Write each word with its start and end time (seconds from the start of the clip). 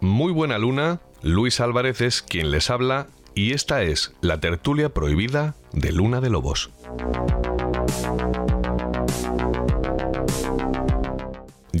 Muy 0.00 0.32
buena 0.32 0.58
luna, 0.58 1.00
Luis 1.22 1.60
Álvarez 1.60 2.00
es 2.00 2.22
quien 2.22 2.50
les 2.50 2.70
habla 2.70 3.06
y 3.34 3.52
esta 3.52 3.82
es 3.82 4.14
la 4.20 4.40
tertulia 4.40 4.88
prohibida 4.88 5.54
de 5.72 5.92
Luna 5.92 6.20
de 6.20 6.30
Lobos. 6.30 6.70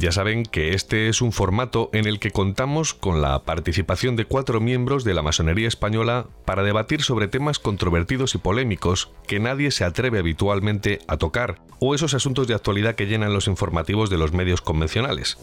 Ya 0.04 0.12
saben 0.12 0.42
que 0.42 0.74
este 0.74 1.08
es 1.08 1.22
un 1.22 1.32
formato 1.32 1.88
en 1.94 2.04
el 2.06 2.18
que 2.18 2.30
contamos 2.30 2.92
con 2.92 3.22
la 3.22 3.42
participación 3.44 4.16
de 4.16 4.26
cuatro 4.26 4.60
miembros 4.60 5.02
de 5.02 5.14
la 5.14 5.22
masonería 5.22 5.66
española 5.66 6.26
para 6.44 6.62
debatir 6.62 7.00
sobre 7.00 7.26
temas 7.26 7.58
controvertidos 7.58 8.34
y 8.34 8.38
polémicos 8.38 9.10
que 9.26 9.40
nadie 9.40 9.70
se 9.70 9.82
atreve 9.82 10.18
habitualmente 10.18 10.98
a 11.08 11.16
tocar, 11.16 11.58
o 11.78 11.94
esos 11.94 12.12
asuntos 12.12 12.46
de 12.46 12.52
actualidad 12.52 12.96
que 12.96 13.06
llenan 13.06 13.32
los 13.32 13.48
informativos 13.48 14.10
de 14.10 14.18
los 14.18 14.34
medios 14.34 14.60
convencionales. 14.60 15.38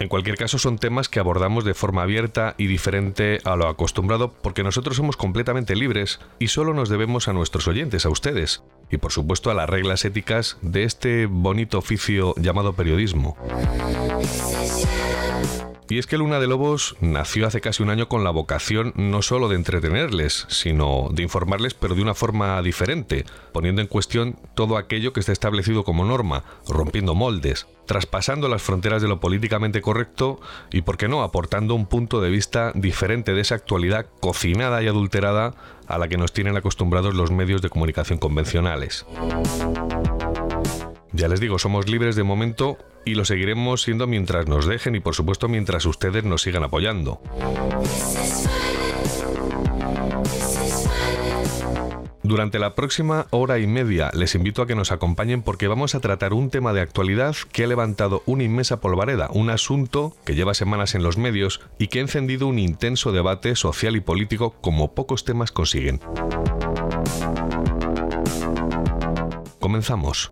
En 0.00 0.08
cualquier 0.08 0.36
caso, 0.36 0.58
son 0.58 0.78
temas 0.78 1.08
que 1.08 1.18
abordamos 1.18 1.64
de 1.64 1.74
forma 1.74 2.02
abierta 2.02 2.54
y 2.56 2.66
diferente 2.66 3.40
a 3.44 3.56
lo 3.56 3.68
acostumbrado 3.68 4.32
porque 4.32 4.62
nosotros 4.62 4.96
somos 4.96 5.16
completamente 5.16 5.74
libres 5.74 6.20
y 6.38 6.48
solo 6.48 6.72
nos 6.72 6.88
debemos 6.88 7.26
a 7.26 7.32
nuestros 7.32 7.66
oyentes, 7.66 8.06
a 8.06 8.10
ustedes, 8.10 8.62
y 8.90 8.98
por 8.98 9.12
supuesto 9.12 9.50
a 9.50 9.54
las 9.54 9.68
reglas 9.68 10.04
éticas 10.04 10.56
de 10.62 10.84
este 10.84 11.26
bonito 11.26 11.78
oficio 11.78 12.34
llamado 12.36 12.74
periodismo. 12.74 13.36
Y 15.90 15.98
es 15.98 16.06
que 16.06 16.18
Luna 16.18 16.38
de 16.38 16.46
Lobos 16.46 16.96
nació 17.00 17.46
hace 17.46 17.62
casi 17.62 17.82
un 17.82 17.88
año 17.88 18.08
con 18.08 18.22
la 18.22 18.30
vocación 18.30 18.92
no 18.94 19.22
solo 19.22 19.48
de 19.48 19.56
entretenerles, 19.56 20.44
sino 20.48 21.08
de 21.10 21.22
informarles, 21.22 21.72
pero 21.72 21.94
de 21.94 22.02
una 22.02 22.14
forma 22.14 22.60
diferente, 22.60 23.24
poniendo 23.52 23.80
en 23.80 23.88
cuestión 23.88 24.38
todo 24.54 24.76
aquello 24.76 25.14
que 25.14 25.20
está 25.20 25.32
establecido 25.32 25.84
como 25.84 26.04
norma, 26.04 26.44
rompiendo 26.68 27.14
moldes, 27.14 27.68
traspasando 27.86 28.48
las 28.48 28.60
fronteras 28.60 29.00
de 29.00 29.08
lo 29.08 29.18
políticamente 29.18 29.80
correcto 29.80 30.40
y, 30.70 30.82
por 30.82 30.98
qué 30.98 31.08
no, 31.08 31.22
aportando 31.22 31.74
un 31.74 31.86
punto 31.86 32.20
de 32.20 32.28
vista 32.28 32.72
diferente 32.74 33.32
de 33.32 33.40
esa 33.40 33.54
actualidad 33.54 34.06
cocinada 34.20 34.82
y 34.82 34.88
adulterada 34.88 35.54
a 35.86 35.96
la 35.96 36.08
que 36.08 36.18
nos 36.18 36.34
tienen 36.34 36.58
acostumbrados 36.58 37.14
los 37.14 37.30
medios 37.30 37.62
de 37.62 37.70
comunicación 37.70 38.18
convencionales. 38.18 39.06
Ya 41.12 41.28
les 41.28 41.40
digo, 41.40 41.58
somos 41.58 41.88
libres 41.88 42.16
de 42.16 42.22
momento 42.22 42.78
y 43.04 43.14
lo 43.14 43.24
seguiremos 43.24 43.82
siendo 43.82 44.06
mientras 44.06 44.46
nos 44.46 44.66
dejen 44.66 44.94
y 44.94 45.00
por 45.00 45.14
supuesto 45.14 45.48
mientras 45.48 45.86
ustedes 45.86 46.24
nos 46.24 46.42
sigan 46.42 46.64
apoyando. 46.64 47.20
Durante 52.28 52.58
la 52.58 52.74
próxima 52.74 53.26
hora 53.30 53.58
y 53.58 53.66
media 53.66 54.10
les 54.12 54.34
invito 54.34 54.60
a 54.60 54.66
que 54.66 54.74
nos 54.74 54.92
acompañen 54.92 55.40
porque 55.40 55.66
vamos 55.66 55.94
a 55.94 56.00
tratar 56.00 56.34
un 56.34 56.50
tema 56.50 56.74
de 56.74 56.82
actualidad 56.82 57.34
que 57.52 57.64
ha 57.64 57.66
levantado 57.66 58.22
una 58.26 58.42
inmensa 58.42 58.82
polvareda, 58.82 59.30
un 59.32 59.48
asunto 59.48 60.14
que 60.26 60.34
lleva 60.34 60.52
semanas 60.52 60.94
en 60.94 61.02
los 61.02 61.16
medios 61.16 61.62
y 61.78 61.86
que 61.86 62.00
ha 62.00 62.02
encendido 62.02 62.46
un 62.46 62.58
intenso 62.58 63.12
debate 63.12 63.56
social 63.56 63.96
y 63.96 64.00
político 64.00 64.54
como 64.60 64.94
pocos 64.94 65.24
temas 65.24 65.52
consiguen. 65.52 66.00
Comenzamos. 69.60 70.30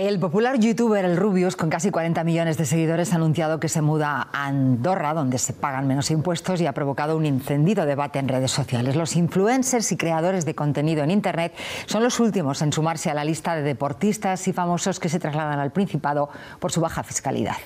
El 0.00 0.18
popular 0.18 0.58
youtuber 0.58 1.04
El 1.04 1.18
Rubius, 1.18 1.56
con 1.56 1.68
casi 1.68 1.90
40 1.90 2.24
millones 2.24 2.56
de 2.56 2.64
seguidores, 2.64 3.12
ha 3.12 3.16
anunciado 3.16 3.60
que 3.60 3.68
se 3.68 3.82
muda 3.82 4.28
a 4.32 4.46
Andorra, 4.46 5.12
donde 5.12 5.36
se 5.36 5.52
pagan 5.52 5.86
menos 5.86 6.10
impuestos, 6.10 6.58
y 6.62 6.66
ha 6.66 6.72
provocado 6.72 7.18
un 7.18 7.26
encendido 7.26 7.84
debate 7.84 8.18
en 8.18 8.26
redes 8.26 8.50
sociales. 8.50 8.96
Los 8.96 9.14
influencers 9.14 9.92
y 9.92 9.98
creadores 9.98 10.46
de 10.46 10.54
contenido 10.54 11.04
en 11.04 11.10
Internet 11.10 11.52
son 11.84 12.02
los 12.02 12.18
últimos 12.18 12.62
en 12.62 12.72
sumarse 12.72 13.10
a 13.10 13.14
la 13.14 13.26
lista 13.26 13.54
de 13.54 13.60
deportistas 13.60 14.48
y 14.48 14.54
famosos 14.54 15.00
que 15.00 15.10
se 15.10 15.18
trasladan 15.18 15.58
al 15.58 15.70
Principado 15.70 16.30
por 16.60 16.72
su 16.72 16.80
baja 16.80 17.02
fiscalidad. 17.02 17.56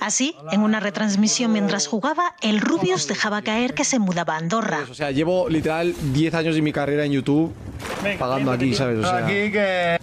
Así, 0.00 0.34
en 0.52 0.60
una 0.62 0.80
retransmisión 0.80 1.52
mientras 1.52 1.86
jugaba, 1.86 2.34
el 2.40 2.60
Rubius 2.60 3.06
dejaba 3.08 3.42
caer 3.42 3.74
que 3.74 3.84
se 3.84 3.98
mudaba 3.98 4.34
a 4.34 4.38
Andorra. 4.38 4.86
O 4.90 4.94
sea, 4.94 5.10
llevo 5.10 5.48
literal 5.48 5.94
10 6.12 6.34
años 6.34 6.54
de 6.54 6.62
mi 6.62 6.72
carrera 6.72 7.04
en 7.04 7.12
YouTube 7.12 7.54
pagando 8.18 8.52
aquí, 8.52 8.74
¿sabes? 8.74 8.98
O 8.98 9.02
sea, 9.02 9.20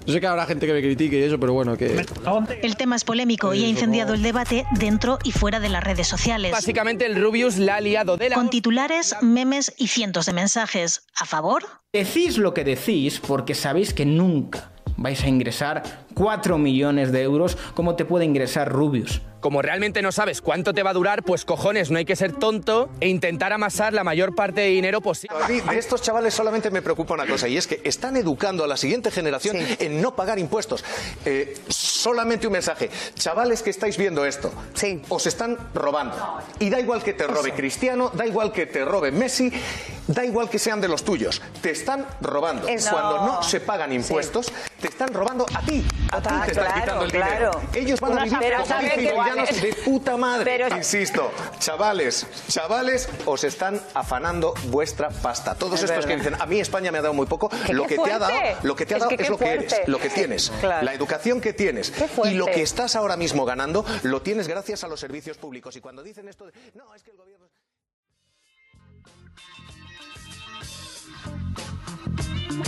yo 0.05 0.13
sé 0.13 0.19
que 0.19 0.27
habrá 0.27 0.45
gente 0.45 0.67
que 0.67 0.73
me 0.73 0.81
critique 0.81 1.19
y 1.19 1.23
eso, 1.23 1.39
pero 1.39 1.53
bueno, 1.53 1.77
que... 1.77 2.05
El 2.61 2.75
tema 2.77 2.95
es 2.95 3.03
polémico 3.03 3.53
y 3.53 3.63
ha 3.63 3.67
incendiado 3.67 4.13
el 4.13 4.21
debate 4.21 4.65
dentro 4.71 5.19
y 5.23 5.31
fuera 5.31 5.59
de 5.59 5.69
las 5.69 5.83
redes 5.83 6.07
sociales. 6.07 6.51
Básicamente 6.51 7.05
el 7.05 7.21
Rubius 7.21 7.57
la 7.57 7.75
ha 7.75 7.81
liado 7.81 8.17
de 8.17 8.29
la... 8.29 8.35
Con 8.35 8.49
titulares, 8.49 9.15
memes 9.21 9.73
y 9.77 9.87
cientos 9.87 10.25
de 10.25 10.33
mensajes. 10.33 11.07
¿A 11.19 11.25
favor? 11.25 11.63
Decís 11.93 12.37
lo 12.37 12.53
que 12.53 12.63
decís 12.63 13.19
porque 13.19 13.55
sabéis 13.55 13.93
que 13.93 14.05
nunca 14.05 14.74
vais 14.97 15.23
a 15.23 15.27
ingresar 15.27 15.83
4 16.13 16.57
millones 16.57 17.11
de 17.11 17.21
euros 17.21 17.57
como 17.73 17.95
te 17.95 18.05
puede 18.05 18.25
ingresar 18.25 18.71
Rubius. 18.71 19.21
Como 19.39 19.61
realmente 19.61 20.01
no 20.01 20.11
sabes 20.11 20.41
cuánto 20.41 20.73
te 20.73 20.81
va 20.81 20.89
a 20.89 20.93
durar, 20.93 21.21
pues 21.21 21.45
cojones, 21.45 21.91
no 21.91 21.99
hay 21.99 22.05
que 22.05 22.15
ser 22.15 22.31
tonto 22.31 22.89
e 22.99 23.09
intentar 23.09 23.53
amasar 23.53 23.93
la 23.93 24.03
mayor 24.03 24.33
parte 24.33 24.61
de 24.61 24.67
dinero 24.69 25.01
posible. 25.01 25.37
A 25.39 25.47
mí 25.47 25.61
de 25.61 25.77
estos 25.77 26.01
chavales 26.01 26.33
solamente 26.33 26.71
me 26.71 26.81
preocupa 26.81 27.13
una 27.13 27.27
cosa 27.27 27.47
y 27.47 27.55
es 27.55 27.67
que 27.67 27.79
están 27.83 28.17
educando 28.17 28.63
a 28.63 28.67
la 28.67 28.75
siguiente 28.75 29.11
generación 29.11 29.57
en 29.59 30.01
no 30.01 30.15
pagar 30.15 30.39
impuestos. 30.39 30.83
Eh, 31.25 31.59
solamente 31.67 32.47
un 32.47 32.53
mensaje. 32.53 32.89
Chavales 33.13 33.61
que 33.61 33.69
estáis 33.69 33.97
viendo 33.97 34.25
esto, 34.25 34.51
os 35.09 35.27
están 35.27 35.57
robando. 35.75 36.15
Y 36.59 36.71
da 36.71 36.79
igual 36.79 37.03
que 37.03 37.13
te 37.13 37.27
robe 37.27 37.51
Cristiano, 37.53 38.09
da 38.15 38.25
igual 38.25 38.51
que 38.51 38.65
te 38.65 38.83
robe 38.83 39.11
Messi, 39.11 39.51
da 40.07 40.23
igual 40.25 40.49
que 40.49 40.59
sean 40.59 40.81
de 40.81 40.87
los 40.87 41.03
tuyos. 41.03 41.41
Te 41.61 41.71
están 41.71 42.05
robando. 42.21 42.67
Eso. 42.67 42.91
Cuando 42.91 43.25
no 43.25 43.43
se 43.43 43.59
pagan 43.59 43.91
impuestos, 43.93 44.51
te 44.81 44.87
están 44.87 45.13
robando 45.13 45.45
a 45.53 45.61
ti. 45.61 45.85
A 46.11 46.21
ti 46.21 46.29
te 46.45 46.51
están 46.51 46.65
claro, 46.65 46.81
quitando 46.81 47.03
el 47.05 47.11
claro. 47.11 47.33
dinero. 47.35 47.61
Ellos 47.73 47.99
van 47.99 48.19
a 48.19 48.23
vivir 48.23 48.37
pero 48.39 48.57
como 48.63 49.45
de 49.45 49.75
puta 49.83 50.17
madre. 50.17 50.45
Pero- 50.57 50.75
Insisto, 50.77 51.31
chavales, 51.59 52.27
chavales, 52.47 53.09
os 53.25 53.43
están 53.43 53.81
afanando 53.93 54.53
vuestra 54.65 55.09
pasta. 55.09 55.55
Todos 55.55 55.81
Es 55.81 55.89
estos 55.89 56.05
que 56.05 56.15
dicen, 56.17 56.35
a 56.39 56.45
mí 56.45 56.59
España 56.59 56.91
me 56.91 56.99
ha 56.99 57.01
dado 57.01 57.13
muy 57.13 57.25
poco, 57.25 57.49
lo 57.69 57.83
qué 57.83 57.95
que 57.95 58.01
te 58.03 58.11
ha 58.11 58.19
dado, 58.19 58.33
lo 58.63 58.75
que 58.75 58.85
te 58.85 58.93
ha 58.93 58.97
Es 58.97 59.03
dado 59.03 59.15
es 59.17 59.29
lo 59.29 59.37
que 59.37 59.45
eres, 59.53 59.75
lo 59.87 59.99
que 59.99 60.09
tienes, 60.09 60.51
Claro. 60.59 60.85
la 60.85 60.93
educación 60.93 61.41
que 61.41 61.53
tienes 61.53 61.91
y 62.25 62.31
lo 62.31 62.45
que 62.45 62.61
estás 62.61 62.95
ahora 62.95 63.17
mismo 63.17 63.45
ganando, 63.45 63.85
lo 64.03 64.21
tienes 64.21 64.47
gracias 64.47 64.83
a 64.83 64.87
los 64.87 64.99
servicios 64.99 65.37
públicos. 65.37 65.75
Y 65.75 65.81
cuando 65.81 66.03
dicen 66.03 66.27
esto, 66.27 66.45
de, 66.45 66.51
no, 66.75 66.93
es 66.93 67.01
que 67.03 67.11
el 67.11 67.17
gobierno 67.17 67.44
Hey, 72.55 72.61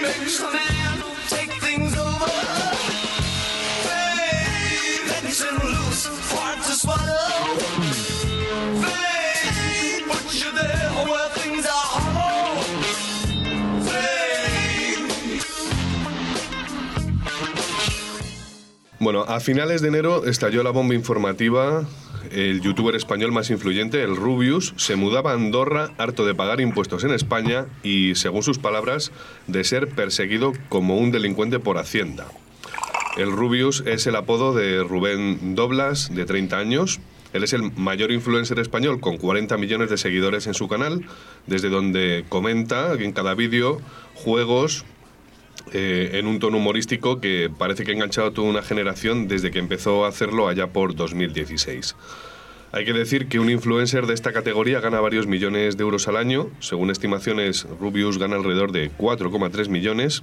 make 0.00 0.20
me 0.20 0.69
Bueno, 19.00 19.22
a 19.22 19.40
finales 19.40 19.80
de 19.80 19.88
enero 19.88 20.26
estalló 20.26 20.62
la 20.62 20.72
bomba 20.72 20.94
informativa. 20.94 21.86
El 22.32 22.60
youtuber 22.60 22.94
español 22.94 23.32
más 23.32 23.48
influyente, 23.48 24.02
el 24.02 24.14
Rubius, 24.14 24.74
se 24.76 24.94
mudaba 24.94 25.30
a 25.30 25.34
Andorra 25.36 25.94
harto 25.96 26.26
de 26.26 26.34
pagar 26.34 26.60
impuestos 26.60 27.02
en 27.04 27.12
España 27.12 27.64
y, 27.82 28.14
según 28.14 28.42
sus 28.42 28.58
palabras, 28.58 29.10
de 29.46 29.64
ser 29.64 29.88
perseguido 29.88 30.52
como 30.68 30.98
un 30.98 31.12
delincuente 31.12 31.58
por 31.58 31.78
Hacienda. 31.78 32.26
El 33.16 33.32
Rubius 33.32 33.82
es 33.86 34.06
el 34.06 34.16
apodo 34.16 34.52
de 34.52 34.82
Rubén 34.82 35.54
Doblas, 35.54 36.14
de 36.14 36.26
30 36.26 36.58
años. 36.58 37.00
Él 37.32 37.42
es 37.42 37.54
el 37.54 37.72
mayor 37.72 38.12
influencer 38.12 38.58
español 38.58 39.00
con 39.00 39.16
40 39.16 39.56
millones 39.56 39.88
de 39.88 39.96
seguidores 39.96 40.46
en 40.46 40.52
su 40.52 40.68
canal, 40.68 41.06
desde 41.46 41.70
donde 41.70 42.26
comenta 42.28 42.92
en 42.92 43.12
cada 43.12 43.32
vídeo 43.32 43.80
juegos, 44.12 44.84
eh, 45.72 46.18
en 46.18 46.26
un 46.26 46.38
tono 46.38 46.58
humorístico 46.58 47.20
que 47.20 47.50
parece 47.56 47.84
que 47.84 47.92
ha 47.92 47.94
enganchado 47.94 48.28
a 48.28 48.32
toda 48.32 48.48
una 48.48 48.62
generación 48.62 49.28
desde 49.28 49.50
que 49.50 49.58
empezó 49.58 50.04
a 50.04 50.08
hacerlo 50.08 50.48
allá 50.48 50.68
por 50.68 50.94
2016. 50.94 51.96
Hay 52.72 52.84
que 52.84 52.92
decir 52.92 53.26
que 53.28 53.40
un 53.40 53.50
influencer 53.50 54.06
de 54.06 54.14
esta 54.14 54.32
categoría 54.32 54.80
gana 54.80 55.00
varios 55.00 55.26
millones 55.26 55.76
de 55.76 55.82
euros 55.82 56.06
al 56.06 56.16
año. 56.16 56.50
Según 56.60 56.90
estimaciones, 56.90 57.66
Rubius 57.80 58.18
gana 58.18 58.36
alrededor 58.36 58.70
de 58.70 58.92
4,3 58.92 59.68
millones. 59.68 60.22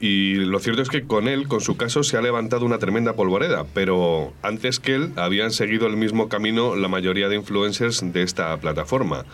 Y 0.00 0.36
lo 0.36 0.58
cierto 0.60 0.80
es 0.80 0.88
que 0.88 1.02
con 1.02 1.28
él, 1.28 1.46
con 1.46 1.60
su 1.60 1.76
caso, 1.76 2.02
se 2.02 2.16
ha 2.16 2.22
levantado 2.22 2.64
una 2.64 2.78
tremenda 2.78 3.12
polvareda, 3.12 3.66
pero 3.74 4.32
antes 4.40 4.80
que 4.80 4.94
él 4.94 5.12
habían 5.16 5.50
seguido 5.50 5.86
el 5.86 5.98
mismo 5.98 6.30
camino 6.30 6.74
la 6.74 6.88
mayoría 6.88 7.28
de 7.28 7.36
influencers 7.36 8.10
de 8.10 8.22
esta 8.22 8.56
plataforma. 8.56 9.26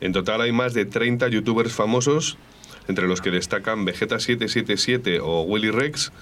En 0.00 0.12
total 0.12 0.40
hay 0.40 0.52
más 0.52 0.72
de 0.72 0.86
30 0.86 1.28
youtubers 1.28 1.74
famosos, 1.74 2.38
entre 2.88 3.06
los 3.06 3.20
que 3.20 3.30
destacan 3.30 3.86
Vegeta777 3.86 5.20
o 5.22 5.42
Willy 5.42 5.70
Rex, 5.70 6.12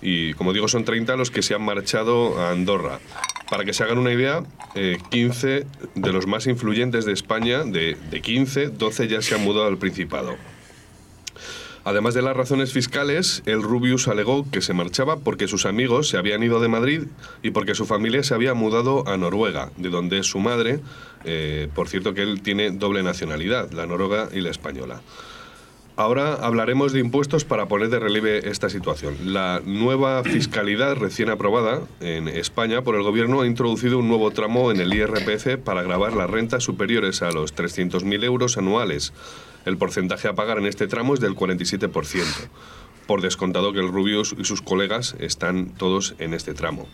y 0.00 0.34
como 0.34 0.52
digo 0.52 0.68
son 0.68 0.84
30 0.84 1.16
los 1.16 1.30
que 1.30 1.42
se 1.42 1.54
han 1.54 1.62
marchado 1.62 2.38
a 2.40 2.50
Andorra. 2.50 2.98
Para 3.50 3.64
que 3.64 3.74
se 3.74 3.84
hagan 3.84 3.98
una 3.98 4.12
idea, 4.12 4.42
15 5.10 5.56
eh, 5.56 5.66
de 5.94 6.12
los 6.12 6.26
más 6.26 6.46
influyentes 6.46 7.04
de 7.04 7.12
España, 7.12 7.64
de, 7.64 7.96
de 8.10 8.20
15, 8.20 8.68
12 8.68 9.08
ya 9.08 9.20
se 9.20 9.34
han 9.34 9.44
mudado 9.44 9.66
al 9.66 9.78
Principado. 9.78 10.36
Además 11.84 12.14
de 12.14 12.22
las 12.22 12.36
razones 12.36 12.72
fiscales, 12.72 13.42
el 13.44 13.60
Rubius 13.60 14.06
alegó 14.06 14.48
que 14.48 14.60
se 14.60 14.72
marchaba 14.72 15.16
porque 15.16 15.48
sus 15.48 15.66
amigos 15.66 16.08
se 16.08 16.16
habían 16.16 16.42
ido 16.42 16.60
de 16.60 16.68
Madrid 16.68 17.02
y 17.42 17.50
porque 17.50 17.74
su 17.74 17.86
familia 17.86 18.22
se 18.22 18.34
había 18.34 18.54
mudado 18.54 19.06
a 19.08 19.16
Noruega, 19.16 19.72
de 19.76 19.88
donde 19.88 20.22
su 20.22 20.38
madre. 20.38 20.78
Eh, 21.24 21.68
por 21.74 21.88
cierto 21.88 22.14
que 22.14 22.22
él 22.22 22.40
tiene 22.40 22.70
doble 22.70 23.02
nacionalidad, 23.02 23.72
la 23.72 23.86
noruega 23.86 24.28
y 24.32 24.40
la 24.40 24.50
española. 24.50 25.02
Ahora 26.02 26.34
hablaremos 26.34 26.92
de 26.92 26.98
impuestos 26.98 27.44
para 27.44 27.68
poner 27.68 27.88
de 27.88 28.00
relieve 28.00 28.50
esta 28.50 28.68
situación. 28.68 29.14
La 29.24 29.62
nueva 29.64 30.24
fiscalidad 30.24 30.96
recién 30.96 31.30
aprobada 31.30 31.80
en 32.00 32.26
España 32.26 32.82
por 32.82 32.96
el 32.96 33.04
Gobierno 33.04 33.42
ha 33.42 33.46
introducido 33.46 34.00
un 34.00 34.08
nuevo 34.08 34.32
tramo 34.32 34.72
en 34.72 34.80
el 34.80 34.92
IRPF 34.92 35.58
para 35.64 35.84
grabar 35.84 36.14
las 36.14 36.28
rentas 36.28 36.64
superiores 36.64 37.22
a 37.22 37.30
los 37.30 37.54
300.000 37.54 38.24
euros 38.24 38.58
anuales 38.58 39.12
el 39.64 39.78
porcentaje 39.78 40.26
a 40.26 40.34
pagar 40.34 40.58
en 40.58 40.66
este 40.66 40.88
tramo 40.88 41.14
es 41.14 41.20
del 41.20 41.36
47%, 41.36 42.24
por 43.06 43.22
descontado 43.22 43.72
que 43.72 43.78
el 43.78 43.86
Rubius 43.86 44.34
y 44.36 44.44
sus 44.44 44.60
colegas 44.60 45.14
están 45.20 45.66
todos 45.68 46.16
en 46.18 46.34
este 46.34 46.52
tramo. 46.52 46.88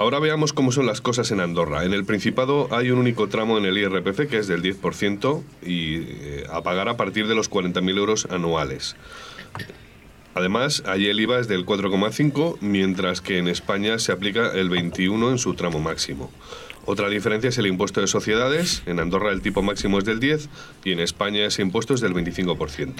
Ahora 0.00 0.18
veamos 0.18 0.54
cómo 0.54 0.72
son 0.72 0.86
las 0.86 1.02
cosas 1.02 1.30
en 1.30 1.40
Andorra. 1.40 1.84
En 1.84 1.92
el 1.92 2.06
Principado 2.06 2.68
hay 2.70 2.90
un 2.90 2.98
único 2.98 3.28
tramo 3.28 3.58
en 3.58 3.66
el 3.66 3.76
IRPF 3.76 4.30
que 4.30 4.38
es 4.38 4.48
del 4.48 4.62
10% 4.62 5.42
y 5.62 5.96
eh, 5.96 6.46
a 6.50 6.62
pagar 6.62 6.88
a 6.88 6.96
partir 6.96 7.28
de 7.28 7.34
los 7.34 7.50
40.000 7.50 7.98
euros 7.98 8.26
anuales. 8.30 8.96
Además, 10.34 10.82
allí 10.86 11.08
el 11.08 11.20
IVA 11.20 11.40
es 11.40 11.48
del 11.48 11.66
4,5, 11.66 12.56
mientras 12.62 13.20
que 13.20 13.36
en 13.36 13.46
España 13.46 13.98
se 13.98 14.12
aplica 14.12 14.52
el 14.52 14.70
21 14.70 15.32
en 15.32 15.36
su 15.38 15.52
tramo 15.52 15.80
máximo. 15.80 16.30
Otra 16.86 17.10
diferencia 17.10 17.48
es 17.48 17.58
el 17.58 17.66
impuesto 17.66 18.00
de 18.00 18.06
sociedades. 18.06 18.82
En 18.86 19.00
Andorra 19.00 19.32
el 19.32 19.42
tipo 19.42 19.60
máximo 19.60 19.98
es 19.98 20.06
del 20.06 20.18
10 20.18 20.48
y 20.82 20.92
en 20.92 21.00
España 21.00 21.44
ese 21.44 21.60
impuesto 21.60 21.92
es 21.92 22.00
del 22.00 22.14
25%. 22.14 22.94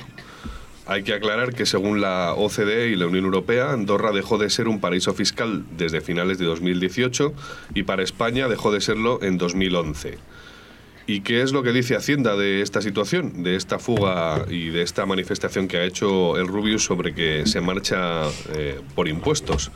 Hay 0.86 1.02
que 1.02 1.14
aclarar 1.14 1.54
que 1.54 1.66
según 1.66 2.00
la 2.00 2.34
OCDE 2.34 2.88
y 2.88 2.96
la 2.96 3.06
Unión 3.06 3.24
Europea, 3.24 3.72
Andorra 3.72 4.12
dejó 4.12 4.38
de 4.38 4.50
ser 4.50 4.66
un 4.66 4.80
paraíso 4.80 5.14
fiscal 5.14 5.64
desde 5.76 6.00
finales 6.00 6.38
de 6.38 6.46
2018 6.46 7.32
y 7.74 7.84
para 7.84 8.02
España 8.02 8.48
dejó 8.48 8.72
de 8.72 8.80
serlo 8.80 9.22
en 9.22 9.38
2011. 9.38 10.18
¿Y 11.06 11.22
qué 11.22 11.42
es 11.42 11.52
lo 11.52 11.64
que 11.64 11.72
dice 11.72 11.96
Hacienda 11.96 12.36
de 12.36 12.62
esta 12.62 12.80
situación, 12.80 13.42
de 13.42 13.56
esta 13.56 13.80
fuga 13.80 14.44
y 14.48 14.68
de 14.68 14.82
esta 14.82 15.06
manifestación 15.06 15.66
que 15.66 15.78
ha 15.78 15.84
hecho 15.84 16.36
el 16.36 16.46
Rubius 16.46 16.84
sobre 16.84 17.14
que 17.14 17.46
se 17.46 17.60
marcha 17.60 18.28
eh, 18.54 18.80
por 18.94 19.08
impuestos? 19.08 19.72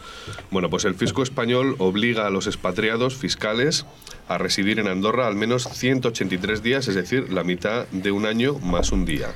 Bueno, 0.52 0.70
pues 0.70 0.84
el 0.84 0.94
fisco 0.94 1.24
español 1.24 1.74
obliga 1.78 2.28
a 2.28 2.30
los 2.30 2.46
expatriados 2.46 3.16
fiscales 3.16 3.84
a 4.28 4.38
residir 4.38 4.78
en 4.78 4.86
Andorra 4.86 5.26
al 5.26 5.34
menos 5.34 5.64
183 5.64 6.62
días, 6.62 6.86
es 6.86 6.94
decir, 6.94 7.32
la 7.32 7.42
mitad 7.42 7.88
de 7.88 8.12
un 8.12 8.26
año 8.26 8.58
más 8.60 8.92
un 8.92 9.04
día. 9.04 9.34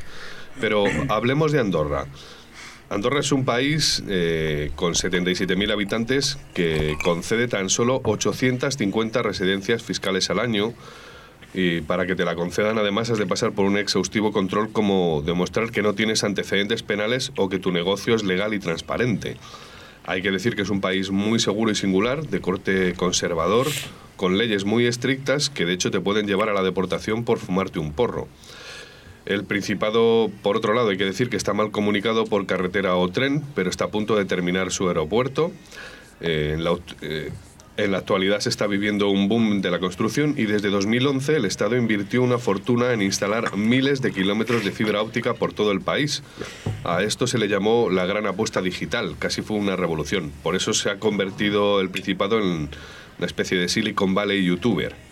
Pero 0.61 0.85
hablemos 1.09 1.53
de 1.53 1.61
Andorra. 1.61 2.07
Andorra 2.91 3.21
es 3.21 3.33
un 3.33 3.45
país 3.45 4.03
eh, 4.09 4.71
con 4.75 4.95
77.000 4.95 5.71
habitantes 5.71 6.39
que 6.55 6.97
concede 7.05 7.47
tan 7.47 7.69
solo 7.69 8.01
850 8.03 9.23
residencias 9.23 9.83
fiscales 9.83 10.31
al 10.31 10.39
año 10.39 10.73
y 11.53 11.83
para 11.83 12.07
que 12.07 12.15
te 12.15 12.25
la 12.25 12.35
concedan 12.35 12.79
además 12.79 13.11
has 13.11 13.19
de 13.19 13.27
pasar 13.27 13.53
por 13.53 13.67
un 13.67 13.77
exhaustivo 13.77 14.33
control 14.33 14.71
como 14.71 15.23
demostrar 15.25 15.71
que 15.71 15.83
no 15.83 15.95
tienes 15.95 16.25
antecedentes 16.25 16.83
penales 16.83 17.33
o 17.37 17.51
que 17.51 17.59
tu 17.59 17.73
negocio 17.73 18.15
es 18.15 18.25
legal 18.25 18.55
y 18.55 18.59
transparente. 18.59 19.37
Hay 20.05 20.23
que 20.23 20.31
decir 20.31 20.57
que 20.57 20.63
es 20.63 20.71
un 20.71 20.81
país 20.81 21.11
muy 21.11 21.39
seguro 21.39 21.71
y 21.71 21.75
singular, 21.75 22.27
de 22.27 22.41
corte 22.41 22.95
conservador, 22.95 23.67
con 24.17 24.39
leyes 24.39 24.65
muy 24.65 24.87
estrictas 24.87 25.51
que 25.51 25.67
de 25.67 25.75
hecho 25.75 25.91
te 25.91 26.01
pueden 26.01 26.27
llevar 26.27 26.49
a 26.49 26.55
la 26.55 26.63
deportación 26.63 27.25
por 27.25 27.39
fumarte 27.39 27.79
un 27.79 27.93
porro. 27.93 28.29
El 29.29 29.45
Principado, 29.45 30.31
por 30.43 30.57
otro 30.57 30.73
lado, 30.73 30.89
hay 30.89 30.97
que 30.97 31.05
decir 31.05 31.29
que 31.29 31.37
está 31.37 31.53
mal 31.53 31.71
comunicado 31.71 32.25
por 32.25 32.47
carretera 32.47 32.97
o 32.97 33.11
tren, 33.11 33.45
pero 33.55 33.69
está 33.69 33.85
a 33.85 33.89
punto 33.89 34.17
de 34.17 34.25
terminar 34.25 34.73
su 34.73 34.89
aeropuerto. 34.89 35.53
Eh, 36.23 36.57
la, 36.59 36.75
eh, 37.03 37.31
en 37.77 37.93
la 37.93 37.99
actualidad 37.99 38.41
se 38.41 38.49
está 38.49 38.67
viviendo 38.67 39.11
un 39.11 39.29
boom 39.29 39.61
de 39.61 39.71
la 39.71 39.81
construcción 39.81 40.33
y 40.39 40.47
desde 40.47 40.71
2011 40.71 41.37
el 41.37 41.45
Estado 41.45 41.77
invirtió 41.77 42.23
una 42.23 42.39
fortuna 42.39 42.95
en 42.95 43.03
instalar 43.03 43.55
miles 43.55 44.01
de 44.01 44.13
kilómetros 44.13 44.65
de 44.65 44.73
fibra 44.73 45.03
óptica 45.03 45.35
por 45.35 45.53
todo 45.53 45.73
el 45.73 45.83
país. 45.83 46.23
A 46.85 47.03
esto 47.03 47.27
se 47.27 47.37
le 47.37 47.49
llamó 47.49 47.91
la 47.91 48.07
gran 48.07 48.27
apuesta 48.27 48.63
digital, 48.63 49.17
casi 49.19 49.43
fue 49.43 49.59
una 49.59 49.77
revolución. 49.77 50.33
Por 50.43 50.57
eso 50.57 50.73
se 50.73 50.89
ha 50.89 50.99
convertido 50.99 51.83
el 51.83 51.91
Principado 51.91 52.39
en 52.39 52.71
una 53.19 53.27
especie 53.27 53.59
de 53.59 53.69
Silicon 53.69 54.15
Valley 54.15 54.43
youtuber. 54.43 55.08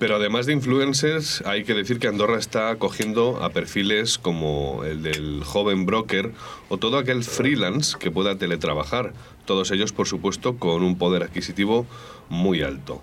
Pero 0.00 0.16
además 0.16 0.46
de 0.46 0.54
influencers, 0.54 1.42
hay 1.44 1.62
que 1.64 1.74
decir 1.74 1.98
que 1.98 2.08
Andorra 2.08 2.38
está 2.38 2.70
acogiendo 2.70 3.44
a 3.44 3.50
perfiles 3.50 4.16
como 4.16 4.82
el 4.82 5.02
del 5.02 5.44
joven 5.44 5.84
broker 5.84 6.32
o 6.70 6.78
todo 6.78 6.96
aquel 6.96 7.22
freelance 7.22 7.98
que 7.98 8.10
pueda 8.10 8.38
teletrabajar. 8.38 9.12
Todos 9.44 9.70
ellos, 9.72 9.92
por 9.92 10.08
supuesto, 10.08 10.56
con 10.56 10.84
un 10.84 10.96
poder 10.96 11.22
adquisitivo 11.22 11.86
muy 12.30 12.62
alto. 12.62 13.02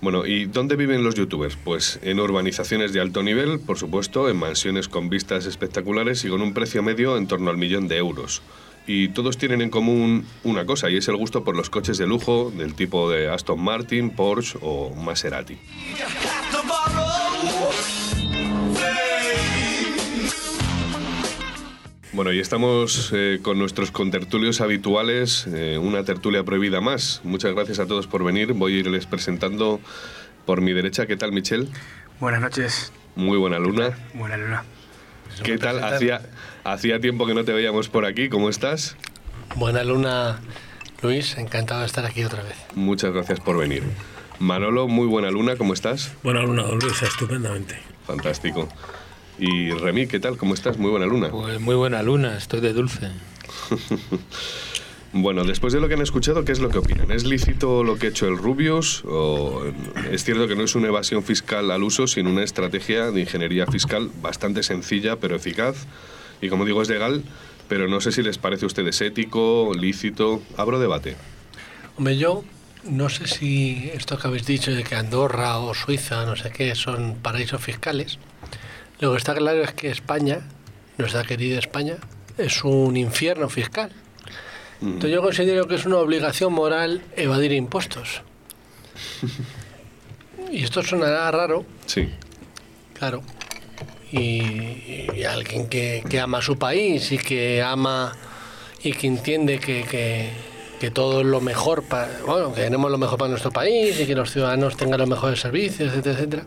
Bueno, 0.00 0.24
¿y 0.24 0.46
dónde 0.46 0.76
viven 0.76 1.04
los 1.04 1.14
youtubers? 1.14 1.58
Pues 1.62 2.00
en 2.02 2.20
urbanizaciones 2.20 2.94
de 2.94 3.00
alto 3.02 3.22
nivel, 3.22 3.60
por 3.60 3.76
supuesto, 3.76 4.30
en 4.30 4.38
mansiones 4.38 4.88
con 4.88 5.10
vistas 5.10 5.44
espectaculares 5.44 6.24
y 6.24 6.30
con 6.30 6.40
un 6.40 6.54
precio 6.54 6.82
medio 6.82 7.18
en 7.18 7.26
torno 7.26 7.50
al 7.50 7.58
millón 7.58 7.86
de 7.86 7.98
euros 7.98 8.40
y 8.86 9.08
todos 9.08 9.36
tienen 9.36 9.62
en 9.62 9.70
común 9.70 10.26
una 10.44 10.64
cosa 10.64 10.88
y 10.90 10.96
es 10.96 11.08
el 11.08 11.16
gusto 11.16 11.44
por 11.44 11.56
los 11.56 11.70
coches 11.70 11.98
de 11.98 12.06
lujo 12.06 12.52
del 12.56 12.74
tipo 12.74 13.10
de 13.10 13.28
Aston 13.28 13.60
Martin, 13.60 14.10
Porsche 14.10 14.58
o 14.62 14.94
Maserati. 14.94 15.58
Bueno, 22.12 22.32
y 22.32 22.40
estamos 22.40 23.10
eh, 23.12 23.40
con 23.42 23.58
nuestros 23.58 23.90
contertulios 23.90 24.62
habituales, 24.62 25.46
eh, 25.52 25.76
una 25.76 26.02
tertulia 26.02 26.44
prohibida 26.44 26.80
más. 26.80 27.20
Muchas 27.24 27.52
gracias 27.54 27.78
a 27.78 27.86
todos 27.86 28.06
por 28.06 28.24
venir. 28.24 28.54
Voy 28.54 28.74
a 28.74 28.78
irles 28.78 29.04
presentando 29.04 29.80
por 30.46 30.62
mi 30.62 30.72
derecha. 30.72 31.06
¿Qué 31.06 31.18
tal, 31.18 31.32
Michelle? 31.32 31.68
Buenas 32.18 32.40
noches. 32.40 32.90
Muy 33.16 33.36
buena 33.36 33.58
luna. 33.58 33.98
Buena 34.14 34.38
luna. 34.38 34.64
¿Qué 35.42 35.58
tal? 35.58 35.84
Hacía, 35.84 36.22
hacía 36.72 37.00
tiempo 37.00 37.26
que 37.26 37.34
no 37.34 37.44
te 37.44 37.52
veíamos 37.52 37.88
por 37.88 38.04
aquí. 38.04 38.28
¿Cómo 38.28 38.48
estás? 38.48 38.96
Buena 39.56 39.84
luna, 39.84 40.40
Luis. 41.02 41.36
Encantado 41.38 41.80
de 41.80 41.86
estar 41.86 42.04
aquí 42.04 42.24
otra 42.24 42.42
vez. 42.42 42.56
Muchas 42.74 43.12
gracias 43.12 43.40
por 43.40 43.56
venir. 43.56 43.82
Manolo, 44.38 44.88
muy 44.88 45.06
buena 45.06 45.30
luna. 45.30 45.56
¿Cómo 45.56 45.72
estás? 45.72 46.12
Buena 46.22 46.42
luna, 46.42 46.62
don 46.62 46.78
Luis. 46.78 47.02
Estupendamente. 47.02 47.78
Fantástico. 48.06 48.68
Y 49.38 49.70
Remy, 49.70 50.06
¿qué 50.06 50.20
tal? 50.20 50.36
¿Cómo 50.36 50.54
estás? 50.54 50.78
Muy 50.78 50.90
buena 50.90 51.06
luna. 51.06 51.30
Pues 51.30 51.60
muy 51.60 51.74
buena 51.74 52.02
luna. 52.02 52.36
Estoy 52.36 52.60
de 52.60 52.72
dulce. 52.72 53.10
Bueno, 55.18 55.44
después 55.44 55.72
de 55.72 55.80
lo 55.80 55.88
que 55.88 55.94
han 55.94 56.02
escuchado, 56.02 56.44
¿qué 56.44 56.52
es 56.52 56.60
lo 56.60 56.68
que 56.68 56.76
opinan? 56.76 57.10
¿Es 57.10 57.24
lícito 57.24 57.82
lo 57.84 57.96
que 57.96 58.06
ha 58.06 58.10
hecho 58.10 58.28
el 58.28 58.36
Rubius? 58.36 59.02
¿O 59.06 59.62
es 60.10 60.24
cierto 60.24 60.46
que 60.46 60.56
no 60.56 60.62
es 60.62 60.74
una 60.74 60.88
evasión 60.88 61.22
fiscal 61.22 61.70
al 61.70 61.82
uso, 61.84 62.06
sino 62.06 62.28
una 62.28 62.42
estrategia 62.42 63.10
de 63.10 63.22
ingeniería 63.22 63.66
fiscal 63.66 64.10
bastante 64.20 64.62
sencilla 64.62 65.16
pero 65.16 65.36
eficaz? 65.36 65.86
Y 66.40 66.48
como 66.48 66.64
digo, 66.64 66.82
es 66.82 66.88
legal, 66.88 67.22
pero 67.68 67.88
no 67.88 68.00
sé 68.00 68.12
si 68.12 68.22
les 68.22 68.38
parece 68.38 68.64
a 68.64 68.68
ustedes 68.68 69.00
ético, 69.00 69.72
lícito. 69.74 70.42
Abro 70.56 70.78
debate. 70.78 71.16
Hombre, 71.96 72.16
yo 72.16 72.44
no 72.84 73.08
sé 73.08 73.26
si 73.26 73.90
esto 73.94 74.18
que 74.18 74.28
habéis 74.28 74.46
dicho 74.46 74.72
de 74.72 74.84
que 74.84 74.94
Andorra 74.94 75.58
o 75.58 75.74
Suiza, 75.74 76.24
no 76.24 76.36
sé 76.36 76.50
qué, 76.50 76.74
son 76.74 77.16
paraísos 77.22 77.60
fiscales. 77.60 78.18
Lo 79.00 79.12
que 79.12 79.18
está 79.18 79.34
claro 79.34 79.62
es 79.62 79.72
que 79.72 79.90
España, 79.90 80.40
nuestra 80.98 81.24
querida 81.24 81.58
España, 81.58 81.96
es 82.38 82.64
un 82.64 82.96
infierno 82.96 83.48
fiscal. 83.48 83.90
Entonces 84.80 85.10
yo 85.10 85.22
considero 85.22 85.66
que 85.66 85.76
es 85.76 85.86
una 85.86 85.96
obligación 85.96 86.52
moral 86.52 87.02
evadir 87.16 87.52
impuestos. 87.52 88.22
y 90.52 90.62
esto 90.62 90.82
sonará 90.82 91.30
raro. 91.30 91.64
Sí. 91.86 92.10
Claro. 92.94 93.22
Y, 94.12 95.24
alguien 95.24 95.68
que, 95.68 96.02
ama 96.20 96.40
su 96.40 96.56
país 96.56 97.10
y 97.10 97.18
que 97.18 97.62
ama 97.62 98.16
y 98.82 98.92
que 98.92 99.06
entiende 99.06 99.58
que, 99.58 100.30
que 100.78 100.90
todo 100.90 101.20
es 101.20 101.26
lo 101.26 101.40
mejor 101.40 101.82
para, 101.82 102.08
bueno, 102.26 102.52
que 102.52 102.62
queremos 102.62 102.90
lo 102.90 102.98
mejor 102.98 103.18
para 103.18 103.30
nuestro 103.30 103.50
país 103.50 103.98
y 104.00 104.06
que 104.06 104.14
los 104.14 104.30
ciudadanos 104.30 104.76
tengan 104.76 105.00
los 105.00 105.08
mejores 105.08 105.40
servicios, 105.40 105.90
etcétera, 105.90 106.14
etcétera. 106.16 106.46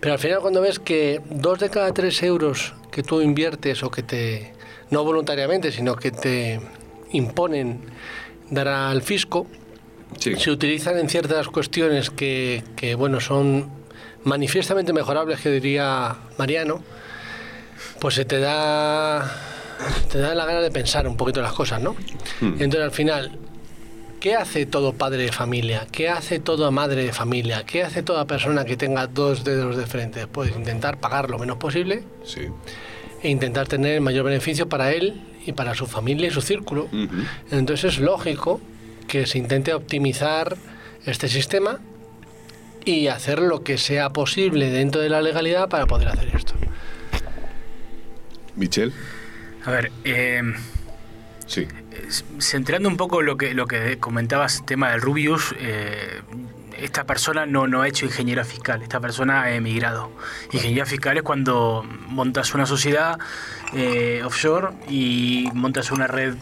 Pero 0.00 0.14
al 0.14 0.18
final 0.18 0.40
cuando 0.40 0.60
ves 0.60 0.78
que 0.78 1.20
dos 1.30 1.58
de 1.58 1.70
cada 1.70 1.92
tres 1.92 2.22
euros 2.22 2.74
que 2.90 3.02
tú 3.02 3.20
inviertes 3.20 3.82
o 3.82 3.90
que 3.90 4.02
te, 4.02 4.52
no 4.90 5.04
voluntariamente, 5.04 5.70
sino 5.70 5.94
que 5.94 6.10
te 6.10 6.60
imponen 7.12 7.80
dar 8.50 8.68
al 8.68 9.02
fisco, 9.02 9.46
se 10.18 10.50
utilizan 10.50 10.98
en 10.98 11.08
ciertas 11.08 11.48
cuestiones 11.48 12.10
que, 12.10 12.64
que, 12.76 12.96
bueno, 12.96 13.20
son 13.20 13.70
manifiestamente 14.24 14.92
mejorables, 14.92 15.40
que 15.40 15.50
diría 15.50 16.16
Mariano, 16.38 16.82
pues 18.00 18.14
se 18.14 18.24
te 18.24 18.40
da 18.40 19.30
te 20.10 20.18
da 20.18 20.34
la 20.34 20.44
gana 20.44 20.60
de 20.60 20.70
pensar 20.70 21.06
un 21.06 21.16
poquito 21.16 21.40
las 21.40 21.52
cosas, 21.52 21.80
¿no? 21.80 21.94
Hmm. 22.40 22.54
Entonces 22.58 22.80
al 22.80 22.90
final, 22.90 23.38
¿qué 24.20 24.34
hace 24.34 24.66
todo 24.66 24.92
padre 24.92 25.24
de 25.24 25.32
familia? 25.32 25.86
¿Qué 25.90 26.08
hace 26.08 26.38
toda 26.38 26.70
madre 26.70 27.04
de 27.04 27.12
familia? 27.12 27.64
¿Qué 27.64 27.82
hace 27.82 28.02
toda 28.02 28.26
persona 28.26 28.64
que 28.64 28.76
tenga 28.76 29.06
dos 29.06 29.44
dedos 29.44 29.76
de 29.76 29.86
frente? 29.86 30.26
Pues 30.26 30.54
intentar 30.54 30.98
pagar 30.98 31.30
lo 31.30 31.38
menos 31.38 31.56
posible 31.56 32.02
sí. 32.24 32.42
e 33.22 33.30
intentar 33.30 33.68
tener 33.68 33.94
el 33.94 34.00
mayor 34.00 34.24
beneficio 34.24 34.68
para 34.68 34.92
él 34.92 35.22
y 35.46 35.52
para 35.52 35.74
su 35.74 35.86
familia 35.86 36.28
y 36.28 36.30
su 36.30 36.42
círculo. 36.42 36.88
Entonces 37.50 37.94
es 37.94 38.00
lógico 38.00 38.60
que 39.08 39.26
se 39.26 39.38
intente 39.38 39.72
optimizar 39.72 40.56
este 41.06 41.28
sistema 41.28 41.80
y 42.84 43.08
hacer 43.08 43.40
lo 43.40 43.62
que 43.62 43.78
sea 43.78 44.10
posible 44.10 44.70
dentro 44.70 45.00
de 45.00 45.08
la 45.08 45.22
legalidad 45.22 45.68
para 45.68 45.86
poder 45.86 46.08
hacer 46.08 46.34
esto. 46.34 46.54
Michel. 48.56 48.92
A 49.64 49.70
ver, 49.70 49.92
eh, 50.04 50.42
sí. 51.46 51.66
centrando 52.38 52.88
un 52.88 52.96
poco 52.96 53.22
lo 53.22 53.36
que, 53.36 53.54
lo 53.54 53.66
que 53.66 53.98
comentabas, 53.98 54.64
tema 54.64 54.90
del 54.90 55.00
Rubius, 55.00 55.54
eh, 55.58 56.22
esta 56.78 57.04
persona 57.04 57.46
no, 57.46 57.66
no 57.66 57.82
ha 57.82 57.88
hecho 57.88 58.06
ingeniería 58.06 58.44
fiscal, 58.44 58.82
esta 58.82 59.00
persona 59.00 59.42
ha 59.42 59.54
emigrado. 59.54 60.10
Ingeniería 60.52 60.86
fiscal 60.86 61.16
es 61.18 61.22
cuando 61.22 61.84
montas 62.08 62.54
una 62.54 62.66
sociedad 62.66 63.18
eh, 63.74 64.22
offshore 64.24 64.70
y 64.88 65.48
montas 65.54 65.90
una 65.90 66.06
red 66.06 66.34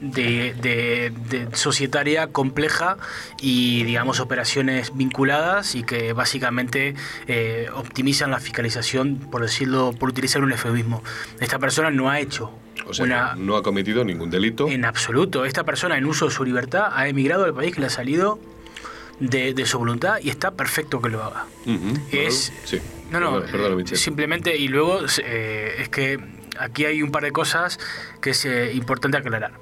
de, 0.00 1.48
societaria 1.52 2.28
compleja 2.28 2.96
y 3.40 3.84
digamos 3.84 4.20
operaciones 4.20 4.96
vinculadas 4.96 5.74
y 5.74 5.82
que 5.82 6.12
básicamente 6.12 6.94
eh, 7.26 7.68
optimizan 7.74 8.30
la 8.30 8.40
fiscalización 8.40 9.16
por 9.16 9.42
decirlo 9.42 9.92
por 9.92 10.10
utilizar 10.10 10.42
un 10.42 10.52
eufemismo. 10.52 11.02
Esta 11.40 11.58
persona 11.58 11.90
no 11.90 12.10
ha 12.10 12.20
hecho 12.20 12.52
o 12.86 12.94
sea, 12.94 13.34
no 13.36 13.56
ha 13.56 13.62
cometido 13.62 14.04
ningún 14.04 14.30
delito. 14.30 14.68
En 14.68 14.84
absoluto. 14.84 15.44
Esta 15.44 15.64
persona 15.64 15.96
en 15.96 16.06
uso 16.06 16.26
de 16.26 16.30
su 16.32 16.44
libertad 16.44 16.88
ha 16.92 17.06
emigrado 17.08 17.44
del 17.44 17.54
país 17.54 17.74
que 17.74 17.80
le 17.80 17.86
ha 17.86 17.90
salido 17.90 18.38
de, 19.20 19.66
su 19.66 19.78
voluntad 19.78 20.16
y 20.22 20.30
está 20.30 20.52
perfecto 20.52 21.00
que 21.00 21.10
lo 21.10 21.22
haga. 21.22 21.46
Es 22.10 22.52
sí. 22.64 22.80
no 23.10 23.20
no 23.20 23.42
simplemente 23.94 24.56
y 24.56 24.68
luego 24.68 25.00
eh, 25.24 25.76
es 25.78 25.88
que 25.88 26.18
aquí 26.58 26.84
hay 26.84 27.02
un 27.02 27.10
par 27.10 27.22
de 27.22 27.32
cosas 27.32 27.78
que 28.20 28.30
es 28.30 28.44
eh, 28.44 28.72
importante 28.74 29.18
aclarar. 29.18 29.52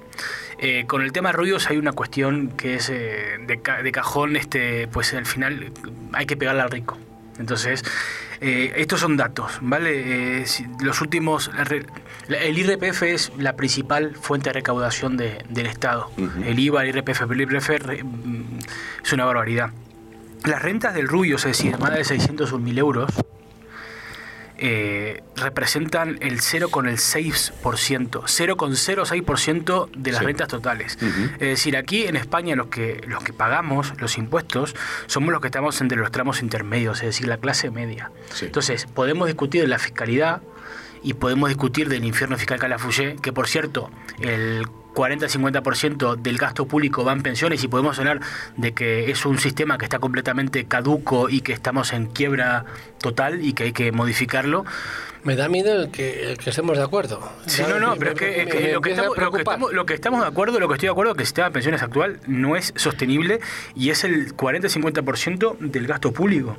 Eh, 0.59 0.85
con 0.87 1.03
el 1.03 1.13
tema 1.13 1.31
de 1.31 1.37
ruidos 1.37 1.71
hay 1.71 1.79
una 1.79 1.93
cuestión 1.93 2.49
que 2.49 2.75
es 2.75 2.91
eh, 2.91 3.39
de, 3.47 3.93
cajón, 3.93 4.37
este, 4.37 4.89
pues 4.89 5.15
al 5.15 5.27
final 5.27 5.73
hay 6.13 6.27
que 6.27 6.37
pegarle 6.37 6.63
al 6.63 6.71
rico. 6.71 6.99
Entonces, 7.39 7.83
estos 8.43 9.01
son 9.01 9.17
datos, 9.17 9.59
¿vale? 9.63 10.45
los 10.83 11.01
últimos, 11.01 11.51
el 12.29 12.59
IRPF 12.59 13.03
es 13.05 13.33
la 13.39 13.57
principal 13.57 14.15
fuente 14.15 14.51
de 14.51 14.55
recaudación 14.55 15.17
del 15.17 15.67
Estado. 15.67 16.11
El 16.45 16.59
IVA, 16.59 16.85
el 16.85 16.95
IRPF, 16.97 17.23
el 17.23 17.41
IRPF 17.41 17.71
mm, 18.03 18.59
es 19.03 19.13
una 19.15 19.25
barbaridad. 19.25 19.71
Las 20.45 20.61
rentas 20.61 20.93
del 20.93 21.09
rubio, 21.09 21.37
es 21.37 21.45
decir, 21.45 21.79
más 21.79 21.95
de 21.95 22.03
601.000 22.03 22.79
euros, 22.79 23.11
eh, 24.63 25.23
representan 25.37 26.19
el 26.21 26.41
0,6%, 26.41 28.11
0,06% 28.11 29.91
de 29.91 30.13
las 30.13 30.23
rentas 30.23 30.49
totales. 30.49 30.99
Es 31.35 31.39
decir, 31.39 31.79
aquí 31.79 32.05
en 32.05 32.17
España 32.17 32.55
los 32.57 32.67
que, 32.67 33.03
los 33.07 33.25
que 33.25 33.33
pagamos 33.33 33.95
los 33.99 34.19
impuestos 34.19 34.77
somos 35.07 35.33
los 35.33 35.41
que 35.41 35.49
estamos 35.49 35.81
entre 35.81 35.97
los 35.99 36.13
tramos 36.13 36.43
intermedios, 36.43 36.99
es 36.99 37.07
decir, 37.07 37.27
la 37.27 37.39
clase 37.39 37.71
media. 37.71 38.11
Entonces, 38.43 38.85
podemos 38.85 39.29
discutir 39.29 39.63
de 39.63 39.69
la 39.69 39.79
fiscalidad 39.79 40.43
y 41.03 41.15
podemos 41.15 41.49
discutir 41.49 41.89
del 41.89 42.05
infierno 42.05 42.37
fiscal 42.37 42.59
Calafuyé, 42.59 43.17
que 43.23 43.33
por 43.33 43.49
cierto, 43.49 43.91
el 44.21 44.67
40-50% 44.95 46.17
del 46.17 46.39
gasto 46.39 46.67
público 46.67 47.05
va 47.05 47.13
en 47.13 47.23
pensiones 47.23 47.63
y 47.65 47.69
podemos 47.69 47.99
hablar 47.99 48.21
de 48.57 48.73
que 48.73 49.11
es 49.11 49.25
un 49.25 49.39
sistema 49.39 49.79
que 49.79 49.85
está 49.85 49.99
completamente 49.99 50.65
caduco 50.65 51.29
y 51.29 51.41
que 51.41 51.53
estamos 51.53 51.93
en 51.93 52.07
quiebra 52.07 52.65
total 52.99 53.45
y 53.45 53.53
que 53.53 53.65
hay 53.65 53.73
que 53.73 53.93
modificarlo. 53.93 54.65
Me 55.23 55.37
da 55.37 55.49
miedo 55.49 55.83
el 55.83 55.91
que, 55.91 56.33
estemos 56.33 56.77
de 56.79 56.83
acuerdo. 56.83 57.21
Sí, 57.47 57.63
no, 57.69 57.79
no, 57.79 57.97
pero 57.97 58.13
es 58.13 58.19
que, 58.19 58.73
lo, 58.73 58.81
que 58.81 58.91
estamos, 59.95 60.23
de 60.23 60.27
acuerdo, 60.27 60.59
lo 60.59 60.69
que 60.69 60.75
estoy 60.75 60.87
de 60.87 60.93
acuerdo 60.93 61.13
es 61.13 61.17
que 61.17 61.23
el 61.23 61.27
sistema 61.27 61.49
de 61.49 61.53
pensiones 61.53 61.83
actual 61.83 62.21
no 62.27 62.57
es 62.57 62.73
sostenible 62.77 63.41
y 63.75 63.91
es 63.91 64.05
el 64.05 64.35
40-50% 64.35 65.59
del 65.59 65.87
gasto 65.87 66.13
público. 66.13 66.57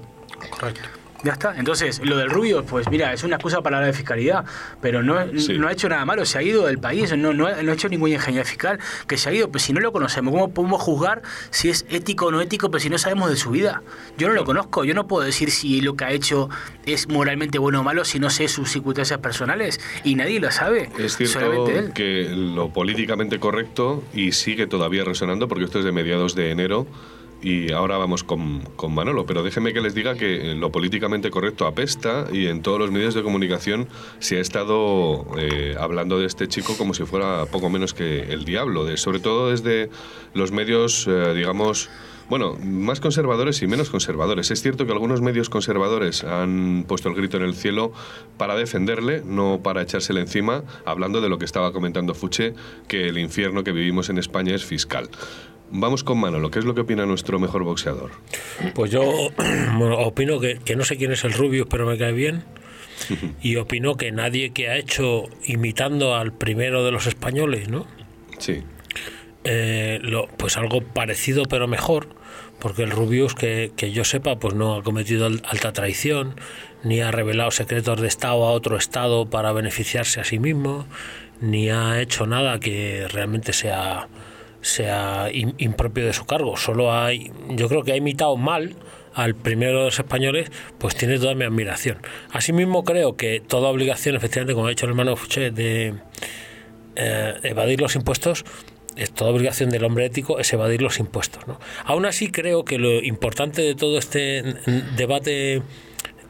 Correcto. 0.51 1.00
Ya 1.23 1.33
está. 1.33 1.53
Entonces, 1.55 2.01
lo 2.03 2.17
del 2.17 2.29
rubio, 2.29 2.63
pues 2.65 2.89
mira, 2.89 3.13
es 3.13 3.23
una 3.23 3.35
excusa 3.35 3.61
para 3.61 3.79
la 3.79 3.93
fiscalidad, 3.93 4.45
pero 4.81 5.03
no, 5.03 5.23
no 5.25 5.67
ha 5.67 5.71
hecho 5.71 5.87
nada 5.87 6.03
malo, 6.03 6.25
se 6.25 6.39
ha 6.39 6.41
ido 6.41 6.65
del 6.65 6.79
país, 6.79 7.15
no, 7.15 7.33
no, 7.33 7.45
ha, 7.45 7.61
hecho 7.61 7.89
ninguna 7.89 8.15
ingeniería 8.15 8.43
fiscal, 8.43 8.79
que 9.07 9.17
se 9.17 9.29
ha 9.29 9.33
ido, 9.33 9.51
pues 9.51 9.63
si 9.63 9.73
no 9.73 9.79
lo 9.79 9.91
conocemos, 9.91 10.33
¿cómo 10.33 10.51
podemos 10.51 10.81
juzgar 10.81 11.21
si 11.51 11.69
es 11.69 11.85
ético 11.89 12.27
o 12.27 12.31
no 12.31 12.41
ético, 12.41 12.71
pues 12.71 12.83
si 12.83 12.89
no 12.89 12.97
sabemos 12.97 13.29
de 13.29 13.35
su 13.35 13.51
vida? 13.51 13.83
Yo 14.17 14.27
no 14.27 14.33
lo 14.33 14.45
conozco, 14.45 14.83
yo 14.83 14.93
no 14.93 15.07
puedo 15.07 15.23
decir 15.23 15.51
si 15.51 15.81
lo 15.81 15.95
que 15.95 16.05
ha 16.05 16.11
hecho 16.11 16.49
es 16.85 17.07
moralmente 17.07 17.59
bueno 17.59 17.81
o 17.81 17.83
malo 17.83 18.03
si 18.03 18.19
no 18.19 18.29
sé 18.29 18.47
sus 18.47 18.71
circunstancias 18.71 19.19
personales, 19.19 19.79
y 20.03 20.15
nadie 20.15 20.39
lo 20.39 20.51
sabe. 20.51 20.89
Es 20.97 21.17
cierto 21.17 21.67
que 21.93 22.29
lo 22.31 22.69
políticamente 22.69 23.39
correcto, 23.39 24.03
y 24.13 24.31
sigue 24.31 24.65
todavía 24.65 25.03
resonando, 25.03 25.47
porque 25.47 25.65
esto 25.65 25.79
es 25.79 25.85
de 25.85 25.91
mediados 25.91 26.33
de 26.33 26.51
enero, 26.51 26.87
y 27.41 27.71
ahora 27.71 27.97
vamos 27.97 28.23
con, 28.23 28.61
con, 28.75 28.93
Manolo, 28.93 29.25
pero 29.25 29.43
déjenme 29.43 29.73
que 29.73 29.81
les 29.81 29.95
diga 29.95 30.15
que 30.15 30.53
lo 30.55 30.71
políticamente 30.71 31.31
correcto 31.31 31.65
apesta 31.65 32.27
y 32.31 32.47
en 32.47 32.61
todos 32.61 32.79
los 32.79 32.91
medios 32.91 33.13
de 33.15 33.23
comunicación 33.23 33.87
se 34.19 34.37
ha 34.37 34.39
estado 34.39 35.25
eh, 35.37 35.75
hablando 35.79 36.19
de 36.19 36.27
este 36.27 36.47
chico 36.47 36.77
como 36.77 36.93
si 36.93 37.03
fuera 37.03 37.45
poco 37.47 37.69
menos 37.69 37.93
que 37.93 38.21
el 38.31 38.45
diablo, 38.45 38.85
sobre 38.97 39.19
todo 39.19 39.49
desde 39.49 39.89
los 40.33 40.51
medios, 40.51 41.07
eh, 41.07 41.33
digamos, 41.33 41.89
bueno, 42.29 42.55
más 42.63 43.01
conservadores 43.01 43.61
y 43.61 43.67
menos 43.67 43.89
conservadores. 43.89 44.51
Es 44.51 44.61
cierto 44.61 44.85
que 44.85 44.93
algunos 44.93 45.19
medios 45.19 45.49
conservadores 45.49 46.23
han 46.23 46.85
puesto 46.87 47.09
el 47.09 47.15
grito 47.15 47.35
en 47.35 47.43
el 47.43 47.55
cielo 47.55 47.91
para 48.37 48.55
defenderle, 48.55 49.21
no 49.25 49.59
para 49.61 49.81
echársele 49.81 50.21
encima, 50.21 50.63
hablando 50.85 51.19
de 51.19 51.27
lo 51.27 51.39
que 51.39 51.45
estaba 51.45 51.73
comentando 51.73 52.13
Fuche, 52.13 52.53
que 52.87 53.09
el 53.09 53.17
infierno 53.17 53.65
que 53.65 53.73
vivimos 53.73 54.09
en 54.09 54.17
España 54.17 54.55
es 54.55 54.63
fiscal. 54.63 55.09
Vamos 55.71 56.03
con 56.03 56.19
Manolo, 56.19 56.51
¿qué 56.51 56.59
es 56.59 56.65
lo 56.65 56.75
que 56.75 56.81
opina 56.81 57.05
nuestro 57.05 57.39
mejor 57.39 57.63
boxeador? 57.63 58.11
Pues 58.73 58.91
yo 58.91 59.03
opino 59.97 60.39
que, 60.39 60.59
no 60.75 60.83
sé 60.83 60.97
quién 60.97 61.13
es 61.13 61.23
el 61.23 61.33
Rubio, 61.33 61.67
pero 61.67 61.85
me 61.85 61.97
cae 61.97 62.11
bien. 62.11 62.43
Y 63.41 63.55
opino 63.55 63.95
que 63.95 64.11
nadie 64.11 64.51
que 64.51 64.69
ha 64.69 64.77
hecho 64.77 65.23
imitando 65.45 66.15
al 66.15 66.33
primero 66.33 66.83
de 66.85 66.91
los 66.91 67.07
españoles, 67.07 67.67
¿no? 67.67 67.87
Sí. 68.37 68.63
Eh, 69.43 69.99
lo, 70.03 70.27
pues 70.27 70.55
algo 70.57 70.81
parecido 70.81 71.45
pero 71.45 71.67
mejor, 71.67 72.09
porque 72.59 72.83
el 72.83 72.91
Rubius, 72.91 73.33
que, 73.33 73.71
que 73.75 73.91
yo 73.91 74.03
sepa, 74.03 74.37
pues 74.37 74.53
no 74.53 74.75
ha 74.75 74.83
cometido 74.83 75.25
alta 75.25 75.73
traición, 75.73 76.35
ni 76.83 76.99
ha 77.01 77.11
revelado 77.11 77.49
secretos 77.49 77.99
de 77.99 78.07
Estado 78.07 78.45
a 78.45 78.51
otro 78.51 78.77
Estado 78.77 79.29
para 79.29 79.51
beneficiarse 79.51 80.19
a 80.19 80.23
sí 80.23 80.37
mismo, 80.37 80.85
ni 81.39 81.71
ha 81.71 81.99
hecho 82.01 82.27
nada 82.27 82.59
que 82.59 83.07
realmente 83.09 83.51
sea 83.51 84.07
sea 84.61 85.29
impropio 85.31 86.05
de 86.05 86.13
su 86.13 86.25
cargo. 86.25 86.57
Solo 86.57 86.93
hay, 86.93 87.31
yo 87.49 87.67
creo 87.67 87.83
que 87.83 87.93
ha 87.93 87.95
imitado 87.95 88.37
mal 88.37 88.75
al 89.13 89.35
primero 89.35 89.79
de 89.79 89.85
los 89.85 89.99
españoles, 89.99 90.51
pues 90.77 90.95
tiene 90.95 91.19
toda 91.19 91.35
mi 91.35 91.43
admiración. 91.43 91.97
Asimismo, 92.31 92.83
creo 92.83 93.17
que 93.17 93.41
toda 93.41 93.69
obligación, 93.69 94.15
efectivamente, 94.15 94.53
como 94.53 94.67
ha 94.67 94.69
dicho 94.69 94.85
el 94.85 94.91
hermano 94.91 95.15
Fuché, 95.15 95.51
de 95.51 95.95
eh, 96.95 97.33
evadir 97.43 97.81
los 97.81 97.95
impuestos, 97.95 98.45
es 98.95 99.11
toda 99.11 99.31
obligación 99.31 99.69
del 99.69 99.83
hombre 99.85 100.05
ético 100.05 100.39
es 100.39 100.51
evadir 100.53 100.81
los 100.81 100.99
impuestos. 100.99 101.47
¿no? 101.47 101.59
Aún 101.85 102.05
así, 102.05 102.31
creo 102.31 102.65
que 102.65 102.77
lo 102.77 103.01
importante 103.01 103.61
de 103.61 103.75
todo 103.75 103.97
este 103.97 104.43
debate 104.95 105.61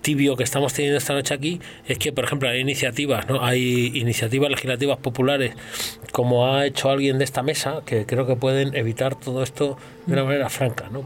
tibio 0.01 0.35
que 0.35 0.43
estamos 0.43 0.73
teniendo 0.73 0.97
esta 0.97 1.13
noche 1.13 1.33
aquí 1.33 1.59
es 1.87 1.97
que, 1.97 2.11
por 2.11 2.25
ejemplo, 2.25 2.49
hay 2.49 2.59
iniciativas, 2.59 3.27
¿no? 3.27 3.43
Hay 3.43 3.91
iniciativas 3.95 4.49
legislativas 4.49 4.97
populares, 4.97 5.53
como 6.11 6.53
ha 6.53 6.65
hecho 6.65 6.89
alguien 6.89 7.17
de 7.17 7.23
esta 7.23 7.43
mesa, 7.43 7.81
que 7.85 8.05
creo 8.05 8.25
que 8.25 8.35
pueden 8.35 8.75
evitar 8.75 9.15
todo 9.15 9.43
esto 9.43 9.77
de 10.05 10.13
una 10.13 10.23
manera 10.23 10.49
franca, 10.49 10.89
¿no? 10.91 11.01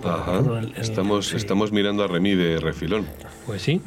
estamos, 0.77 1.33
estamos 1.33 1.71
mirando 1.71 2.03
a 2.03 2.07
Remy 2.07 2.35
de 2.35 2.59
refilón. 2.59 3.05
Pues 3.45 3.61
sí. 3.61 3.81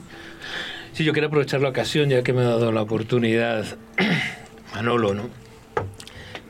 Sí, 0.93 1.05
yo 1.05 1.13
quiero 1.13 1.29
aprovechar 1.29 1.61
la 1.61 1.69
ocasión, 1.69 2.09
ya 2.09 2.23
que 2.23 2.33
me 2.33 2.41
ha 2.41 2.45
dado 2.45 2.73
la 2.73 2.83
oportunidad 2.83 3.65
Manolo, 4.75 5.15
¿no? 5.15 5.31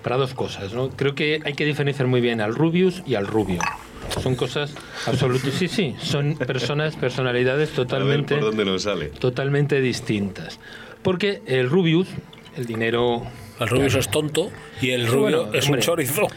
para 0.02 0.16
dos 0.16 0.34
cosas. 0.34 0.72
¿no? 0.72 0.90
Creo 0.90 1.14
que 1.14 1.40
hay 1.44 1.52
que 1.54 1.64
diferenciar 1.64 2.08
muy 2.08 2.20
bien 2.20 2.40
al 2.40 2.54
Rubius 2.54 3.02
y 3.06 3.14
al 3.14 3.26
Rubio. 3.26 3.60
Son 4.22 4.34
cosas 4.34 4.72
absolutamente. 5.06 5.56
Sí, 5.56 5.68
sí, 5.68 5.96
son 6.00 6.36
personas, 6.36 6.96
personalidades 6.96 7.70
totalmente. 7.70 8.34
por 8.34 8.44
dónde 8.44 8.64
nos 8.64 8.82
sale. 8.82 9.06
Totalmente 9.06 9.80
distintas. 9.80 10.58
Porque 11.02 11.42
el 11.46 11.70
Rubius, 11.70 12.08
el 12.56 12.66
dinero 12.66 13.22
el 13.60 13.68
Rubius 13.68 13.94
es 13.94 14.08
tonto 14.08 14.50
y 14.80 14.90
el 14.90 15.06
Rubio 15.06 15.52
es 15.52 15.68
un 15.68 15.78
chorizo. 15.80 16.28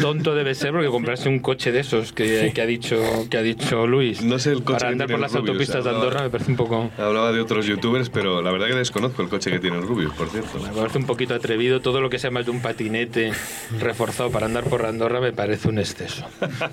Tonto, 0.00 0.34
debe 0.34 0.54
ser 0.54 0.72
porque 0.72 0.88
comprarse 0.88 1.28
un 1.28 1.40
coche 1.40 1.72
de 1.72 1.80
esos 1.80 2.12
que, 2.12 2.52
ha 2.60 2.66
dicho 2.66 3.00
que 3.30 3.38
ha 3.38 3.42
dicho 3.42 3.86
Luis. 3.86 4.22
No 4.22 4.38
sé 4.38 4.52
el 4.52 4.62
coche 4.62 4.80
para 4.80 4.90
andar 4.90 5.10
por 5.10 5.20
las 5.20 5.34
autopistas 5.34 5.84
de 5.84 5.90
Andorra 5.90 6.22
me 6.22 6.30
parece 6.30 6.50
un 6.50 6.56
poco. 6.56 6.90
Hablaba 6.98 7.32
de 7.32 7.40
otros 7.40 7.66
youtubers, 7.66 8.10
pero 8.10 8.42
la 8.42 8.50
verdad 8.52 8.68
que 8.68 8.74
desconozco 8.74 9.22
el 9.22 9.28
coche 9.28 9.50
que 9.50 9.58
tiene 9.58 9.78
el 9.78 9.82
Rubius, 9.82 10.12
por 10.14 10.28
cierto. 10.28 10.58
Me 10.60 10.68
parece 10.68 10.98
un 10.98 11.06
poquito 11.06 11.34
atrevido. 11.34 11.80
Todo 11.80 12.00
lo 12.00 12.10
que 12.10 12.18
sea 12.18 12.30
más 12.30 12.44
de 12.44 12.50
un 12.50 12.60
patinete 12.60 13.32
reforzado 13.80 14.30
para 14.30 14.46
andar 14.46 14.64
por 14.64 14.84
Andorra 14.84 15.20
me 15.20 15.32
parece 15.32 15.68
un 15.68 15.78
exceso. 15.78 16.24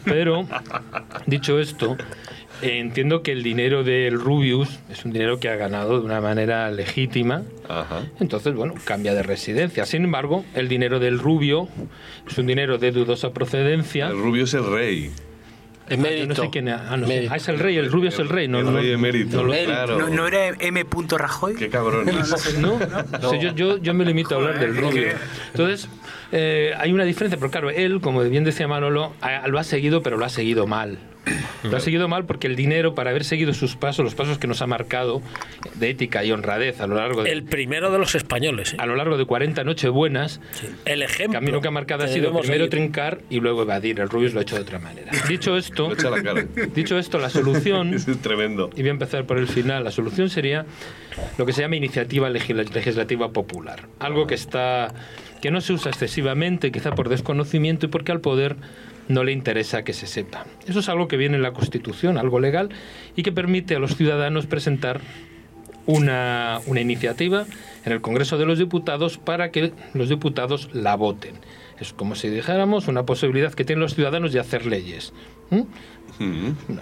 Pero 0.05 0.47
dicho 1.25 1.59
esto, 1.59 1.97
entiendo 2.61 3.23
que 3.23 3.31
el 3.31 3.43
dinero 3.43 3.83
del 3.83 4.19
Rubius 4.19 4.79
es 4.89 5.05
un 5.05 5.13
dinero 5.13 5.39
que 5.39 5.49
ha 5.49 5.55
ganado 5.55 5.99
de 5.99 6.05
una 6.05 6.21
manera 6.21 6.69
legítima. 6.71 7.43
Entonces, 8.19 8.55
bueno, 8.55 8.73
cambia 8.83 9.13
de 9.13 9.23
residencia. 9.23 9.85
Sin 9.85 10.03
embargo, 10.03 10.45
el 10.55 10.67
dinero 10.67 10.99
del 10.99 11.19
Rubio 11.19 11.67
es 12.27 12.37
un 12.37 12.47
dinero 12.47 12.77
de 12.77 12.91
dudosa 12.91 13.31
procedencia. 13.31 14.07
El 14.07 14.17
Rubio 14.17 14.43
es 14.43 14.53
el 14.53 14.71
rey. 14.71 15.11
Emérito. 15.89 16.27
No 16.27 16.35
sé 16.35 16.49
quién 16.51 16.67
es. 16.67 16.75
Ah, 16.75 16.97
no 16.97 17.07
sé. 17.07 17.27
ah, 17.29 17.35
es 17.35 17.47
el 17.47 17.59
rey, 17.59 17.77
el 17.77 17.91
rubio 17.91 18.09
es 18.09 18.19
el 18.19 18.29
rey. 18.29 18.47
No, 18.47 18.59
el 18.59 18.73
rey 18.73 18.91
emérito, 18.91 19.43
no, 19.43 19.51
claro. 19.51 20.09
¿No, 20.09 20.27
era 20.27 20.49
M. 20.59 20.85
Rajoy? 21.09 21.55
Qué 21.55 21.69
cabrón. 21.69 22.05
no, 22.59 22.79
no. 23.21 23.41
yo, 23.41 23.53
yo, 23.55 23.77
yo, 23.77 23.93
me 23.93 24.05
limito 24.05 24.35
a 24.35 24.37
hablar 24.37 24.59
del 24.59 24.77
rubio. 24.77 25.07
Entonces, 25.51 25.89
eh, 26.31 26.73
hay 26.77 26.91
una 26.91 27.05
diferencia, 27.05 27.39
pero 27.39 27.49
claro, 27.49 27.69
él, 27.71 28.01
como 28.01 28.21
bien 28.21 28.43
decía 28.43 28.67
Manolo, 28.67 29.13
lo 29.47 29.59
ha 29.59 29.63
seguido, 29.63 30.03
pero 30.03 30.17
lo 30.17 30.25
ha 30.25 30.29
seguido 30.29 30.67
mal. 30.67 30.99
Lo 31.63 31.77
ha 31.77 31.79
seguido 31.79 32.07
mal 32.07 32.25
porque 32.25 32.47
el 32.47 32.55
dinero, 32.55 32.95
para 32.95 33.09
haber 33.09 33.23
seguido 33.23 33.53
sus 33.53 33.75
pasos, 33.75 34.03
los 34.03 34.15
pasos 34.15 34.37
que 34.37 34.47
nos 34.47 34.61
ha 34.61 34.67
marcado 34.67 35.21
de 35.75 35.89
ética 35.89 36.23
y 36.23 36.31
honradez 36.31 36.81
a 36.81 36.87
lo 36.87 36.95
largo 36.95 37.23
de. 37.23 37.31
El 37.31 37.43
primero 37.43 37.91
de 37.91 37.99
los 37.99 38.15
españoles. 38.15 38.73
¿eh? 38.73 38.77
A 38.79 38.85
lo 38.85 38.95
largo 38.95 39.17
de 39.17 39.25
40 39.25 39.63
noches 39.63 39.89
buenas. 39.91 40.41
El 40.85 41.01
ejemplo. 41.01 41.39
El 41.39 41.45
camino 41.45 41.61
que 41.61 41.67
ha 41.67 41.71
marcado 41.71 42.03
ha 42.03 42.07
sido 42.07 42.37
primero 42.39 42.69
trincar 42.69 43.19
y 43.29 43.39
luego 43.39 43.63
evadir. 43.63 43.99
El 43.99 44.09
Rubius 44.09 44.33
lo 44.33 44.39
ha 44.39 44.43
hecho 44.43 44.55
de 44.55 44.61
otra 44.61 44.79
manera. 44.79 45.11
Dicho 45.27 45.57
esto. 45.57 45.89
dicho 46.75 46.97
esto, 46.97 47.19
la 47.19 47.29
solución. 47.29 47.93
es 47.93 48.05
tremendo. 48.21 48.69
Y 48.75 48.81
voy 48.81 48.89
a 48.89 48.91
empezar 48.91 49.25
por 49.25 49.37
el 49.37 49.47
final. 49.47 49.83
La 49.83 49.91
solución 49.91 50.29
sería 50.29 50.65
lo 51.37 51.45
que 51.45 51.53
se 51.53 51.61
llama 51.61 51.75
iniciativa 51.75 52.29
legislativa 52.29 53.31
popular. 53.31 53.87
Algo 53.99 54.27
que 54.27 54.35
está 54.35 54.93
que 55.41 55.51
no 55.51 55.61
se 55.61 55.73
usa 55.73 55.89
excesivamente, 55.91 56.71
quizá 56.71 56.91
por 56.91 57.09
desconocimiento 57.09 57.85
y 57.85 57.89
porque 57.89 58.11
al 58.11 58.19
poder 58.19 58.57
no 59.09 59.23
le 59.23 59.33
interesa 59.33 59.83
que 59.83 59.91
se 59.91 60.07
sepa. 60.07 60.45
Eso 60.67 60.79
es 60.79 60.87
algo 60.87 61.09
que 61.09 61.17
viene 61.17 61.35
en 61.35 61.41
la 61.41 61.51
Constitución, 61.51 62.17
algo 62.17 62.39
legal, 62.39 62.69
y 63.15 63.23
que 63.23 63.33
permite 63.33 63.75
a 63.75 63.79
los 63.79 63.97
ciudadanos 63.97 64.45
presentar 64.45 65.01
una, 65.87 66.61
una 66.67 66.79
iniciativa 66.79 67.45
en 67.83 67.91
el 67.91 68.01
Congreso 68.01 68.37
de 68.37 68.45
los 68.45 68.59
Diputados 68.59 69.17
para 69.17 69.51
que 69.51 69.73
los 69.93 70.09
diputados 70.09 70.69
la 70.73 70.95
voten. 70.95 71.33
Es 71.79 71.91
como 71.91 72.13
si 72.13 72.29
dijéramos 72.29 72.87
una 72.87 73.05
posibilidad 73.05 73.53
que 73.53 73.65
tienen 73.65 73.81
los 73.81 73.95
ciudadanos 73.95 74.31
de 74.31 74.39
hacer 74.39 74.67
leyes. 74.67 75.11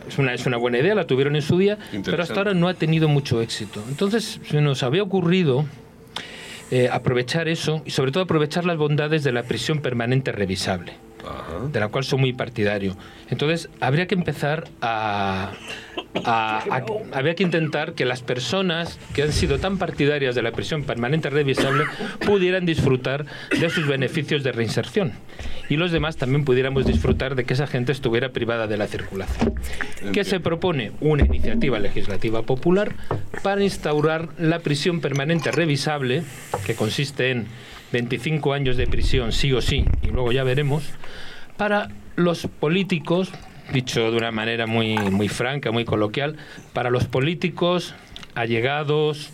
Es, 0.08 0.18
una, 0.18 0.34
es 0.34 0.46
una 0.46 0.58
buena 0.58 0.80
idea, 0.80 0.96
la 0.96 1.08
tuvieron 1.08 1.38
en 1.38 1.44
su 1.44 1.58
día, 1.58 1.78
pero 2.04 2.22
hasta 2.22 2.36
ahora 2.36 2.54
no 2.54 2.68
ha 2.68 2.74
tenido 2.74 3.08
mucho 3.08 3.42
éxito. 3.42 3.82
Entonces, 3.88 4.42
se 4.44 4.60
nos 4.60 4.84
había 4.84 5.04
ocurrido 5.04 5.66
eh, 6.72 6.90
aprovechar 6.92 7.48
eso 7.48 7.84
y 7.86 7.92
sobre 7.92 8.12
todo 8.12 8.24
aprovechar 8.24 8.66
las 8.66 8.78
bondades 8.78 9.24
de 9.24 9.32
la 9.32 9.44
prisión 9.44 9.80
permanente 9.80 10.34
revisable 10.34 11.07
de 11.72 11.80
la 11.80 11.88
cual 11.90 12.04
soy 12.04 12.20
muy 12.20 12.34
partidario. 12.34 12.96
Entonces, 13.30 13.70
habría 13.80 14.08
que 14.08 14.16
empezar 14.16 14.66
a, 14.82 15.52
Habría 16.24 17.36
que 17.36 17.44
intentar 17.44 17.94
que 17.94 18.06
las 18.06 18.22
personas 18.22 19.00
que 19.14 19.24
han 19.24 19.32
sido 19.32 19.60
tan 19.60 19.78
partidarias 19.78 20.36
de 20.36 20.42
la 20.42 20.52
prisión 20.52 20.84
permanente 20.84 21.30
revisable 21.30 21.86
pudieran 22.26 22.66
disfrutar 22.66 23.26
de 23.60 23.70
sus 23.70 23.88
beneficios 23.88 24.44
de 24.44 24.52
reinserción 24.52 25.14
y 25.70 25.78
los 25.78 25.92
demás 25.92 26.18
también 26.18 26.46
pudiéramos 26.46 26.86
disfrutar 26.86 27.36
de 27.36 27.44
que 27.44 27.54
esa 27.54 27.68
gente 27.68 27.92
estuviera 27.92 28.30
privada 28.30 28.68
de 28.68 28.78
la 28.78 28.88
circulación. 28.88 29.56
¿Qué 30.14 30.24
se 30.24 30.40
propone? 30.40 30.92
Una 31.02 31.26
iniciativa 31.26 31.80
legislativa 31.80 32.42
popular 32.44 32.96
para 33.44 33.64
instaurar 33.64 34.30
la 34.38 34.60
prisión 34.60 35.02
permanente 35.02 35.52
revisable, 35.52 36.24
que 36.66 36.76
consiste 36.76 37.32
en 37.32 37.48
25 37.92 38.54
años 38.54 38.78
de 38.78 38.88
prisión 38.88 39.32
sí 39.32 39.52
o 39.54 39.62
sí, 39.62 39.86
y 40.02 40.08
luego 40.08 40.32
ya 40.32 40.44
veremos, 40.44 40.84
para 41.58 41.90
los 42.16 42.48
políticos, 42.48 43.32
dicho 43.74 44.12
de 44.12 44.18
una 44.18 44.32
manera 44.32 44.68
muy, 44.68 44.98
muy 44.98 45.28
franca, 45.28 45.72
muy 45.72 45.86
coloquial, 45.86 46.38
para 46.74 46.90
los 46.90 47.06
políticos, 47.06 47.96
allegados, 48.36 49.32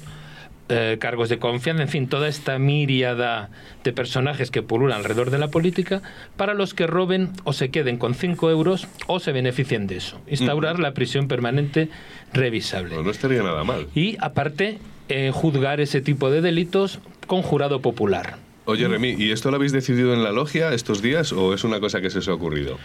eh, 0.69 0.97
cargos 0.99 1.27
de 1.27 1.39
confianza, 1.39 1.83
en 1.83 1.89
fin, 1.89 2.07
toda 2.07 2.29
esta 2.29 2.57
miríada 2.57 3.49
de 3.83 3.91
personajes 3.91 4.49
que 4.49 4.61
pululan 4.61 4.99
alrededor 4.99 5.29
de 5.29 5.37
la 5.37 5.49
política, 5.49 6.01
para 6.37 6.53
los 6.53 6.73
que 6.73 6.87
roben 6.87 7.31
o 7.43 7.51
se 7.51 7.69
queden 7.69 7.97
con 7.97 8.15
5 8.15 8.49
euros 8.49 8.87
o 9.07 9.19
se 9.19 9.33
beneficien 9.33 9.87
de 9.87 9.97
eso. 9.97 10.21
Instaurar 10.25 10.79
la 10.79 10.93
prisión 10.93 11.27
permanente 11.27 11.89
revisable. 12.31 12.95
no 13.03 13.11
estaría 13.11 13.43
nada 13.43 13.65
mal. 13.65 13.87
Y 13.93 14.15
aparte, 14.21 14.79
eh, 15.09 15.31
juzgar 15.33 15.81
ese 15.81 15.99
tipo 15.99 16.31
de 16.31 16.41
delitos 16.41 16.99
con 17.27 17.41
jurado 17.41 17.81
popular. 17.81 18.37
Oye, 18.65 18.87
Remy, 18.87 19.15
¿y 19.17 19.31
esto 19.31 19.49
lo 19.49 19.57
habéis 19.57 19.71
decidido 19.71 20.13
en 20.13 20.23
la 20.23 20.31
logia 20.31 20.73
estos 20.73 21.01
días 21.01 21.33
o 21.33 21.53
es 21.53 21.63
una 21.63 21.79
cosa 21.79 22.01
que 22.01 22.09
se 22.09 22.19
os 22.19 22.27
ha 22.27 22.33
ocurrido? 22.33 22.77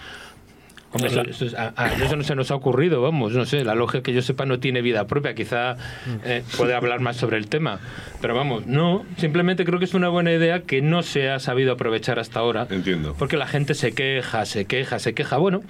Hombre, 0.90 1.10
eso, 1.10 1.44
eso, 1.44 2.16
no 2.16 2.24
se 2.24 2.34
nos 2.34 2.50
ha 2.50 2.54
ocurrido, 2.54 3.02
vamos, 3.02 3.32
no 3.32 3.44
sé, 3.44 3.62
la 3.62 3.74
logia 3.74 4.02
que 4.02 4.14
yo 4.14 4.22
sepa 4.22 4.46
no 4.46 4.58
tiene 4.58 4.80
vida 4.80 5.06
propia, 5.06 5.34
quizá 5.34 5.76
eh, 6.24 6.42
puede 6.56 6.74
hablar 6.74 7.00
más 7.00 7.18
sobre 7.18 7.36
el 7.36 7.48
tema, 7.48 7.78
pero 8.22 8.34
vamos, 8.34 8.66
no, 8.66 9.04
simplemente 9.18 9.66
creo 9.66 9.78
que 9.78 9.84
es 9.84 9.92
una 9.92 10.08
buena 10.08 10.32
idea 10.32 10.62
que 10.62 10.80
no 10.80 11.02
se 11.02 11.28
ha 11.28 11.40
sabido 11.40 11.72
aprovechar 11.72 12.18
hasta 12.18 12.40
ahora. 12.40 12.66
Entiendo. 12.70 13.14
Porque 13.18 13.36
la 13.36 13.46
gente 13.46 13.74
se 13.74 13.92
queja, 13.92 14.46
se 14.46 14.64
queja, 14.64 14.98
se 14.98 15.12
queja, 15.12 15.36
bueno, 15.36 15.62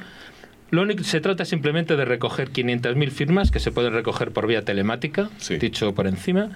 lo 0.70 0.82
único, 0.82 1.02
se 1.02 1.20
trata 1.20 1.44
simplemente 1.44 1.96
de 1.96 2.04
recoger 2.04 2.52
500.000 2.52 3.10
firmas 3.10 3.50
que 3.50 3.58
se 3.58 3.72
pueden 3.72 3.94
recoger 3.94 4.30
por 4.30 4.46
vía 4.46 4.62
telemática, 4.62 5.30
dicho 5.58 5.94
por 5.94 6.06
encima, 6.06 6.50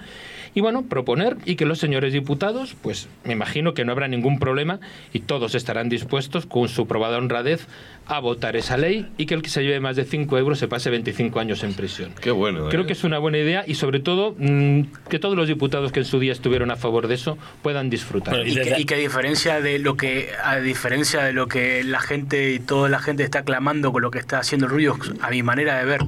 y 0.53 0.61
bueno, 0.61 0.83
proponer 0.83 1.37
y 1.45 1.55
que 1.55 1.65
los 1.65 1.79
señores 1.79 2.13
diputados, 2.13 2.75
pues 2.81 3.07
me 3.23 3.33
imagino 3.33 3.73
que 3.73 3.85
no 3.85 3.91
habrá 3.91 4.07
ningún 4.07 4.39
problema 4.39 4.79
y 5.11 5.19
todos 5.19 5.55
estarán 5.55 5.89
dispuestos 5.89 6.45
con 6.45 6.69
su 6.69 6.87
probada 6.87 7.17
honradez 7.17 7.67
a 8.05 8.19
votar 8.19 8.55
esa 8.55 8.77
ley 8.77 9.07
y 9.17 9.25
que 9.25 9.33
el 9.33 9.41
que 9.41 9.49
se 9.49 9.63
lleve 9.63 9.79
más 9.79 9.95
de 9.95 10.03
5 10.03 10.37
euros 10.37 10.59
se 10.59 10.67
pase 10.67 10.89
25 10.89 11.39
años 11.39 11.63
en 11.63 11.73
prisión. 11.73 12.11
Qué 12.21 12.31
bueno. 12.31 12.69
Creo 12.69 12.83
¿eh? 12.83 12.85
que 12.85 12.93
es 12.93 13.03
una 13.03 13.17
buena 13.17 13.37
idea 13.37 13.63
y 13.65 13.75
sobre 13.75 13.99
todo 13.99 14.35
mm, 14.37 14.81
que 15.09 15.19
todos 15.19 15.35
los 15.35 15.47
diputados 15.47 15.91
que 15.91 15.99
en 15.99 16.05
su 16.05 16.19
día 16.19 16.31
estuvieron 16.31 16.71
a 16.71 16.75
favor 16.75 17.07
de 17.07 17.15
eso 17.15 17.37
puedan 17.61 17.89
disfrutar. 17.89 18.47
y, 18.47 18.85
que, 18.85 18.93
a 18.93 18.97
diferencia 18.97 19.61
de 19.61 19.79
lo 19.79 19.95
que 19.95 20.29
a 20.43 20.57
diferencia 20.57 21.23
de 21.23 21.33
lo 21.33 21.47
que 21.47 21.83
la 21.83 21.99
gente 21.99 22.53
y 22.53 22.59
toda 22.59 22.89
la 22.89 22.99
gente 22.99 23.23
está 23.23 23.43
clamando 23.43 23.91
con 23.91 24.01
lo 24.01 24.11
que 24.11 24.19
está 24.19 24.39
haciendo 24.39 24.67
Ruiz, 24.67 24.83
a 25.21 25.29
mi 25.29 25.43
manera 25.43 25.79
de 25.79 25.85
ver 25.85 26.01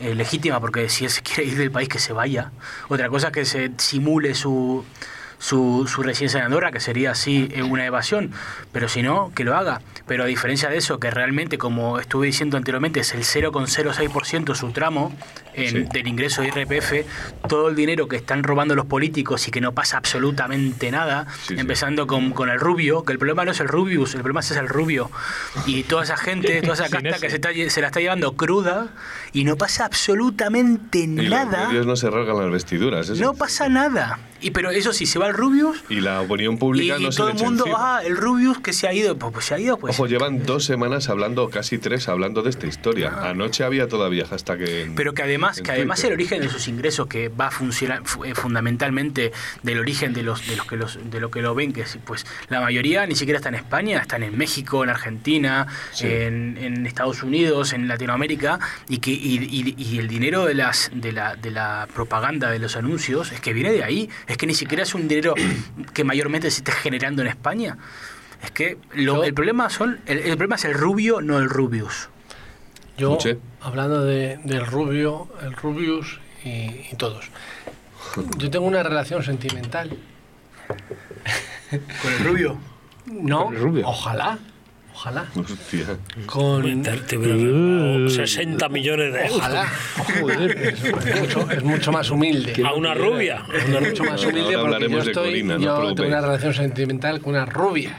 eh, 0.00 0.14
legítima, 0.14 0.60
porque 0.60 0.88
si 0.88 1.04
él 1.04 1.10
se 1.10 1.22
quiere 1.22 1.44
ir 1.44 1.56
del 1.56 1.70
país 1.70 1.88
que 1.88 1.98
se 1.98 2.12
vaya. 2.12 2.52
Otra 2.88 3.08
cosa 3.08 3.28
es 3.28 3.32
que 3.32 3.44
se 3.44 3.72
simule 3.78 4.34
su 4.34 4.84
su, 5.38 5.88
su 5.90 6.02
residencia 6.02 6.38
en 6.38 6.46
Andorra, 6.46 6.72
que 6.72 6.80
sería 6.80 7.12
así 7.12 7.48
eh, 7.52 7.62
una 7.62 7.86
evasión, 7.86 8.32
pero 8.72 8.88
si 8.88 9.02
no, 9.02 9.32
que 9.34 9.44
lo 9.44 9.56
haga. 9.56 9.80
Pero 10.06 10.24
a 10.24 10.26
diferencia 10.26 10.68
de 10.68 10.78
eso, 10.78 10.98
que 10.98 11.10
realmente, 11.10 11.58
como 11.58 11.98
estuve 11.98 12.26
diciendo 12.26 12.56
anteriormente, 12.56 13.00
es 13.00 13.14
el 13.14 13.22
0,06% 13.22 14.54
su 14.54 14.72
tramo 14.72 15.14
del 15.54 16.06
ingreso 16.06 16.42
de 16.42 16.48
IRPF, 16.48 17.04
todo 17.48 17.68
el 17.68 17.74
dinero 17.74 18.06
que 18.06 18.14
están 18.14 18.44
robando 18.44 18.76
los 18.76 18.86
políticos 18.86 19.48
y 19.48 19.50
que 19.50 19.60
no 19.60 19.72
pasa 19.72 19.96
absolutamente 19.96 20.90
nada, 20.92 21.26
empezando 21.50 22.06
con, 22.06 22.30
con, 22.30 22.48
el 22.48 22.60
rubio, 22.60 23.02
que 23.04 23.12
el 23.12 23.18
problema 23.18 23.44
no 23.44 23.50
es 23.50 23.58
el 23.58 23.66
rubius, 23.66 24.14
el 24.14 24.20
problema 24.20 24.40
es 24.40 24.52
el 24.52 24.68
rubio. 24.68 25.10
Y 25.66 25.82
toda 25.82 26.04
esa 26.04 26.16
gente, 26.16 26.60
toda 26.62 26.74
esa 26.74 26.88
casta 26.88 27.18
que 27.18 27.28
se, 27.28 27.36
está, 27.36 27.50
se 27.68 27.80
la 27.80 27.88
está 27.88 27.98
llevando 27.98 28.36
cruda 28.36 28.88
y 29.32 29.44
no 29.44 29.56
pasa 29.56 29.84
absolutamente 29.84 31.06
nada. 31.06 31.72
Los 31.72 31.86
no 31.86 31.96
se 31.96 32.10
rasgan 32.10 32.38
las 32.38 32.50
vestiduras. 32.50 33.10
No 33.10 33.34
pasa 33.34 33.68
nada. 33.68 34.18
Y 34.40 34.52
pero 34.52 34.70
eso 34.70 34.92
sí, 34.92 35.06
se 35.06 35.18
va 35.18 35.28
el 35.28 35.34
Rubius. 35.34 35.82
Y 35.88 36.00
la 36.00 36.20
opinión 36.20 36.58
pública 36.58 36.96
y, 36.98 37.02
no 37.02 37.08
y 37.08 37.14
todo 37.14 37.28
el 37.28 37.34
mundo, 37.34 37.64
ah, 37.76 38.00
el 38.04 38.16
Rubius 38.16 38.60
que 38.60 38.72
se 38.72 38.86
ha 38.86 38.92
ido. 38.92 39.18
Pues, 39.18 39.32
pues, 39.32 39.46
se 39.46 39.54
ha 39.54 39.58
ido, 39.58 39.78
pues. 39.78 39.94
Ojo, 39.96 40.06
llevan 40.06 40.44
dos 40.44 40.64
semanas 40.64 41.08
hablando, 41.08 41.50
casi 41.50 41.78
tres, 41.78 42.08
hablando 42.08 42.42
de 42.42 42.50
esta 42.50 42.66
historia. 42.66 43.12
Ah. 43.14 43.30
Anoche 43.30 43.64
había 43.64 43.88
todavía 43.88 44.26
hasta 44.30 44.56
que. 44.56 44.90
Pero 44.94 45.12
que 45.12 45.22
además, 45.22 45.60
que 45.60 45.72
además 45.72 46.02
el 46.04 46.12
origen 46.12 46.40
de 46.40 46.48
sus 46.48 46.68
ingresos, 46.68 47.08
que 47.08 47.28
va 47.28 47.48
a 47.48 47.50
funcionar 47.50 48.02
eh, 48.24 48.34
fundamentalmente 48.34 49.32
del 49.62 49.78
origen 49.78 50.12
de 50.12 50.22
los, 50.22 50.46
de 50.46 50.56
los 50.56 50.66
que 50.66 50.76
los, 50.76 50.98
de 51.10 51.20
lo 51.20 51.30
que 51.30 51.42
lo 51.42 51.54
ven, 51.54 51.72
que 51.72 51.84
pues 52.04 52.24
la 52.48 52.60
mayoría 52.60 53.06
ni 53.06 53.16
siquiera 53.16 53.38
está 53.38 53.48
en 53.48 53.56
España, 53.56 53.98
están 53.98 54.22
en 54.22 54.36
México, 54.38 54.84
en 54.84 54.90
Argentina, 54.90 55.66
en, 56.00 56.56
en, 56.58 56.86
Estados 56.86 57.22
Unidos, 57.22 57.72
en 57.72 57.88
Latinoamérica, 57.88 58.60
y 58.88 58.98
que, 58.98 59.10
y, 59.18 59.74
y, 59.76 59.98
el 59.98 60.08
dinero 60.08 60.44
de 60.44 60.54
las, 60.54 60.90
de 60.94 61.12
la, 61.12 61.36
de 61.36 61.50
la 61.50 61.88
propaganda, 61.94 62.50
de 62.50 62.58
los 62.58 62.76
anuncios, 62.76 63.32
es 63.32 63.40
que 63.40 63.52
viene 63.52 63.72
de 63.72 63.84
ahí 63.84 64.08
es 64.26 64.36
que 64.36 64.46
ni 64.46 64.54
siquiera 64.54 64.82
es 64.82 64.94
un 64.94 65.08
dinero 65.08 65.34
que 65.94 66.04
mayormente 66.04 66.50
se 66.50 66.58
esté 66.58 66.72
generando 66.72 67.22
en 67.22 67.28
España. 67.28 67.78
Es 68.42 68.50
que 68.52 68.78
el 68.94 69.34
problema 69.34 69.68
son 69.68 70.00
el, 70.06 70.20
problema 70.36 70.56
es 70.56 70.64
el 70.64 70.74
rubio, 70.74 71.20
no 71.20 71.38
el 71.38 71.48
rubius. 71.48 72.08
Yo, 72.96 73.18
hablando 73.60 74.04
de, 74.04 74.38
del 74.44 74.66
rubio, 74.66 75.28
el 75.42 75.52
rubius 75.54 76.20
y, 76.44 76.94
todos, 76.96 77.30
yo 78.36 78.50
tengo 78.50 78.66
una 78.66 78.82
relación 78.82 79.22
sentimental. 79.22 79.96
¿Con 81.70 82.12
el 82.12 82.24
rubio? 82.24 82.58
No, 83.06 83.50
ojalá. 83.84 84.38
Ojalá. 84.98 85.26
Con 86.26 86.84
60 88.10 88.68
millones 88.68 89.12
de 89.12 89.26
euros. 89.26 89.36
Ojalá. 89.36 89.72
es, 91.52 91.62
mucho, 91.62 91.92
más 91.92 92.10
humilde. 92.10 92.60
A 92.66 92.72
una 92.72 92.94
rubia. 92.94 93.44
Es 93.54 93.68
mucho 93.68 94.02
más 94.02 94.24
humilde 94.24 94.58
porque 94.58 94.90
yo, 94.90 94.98
estoy, 94.98 95.46
yo 95.46 95.94
tengo 95.94 96.08
una 96.08 96.20
relación 96.20 96.52
sentimental 96.52 97.20
con 97.20 97.34
una 97.34 97.46
rubia 97.46 97.96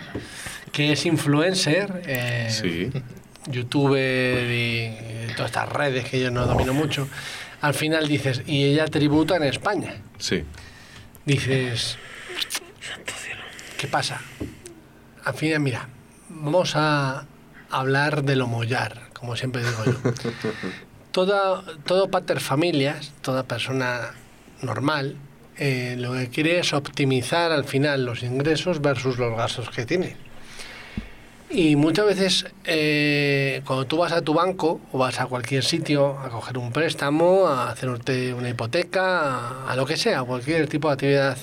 que 0.74 0.92
es 0.92 1.06
influencer. 1.06 2.02
Eh, 2.06 2.92
youtuber 3.50 4.52
y 4.52 5.34
todas 5.38 5.52
estas 5.52 5.70
redes 5.70 6.04
que 6.04 6.20
yo 6.20 6.32
no 6.32 6.46
domino 6.46 6.74
mucho. 6.74 7.08
Al 7.62 7.76
final 7.76 8.10
dices, 8.10 8.44
y 8.46 8.66
ella 8.66 8.88
tributa 8.88 9.38
en 9.38 9.44
España. 9.44 9.96
Sí. 10.18 10.44
Dices, 11.26 11.98
¿qué 13.78 13.88
pasa? 13.88 14.22
Al 15.24 15.34
final, 15.34 15.62
mira, 15.62 15.88
vamos 16.30 16.76
a 16.76 17.26
hablar 17.70 18.24
de 18.24 18.36
lo 18.36 18.48
mollar, 18.48 19.10
como 19.14 19.36
siempre 19.36 19.64
digo 19.64 19.86
yo. 19.86 20.14
Toda, 21.12 21.64
todo 21.86 22.12
pater 22.12 22.40
familias, 22.40 23.12
toda 23.24 23.42
persona 23.42 24.12
normal, 24.62 25.16
eh, 25.58 25.96
lo 25.98 26.14
que 26.14 26.30
quiere 26.30 26.60
es 26.60 26.72
optimizar 26.72 27.52
al 27.52 27.66
final 27.66 28.06
los 28.06 28.22
ingresos 28.22 28.80
versus 28.80 29.18
los 29.18 29.36
gastos 29.36 29.72
que 29.72 29.88
tiene. 29.88 30.16
Y 31.50 31.76
muchas 31.76 32.06
veces 32.06 32.46
eh, 32.64 33.64
cuando 33.66 33.88
tú 33.88 33.98
vas 33.98 34.12
a 34.12 34.22
tu 34.22 34.36
banco 34.36 34.80
o 34.92 35.00
vas 35.00 35.20
a 35.20 35.26
cualquier 35.26 35.64
sitio 35.64 36.18
a 36.20 36.30
coger 36.30 36.60
un 36.60 36.72
préstamo, 36.72 37.48
a 37.48 37.72
hacerte 37.72 38.36
una 38.36 38.50
hipoteca, 38.50 39.68
a, 39.68 39.76
lo 39.76 39.86
que 39.86 39.98
sea, 39.98 40.24
cualquier 40.24 40.68
tipo 40.68 40.90
de 40.90 40.94
actividad 40.94 41.38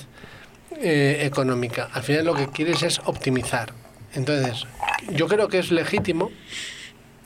eh, 0.77 1.19
económica, 1.23 1.89
al 1.91 2.03
final 2.03 2.25
lo 2.25 2.33
que 2.35 2.47
quieres 2.47 2.83
es 2.83 2.99
optimizar. 3.03 3.73
Entonces, 4.13 4.65
yo 5.11 5.27
creo 5.27 5.47
que 5.47 5.59
es 5.59 5.71
legítimo 5.71 6.31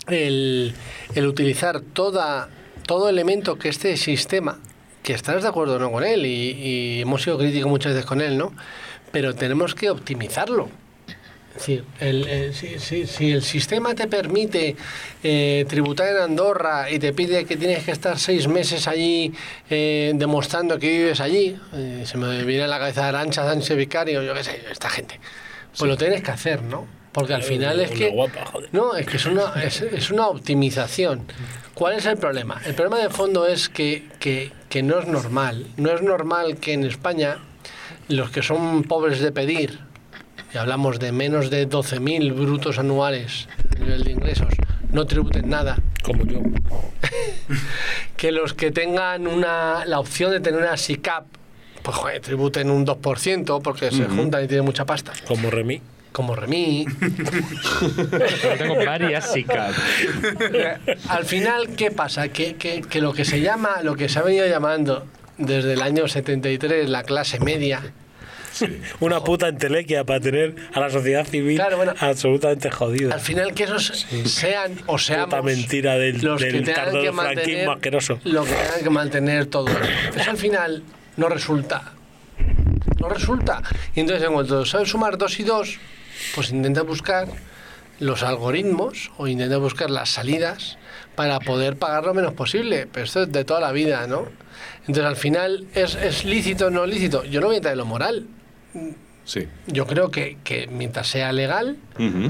el, 0.07 0.73
utilizar 1.15 1.81
toda, 1.81 2.49
todo 2.85 3.09
elemento 3.09 3.57
que 3.57 3.69
este 3.69 3.97
sistema, 3.97 4.59
que 5.03 5.13
estarás 5.13 5.43
de 5.43 5.49
acuerdo 5.49 5.75
o 5.75 5.79
no 5.79 5.91
con 5.91 6.03
él, 6.03 6.25
y, 6.25 7.01
hemos 7.01 7.23
sido 7.23 7.37
críticos 7.37 7.69
muchas 7.69 7.93
veces 7.93 8.05
con 8.05 8.21
él, 8.21 8.37
¿no? 8.37 8.53
Pero 9.11 9.35
tenemos 9.35 9.75
que 9.75 9.89
optimizarlo. 9.89 10.69
Es 11.51 11.67
decir, 11.67 11.83
el, 11.99 12.53
si, 12.53 13.31
el 13.31 13.43
sistema 13.43 13.93
te 13.93 14.07
permite 14.07 14.77
eh, 15.21 15.65
tributar 15.67 16.07
en 16.07 16.21
Andorra 16.21 16.89
y 16.89 16.97
te 16.97 17.11
pide 17.11 17.43
que 17.43 17.57
tienes 17.57 17.83
que 17.83 17.91
estar 17.91 18.17
seis 18.17 18.47
meses 18.47 18.87
allí 18.87 19.33
eh, 19.69 20.13
demostrando 20.15 20.79
que 20.79 20.89
vives 20.89 21.19
allí, 21.19 21.59
eh, 21.73 22.03
se 22.05 22.17
me 22.17 22.45
viene 22.45 22.63
a 22.63 22.67
la 22.67 22.79
cabeza 22.79 23.09
Arancha 23.09 23.43
Sánchez 23.43 23.75
Vicario, 23.75 24.23
yo 24.23 24.33
qué 24.33 24.45
sé, 24.45 24.61
esta 24.71 24.89
gente, 24.89 25.19
pues 25.77 25.89
lo 25.89 25.97
tienes 25.97 26.21
que 26.21 26.31
hacer, 26.31 26.61
¿no? 26.63 26.87
Porque 27.11 27.33
al 27.33 27.43
final 27.43 27.79
es 27.81 27.91
que. 27.91 28.13
No, 28.71 28.95
es 28.95 29.05
que 29.05 29.17
es 29.17 29.25
una, 29.25 29.53
es, 29.63 30.11
una 30.11 30.27
optimización. 30.27 31.25
¿Cuál 31.73 31.95
es 31.95 32.05
el 32.05 32.17
problema? 32.17 32.61
El 32.65 32.73
problema 32.73 32.99
de 32.99 33.09
fondo 33.09 33.47
es 33.47 33.69
que, 33.69 34.07
que, 34.19 34.83
no 34.83 34.99
es 34.99 35.07
normal. 35.07 35.67
No 35.77 35.91
es 35.91 36.01
normal 36.01 36.57
que 36.57 36.73
en 36.73 36.85
España 36.85 37.39
los 38.07 38.29
que 38.29 38.41
son 38.41 38.83
pobres 38.83 39.19
de 39.19 39.31
pedir, 39.31 39.79
y 40.53 40.57
hablamos 40.57 40.99
de 40.99 41.11
menos 41.11 41.49
de 41.49 41.67
12.000 41.67 42.33
brutos 42.33 42.77
anuales 42.77 43.47
a 43.75 43.79
nivel 43.79 44.03
de 44.03 44.11
ingresos, 44.11 44.53
no 44.91 45.05
tributen 45.05 45.49
nada. 45.49 45.77
Como 46.03 46.25
yo. 46.25 46.39
que 48.17 48.31
los 48.31 48.53
que 48.53 48.71
tengan 48.71 49.27
una, 49.27 49.85
la 49.85 49.99
opción 49.99 50.31
de 50.31 50.39
tener 50.39 50.61
una 50.61 50.77
SICAP, 50.77 51.25
pues 51.91 52.03
joder, 52.03 52.21
tributen 52.21 52.69
un 52.69 52.85
2% 52.85 53.61
porque 53.61 53.91
se 53.91 54.05
juntan 54.05 54.45
y 54.45 54.47
tienen 54.47 54.65
mucha 54.65 54.85
pasta. 54.85 55.11
Como 55.27 55.49
Remy 55.49 55.81
como 56.11 56.35
Remy. 56.35 56.85
tengo 58.57 58.75
varias 58.85 59.31
SICAP. 59.31 59.73
Al 61.07 61.23
final, 61.23 61.69
¿qué 61.77 61.89
pasa? 61.89 62.27
Que, 62.27 62.55
que, 62.55 62.81
que, 62.81 62.99
lo 62.99 63.13
que 63.13 63.23
se 63.23 63.39
llama, 63.39 63.81
lo 63.81 63.95
que 63.95 64.09
se 64.09 64.19
ha 64.19 64.21
venido 64.21 64.45
llamando 64.45 65.07
desde 65.37 65.71
el 65.71 65.81
año 65.81 66.09
73 66.09 66.89
la 66.89 67.03
clase 67.03 67.39
media. 67.39 67.93
Una 68.99 69.23
puta 69.23 69.47
entelequia 69.47 70.03
para 70.03 70.19
tener 70.19 70.55
a 70.73 70.81
la 70.81 70.89
sociedad 70.89 71.25
civil 71.25 71.61
absolutamente 71.99 72.69
jodida. 72.69 73.13
Al 73.13 73.21
final 73.21 73.53
que 73.53 73.63
esos 73.63 74.05
sean 74.25 74.81
o 74.87 74.97
seamos 74.97 75.27
puta 75.27 75.41
mentira 75.41 75.97
del, 75.97 76.21
los 76.21 76.41
del 76.41 76.51
que 76.51 76.73
tengan 76.73 77.01
que 77.01 77.11
mantener, 77.11 77.69
asqueroso. 77.69 78.19
Lo 78.25 78.43
que 78.43 78.51
tengan 78.51 78.83
que 78.83 78.89
mantener 78.89 79.45
todo. 79.45 79.69
Eso 80.13 80.29
al 80.29 80.37
final 80.37 80.83
no 81.17 81.29
resulta. 81.29 81.93
No 82.99 83.09
resulta. 83.09 83.61
Y 83.95 84.01
entonces 84.01 84.27
en 84.27 84.33
cuanto 84.33 84.65
sabes 84.65 84.89
sumar 84.89 85.17
dos 85.17 85.39
y 85.39 85.43
dos, 85.43 85.79
pues 86.35 86.51
intenta 86.51 86.83
buscar 86.83 87.27
los 87.99 88.23
algoritmos 88.23 89.11
o 89.17 89.27
intenta 89.27 89.57
buscar 89.57 89.89
las 89.89 90.09
salidas 90.09 90.77
para 91.15 91.39
poder 91.39 91.77
pagar 91.77 92.05
lo 92.05 92.13
menos 92.13 92.33
posible. 92.33 92.87
Pero 92.91 93.05
esto 93.05 93.23
es 93.23 93.31
de 93.31 93.45
toda 93.45 93.59
la 93.59 93.71
vida, 93.71 94.07
¿no? 94.07 94.25
Entonces, 94.81 95.05
al 95.05 95.15
final, 95.15 95.67
¿es, 95.73 96.25
lícito 96.25 96.67
o 96.67 96.69
no 96.69 96.85
lícito? 96.85 97.23
Yo 97.23 97.39
no 97.41 97.47
voy 97.47 97.55
a 97.55 97.57
entrar 97.57 97.73
en 97.73 97.77
lo 97.77 97.85
moral. 97.85 98.27
Sí. 99.23 99.47
Yo 99.67 99.85
creo 99.85 100.09
que, 100.09 100.37
que 100.43 100.67
mientras 100.67 101.07
sea 101.07 101.31
legal, 101.31 101.77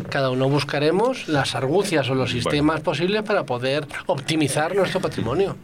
cada 0.10 0.30
uno 0.30 0.50
buscaremos 0.50 1.30
las 1.30 1.56
argucias 1.56 2.10
o 2.10 2.16
los 2.16 2.32
sistemas 2.32 2.82
posibles 2.82 3.24
para 3.24 3.46
poder 3.46 3.88
optimizar 4.08 4.76
nuestro 4.76 5.00
patrimonio. 5.00 5.56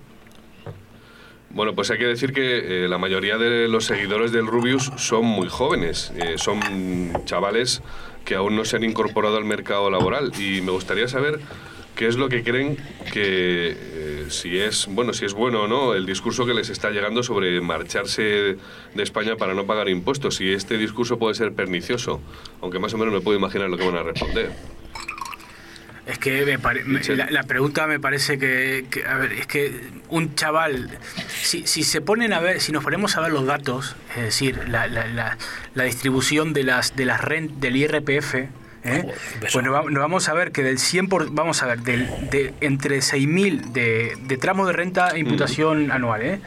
Bueno, 1.49 1.73
pues 1.73 1.89
hay 1.91 1.97
que 1.97 2.05
decir 2.05 2.33
que 2.33 2.85
eh, 2.85 2.87
la 2.87 2.97
mayoría 2.97 3.37
de 3.37 3.67
los 3.67 3.85
seguidores 3.85 4.31
del 4.31 4.47
Rubius 4.47 4.91
son 4.97 5.25
muy 5.25 5.47
jóvenes, 5.47 6.11
eh, 6.17 6.35
son 6.37 6.59
chavales 7.25 7.81
que 8.25 8.35
aún 8.35 8.55
no 8.55 8.65
se 8.65 8.75
han 8.75 8.83
incorporado 8.83 9.37
al 9.37 9.45
mercado 9.45 9.89
laboral. 9.89 10.33
Y 10.37 10.61
me 10.61 10.71
gustaría 10.71 11.07
saber 11.07 11.39
qué 11.95 12.07
es 12.07 12.17
lo 12.17 12.27
que 12.29 12.43
creen 12.43 12.77
que 13.11 13.75
eh, 13.75 14.25
si 14.29 14.59
es 14.59 14.87
bueno 14.87 15.13
si 15.13 15.25
es 15.25 15.33
bueno 15.33 15.63
o 15.63 15.67
no 15.67 15.95
el 15.95 16.05
discurso 16.05 16.45
que 16.45 16.53
les 16.53 16.69
está 16.69 16.91
llegando 16.91 17.23
sobre 17.23 17.59
marcharse 17.61 18.21
de 18.93 19.03
España 19.03 19.37
para 19.37 19.53
no 19.53 19.65
pagar 19.65 19.89
impuestos. 19.89 20.35
Si 20.35 20.51
este 20.51 20.77
discurso 20.77 21.17
puede 21.17 21.33
ser 21.33 21.53
pernicioso 21.53 22.21
aunque 22.61 22.77
más 22.77 22.93
o 22.93 22.97
menos 22.97 23.13
me 23.13 23.21
puedo 23.21 23.37
imaginar 23.37 23.69
lo 23.69 23.77
que 23.77 23.85
van 23.85 23.95
a 23.95 24.03
responder 24.03 24.51
es 26.07 26.17
que 26.19 26.57
la, 27.29 27.43
pregunta 27.43 27.85
me 27.85 27.99
parece 27.99 28.39
que, 28.39 28.85
a 29.07 29.17
ver, 29.17 29.33
es 29.33 29.45
que 29.45 29.81
un 30.09 30.35
chaval, 30.35 30.89
si, 31.27 31.67
si, 31.67 31.83
se 31.83 31.99
ponen 31.99 32.31
a 32.31 32.39
ver, 32.39 32.61
si 32.61 32.71
nos 32.71 32.83
ponemos 32.83 33.17
a 33.17 33.21
ver 33.21 33.31
los 33.31 33.45
datos, 33.45 33.95
es 34.15 34.23
decir, 34.23 34.69
la, 34.69 34.87
la, 34.87 35.37
la 35.73 35.83
distribución 35.83 36.53
de 36.53 36.63
las 36.63 36.95
de 36.95 37.05
las 37.05 37.21
rent 37.21 37.59
del 37.59 37.75
IRPF, 37.75 38.35
¿eh? 38.35 39.13
pues 39.39 39.55
nos, 39.55 39.85
vamos 39.91 40.29
a 40.29 40.33
ver 40.33 40.51
que 40.51 40.63
del 40.63 40.79
100 40.79 41.09
por, 41.09 41.31
vamos 41.31 41.61
a 41.61 41.67
ver, 41.67 41.79
del, 41.79 42.07
de, 42.29 42.53
entre 42.61 42.99
6.000 42.99 43.71
de, 43.71 44.17
de 44.21 44.37
tramos 44.37 44.67
de 44.67 44.73
renta 44.73 45.09
e 45.09 45.19
imputación 45.19 45.91
anual, 45.91 46.21
¿eh? 46.21 46.39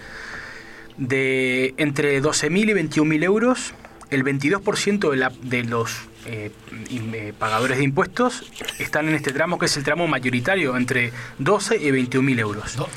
de 0.96 1.74
entre 1.76 2.22
12.000 2.22 2.70
y 2.70 2.88
21.000 2.88 3.24
euros, 3.24 3.74
el 4.10 4.24
22% 4.24 5.10
de, 5.10 5.16
la, 5.16 5.32
de 5.42 5.64
los 5.64 6.09
eh, 6.26 6.50
eh, 6.90 7.33
pagadores 7.38 7.78
de 7.78 7.85
impuestos 7.85 8.44
están 8.78 9.09
en 9.09 9.14
este 9.14 9.33
tramo 9.33 9.59
que 9.59 9.66
es 9.66 9.76
el 9.76 9.85
tramo 9.85 10.06
mayoritario, 10.06 10.76
entre 10.76 11.12
12 11.38 11.76
y 11.76 11.90
21 11.90 12.24
mil 12.24 12.38
euros. 12.38 12.76
No, 12.76 12.88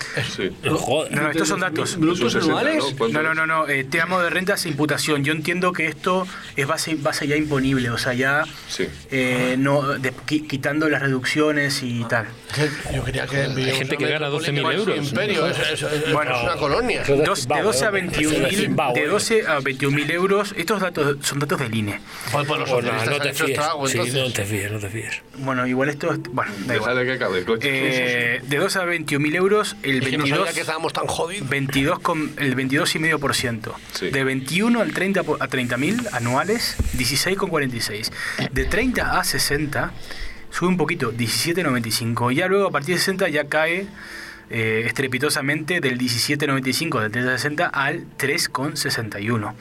no, 1.09 1.29
estos 1.29 1.47
son 1.47 1.59
datos. 1.59 1.97
¿Brutos 1.97 2.35
anuales? 2.35 2.83
No, 3.11 3.23
no, 3.23 3.33
no, 3.33 3.45
no. 3.45 3.67
Eh, 3.67 3.83
tramo 3.85 4.19
de 4.19 4.29
rentas 4.29 4.65
e 4.65 4.69
imputación. 4.69 5.23
Yo 5.23 5.33
entiendo 5.33 5.71
que 5.73 5.87
esto 5.87 6.27
es 6.55 6.67
base, 6.67 6.95
base 6.95 7.27
ya 7.27 7.35
imponible, 7.35 7.89
o 7.89 7.97
sea, 7.97 8.13
ya 8.13 8.43
eh, 9.11 9.55
no 9.57 9.81
quitando 10.25 10.89
las 10.89 11.01
reducciones 11.01 11.83
y 11.83 12.03
tal. 12.05 12.27
Yo 12.93 13.03
quería 13.03 13.27
que 13.27 13.37
hay 13.37 13.71
gente 13.71 13.97
que 13.97 14.07
gana 14.07 14.27
12 14.27 14.51
mil 14.51 14.65
euros. 14.65 14.97
Imperio, 14.97 15.47
es, 15.47 16.11
bueno, 16.11 16.35
es 16.35 16.43
una 16.43 16.55
colonia. 16.55 17.03
de 17.03 17.15
12 17.61 17.85
a 17.85 17.89
21 17.89 18.47
mil, 18.47 18.75
de 18.93 19.07
12 19.07 19.47
a 19.47 19.59
21 19.59 19.95
mil 19.95 20.11
euros, 20.11 20.53
estos 20.57 20.81
datos 20.81 21.17
son 21.21 21.39
datos 21.39 21.59
del 21.59 21.73
INE. 21.75 21.99
Pues 22.31 22.47
por 22.47 22.59
los 22.59 22.69
no 22.69 23.19
te 23.19 23.33
fíes. 23.33 23.59
sí, 23.87 24.11
no 24.13 24.31
te 24.31 24.45
fíes, 24.45 24.71
no 24.71 24.79
te 24.79 24.89
fíes. 24.89 25.21
Bueno, 25.37 25.65
igual 25.67 25.89
esto. 25.89 26.13
Bueno, 26.31 26.51
da 26.65 26.75
igual. 26.75 27.05
que 27.05 27.11
acabe. 27.13 27.45
Eh, 27.61 28.41
de 28.43 28.57
2 28.57 28.75
a 28.77 28.85
21.000 28.85 29.35
euros, 29.35 29.75
el 29.83 30.01
22. 30.01 30.23
Que 30.23 30.45
no 30.45 30.53
que 30.53 30.61
estábamos 30.61 30.93
tan 30.93 31.07
jodidos. 31.07 31.49
22 31.49 31.99
con, 31.99 32.33
el 32.37 32.55
22,5%. 32.55 33.73
Sí. 33.93 34.09
De 34.09 34.23
21 34.23 34.81
al 34.81 34.93
30 34.93 35.19
a 35.21 35.23
30.000 35.23 36.09
anuales, 36.13 36.77
16,46. 36.97 38.11
De 38.51 38.65
30 38.65 39.19
a 39.19 39.23
60, 39.23 39.93
sube 40.53 40.69
un 40.69 40.77
poquito, 40.77 41.11
17,95. 41.11 42.31
Y 42.31 42.35
ya 42.35 42.47
luego 42.47 42.67
a 42.67 42.71
partir 42.71 42.95
de 42.95 42.99
60 42.99 43.27
ya 43.29 43.45
cae. 43.45 43.87
Eh, 44.49 44.83
estrepitosamente 44.85 45.79
del 45.79 45.97
17,95 45.97 47.01
del 47.01 47.11
30 47.11 47.33
a 47.33 47.37
60 47.37 47.65
al 47.65 48.05
3,61 48.17 49.53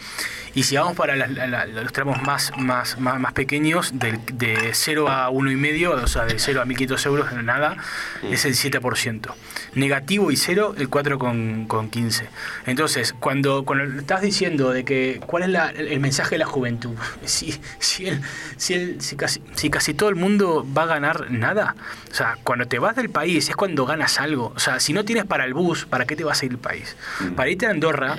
Y 0.54 0.64
si 0.64 0.76
vamos 0.76 0.96
para 0.96 1.16
los 1.16 1.92
tramos 1.92 2.22
más, 2.22 2.52
más, 2.58 2.98
más, 2.98 3.32
pequeños, 3.32 3.98
de, 3.98 4.18
de 4.32 4.70
0 4.72 5.08
a 5.08 5.30
1,5, 5.30 6.02
o 6.02 6.06
sea, 6.06 6.24
de 6.24 6.38
0 6.38 6.60
a 6.60 6.66
1.500 6.66 7.06
euros, 7.06 7.32
nada, 7.42 7.76
mm. 8.22 8.32
es 8.32 8.44
el 8.44 8.54
7%. 8.54 9.34
Negativo 9.74 10.30
y 10.30 10.36
cero, 10.36 10.74
el 10.76 10.90
4,15. 10.90 12.24
Entonces, 12.66 13.14
cuando, 13.18 13.64
cuando 13.64 14.00
estás 14.00 14.20
diciendo 14.20 14.70
de 14.70 14.84
que 14.84 15.20
cuál 15.26 15.54
es 15.54 15.78
el 15.78 16.00
mensaje 16.00 16.34
de 16.34 16.40
la 16.40 16.46
juventud, 16.46 16.94
si, 17.24 17.58
si, 17.78 18.08
si, 18.56 19.00
si, 19.00 19.16
casi, 19.16 19.42
si 19.54 19.70
casi 19.70 19.94
todo 19.94 20.10
el 20.10 20.16
mundo 20.16 20.66
va 20.76 20.82
a 20.82 20.86
ganar 20.86 21.30
nada, 21.30 21.74
o 22.10 22.14
sea, 22.14 22.36
cuando 22.44 22.66
te 22.66 22.78
vas 22.78 22.96
del 22.96 23.08
país 23.08 23.48
es 23.48 23.56
cuando 23.56 23.86
ganas 23.86 24.20
algo. 24.20 24.52
O 24.54 24.58
sea, 24.58 24.80
si 24.80 24.92
no 24.92 25.04
tienes 25.04 25.24
para 25.24 25.46
el 25.46 25.54
bus, 25.54 25.86
¿para 25.86 26.04
qué 26.04 26.16
te 26.16 26.24
vas 26.24 26.42
a 26.42 26.44
ir 26.44 26.52
del 26.52 26.60
país? 26.60 26.96
Mm. 27.20 27.30
Para 27.32 27.50
irte 27.50 27.66
a 27.66 27.70
Andorra, 27.70 28.16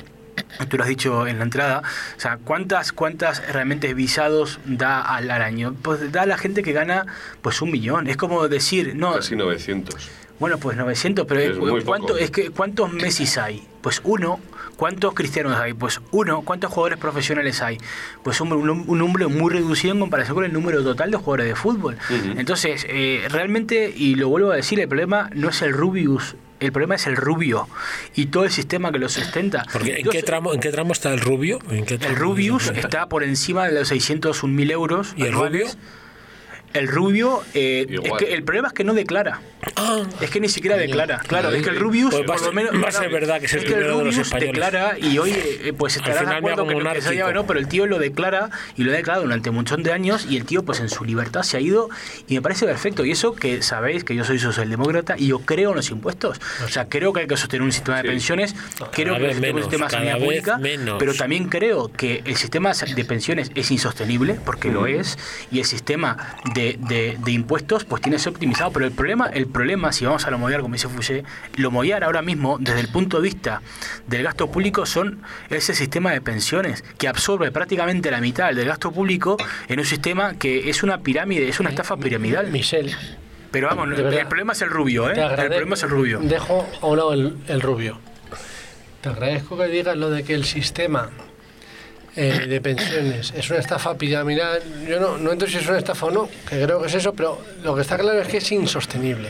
tú 0.69 0.77
lo 0.77 0.83
has 0.83 0.89
dicho 0.89 1.27
en 1.27 1.37
la 1.37 1.43
entrada, 1.43 1.81
o 2.17 2.19
sea, 2.19 2.37
¿cuántas, 2.43 2.91
cuántas 2.91 3.45
realmente 3.51 3.93
visados 3.93 4.59
da 4.65 5.01
al, 5.01 5.29
año? 5.31 5.75
Pues 5.81 6.11
da 6.11 6.23
a 6.23 6.25
la 6.25 6.37
gente 6.37 6.63
que 6.63 6.73
gana 6.73 7.05
pues 7.41 7.61
un 7.61 7.71
millón. 7.71 8.07
Es 8.07 8.17
como 8.17 8.47
decir, 8.47 8.95
no... 8.95 9.13
Casi 9.13 9.35
900. 9.35 10.09
Bueno, 10.39 10.57
pues 10.57 10.75
900, 10.75 11.25
pero 11.25 11.39
es, 11.39 11.83
¿cuánto, 11.85 12.17
es 12.17 12.31
que, 12.31 12.49
¿cuántos 12.49 12.91
Messi 12.91 13.39
hay? 13.39 13.65
Pues 13.81 14.01
uno. 14.03 14.39
¿Cuántos 14.75 15.13
cristianos 15.13 15.55
hay? 15.55 15.73
Pues 15.73 16.01
uno. 16.11 16.41
¿Cuántos 16.41 16.71
jugadores 16.71 16.97
profesionales 16.97 17.61
hay? 17.61 17.77
Pues 18.23 18.41
un, 18.41 18.51
un, 18.51 18.97
número 18.97 19.29
muy 19.29 19.53
reducido 19.53 19.93
en 19.93 19.99
comparación 19.99 20.35
con 20.35 20.45
el 20.45 20.51
número 20.51 20.83
total 20.83 21.11
de 21.11 21.17
jugadores 21.17 21.47
de 21.47 21.55
fútbol. 21.55 21.97
Entonces, 22.35 22.85
eh, 22.89 23.25
realmente, 23.29 23.93
y 23.95 24.15
lo 24.15 24.29
vuelvo 24.29 24.51
a 24.51 24.55
decir, 24.55 24.79
el 24.79 24.87
problema 24.87 25.29
no 25.33 25.49
es 25.49 25.61
el 25.61 25.71
Rubius 25.71 26.35
el 26.65 26.71
problema 26.71 26.95
es 26.95 27.07
el 27.07 27.15
rubio 27.15 27.67
y 28.15 28.27
todo 28.27 28.45
el 28.45 28.51
sistema 28.51 28.91
que 28.91 28.99
lo 28.99 29.09
sustenta. 29.09 29.65
Porque, 29.71 29.99
¿en, 29.99 30.09
qué 30.09 30.23
tramo, 30.23 30.53
¿En 30.53 30.59
qué 30.59 30.71
tramo 30.71 30.93
está 30.93 31.13
el 31.13 31.19
rubio? 31.19 31.59
el 31.69 32.15
Rubius 32.15 32.69
está 32.69 33.07
por 33.07 33.23
encima 33.23 33.65
de 33.65 33.73
los 33.73 33.91
601.000 33.91 34.71
euros. 34.71 35.13
¿Y 35.15 35.23
el 35.23 35.33
rubio? 35.33 35.67
El 36.73 36.87
rubio, 36.87 37.43
eh, 37.53 37.85
es 37.89 38.11
que 38.17 38.33
el 38.33 38.43
problema 38.43 38.69
es 38.69 38.73
que 38.73 38.83
no 38.83 38.93
declara. 38.93 39.41
Ah. 39.75 40.03
es 40.21 40.29
que 40.29 40.39
ni 40.39 40.49
siquiera 40.49 40.75
declara. 40.75 41.19
Claro, 41.19 41.49
es 41.49 41.63
que 41.63 41.69
el 41.69 41.79
Rubius, 41.79 42.13
pues 42.13 42.25
por 42.25 42.41
lo 42.41 42.53
menos. 42.53 42.83
Va 42.83 42.89
a 42.89 42.91
ser 42.91 43.09
verdad 43.09 43.39
que 43.39 43.45
es 43.45 43.53
el, 43.53 43.63
que 43.63 43.73
el 43.73 43.89
Rubius 43.89 44.29
declara 44.31 44.97
y 44.99 45.17
hoy, 45.17 45.31
eh, 45.33 45.73
pues 45.77 45.95
estará 45.95 46.23
de 46.23 46.35
acuerdo 46.35 46.65
que, 46.67 46.75
que 46.75 47.01
se 47.01 47.33
no, 47.33 47.45
pero 47.45 47.59
el 47.59 47.67
tío 47.67 47.85
lo 47.85 47.99
declara 47.99 48.49
y 48.75 48.83
lo 48.83 48.91
ha 48.91 48.95
declarado 48.95 49.23
durante 49.23 49.49
un 49.49 49.55
montón 49.55 49.83
de 49.83 49.91
años 49.91 50.27
y 50.29 50.37
el 50.37 50.45
tío, 50.45 50.63
pues 50.63 50.79
en 50.79 50.89
su 50.89 51.05
libertad 51.05 51.43
se 51.43 51.57
ha 51.57 51.59
ido 51.59 51.89
y 52.27 52.35
me 52.35 52.41
parece 52.41 52.65
perfecto. 52.65 53.05
Y 53.05 53.11
eso 53.11 53.33
que 53.33 53.61
sabéis 53.61 54.03
que 54.03 54.15
yo 54.15 54.23
soy 54.23 54.39
socialdemócrata 54.39 55.15
y 55.17 55.27
yo 55.27 55.39
creo 55.39 55.71
en 55.71 55.77
los 55.77 55.89
impuestos. 55.89 56.39
O 56.65 56.69
sea, 56.69 56.89
creo 56.89 57.13
que 57.13 57.21
hay 57.21 57.27
que 57.27 57.37
sostener 57.37 57.63
un 57.63 57.71
sistema 57.71 57.97
de 57.97 58.09
pensiones, 58.09 58.55
creo 58.91 59.17
que 59.17 59.25
hay 59.25 59.33
que 59.33 59.33
sostener 59.33 59.55
un 59.55 59.61
sistema 59.61 59.85
de 59.85 59.91
sanidad 59.91 60.19
pública, 60.19 60.59
pero 60.99 61.13
también 61.13 61.49
creo 61.49 61.91
que 61.91 62.21
el 62.25 62.35
sistema 62.35 62.73
de 62.73 63.05
pensiones 63.05 63.51
es 63.55 63.71
insostenible, 63.71 64.37
porque 64.45 64.69
lo 64.69 64.87
es, 64.87 65.17
y 65.51 65.59
el 65.59 65.65
sistema 65.65 66.37
de, 66.53 66.62
de, 66.79 67.17
de 67.23 67.31
impuestos, 67.31 67.83
pues 67.85 68.01
tiene 68.01 68.17
que 68.17 68.23
ser 68.23 68.33
optimizado. 68.33 68.71
Pero 68.71 68.85
el 68.85 68.91
problema, 68.91 69.27
el 69.27 69.47
problema, 69.47 69.91
si 69.91 70.05
vamos 70.05 70.25
a 70.25 70.31
lo 70.31 70.37
moviar, 70.37 70.61
como 70.61 70.73
dice 70.73 70.87
Fouché, 70.87 71.23
lo 71.55 71.71
moviar 71.71 72.03
ahora 72.03 72.21
mismo, 72.21 72.57
desde 72.59 72.79
el 72.79 72.87
punto 72.87 73.17
de 73.17 73.23
vista 73.23 73.61
del 74.07 74.23
gasto 74.23 74.49
público, 74.51 74.85
son 74.85 75.21
ese 75.49 75.73
sistema 75.75 76.11
de 76.11 76.21
pensiones 76.21 76.83
que 76.97 77.07
absorbe 77.07 77.51
prácticamente 77.51 78.09
la 78.11 78.21
mitad 78.21 78.53
del 78.53 78.67
gasto 78.67 78.91
público 78.91 79.37
en 79.67 79.79
un 79.79 79.85
sistema 79.85 80.35
que 80.35 80.69
es 80.69 80.83
una 80.83 80.99
pirámide, 80.99 81.47
es 81.47 81.59
una 81.59 81.69
estafa 81.69 81.97
piramidal. 81.97 82.51
Michelle. 82.51 82.95
Pero 83.51 83.67
vamos, 83.67 83.87
el 83.97 84.27
problema 84.27 84.53
es 84.53 84.61
el 84.63 84.69
rubio, 84.69 85.11
¿eh? 85.11 85.13
El 85.19 85.47
problema 85.47 85.75
es 85.75 85.83
el 85.83 85.89
rubio. 85.89 86.19
Dejo 86.21 86.67
a 86.81 86.87
un 86.87 86.97
lado 86.97 87.13
el, 87.13 87.37
el 87.47 87.61
rubio. 87.61 87.99
Te 89.01 89.09
agradezco 89.09 89.57
que 89.57 89.67
digas 89.67 89.95
lo 89.97 90.09
de 90.09 90.23
que 90.23 90.33
el 90.33 90.45
sistema 90.45 91.09
eh, 92.15 92.45
de 92.47 92.61
pensiones. 92.61 93.33
Es 93.35 93.49
una 93.49 93.59
estafa 93.59 93.97
piramidal. 93.97 94.61
Yo 94.87 94.99
no, 94.99 95.17
no 95.17 95.31
entro 95.31 95.47
si 95.47 95.57
es 95.57 95.67
una 95.67 95.77
estafa 95.77 96.07
o 96.07 96.11
no, 96.11 96.29
que 96.47 96.61
creo 96.61 96.81
que 96.81 96.87
es 96.87 96.93
eso, 96.95 97.13
pero 97.13 97.39
lo 97.63 97.75
que 97.75 97.81
está 97.81 97.97
claro 97.97 98.21
es 98.21 98.27
que 98.27 98.37
es 98.37 98.51
insostenible. 98.51 99.29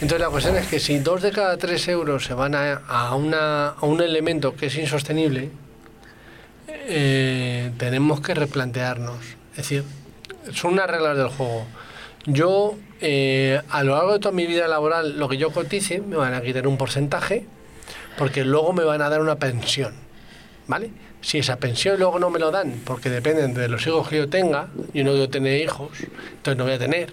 Entonces 0.00 0.20
la 0.20 0.30
cuestión 0.30 0.56
es 0.56 0.66
que 0.66 0.80
si 0.80 0.98
dos 0.98 1.22
de 1.22 1.30
cada 1.30 1.56
tres 1.56 1.86
euros 1.86 2.24
se 2.24 2.34
van 2.34 2.56
a, 2.56 2.74
a, 2.74 3.14
una, 3.14 3.68
a 3.68 3.86
un 3.86 4.00
elemento 4.02 4.56
que 4.56 4.66
es 4.66 4.76
insostenible, 4.76 5.50
eh, 6.68 7.70
tenemos 7.78 8.20
que 8.20 8.34
replantearnos. 8.34 9.18
Es 9.52 9.56
decir, 9.56 9.84
son 10.52 10.72
unas 10.72 10.90
reglas 10.90 11.16
del 11.16 11.28
juego. 11.28 11.66
Yo, 12.26 12.76
eh, 13.00 13.60
a 13.68 13.84
lo 13.84 13.94
largo 13.94 14.12
de 14.14 14.18
toda 14.18 14.34
mi 14.34 14.46
vida 14.46 14.66
laboral, 14.66 15.18
lo 15.18 15.28
que 15.28 15.36
yo 15.36 15.50
cotice, 15.50 16.00
me 16.00 16.16
van 16.16 16.34
a 16.34 16.40
quitar 16.40 16.66
un 16.66 16.76
porcentaje, 16.76 17.46
porque 18.18 18.44
luego 18.44 18.72
me 18.72 18.84
van 18.84 19.02
a 19.02 19.08
dar 19.08 19.20
una 19.20 19.36
pensión. 19.36 19.94
¿Vale? 20.66 20.90
Si 21.22 21.38
esa 21.38 21.56
pensión 21.56 21.98
luego 21.98 22.18
no 22.18 22.28
me 22.30 22.38
lo 22.38 22.50
dan, 22.50 22.82
porque 22.84 23.08
dependen 23.08 23.54
de 23.54 23.68
los 23.68 23.86
hijos 23.86 24.08
que 24.08 24.18
yo 24.18 24.28
tenga, 24.28 24.68
yo 24.92 25.04
no 25.04 25.12
quiero 25.12 25.28
tener 25.28 25.60
hijos, 25.60 25.90
entonces 26.00 26.58
no 26.58 26.64
voy 26.64 26.74
a 26.74 26.78
tener. 26.78 27.12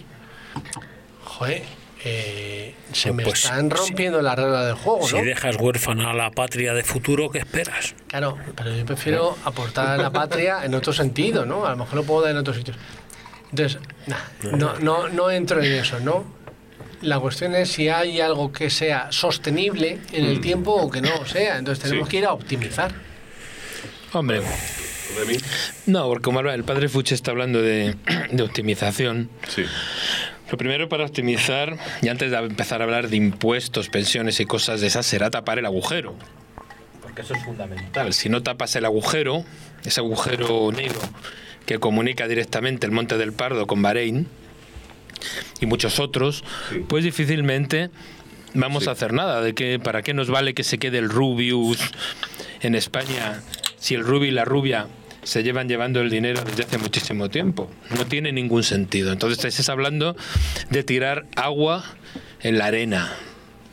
Joder, 1.24 1.64
eh, 2.04 2.76
se 2.92 3.14
me 3.14 3.24
pues 3.24 3.44
están 3.44 3.70
rompiendo 3.70 4.22
las 4.22 4.36
reglas 4.36 4.66
del 4.66 4.76
juego, 4.76 5.08
si 5.08 5.22
dejas 5.22 5.56
huérfana 5.58 6.12
a 6.12 6.14
la 6.14 6.32
patria 6.32 6.74
de 6.74 6.84
futuro, 6.84 7.30
¿qué 7.30 7.40
esperas? 7.40 7.96
Claro, 8.08 8.38
pero 8.56 8.76
yo 8.76 8.86
prefiero 8.86 9.38
aportar 9.46 9.88
a 9.88 9.98
la 9.98 10.12
patria 10.12 10.66
en 10.66 10.74
otro 10.74 10.92
sentido, 10.92 11.46
¿no? 11.46 11.66
A 11.66 11.72
lo 11.72 11.78
mejor 11.78 11.96
lo 11.96 12.04
puedo 12.04 12.24
dar 12.24 12.32
en 12.32 12.38
otros 12.38 12.58
sitios. 12.58 12.78
Entonces, 13.52 13.80
no, 14.44 14.80
no, 14.80 15.10
no 15.10 15.32
entro 15.32 15.62
en 15.62 15.72
eso, 15.72 16.00
¿no? 16.00 16.40
La 17.02 17.20
cuestión 17.20 17.56
es 17.56 17.72
si 17.72 17.90
hay 17.90 18.20
algo 18.20 18.52
que 18.52 18.70
sea 18.70 19.12
sostenible 19.12 20.00
en 20.12 20.26
el 20.26 20.40
mm. 20.40 20.42
tiempo 20.42 20.74
o 20.74 20.90
que 20.90 21.02
no 21.02 21.26
sea. 21.26 21.58
Entonces 21.58 21.84
tenemos 21.84 22.10
que 22.10 22.18
ir 22.18 22.26
a 22.26 22.34
optimizar. 22.34 23.09
Hombre. 24.14 24.42
No, 25.86 26.08
porque 26.08 26.24
como 26.24 26.40
el 26.40 26.64
padre 26.64 26.90
Fuche 26.90 27.16
está 27.16 27.32
hablando 27.32 27.62
de, 27.62 27.96
optimización. 28.42 29.30
Sí. 29.48 29.64
Lo 30.52 30.58
primero 30.58 30.90
para 30.90 31.06
optimizar, 31.06 31.78
y 32.02 32.08
antes 32.08 32.32
de 32.32 32.38
empezar 32.38 32.82
a 32.82 32.86
hablar 32.86 33.10
de 33.10 33.18
impuestos, 33.18 33.90
pensiones 33.90 34.40
y 34.40 34.46
cosas 34.46 34.82
de 34.82 34.88
esas, 34.88 35.06
será 35.06 35.30
tapar 35.30 35.60
el 35.60 35.66
agujero. 35.66 36.16
Porque 37.02 37.22
eso 37.22 37.36
es 37.36 37.44
fundamental. 37.44 38.14
Si 38.14 38.30
no 38.30 38.42
tapas 38.42 38.76
el 38.76 38.86
agujero, 38.86 39.46
ese 39.86 40.00
agujero 40.00 40.72
negro 40.72 41.00
que 41.66 41.78
comunica 41.80 42.28
directamente 42.28 42.88
el 42.88 42.92
Monte 42.92 43.18
del 43.18 43.32
Pardo 43.32 43.68
con 43.68 43.82
Bahrein 43.84 44.28
y 45.60 45.68
muchos 45.68 46.00
otros, 46.00 46.44
pues 46.88 47.04
difícilmente 47.04 47.92
vamos 48.56 48.88
a 48.88 48.92
hacer 48.92 49.14
nada. 49.14 49.42
¿De 49.42 49.54
que, 49.54 49.78
¿Para 49.78 50.02
qué 50.02 50.16
nos 50.16 50.32
vale 50.32 50.56
que 50.56 50.64
se 50.64 50.80
quede 50.80 50.98
el 50.98 51.10
Rubius 51.10 51.78
en 52.62 52.74
España 52.74 53.42
si 53.80 53.96
el 53.96 54.04
rubio 54.04 54.30
y 54.30 54.32
la 54.32 54.46
rubia 54.46 54.88
se 55.24 55.44
llevan 55.44 55.68
llevando 55.68 56.02
el 56.02 56.10
dinero 56.10 56.42
desde 56.44 56.64
hace 56.64 56.78
muchísimo 56.78 57.30
tiempo. 57.30 57.70
No 57.96 58.06
tiene 58.06 58.32
ningún 58.32 58.64
sentido. 58.64 59.12
Entonces 59.12 59.44
estás 59.46 59.70
hablando 59.70 60.16
de 60.70 60.84
tirar 60.84 61.26
agua 61.36 61.84
en 62.42 62.58
la 62.58 62.66
arena. 62.66 63.14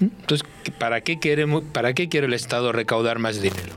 Entonces, 0.01 0.47
¿para 0.79 1.01
qué, 1.01 1.19
quiere, 1.19 1.47
¿para 1.73 1.95
qué 1.95 2.09
quiere 2.09 2.27
el 2.27 2.35
Estado 2.35 2.73
recaudar 2.73 3.19
más 3.19 3.41
dinero? 3.41 3.75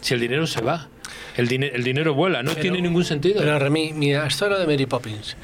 Si 0.00 0.14
el 0.14 0.20
dinero 0.20 0.46
se 0.46 0.60
va. 0.60 0.88
El, 1.36 1.62
el 1.62 1.84
dinero 1.84 2.14
vuela, 2.14 2.42
no 2.42 2.54
tiene 2.54 2.80
ningún 2.80 3.04
sentido. 3.04 3.40
Pero 3.40 3.58
Remy, 3.58 3.92
mira, 3.94 4.26
esto 4.26 4.46
es 4.46 4.50
lo 4.50 4.58
de 4.58 4.66
Mary 4.66 4.86
Poppins. 4.86 5.36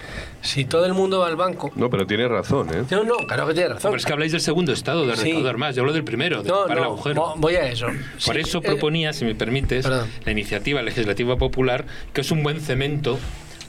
Si 0.42 0.64
todo 0.64 0.84
el 0.84 0.94
mundo 0.94 1.20
va 1.20 1.28
al 1.28 1.36
banco. 1.36 1.72
No, 1.74 1.88
pero 1.90 2.06
tiene 2.06 2.28
razón, 2.28 2.68
¿eh? 2.74 2.84
No, 2.90 3.04
no, 3.04 3.16
claro 3.26 3.46
que 3.46 3.54
tiene 3.54 3.70
razón. 3.70 3.90
pero 3.90 3.96
es 3.96 4.04
que 4.04 4.12
habláis 4.12 4.32
del 4.32 4.40
segundo 4.40 4.72
estado, 4.72 5.06
de 5.06 5.14
recaudar 5.14 5.56
más. 5.56 5.74
Yo 5.74 5.82
hablo 5.82 5.92
del 5.92 6.04
primero, 6.04 6.42
de 6.42 6.48
no, 6.48 6.66
no, 6.66 6.72
el 6.72 6.82
agujero. 6.82 7.34
Voy 7.36 7.56
a 7.56 7.66
eso. 7.66 7.86
Por 8.24 8.36
eso 8.38 8.58
eh, 8.58 8.62
proponía, 8.62 9.12
si 9.12 9.24
me 9.24 9.34
permites, 9.34 9.86
la 9.86 10.30
iniciativa 10.30 10.82
legislativa 10.82 11.36
popular, 11.36 11.86
que 12.12 12.20
es 12.20 12.30
un 12.30 12.42
buen 12.42 12.60
cemento 12.60 13.18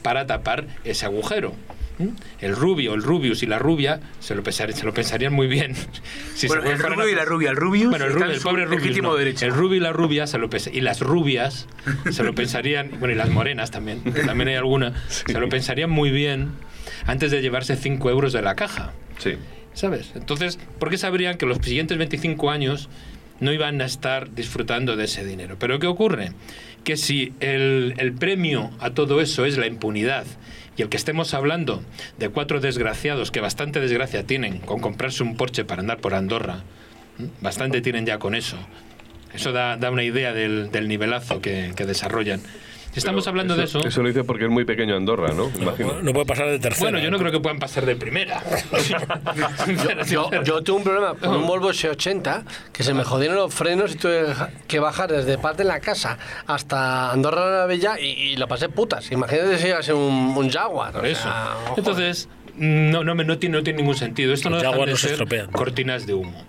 para 0.01 0.25
tapar 0.27 0.65
ese 0.83 1.05
agujero. 1.05 1.53
¿Mm? 1.99 2.07
el 2.39 2.55
rubio, 2.55 2.93
el 2.93 3.03
rubius 3.03 3.43
y 3.43 3.45
la 3.45 3.59
rubia 3.59 3.99
se 4.21 4.33
lo, 4.33 4.49
se 4.49 4.85
lo 4.85 4.93
pensarían 4.93 5.33
muy 5.33 5.47
bien. 5.47 5.75
Si 6.33 6.47
bueno, 6.47 6.63
el 6.63 6.79
rubio 6.79 7.09
y 7.09 7.15
la 7.15 7.25
rubia, 7.25 7.49
el 7.49 7.57
rubius, 7.57 7.89
bueno, 7.89 8.05
el, 8.05 8.13
rubio, 8.13 8.31
el 8.31 8.39
pobre 8.39 8.65
rubius, 8.65 9.41
el 9.43 9.51
rubio 9.51 9.75
y 9.75 9.81
la 9.81 9.91
rubia 9.91 10.25
se 10.25 10.37
lo 10.37 10.49
y 10.71 10.79
las 10.79 11.01
rubias 11.01 11.67
se 12.09 12.23
lo 12.23 12.33
pensarían, 12.33 12.91
bueno, 12.99 13.13
y 13.13 13.17
las 13.17 13.29
morenas 13.29 13.71
también, 13.71 14.01
también 14.25 14.47
hay 14.47 14.55
alguna, 14.55 14.93
se 15.09 15.37
lo 15.37 15.49
pensarían 15.49 15.89
muy 15.89 16.11
bien 16.11 16.51
antes 17.05 17.31
de 17.31 17.41
llevarse 17.41 17.75
5 17.75 18.09
euros 18.09 18.31
de 18.31 18.41
la 18.41 18.55
caja. 18.55 18.93
Sí. 19.17 19.33
¿Sabes? 19.73 20.13
Entonces, 20.15 20.59
¿por 20.79 20.89
qué 20.89 20.97
sabrían 20.97 21.37
que 21.37 21.45
los 21.45 21.57
siguientes 21.57 21.97
25 21.97 22.49
años 22.49 22.87
no 23.41 23.51
iban 23.51 23.81
a 23.81 23.85
estar 23.85 24.33
disfrutando 24.33 24.95
de 24.95 25.05
ese 25.05 25.25
dinero? 25.25 25.57
Pero 25.59 25.79
¿qué 25.79 25.87
ocurre? 25.87 26.31
Que 26.85 26.95
si 26.95 27.33
el, 27.41 27.95
el 27.97 28.13
premio 28.13 28.71
a 28.79 28.91
todo 28.91 29.19
eso 29.19 29.45
es 29.45 29.57
la 29.57 29.67
impunidad 29.67 30.25
y 30.79 30.81
el 30.81 30.87
que 30.87 30.95
estemos 30.95 31.33
hablando 31.33 31.83
de 32.19 32.29
cuatro 32.29 32.61
desgraciados 32.61 33.31
que 33.31 33.41
bastante 33.41 33.81
desgracia 33.81 34.23
tienen 34.23 34.59
con 34.59 34.79
comprarse 34.79 35.23
un 35.23 35.35
Porsche 35.35 35.65
para 35.65 35.81
andar 35.81 35.97
por 35.97 36.13
Andorra, 36.13 36.63
bastante 37.41 37.81
tienen 37.81 38.05
ya 38.05 38.17
con 38.17 38.33
eso. 38.33 38.55
Eso 39.33 39.51
da, 39.51 39.77
una 39.91 40.03
idea 40.03 40.31
del, 40.31 40.87
nivelazo 40.87 41.41
que, 41.41 41.73
desarrollan. 41.75 42.41
Si 42.91 42.99
estamos 42.99 43.27
hablando 43.27 43.55
de 43.55 43.65
eso. 43.65 43.85
Eso 43.85 44.01
lo 44.01 44.07
dice 44.07 44.23
porque 44.23 44.45
es 44.45 44.49
muy 44.49 44.65
pequeño 44.65 44.95
Andorra, 44.95 45.33
¿no? 45.33 45.51
Imagino. 45.59 46.01
No 46.01 46.11
puede 46.11 46.25
pasar 46.25 46.47
de 46.47 46.59
tercera. 46.59 46.89
Bueno, 46.89 46.99
yo 47.03 47.11
no 47.11 47.19
creo 47.19 47.31
que 47.31 47.39
puedan 47.39 47.59
pasar 47.59 47.85
de 47.85 47.95
primera. 47.95 48.41
yo, 50.09 50.29
yo, 50.43 50.63
tuve 50.63 50.77
un 50.77 50.83
problema 50.83 51.13
con 51.13 51.35
un 51.35 51.45
Volvo 51.45 51.69
S80 51.69 52.43
que 52.73 52.83
se 52.83 52.93
me 52.93 53.03
jodieron 53.03 53.37
los 53.37 53.53
frenos 53.53 53.93
y 53.93 53.97
tuve 53.97 54.25
que 54.67 54.79
bajar 54.79 55.11
desde 55.11 55.37
parte 55.37 55.63
de 55.63 55.69
la 55.69 55.79
casa 55.79 56.17
hasta 56.47 57.11
Andorra 57.11 57.59
la 57.59 57.65
Bella 57.65 57.99
y, 57.99 58.35
lo 58.37 58.47
pasé 58.47 58.69
putas. 58.69 59.11
Imagínate 59.11 59.57
si 59.57 59.67
iba 59.67 59.77
a 59.77 59.83
ser 59.83 59.95
un, 59.95 60.33
un 60.35 60.49
Jaguar. 60.49 61.05
Eso. 61.05 61.29
Entonces, 61.77 62.27
no, 62.55 63.03
no, 63.03 63.15
no, 63.15 63.37
tiene, 63.37 63.57
no 63.57 63.63
tiene 63.63 63.77
ningún 63.77 63.95
sentido. 63.95 64.33
Esto 64.33 64.49
no 64.49 64.57
deja 64.57 64.85
de 64.85 64.95
ser 64.97 65.27
cortinas 65.51 66.07
de 66.07 66.13
humo. 66.13 66.43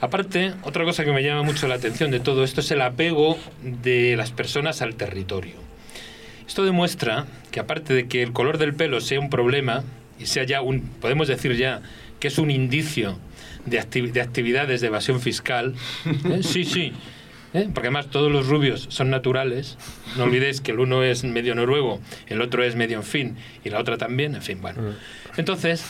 Aparte, 0.00 0.54
otra 0.62 0.84
cosa 0.84 1.04
que 1.04 1.12
me 1.12 1.22
llama 1.22 1.42
mucho 1.42 1.68
la 1.68 1.74
atención 1.74 2.10
de 2.10 2.20
todo 2.20 2.42
esto 2.42 2.60
es 2.60 2.70
el 2.70 2.80
apego 2.80 3.36
de 3.62 4.16
las 4.16 4.30
personas 4.30 4.80
al 4.80 4.94
territorio. 4.94 5.69
Esto 6.50 6.64
demuestra 6.64 7.26
que 7.52 7.60
aparte 7.60 7.94
de 7.94 8.08
que 8.08 8.24
el 8.24 8.32
color 8.32 8.58
del 8.58 8.74
pelo 8.74 9.00
sea 9.00 9.20
un 9.20 9.30
problema 9.30 9.84
y 10.18 10.26
sea 10.26 10.42
ya 10.42 10.62
un, 10.62 10.80
podemos 10.80 11.28
decir 11.28 11.54
ya 11.54 11.80
que 12.18 12.26
es 12.26 12.38
un 12.38 12.50
indicio 12.50 13.20
de, 13.66 13.78
actividades 13.78 14.80
de 14.80 14.88
evasión 14.88 15.20
fiscal, 15.20 15.76
¿eh? 16.24 16.40
sí, 16.42 16.64
sí, 16.64 16.92
¿eh? 17.54 17.68
porque 17.72 17.86
además 17.86 18.08
todos 18.10 18.32
los 18.32 18.48
rubios 18.48 18.88
son 18.90 19.10
naturales, 19.10 19.78
no 20.16 20.24
olvidéis 20.24 20.60
que 20.60 20.72
el 20.72 20.80
uno 20.80 21.04
es 21.04 21.22
medio 21.22 21.54
noruego, 21.54 22.00
el 22.26 22.42
otro 22.42 22.64
es 22.64 22.74
medio 22.74 22.96
en 22.96 23.04
fin 23.04 23.36
y 23.64 23.70
la 23.70 23.78
otra 23.78 23.96
también, 23.96 24.34
en 24.34 24.42
fin, 24.42 24.60
bueno. 24.60 24.82
Mm. 24.82 24.94
Entonces, 25.36 25.84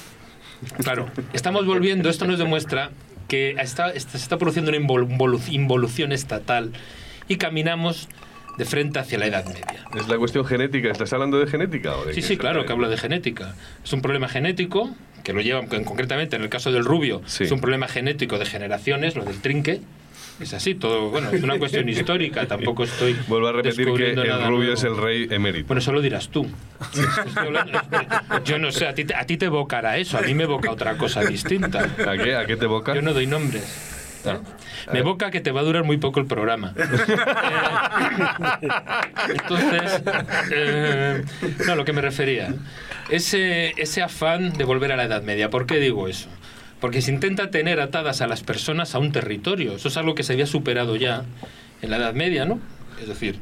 claro, 0.85 1.09
estamos 1.33 1.65
volviendo, 1.65 2.11
esto 2.11 2.27
nos 2.27 2.39
demuestra 2.39 2.91
que 3.29 3.53
está, 3.53 3.99
se 3.99 4.19
está 4.19 4.37
produciendo 4.37 4.71
una 4.71 5.07
involución 5.49 6.13
estatal 6.13 6.73
y 7.29 7.37
caminamos 7.37 8.11
de 8.59 8.65
frente 8.65 8.99
hacia 8.99 9.19
la 9.19 9.27
Edad 9.27 9.47
Media. 9.47 9.85
¿Es 9.95 10.09
la 10.09 10.19
cuestión 10.19 10.45
genética? 10.45 10.91
¿Estás 10.91 11.13
hablando 11.13 11.39
de 11.39 11.47
genética? 11.47 11.97
O 11.97 12.13
sí, 12.13 12.23
sí, 12.23 12.37
claro 12.37 12.65
que 12.65 12.73
hablo 12.73 12.89
de 12.89 12.97
genética. 12.97 13.55
Es 13.85 13.93
un 13.93 14.03
problema 14.03 14.29
genético 14.29 14.91
que 15.25 15.33
lo 15.33 15.41
llevan 15.41 15.67
concretamente 15.67 16.37
en 16.37 16.43
el 16.43 16.49
caso 16.49 16.73
del 16.73 16.85
rubio, 16.85 17.23
es 17.27 17.51
un 17.51 17.61
problema 17.61 17.89
genético 17.89 18.39
de 18.39 18.47
generaciones, 18.47 19.17
lo 19.17 19.25
del 19.25 19.41
trinque, 19.41 19.81
es 20.41 20.55
así, 20.55 20.75
todo, 20.75 21.11
bueno, 21.11 21.31
es 21.31 21.43
una 21.43 21.59
cuestión 21.59 21.87
histórica, 21.91 22.47
tampoco 22.47 22.85
estoy. 22.85 23.15
Vuelvo 23.29 23.49
a 23.49 23.53
repetir 23.53 23.93
que 23.93 24.13
el 24.13 24.47
rubio 24.47 24.73
es 24.73 24.83
el 24.85 24.97
rey 24.97 25.29
emérito. 25.31 25.67
Bueno, 25.67 25.81
eso 25.81 25.93
lo 25.93 26.01
dirás 26.01 26.31
tú. 26.31 26.49
Yo 28.45 28.59
no 28.59 28.73
sé, 28.73 28.87
a 28.87 28.95
ti, 28.95 29.05
a 29.15 29.27
ti 29.27 29.37
te 29.37 29.47
evocará 29.47 29.99
eso, 29.99 30.17
a 30.17 30.23
mí 30.23 30.35
me 30.35 30.45
evoca 30.45 30.71
otra 30.71 30.97
cosa 30.97 31.23
distinta. 31.23 31.95
¿A 32.07 32.17
qué? 32.17 32.37
¿A 32.37 32.47
qué 32.47 32.57
te 32.57 32.65
evoca? 32.65 32.95
Yo 32.95 33.03
no 33.03 33.13
doy 33.13 33.27
nombres. 33.27 33.99
Me 34.93 35.01
evoca 35.01 35.31
que 35.31 35.41
te 35.41 35.53
va 35.53 35.61
a 35.61 35.63
durar 35.63 35.85
muy 35.85 35.99
poco 35.99 36.21
el 36.21 36.27
programa. 36.27 36.75
Entonces, 39.29 40.03
eh, 40.53 41.25
no, 41.67 41.77
lo 41.77 41.85
que 41.85 41.93
me 41.93 42.01
refería, 42.01 42.55
ese, 43.09 43.75
ese 43.77 44.03
afán 44.03 44.53
de 44.53 44.65
volver 44.65 44.93
a 44.93 44.97
la 44.97 45.05
Edad 45.05 45.23
Media, 45.23 45.51
¿por 45.51 45.67
qué 45.67 45.79
digo 45.79 46.09
eso? 46.09 46.29
Porque 46.81 47.03
se 47.03 47.13
intenta 47.13 47.51
tener 47.51 47.81
atadas 47.81 48.21
a 48.23 48.27
las 48.27 48.43
personas 48.43 48.95
a 48.95 48.99
un 48.99 49.13
territorio. 49.13 49.77
Eso 49.77 49.89
es 49.89 49.97
algo 49.97 50.15
que 50.15 50.23
se 50.23 50.33
había 50.33 50.47
superado 50.47 50.97
ya 50.97 51.25
en 51.83 51.91
la 51.91 51.99
Edad 51.99 52.15
Media, 52.15 52.45
¿no? 52.47 52.59
Es 53.01 53.09
decir, 53.09 53.39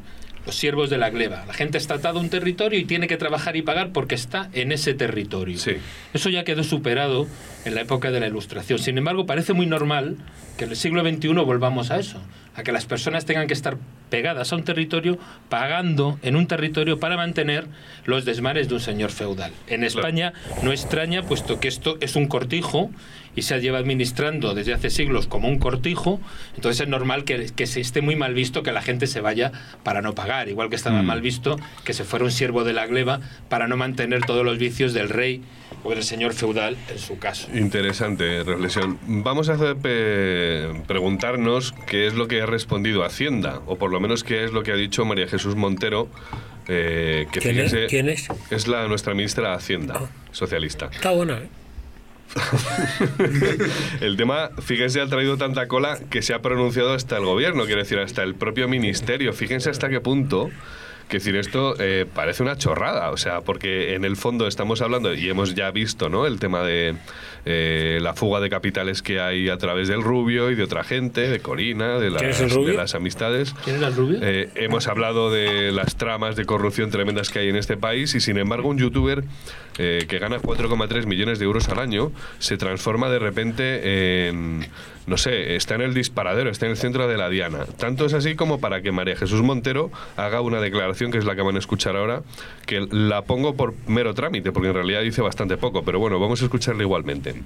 los 0.48 0.56
siervos 0.56 0.88
de 0.88 0.96
la 0.96 1.10
gleba. 1.10 1.44
La 1.46 1.52
gente 1.52 1.76
está 1.76 1.96
atada 1.96 2.18
a 2.18 2.22
un 2.22 2.30
territorio 2.30 2.80
y 2.80 2.86
tiene 2.86 3.06
que 3.06 3.18
trabajar 3.18 3.54
y 3.56 3.60
pagar 3.60 3.92
porque 3.92 4.14
está 4.14 4.48
en 4.54 4.72
ese 4.72 4.94
territorio. 4.94 5.58
Sí. 5.58 5.72
Eso 6.14 6.30
ya 6.30 6.42
quedó 6.42 6.64
superado 6.64 7.26
en 7.66 7.74
la 7.74 7.82
época 7.82 8.10
de 8.10 8.18
la 8.18 8.28
Ilustración. 8.28 8.78
Sin 8.78 8.96
embargo, 8.96 9.26
parece 9.26 9.52
muy 9.52 9.66
normal 9.66 10.16
que 10.56 10.64
en 10.64 10.70
el 10.70 10.76
siglo 10.76 11.02
XXI 11.02 11.34
volvamos 11.34 11.90
a 11.90 11.98
eso, 11.98 12.22
a 12.56 12.62
que 12.62 12.72
las 12.72 12.86
personas 12.86 13.26
tengan 13.26 13.46
que 13.46 13.52
estar 13.52 13.76
pegadas 14.08 14.50
a 14.50 14.56
un 14.56 14.64
territorio, 14.64 15.18
pagando 15.50 16.18
en 16.22 16.34
un 16.34 16.46
territorio 16.46 16.98
para 16.98 17.18
mantener 17.18 17.66
los 18.06 18.24
desmares 18.24 18.70
de 18.70 18.74
un 18.76 18.80
señor 18.80 19.10
feudal. 19.10 19.52
En 19.66 19.84
España 19.84 20.32
no 20.62 20.72
extraña, 20.72 21.24
puesto 21.24 21.60
que 21.60 21.68
esto 21.68 21.98
es 22.00 22.16
un 22.16 22.26
cortijo 22.26 22.90
y 23.38 23.42
se 23.42 23.60
lleva 23.60 23.78
administrando 23.78 24.52
desde 24.52 24.74
hace 24.74 24.90
siglos 24.90 25.28
como 25.28 25.46
un 25.46 25.60
cortijo, 25.60 26.20
entonces 26.56 26.80
es 26.80 26.88
normal 26.88 27.22
que, 27.22 27.46
que 27.54 27.68
se 27.68 27.80
esté 27.80 28.02
muy 28.02 28.16
mal 28.16 28.34
visto 28.34 28.64
que 28.64 28.72
la 28.72 28.82
gente 28.82 29.06
se 29.06 29.20
vaya 29.20 29.52
para 29.84 30.02
no 30.02 30.16
pagar, 30.16 30.48
igual 30.48 30.70
que 30.70 30.74
estaba 30.74 31.00
mm. 31.02 31.06
mal 31.06 31.20
visto 31.20 31.56
que 31.84 31.92
se 31.92 32.02
fuera 32.02 32.24
un 32.24 32.32
siervo 32.32 32.64
de 32.64 32.72
la 32.72 32.86
gleba 32.86 33.20
para 33.48 33.68
no 33.68 33.76
mantener 33.76 34.24
todos 34.24 34.44
los 34.44 34.58
vicios 34.58 34.92
del 34.92 35.08
rey 35.08 35.42
o 35.84 35.90
del 35.90 36.02
señor 36.02 36.34
feudal 36.34 36.76
en 36.90 36.98
su 36.98 37.20
caso. 37.20 37.46
Interesante 37.54 38.42
reflexión. 38.42 38.98
Vamos 39.06 39.48
a 39.50 39.52
hacer, 39.52 39.76
preguntarnos 40.88 41.72
qué 41.86 42.08
es 42.08 42.14
lo 42.14 42.26
que 42.26 42.42
ha 42.42 42.46
respondido 42.46 43.04
Hacienda, 43.04 43.60
o 43.66 43.76
por 43.76 43.92
lo 43.92 44.00
menos 44.00 44.24
qué 44.24 44.44
es 44.44 44.52
lo 44.52 44.64
que 44.64 44.72
ha 44.72 44.76
dicho 44.76 45.04
María 45.04 45.28
Jesús 45.28 45.54
Montero, 45.54 46.08
eh, 46.66 47.28
que 47.30 47.38
¿Quién, 47.38 47.60
es? 47.60 47.76
¿Quién 47.88 48.08
es? 48.08 48.26
Es 48.50 48.66
la, 48.66 48.88
nuestra 48.88 49.14
ministra 49.14 49.50
de 49.50 49.54
Hacienda, 49.54 49.94
ah. 49.96 50.08
socialista. 50.32 50.86
Está 50.92 51.12
buena, 51.12 51.38
¿eh? 51.38 51.48
el 54.00 54.16
tema, 54.16 54.50
fíjense, 54.60 55.00
ha 55.00 55.06
traído 55.06 55.36
tanta 55.36 55.66
cola 55.68 55.98
que 56.10 56.22
se 56.22 56.34
ha 56.34 56.42
pronunciado 56.42 56.92
hasta 56.92 57.16
el 57.16 57.24
gobierno, 57.24 57.64
quiero 57.64 57.80
decir, 57.80 57.98
hasta 57.98 58.22
el 58.22 58.34
propio 58.34 58.68
ministerio. 58.68 59.32
Fíjense 59.32 59.70
hasta 59.70 59.88
qué 59.88 60.00
punto 60.00 60.50
que 61.08 61.16
decir, 61.16 61.36
esto 61.36 61.74
eh, 61.78 62.06
parece 62.14 62.42
una 62.42 62.56
chorrada, 62.56 63.10
o 63.10 63.16
sea, 63.16 63.40
porque 63.40 63.94
en 63.94 64.04
el 64.04 64.16
fondo 64.16 64.46
estamos 64.46 64.82
hablando, 64.82 65.14
y 65.14 65.28
hemos 65.28 65.54
ya 65.54 65.70
visto, 65.70 66.08
¿no? 66.08 66.26
El 66.26 66.38
tema 66.38 66.62
de 66.62 66.96
eh, 67.46 67.98
la 68.02 68.14
fuga 68.14 68.40
de 68.40 68.50
capitales 68.50 69.02
que 69.02 69.18
hay 69.20 69.48
a 69.48 69.56
través 69.56 69.88
del 69.88 70.02
Rubio 70.02 70.50
y 70.50 70.54
de 70.54 70.62
otra 70.62 70.84
gente, 70.84 71.22
de 71.28 71.40
Corina, 71.40 71.98
de 71.98 72.10
las, 72.10 72.38
de 72.38 72.74
las 72.74 72.94
amistades. 72.94 73.54
¿Quién 73.64 73.76
es 73.76 73.82
el 73.82 73.96
Rubio? 73.96 74.18
Eh, 74.22 74.50
hemos 74.54 74.86
hablado 74.86 75.30
de 75.30 75.72
las 75.72 75.96
tramas 75.96 76.36
de 76.36 76.44
corrupción 76.44 76.90
tremendas 76.90 77.30
que 77.30 77.38
hay 77.40 77.48
en 77.48 77.56
este 77.56 77.76
país 77.76 78.14
y 78.14 78.20
sin 78.20 78.36
embargo 78.36 78.68
un 78.68 78.78
youtuber 78.78 79.24
que 79.78 80.18
gana 80.18 80.38
4,3 80.38 81.06
millones 81.06 81.38
de 81.38 81.44
euros 81.44 81.68
al 81.68 81.78
año 81.78 82.12
se 82.38 82.56
transforma 82.56 83.08
de 83.08 83.18
repente 83.18 84.28
en 84.28 84.66
no 85.08 85.16
sé, 85.16 85.56
está 85.56 85.74
en 85.74 85.80
el 85.80 85.94
disparadero, 85.94 86.50
está 86.50 86.66
en 86.66 86.72
el 86.72 86.76
centro 86.76 87.08
de 87.08 87.16
la 87.16 87.30
diana. 87.30 87.64
Tanto 87.78 88.04
es 88.04 88.12
así 88.12 88.36
como 88.36 88.60
para 88.60 88.82
que 88.82 88.92
María 88.92 89.16
Jesús 89.16 89.42
Montero 89.42 89.90
haga 90.16 90.42
una 90.42 90.60
declaración, 90.60 91.10
que 91.10 91.18
es 91.18 91.24
la 91.24 91.34
que 91.34 91.42
van 91.42 91.56
a 91.56 91.58
escuchar 91.58 91.96
ahora, 91.96 92.22
que 92.66 92.86
la 92.90 93.22
pongo 93.22 93.54
por 93.54 93.74
mero 93.86 94.14
trámite, 94.14 94.52
porque 94.52 94.68
en 94.68 94.74
realidad 94.74 95.00
dice 95.00 95.22
bastante 95.22 95.56
poco, 95.56 95.82
pero 95.82 95.98
bueno, 95.98 96.20
vamos 96.20 96.42
a 96.42 96.44
escucharla 96.44 96.82
igualmente. 96.82 97.42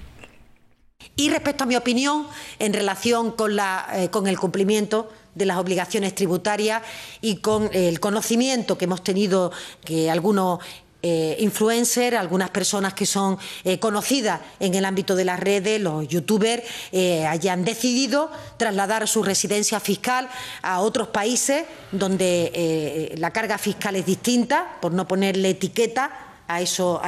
Y 1.14 1.30
respecto 1.30 1.64
a 1.64 1.66
mi 1.66 1.76
opinión 1.76 2.26
en 2.58 2.72
relación 2.72 3.30
con, 3.30 3.54
la, 3.54 3.86
eh, 3.94 4.10
con 4.10 4.26
el 4.26 4.38
cumplimiento 4.38 5.10
de 5.34 5.46
las 5.46 5.58
obligaciones 5.58 6.14
tributarias 6.14 6.82
y 7.20 7.36
con 7.36 7.70
el 7.72 8.00
conocimiento 8.00 8.76
que 8.76 8.84
hemos 8.84 9.02
tenido 9.02 9.52
que 9.84 10.10
algunos 10.10 10.60
eh, 11.02 11.36
influencers, 11.40 12.16
algunas 12.16 12.50
personas 12.50 12.94
que 12.94 13.06
son 13.06 13.36
eh, 13.64 13.80
conocidas 13.80 14.40
en 14.60 14.74
el 14.74 14.84
ámbito 14.84 15.16
de 15.16 15.24
las 15.24 15.40
redes, 15.40 15.80
los 15.80 16.06
youtubers, 16.06 16.62
eh, 16.92 17.26
hayan 17.26 17.64
decidido 17.64 18.30
trasladar 18.56 19.08
su 19.08 19.22
residencia 19.22 19.80
fiscal 19.80 20.28
a 20.62 20.80
otros 20.80 21.08
países 21.08 21.64
donde 21.90 23.12
la 23.16 23.32
carga 23.32 23.58
fiscal 23.58 23.96
es 23.96 24.06
distinta, 24.06 24.78
por 24.80 24.92
no 24.92 25.08
ponerle 25.08 25.50
etiqueta 25.50 26.31
a, 26.54 26.60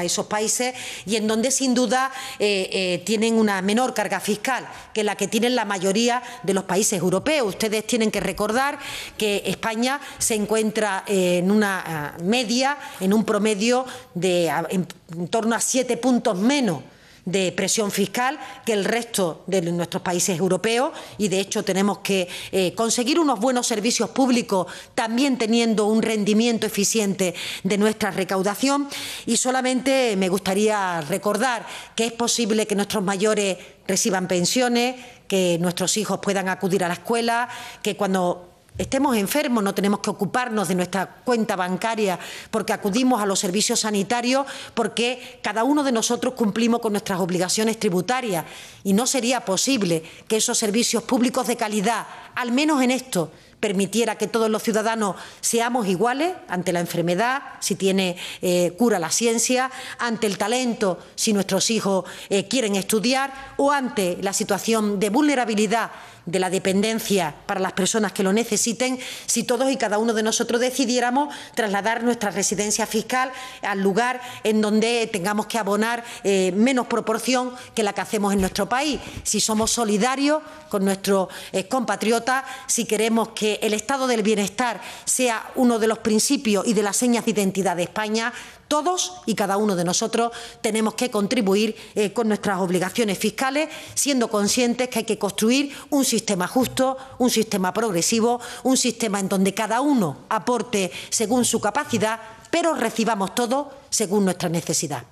esos 0.04 0.26
países 0.26 0.74
y 1.06 1.16
en 1.16 1.26
donde 1.26 1.50
sin 1.50 1.74
duda 1.74 2.10
eh, 2.38 2.68
eh, 2.72 3.02
tienen 3.04 3.34
una 3.34 3.62
menor 3.62 3.94
carga 3.94 4.20
fiscal 4.20 4.66
que 4.92 5.04
la 5.04 5.16
que 5.16 5.28
tienen 5.28 5.54
la 5.54 5.64
mayoría 5.64 6.22
de 6.42 6.54
los 6.54 6.64
países 6.64 6.98
europeos. 6.98 7.48
Ustedes 7.48 7.86
tienen 7.86 8.10
que 8.10 8.20
recordar 8.20 8.78
que 9.18 9.42
España 9.46 10.00
se 10.18 10.34
encuentra 10.34 11.04
en 11.06 11.50
una 11.50 12.16
media, 12.22 12.78
en 13.00 13.12
un 13.12 13.24
promedio 13.24 13.84
de 14.14 14.48
en 14.48 15.28
torno 15.28 15.54
a 15.54 15.60
siete 15.60 15.96
puntos 15.96 16.36
menos 16.36 16.82
de 17.24 17.52
presión 17.52 17.90
fiscal 17.90 18.38
que 18.64 18.72
el 18.72 18.84
resto 18.84 19.44
de 19.46 19.62
nuestros 19.62 20.02
países 20.02 20.38
europeos. 20.38 20.92
Y 21.18 21.28
de 21.28 21.40
hecho 21.40 21.62
tenemos 21.62 21.98
que 21.98 22.28
eh, 22.52 22.74
conseguir 22.74 23.18
unos 23.18 23.40
buenos 23.40 23.66
servicios 23.66 24.10
públicos 24.10 24.66
también 24.94 25.38
teniendo 25.38 25.86
un 25.86 26.02
rendimiento 26.02 26.66
eficiente 26.66 27.34
de 27.62 27.78
nuestra 27.78 28.10
recaudación. 28.10 28.88
Y 29.26 29.36
solamente 29.36 30.16
me 30.16 30.28
gustaría 30.28 31.00
recordar 31.02 31.66
que 31.94 32.06
es 32.06 32.12
posible 32.12 32.66
que 32.66 32.74
nuestros 32.74 33.02
mayores 33.02 33.58
reciban 33.86 34.28
pensiones, 34.28 34.96
que 35.28 35.58
nuestros 35.60 35.96
hijos 35.96 36.20
puedan 36.22 36.48
acudir 36.48 36.84
a 36.84 36.88
la 36.88 36.94
escuela, 36.94 37.48
que 37.82 37.96
cuando 37.96 38.53
estemos 38.76 39.16
enfermos, 39.16 39.62
no 39.62 39.74
tenemos 39.74 40.00
que 40.00 40.10
ocuparnos 40.10 40.68
de 40.68 40.74
nuestra 40.74 41.06
cuenta 41.24 41.54
bancaria 41.54 42.18
porque 42.50 42.72
acudimos 42.72 43.22
a 43.22 43.26
los 43.26 43.38
servicios 43.38 43.80
sanitarios, 43.80 44.46
porque 44.74 45.38
cada 45.42 45.64
uno 45.64 45.84
de 45.84 45.92
nosotros 45.92 46.34
cumplimos 46.34 46.80
con 46.80 46.92
nuestras 46.92 47.20
obligaciones 47.20 47.78
tributarias. 47.78 48.44
Y 48.82 48.92
no 48.92 49.06
sería 49.06 49.44
posible 49.44 50.02
que 50.26 50.36
esos 50.36 50.58
servicios 50.58 51.04
públicos 51.04 51.46
de 51.46 51.56
calidad, 51.56 52.06
al 52.34 52.52
menos 52.52 52.82
en 52.82 52.90
esto, 52.90 53.30
permitiera 53.60 54.18
que 54.18 54.26
todos 54.26 54.50
los 54.50 54.62
ciudadanos 54.62 55.16
seamos 55.40 55.86
iguales 55.86 56.34
ante 56.48 56.70
la 56.70 56.80
enfermedad, 56.80 57.42
si 57.60 57.76
tiene 57.76 58.16
eh, 58.42 58.74
cura 58.76 58.98
la 58.98 59.10
ciencia, 59.10 59.70
ante 59.98 60.26
el 60.26 60.36
talento, 60.36 60.98
si 61.14 61.32
nuestros 61.32 61.70
hijos 61.70 62.04
eh, 62.28 62.46
quieren 62.46 62.74
estudiar, 62.74 63.54
o 63.56 63.72
ante 63.72 64.18
la 64.20 64.34
situación 64.34 65.00
de 65.00 65.08
vulnerabilidad 65.08 65.92
de 66.26 66.38
la 66.38 66.50
dependencia 66.50 67.34
para 67.46 67.60
las 67.60 67.72
personas 67.72 68.12
que 68.12 68.22
lo 68.22 68.32
necesiten 68.32 68.98
si 69.26 69.44
todos 69.44 69.70
y 69.70 69.76
cada 69.76 69.98
uno 69.98 70.14
de 70.14 70.22
nosotros 70.22 70.60
decidiéramos 70.60 71.34
trasladar 71.54 72.02
nuestra 72.02 72.30
residencia 72.30 72.86
fiscal 72.86 73.30
al 73.62 73.80
lugar 73.80 74.20
en 74.42 74.60
donde 74.60 75.08
tengamos 75.12 75.46
que 75.46 75.58
abonar 75.58 76.04
eh, 76.22 76.52
menos 76.56 76.86
proporción 76.86 77.52
que 77.74 77.82
la 77.82 77.92
que 77.92 78.00
hacemos 78.00 78.32
en 78.32 78.40
nuestro 78.40 78.68
país. 78.68 79.00
Si 79.22 79.40
somos 79.40 79.70
solidarios 79.70 80.42
con 80.68 80.84
nuestros 80.84 81.28
eh, 81.52 81.68
compatriotas, 81.68 82.44
si 82.66 82.84
queremos 82.84 83.28
que 83.30 83.58
el 83.62 83.74
estado 83.74 84.06
del 84.06 84.22
bienestar 84.22 84.80
sea 85.04 85.50
uno 85.54 85.78
de 85.78 85.86
los 85.86 85.98
principios 85.98 86.66
y 86.66 86.72
de 86.72 86.82
las 86.82 86.96
señas 86.96 87.24
de 87.24 87.32
identidad 87.32 87.76
de 87.76 87.84
España, 87.84 88.32
todos 88.68 89.14
y 89.26 89.34
cada 89.34 89.56
uno 89.56 89.76
de 89.76 89.84
nosotros 89.84 90.32
tenemos 90.60 90.94
que 90.94 91.10
contribuir 91.10 91.76
eh, 91.94 92.12
con 92.12 92.28
nuestras 92.28 92.60
obligaciones 92.60 93.18
fiscales, 93.18 93.68
siendo 93.94 94.28
conscientes 94.28 94.88
que 94.88 95.00
hay 95.00 95.04
que 95.04 95.18
construir 95.18 95.72
un 95.90 96.04
sistema 96.04 96.46
justo, 96.46 96.96
un 97.18 97.30
sistema 97.30 97.72
progresivo, 97.72 98.40
un 98.62 98.76
sistema 98.76 99.20
en 99.20 99.28
donde 99.28 99.54
cada 99.54 99.80
uno 99.80 100.24
aporte 100.28 100.90
según 101.10 101.44
su 101.44 101.60
capacidad, 101.60 102.20
pero 102.50 102.74
recibamos 102.74 103.34
todo 103.34 103.70
según 103.90 104.24
nuestra 104.24 104.48
necesidad. 104.48 105.04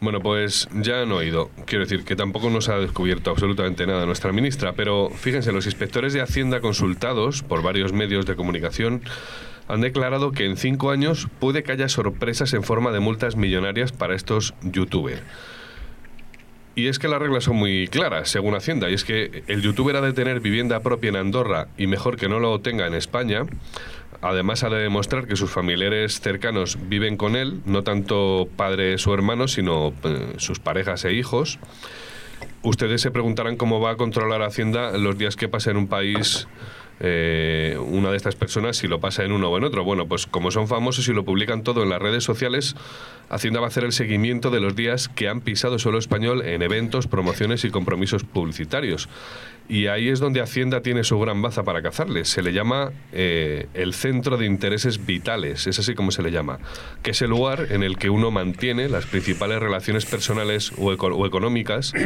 Bueno, 0.00 0.20
pues 0.20 0.66
ya 0.72 1.02
han 1.02 1.12
oído. 1.12 1.50
Quiero 1.66 1.84
decir 1.84 2.04
que 2.04 2.16
tampoco 2.16 2.48
nos 2.48 2.70
ha 2.70 2.78
descubierto 2.78 3.30
absolutamente 3.30 3.86
nada 3.86 4.06
nuestra 4.06 4.32
ministra, 4.32 4.72
pero 4.72 5.10
fíjense, 5.10 5.52
los 5.52 5.66
inspectores 5.66 6.14
de 6.14 6.22
Hacienda 6.22 6.62
consultados 6.62 7.42
por 7.42 7.62
varios 7.62 7.92
medios 7.92 8.24
de 8.24 8.34
comunicación 8.34 9.02
han 9.72 9.80
declarado 9.80 10.32
que 10.32 10.46
en 10.46 10.56
cinco 10.56 10.90
años 10.90 11.28
puede 11.38 11.62
que 11.62 11.72
haya 11.72 11.88
sorpresas 11.88 12.52
en 12.54 12.62
forma 12.62 12.90
de 12.90 13.00
multas 13.00 13.36
millonarias 13.36 13.92
para 13.92 14.14
estos 14.14 14.54
youtubers. 14.62 15.22
Y 16.74 16.86
es 16.86 16.98
que 16.98 17.08
las 17.08 17.20
reglas 17.20 17.44
son 17.44 17.56
muy 17.56 17.88
claras, 17.88 18.30
según 18.30 18.54
Hacienda, 18.54 18.90
y 18.90 18.94
es 18.94 19.04
que 19.04 19.42
el 19.48 19.60
youtuber 19.60 19.96
ha 19.96 20.00
de 20.00 20.12
tener 20.12 20.40
vivienda 20.40 20.80
propia 20.80 21.10
en 21.10 21.16
Andorra 21.16 21.68
y 21.76 21.86
mejor 21.86 22.16
que 22.16 22.28
no 22.28 22.40
lo 22.40 22.60
tenga 22.60 22.86
en 22.86 22.94
España. 22.94 23.42
Además, 24.22 24.64
ha 24.64 24.70
de 24.70 24.78
demostrar 24.78 25.26
que 25.26 25.36
sus 25.36 25.50
familiares 25.50 26.20
cercanos 26.20 26.78
viven 26.88 27.16
con 27.16 27.36
él, 27.36 27.60
no 27.64 27.82
tanto 27.82 28.48
padres 28.56 29.06
o 29.06 29.14
hermanos, 29.14 29.52
sino 29.52 29.92
eh, 30.04 30.34
sus 30.36 30.60
parejas 30.60 31.04
e 31.04 31.12
hijos. 31.12 31.58
Ustedes 32.62 33.00
se 33.00 33.10
preguntarán 33.10 33.56
cómo 33.56 33.80
va 33.80 33.92
a 33.92 33.96
controlar 33.96 34.42
Hacienda 34.42 34.96
los 34.96 35.16
días 35.18 35.36
que 35.36 35.48
pasa 35.48 35.70
en 35.70 35.76
un 35.76 35.88
país 35.88 36.48
eh, 37.00 37.78
una 37.80 38.10
de 38.10 38.16
estas 38.18 38.36
personas 38.36 38.76
si 38.76 38.86
lo 38.86 39.00
pasa 39.00 39.24
en 39.24 39.32
uno 39.32 39.48
o 39.48 39.56
en 39.56 39.64
otro. 39.64 39.84
Bueno, 39.84 40.06
pues 40.06 40.26
como 40.26 40.50
son 40.50 40.68
famosos 40.68 41.08
y 41.08 41.12
lo 41.12 41.24
publican 41.24 41.62
todo 41.62 41.82
en 41.82 41.88
las 41.88 42.00
redes 42.00 42.24
sociales, 42.24 42.76
Hacienda 43.30 43.60
va 43.60 43.66
a 43.66 43.68
hacer 43.68 43.84
el 43.84 43.92
seguimiento 43.92 44.50
de 44.50 44.60
los 44.60 44.76
días 44.76 45.08
que 45.08 45.28
han 45.28 45.40
pisado 45.40 45.78
suelo 45.78 45.98
español 45.98 46.42
en 46.42 46.62
eventos, 46.62 47.06
promociones 47.06 47.64
y 47.64 47.70
compromisos 47.70 48.24
publicitarios. 48.24 49.08
Y 49.70 49.86
ahí 49.86 50.08
es 50.08 50.18
donde 50.18 50.40
Hacienda 50.40 50.80
tiene 50.80 51.04
su 51.04 51.16
gran 51.20 51.42
baza 51.42 51.62
para 51.62 51.80
cazarles. 51.80 52.28
Se 52.28 52.42
le 52.42 52.52
llama 52.52 52.90
eh, 53.12 53.68
el 53.72 53.94
centro 53.94 54.36
de 54.36 54.44
intereses 54.44 55.06
vitales, 55.06 55.68
es 55.68 55.78
así 55.78 55.94
como 55.94 56.10
se 56.10 56.24
le 56.24 56.32
llama, 56.32 56.58
que 57.04 57.12
es 57.12 57.22
el 57.22 57.30
lugar 57.30 57.68
en 57.70 57.84
el 57.84 57.96
que 57.96 58.10
uno 58.10 58.32
mantiene 58.32 58.88
las 58.88 59.06
principales 59.06 59.60
relaciones 59.60 60.06
personales 60.06 60.72
o, 60.76 60.86
o 60.90 61.26
económicas. 61.26 61.92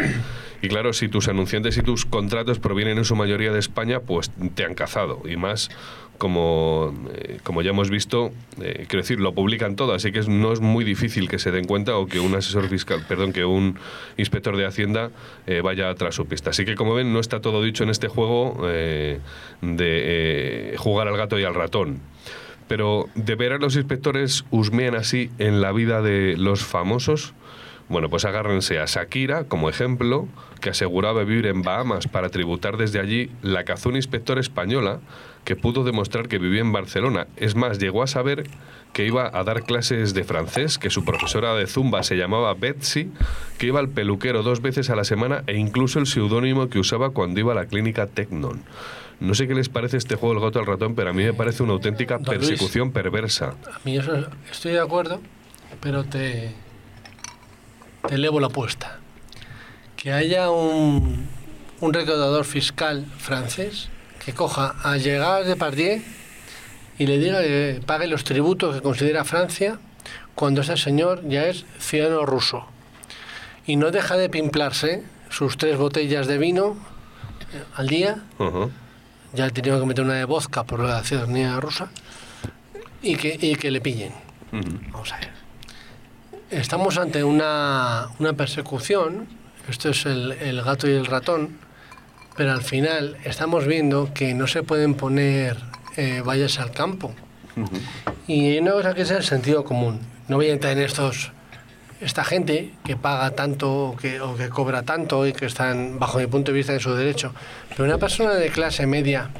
Y 0.62 0.68
claro, 0.68 0.94
si 0.94 1.08
tus 1.08 1.28
anunciantes 1.28 1.76
y 1.76 1.82
tus 1.82 2.06
contratos 2.06 2.58
provienen 2.58 2.96
en 2.96 3.04
su 3.04 3.16
mayoría 3.16 3.52
de 3.52 3.58
España, 3.58 4.00
pues 4.00 4.30
te 4.54 4.64
han 4.64 4.72
cazado. 4.72 5.20
Y 5.28 5.36
más 5.36 5.68
como, 6.18 6.94
eh, 7.12 7.38
como 7.42 7.62
ya 7.62 7.70
hemos 7.70 7.90
visto, 7.90 8.32
eh, 8.60 8.86
quiero 8.88 9.02
decir, 9.02 9.20
lo 9.20 9.34
publican 9.34 9.76
todo, 9.76 9.94
así 9.94 10.12
que 10.12 10.20
no 10.22 10.52
es 10.52 10.60
muy 10.60 10.84
difícil 10.84 11.28
que 11.28 11.38
se 11.38 11.50
den 11.50 11.64
cuenta 11.64 11.96
o 11.96 12.06
que 12.06 12.20
un 12.20 12.34
asesor 12.34 12.68
fiscal, 12.68 13.04
perdón, 13.08 13.32
que 13.32 13.44
un 13.44 13.78
inspector 14.16 14.56
de 14.56 14.66
Hacienda 14.66 15.10
eh, 15.46 15.60
vaya 15.60 15.94
tras 15.94 16.14
su 16.14 16.26
pista. 16.26 16.50
Así 16.50 16.64
que, 16.64 16.74
como 16.74 16.94
ven, 16.94 17.12
no 17.12 17.20
está 17.20 17.40
todo 17.40 17.62
dicho 17.62 17.84
en 17.84 17.90
este 17.90 18.08
juego 18.08 18.66
de 19.60 20.74
jugar 20.78 21.08
al 21.08 21.16
gato 21.16 21.38
y 21.38 21.44
al 21.44 21.54
ratón. 21.54 22.00
Pero 22.68 23.08
de 23.14 23.34
ver 23.34 23.52
a 23.52 23.58
los 23.58 23.76
inspectores 23.76 24.44
husmean 24.50 24.94
así 24.94 25.30
en 25.38 25.60
la 25.60 25.72
vida 25.72 26.00
de 26.00 26.36
los 26.38 26.64
famosos, 26.64 27.34
bueno, 27.88 28.08
pues 28.08 28.24
agárrense 28.24 28.78
a 28.78 28.86
Shakira 28.86 29.44
como 29.44 29.68
ejemplo, 29.68 30.26
que 30.60 30.70
aseguraba 30.70 31.24
vivir 31.24 31.46
en 31.46 31.62
Bahamas 31.62 32.08
para 32.08 32.30
tributar 32.30 32.78
desde 32.78 32.98
allí, 32.98 33.30
la 33.42 33.64
cazó 33.64 33.90
una 33.90 33.98
inspectora 33.98 34.40
española 34.40 35.00
que 35.44 35.56
pudo 35.56 35.84
demostrar 35.84 36.28
que 36.28 36.38
vivía 36.38 36.60
en 36.60 36.72
Barcelona. 36.72 37.26
Es 37.36 37.54
más, 37.54 37.78
llegó 37.78 38.02
a 38.02 38.06
saber 38.06 38.44
que 38.92 39.06
iba 39.06 39.30
a 39.32 39.44
dar 39.44 39.64
clases 39.64 40.14
de 40.14 40.24
francés, 40.24 40.78
que 40.78 40.90
su 40.90 41.04
profesora 41.04 41.54
de 41.54 41.66
zumba 41.66 42.02
se 42.02 42.16
llamaba 42.16 42.54
Betsy, 42.54 43.10
que 43.58 43.66
iba 43.66 43.80
al 43.80 43.88
peluquero 43.88 44.42
dos 44.42 44.62
veces 44.62 44.88
a 44.90 44.96
la 44.96 45.04
semana 45.04 45.44
e 45.46 45.56
incluso 45.56 45.98
el 45.98 46.06
seudónimo 46.06 46.68
que 46.68 46.78
usaba 46.78 47.10
cuando 47.10 47.40
iba 47.40 47.52
a 47.52 47.56
la 47.56 47.66
clínica 47.66 48.06
Tecnon. 48.06 48.62
No 49.20 49.34
sé 49.34 49.46
qué 49.46 49.54
les 49.54 49.68
parece 49.68 49.96
este 49.96 50.16
juego 50.16 50.34
El 50.34 50.40
gato 50.40 50.58
al 50.58 50.66
ratón, 50.66 50.94
pero 50.94 51.10
a 51.10 51.12
mí 51.12 51.24
me 51.24 51.34
parece 51.34 51.62
una 51.62 51.72
auténtica 51.72 52.18
persecución 52.18 52.92
perversa. 52.92 53.54
A 53.72 53.80
mí 53.84 53.96
eso 53.96 54.12
estoy 54.50 54.72
de 54.72 54.80
acuerdo, 54.80 55.20
pero 55.80 56.04
te, 56.04 56.52
te 58.08 58.14
elevo 58.14 58.40
la 58.40 58.48
apuesta. 58.48 58.98
Que 59.96 60.12
haya 60.12 60.50
un, 60.50 61.26
un 61.80 61.92
recaudador 61.92 62.44
fiscal 62.44 63.06
francés 63.18 63.88
que 64.24 64.32
coja 64.32 64.74
a 64.82 64.96
llegar 64.96 65.44
de 65.44 65.56
Pardier 65.56 66.02
y 66.98 67.06
le 67.06 67.18
diga 67.18 67.40
que 67.42 67.80
pague 67.84 68.06
los 68.06 68.24
tributos 68.24 68.74
que 68.74 68.82
considera 68.82 69.24
Francia 69.24 69.78
cuando 70.34 70.62
ese 70.62 70.76
señor 70.76 71.26
ya 71.28 71.46
es 71.46 71.64
ciudadano 71.78 72.24
ruso. 72.24 72.66
Y 73.66 73.76
no 73.76 73.90
deja 73.90 74.16
de 74.16 74.28
pimplarse 74.28 75.02
sus 75.30 75.56
tres 75.56 75.76
botellas 75.76 76.26
de 76.26 76.38
vino 76.38 76.76
eh, 77.52 77.62
al 77.76 77.88
día. 77.88 78.22
Ya 79.32 79.46
ha 79.46 79.50
tenido 79.50 79.80
que 79.80 79.86
meter 79.86 80.04
una 80.04 80.14
de 80.14 80.24
vodka 80.24 80.64
por 80.64 80.80
la 80.80 81.02
ciudadanía 81.02 81.58
rusa. 81.60 81.88
Y 83.02 83.16
que, 83.16 83.36
y 83.40 83.56
que 83.56 83.70
le 83.70 83.80
pillen. 83.80 84.12
Vamos 84.92 85.12
a 85.12 85.18
ver. 85.18 85.30
Estamos 86.50 86.96
ante 86.96 87.24
una, 87.24 88.08
una 88.18 88.32
persecución. 88.34 89.26
Esto 89.68 89.90
es 89.90 90.06
el, 90.06 90.32
el 90.32 90.62
gato 90.62 90.88
y 90.88 90.92
el 90.92 91.06
ratón 91.06 91.58
pero 92.36 92.52
al 92.52 92.62
final 92.62 93.16
estamos 93.24 93.66
viendo 93.66 94.12
que 94.12 94.34
no 94.34 94.46
se 94.46 94.62
pueden 94.62 94.94
poner 94.94 95.56
eh, 95.96 96.22
vallas 96.24 96.58
al 96.58 96.72
campo. 96.72 97.14
Y 98.26 98.50
hay 98.50 98.58
una 98.58 98.72
cosa 98.72 98.94
que 98.94 99.02
es 99.02 99.10
el 99.10 99.22
sentido 99.22 99.64
común. 99.64 100.00
No 100.28 100.36
voy 100.36 100.46
a 100.46 100.52
entrar 100.52 100.72
en 100.72 100.80
estos 100.80 101.30
esta 102.00 102.24
gente 102.24 102.74
que 102.84 102.96
paga 102.96 103.30
tanto 103.30 103.72
o 103.72 103.96
que, 103.96 104.20
o 104.20 104.36
que 104.36 104.48
cobra 104.48 104.82
tanto 104.82 105.26
y 105.26 105.32
que 105.32 105.46
están, 105.46 105.98
bajo 105.98 106.18
mi 106.18 106.26
punto 106.26 106.52
de 106.52 106.58
vista, 106.58 106.72
en 106.72 106.80
su 106.80 106.92
derecho. 106.94 107.32
Pero 107.70 107.84
una 107.84 107.98
persona 107.98 108.34
de 108.34 108.50
clase 108.50 108.86
media 108.86 109.30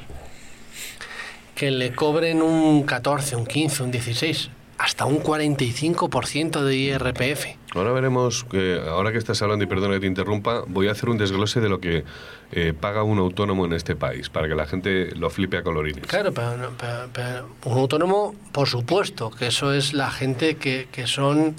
que 1.53 1.71
le 1.71 1.93
cobren 1.93 2.41
un 2.41 2.83
14, 2.83 3.35
un 3.35 3.45
15, 3.45 3.83
un 3.83 3.91
16, 3.91 4.49
hasta 4.77 5.05
un 5.05 5.21
45% 5.21 6.61
de 6.61 6.75
IRPF. 6.75 7.45
Ahora 7.75 7.91
veremos, 7.91 8.43
que 8.45 8.81
ahora 8.87 9.11
que 9.11 9.17
estás 9.17 9.41
hablando, 9.41 9.63
y 9.63 9.67
perdona 9.67 9.95
que 9.95 10.01
te 10.01 10.07
interrumpa, 10.07 10.63
voy 10.67 10.87
a 10.87 10.91
hacer 10.91 11.09
un 11.09 11.17
desglose 11.17 11.61
de 11.61 11.69
lo 11.69 11.79
que 11.79 12.03
eh, 12.51 12.73
paga 12.79 13.03
un 13.03 13.17
autónomo 13.19 13.65
en 13.65 13.73
este 13.73 13.95
país, 13.95 14.29
para 14.29 14.47
que 14.47 14.55
la 14.55 14.65
gente 14.65 15.15
lo 15.15 15.29
flipe 15.29 15.57
a 15.57 15.63
colorines. 15.63 16.05
Claro, 16.07 16.33
pero, 16.33 17.49
un 17.65 17.77
autónomo, 17.77 18.35
por 18.51 18.67
supuesto, 18.67 19.31
que 19.31 19.47
eso 19.47 19.73
es 19.73 19.93
la 19.93 20.11
gente 20.11 20.57
que, 20.57 20.87
que 20.91 21.07
son 21.07 21.55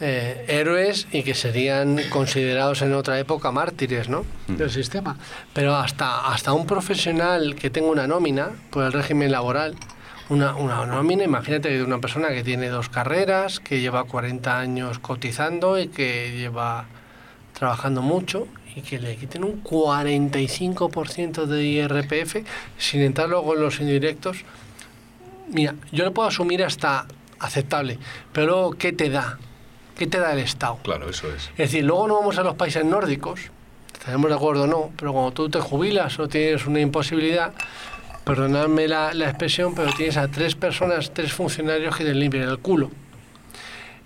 eh, 0.00 0.44
héroes 0.48 1.06
y 1.12 1.22
que 1.22 1.34
serían 1.34 2.00
considerados 2.10 2.82
en 2.82 2.94
otra 2.94 3.18
época 3.20 3.52
mártires 3.52 4.08
¿no? 4.08 4.24
Mm. 4.48 4.56
del 4.56 4.70
sistema. 4.70 5.16
Pero 5.52 5.76
hasta, 5.76 6.26
hasta 6.32 6.52
un 6.52 6.66
profesional 6.66 7.54
que 7.54 7.70
tenga 7.70 7.88
una 7.88 8.06
nómina 8.06 8.50
por 8.70 8.84
el 8.84 8.92
régimen 8.92 9.30
laboral, 9.30 9.76
una, 10.30 10.56
una 10.56 10.84
nómina, 10.84 11.22
imagínate 11.22 11.68
de 11.70 11.84
una 11.84 12.00
persona 12.00 12.30
que 12.30 12.42
tiene 12.42 12.68
dos 12.70 12.88
carreras, 12.88 13.60
que 13.60 13.80
lleva 13.80 14.04
40 14.04 14.58
años 14.58 14.98
cotizando 14.98 15.78
y 15.78 15.88
que 15.88 16.32
lleva 16.36 16.86
trabajando 17.52 18.02
mucho 18.02 18.48
que 18.82 18.98
le 18.98 19.16
quiten 19.16 19.44
un 19.44 19.62
45% 19.62 21.46
de 21.46 21.64
IRPF 21.64 22.36
sin 22.78 23.02
entrar 23.02 23.28
luego 23.28 23.54
en 23.54 23.60
los 23.60 23.80
indirectos. 23.80 24.38
Mira, 25.48 25.74
yo 25.92 26.04
lo 26.04 26.12
puedo 26.12 26.28
asumir 26.28 26.64
hasta 26.64 27.06
aceptable, 27.38 27.98
pero 28.32 28.46
luego, 28.46 28.70
¿qué 28.72 28.92
te 28.92 29.10
da? 29.10 29.38
¿Qué 29.96 30.06
te 30.06 30.18
da 30.18 30.32
el 30.32 30.40
Estado? 30.40 30.78
Claro, 30.82 31.08
eso 31.08 31.28
es. 31.28 31.50
Es 31.50 31.56
decir, 31.56 31.84
luego 31.84 32.08
no 32.08 32.14
vamos 32.14 32.38
a 32.38 32.42
los 32.42 32.54
países 32.54 32.84
nórdicos, 32.84 33.40
estaremos 33.92 34.28
de 34.28 34.36
acuerdo 34.36 34.64
o 34.64 34.66
no, 34.66 34.90
pero 34.96 35.12
cuando 35.12 35.32
tú 35.32 35.48
te 35.48 35.60
jubilas 35.60 36.18
o 36.18 36.28
tienes 36.28 36.66
una 36.66 36.80
imposibilidad, 36.80 37.52
perdonadme 38.24 38.88
la, 38.88 39.14
la, 39.14 39.28
expresión, 39.28 39.74
pero 39.74 39.92
tienes 39.92 40.16
a 40.16 40.28
tres 40.28 40.54
personas, 40.54 41.12
tres 41.12 41.32
funcionarios 41.32 41.96
que 41.96 42.04
te 42.04 42.14
limpian 42.14 42.48
el 42.48 42.58
culo. 42.58 42.90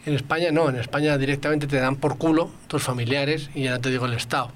En 0.04 0.14
España 0.14 0.50
no, 0.50 0.68
en 0.68 0.76
España 0.76 1.16
directamente 1.18 1.66
te 1.66 1.76
dan 1.78 1.96
por 1.96 2.18
culo 2.18 2.50
tus 2.66 2.82
familiares 2.82 3.50
y 3.54 3.64
ya 3.64 3.72
no 3.72 3.80
te 3.80 3.90
digo 3.90 4.06
el 4.06 4.14
Estado. 4.14 4.50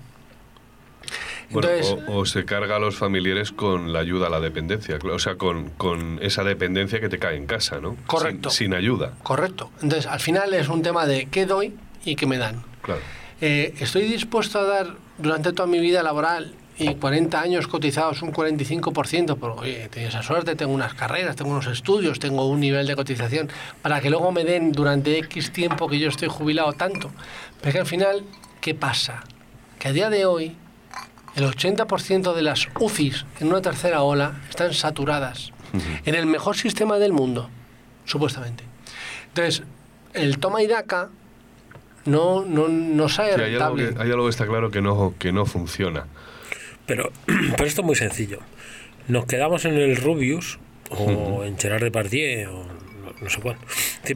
O, 2.09 2.27
se 2.27 2.45
carga 2.45 2.77
a 2.77 2.79
los 2.79 2.97
familiares 2.97 3.53
con 3.53 3.93
la 3.93 4.01
ayuda 4.01 4.27
a 4.27 4.31
la 4.31 4.41
dependencia, 4.41 4.99
o 5.03 5.19
sea, 5.19 5.37
con, 5.37 5.71
con 5.71 6.19
esa 6.23 6.45
dependencia 6.45 7.01
que 7.01 7.09
te 7.09 7.19
cae 7.19 7.37
en 7.37 7.47
casa, 7.47 7.81
¿no? 7.81 7.97
Correcto. 8.07 8.51
Sin, 8.51 8.75
ayuda. 8.75 9.15
Correcto. 9.23 9.71
Entonces, 9.83 10.07
al 10.07 10.21
final 10.21 10.55
es 10.55 10.69
un 10.69 10.83
tema 10.83 11.07
de 11.07 11.27
qué 11.27 11.47
doy 11.47 11.75
y 12.05 12.17
qué 12.17 12.27
me 12.27 12.39
dan. 12.39 12.63
Claro. 12.83 13.01
Eh, 13.41 13.75
estoy 13.81 14.03
dispuesto 14.03 14.61
a 14.61 14.65
dar 14.65 14.97
durante 15.19 15.53
toda 15.53 15.67
mi 15.67 15.81
vida 15.81 16.03
laboral 16.03 16.55
y 16.79 16.95
40 16.95 17.41
años 17.41 17.69
cotizados 17.69 18.23
un 18.23 18.33
45%, 18.33 19.37
pero 19.39 19.57
oye, 19.57 19.89
tengo 19.91 20.09
esa 20.09 20.23
suerte, 20.23 20.57
tengo 20.57 20.73
unas 20.73 20.95
carreras, 20.95 21.37
tengo 21.37 21.51
unos 21.51 21.67
estudios, 21.67 22.19
tengo 22.19 22.47
un 22.49 22.61
nivel 22.61 22.87
de 22.87 22.97
cotización, 22.97 23.49
para 23.83 24.01
que 24.01 24.11
luego 24.11 24.33
me 24.33 24.45
den 24.45 24.73
durante 24.73 25.19
X 25.19 25.53
tiempo 25.53 25.89
que 25.89 25.99
yo 25.99 26.09
estoy 26.09 26.29
jubilado 26.29 26.73
tanto. 26.73 27.11
Pero 27.61 27.73
que 27.73 27.79
al 27.81 27.87
final, 27.87 28.25
¿qué 28.61 28.75
pasa? 28.75 29.23
Que 29.79 29.89
a 29.89 29.93
día 29.93 30.11
de 30.11 30.25
hoy 30.25 30.57
el 31.37 31.45
80% 31.45 32.35
de 32.35 32.43
las 32.43 32.69
UCIs 32.79 33.25
en 33.41 33.49
una 33.49 33.63
tercera 33.63 34.03
ola 34.03 34.41
están 34.49 34.73
saturadas, 34.75 35.53
en 36.05 36.15
el 36.15 36.27
mejor 36.27 36.57
sistema 36.57 36.99
del 36.99 37.13
mundo, 37.13 37.49
supuestamente. 38.05 38.65
Entonces, 39.29 39.63
el 40.13 40.39
toma 40.39 40.63
y 40.63 40.67
daca 40.67 41.09
no, 42.05 42.45
no, 42.45 42.69
no 42.69 43.09
sale 43.09 43.43
hay, 43.43 43.55
algo 43.55 43.77
que, 43.77 43.95
hay 43.99 44.11
algo 44.11 44.25
que 44.25 44.31
está 44.31 44.47
claro 44.47 44.71
que 44.71 44.83
no, 44.83 45.15
que 45.19 45.33
no 45.33 45.47
funciona. 45.47 46.07
Pero, 46.87 47.11
pero 47.27 47.65
esto 47.65 47.81
es 47.81 47.87
muy 47.87 47.97
sencillo. 47.97 48.41
Nos 49.09 49.27
quedamos 49.27 49.65
en 49.65 49.75
el 49.75 49.97
Rubius 49.97 50.59
o 50.91 51.45
en 51.45 51.59
Gerard 51.59 51.83
Depardieu 51.83 52.51
o 52.51 52.65
no, 53.21 53.31
sé 53.31 53.41
cuál. 53.41 53.57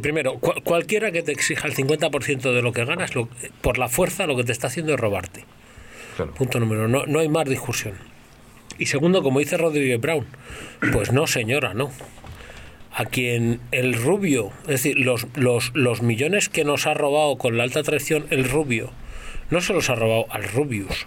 primero, 0.03 0.39
cualquiera 0.39 1.13
que 1.13 1.23
te 1.23 1.33
exija 1.33 1.67
el 1.69 1.75
50% 1.75 2.53
de 2.53 2.63
lo 2.63 2.73
que 2.73 2.85
ganas, 2.85 3.13
por 3.61 3.79
la 3.79 3.89
fuerza 3.89 4.27
lo 4.27 4.37
que 4.37 4.45
te 4.45 4.53
está 4.53 4.67
haciendo 4.67 4.95
es 4.95 5.01
robarte. 5.01 5.45
Punto 6.25 6.61
número 6.61 6.89
no, 6.89 7.07
no 7.07 7.21
hay 7.21 7.29
más 7.29 7.49
discusión. 7.49 7.95
Y 8.79 8.87
segundo, 8.87 9.23
como 9.23 9.41
dice 9.41 9.57
Rodríguez 9.57 10.01
Brown, 10.01 10.27
pues 10.93 11.13
no 11.13 11.27
señora, 11.27 11.75
no. 11.75 11.91
A 12.93 13.05
quien 13.05 13.61
el 13.73 13.95
rubio, 13.95 14.53
es 14.63 14.83
decir, 14.83 14.99
los, 14.99 15.27
los, 15.35 15.73
los 15.75 16.03
millones 16.03 16.49
que 16.49 16.65
nos 16.65 16.87
ha 16.87 16.95
robado 16.95 17.37
con 17.37 17.57
la 17.57 17.65
alta 17.65 17.83
traición 17.83 18.27
el 18.31 18.49
rubio, 18.49 18.91
no 19.51 19.61
se 19.61 19.73
los 19.73 19.91
ha 19.91 19.95
robado 19.95 20.27
al 20.31 20.45
Rubius, 20.45 21.07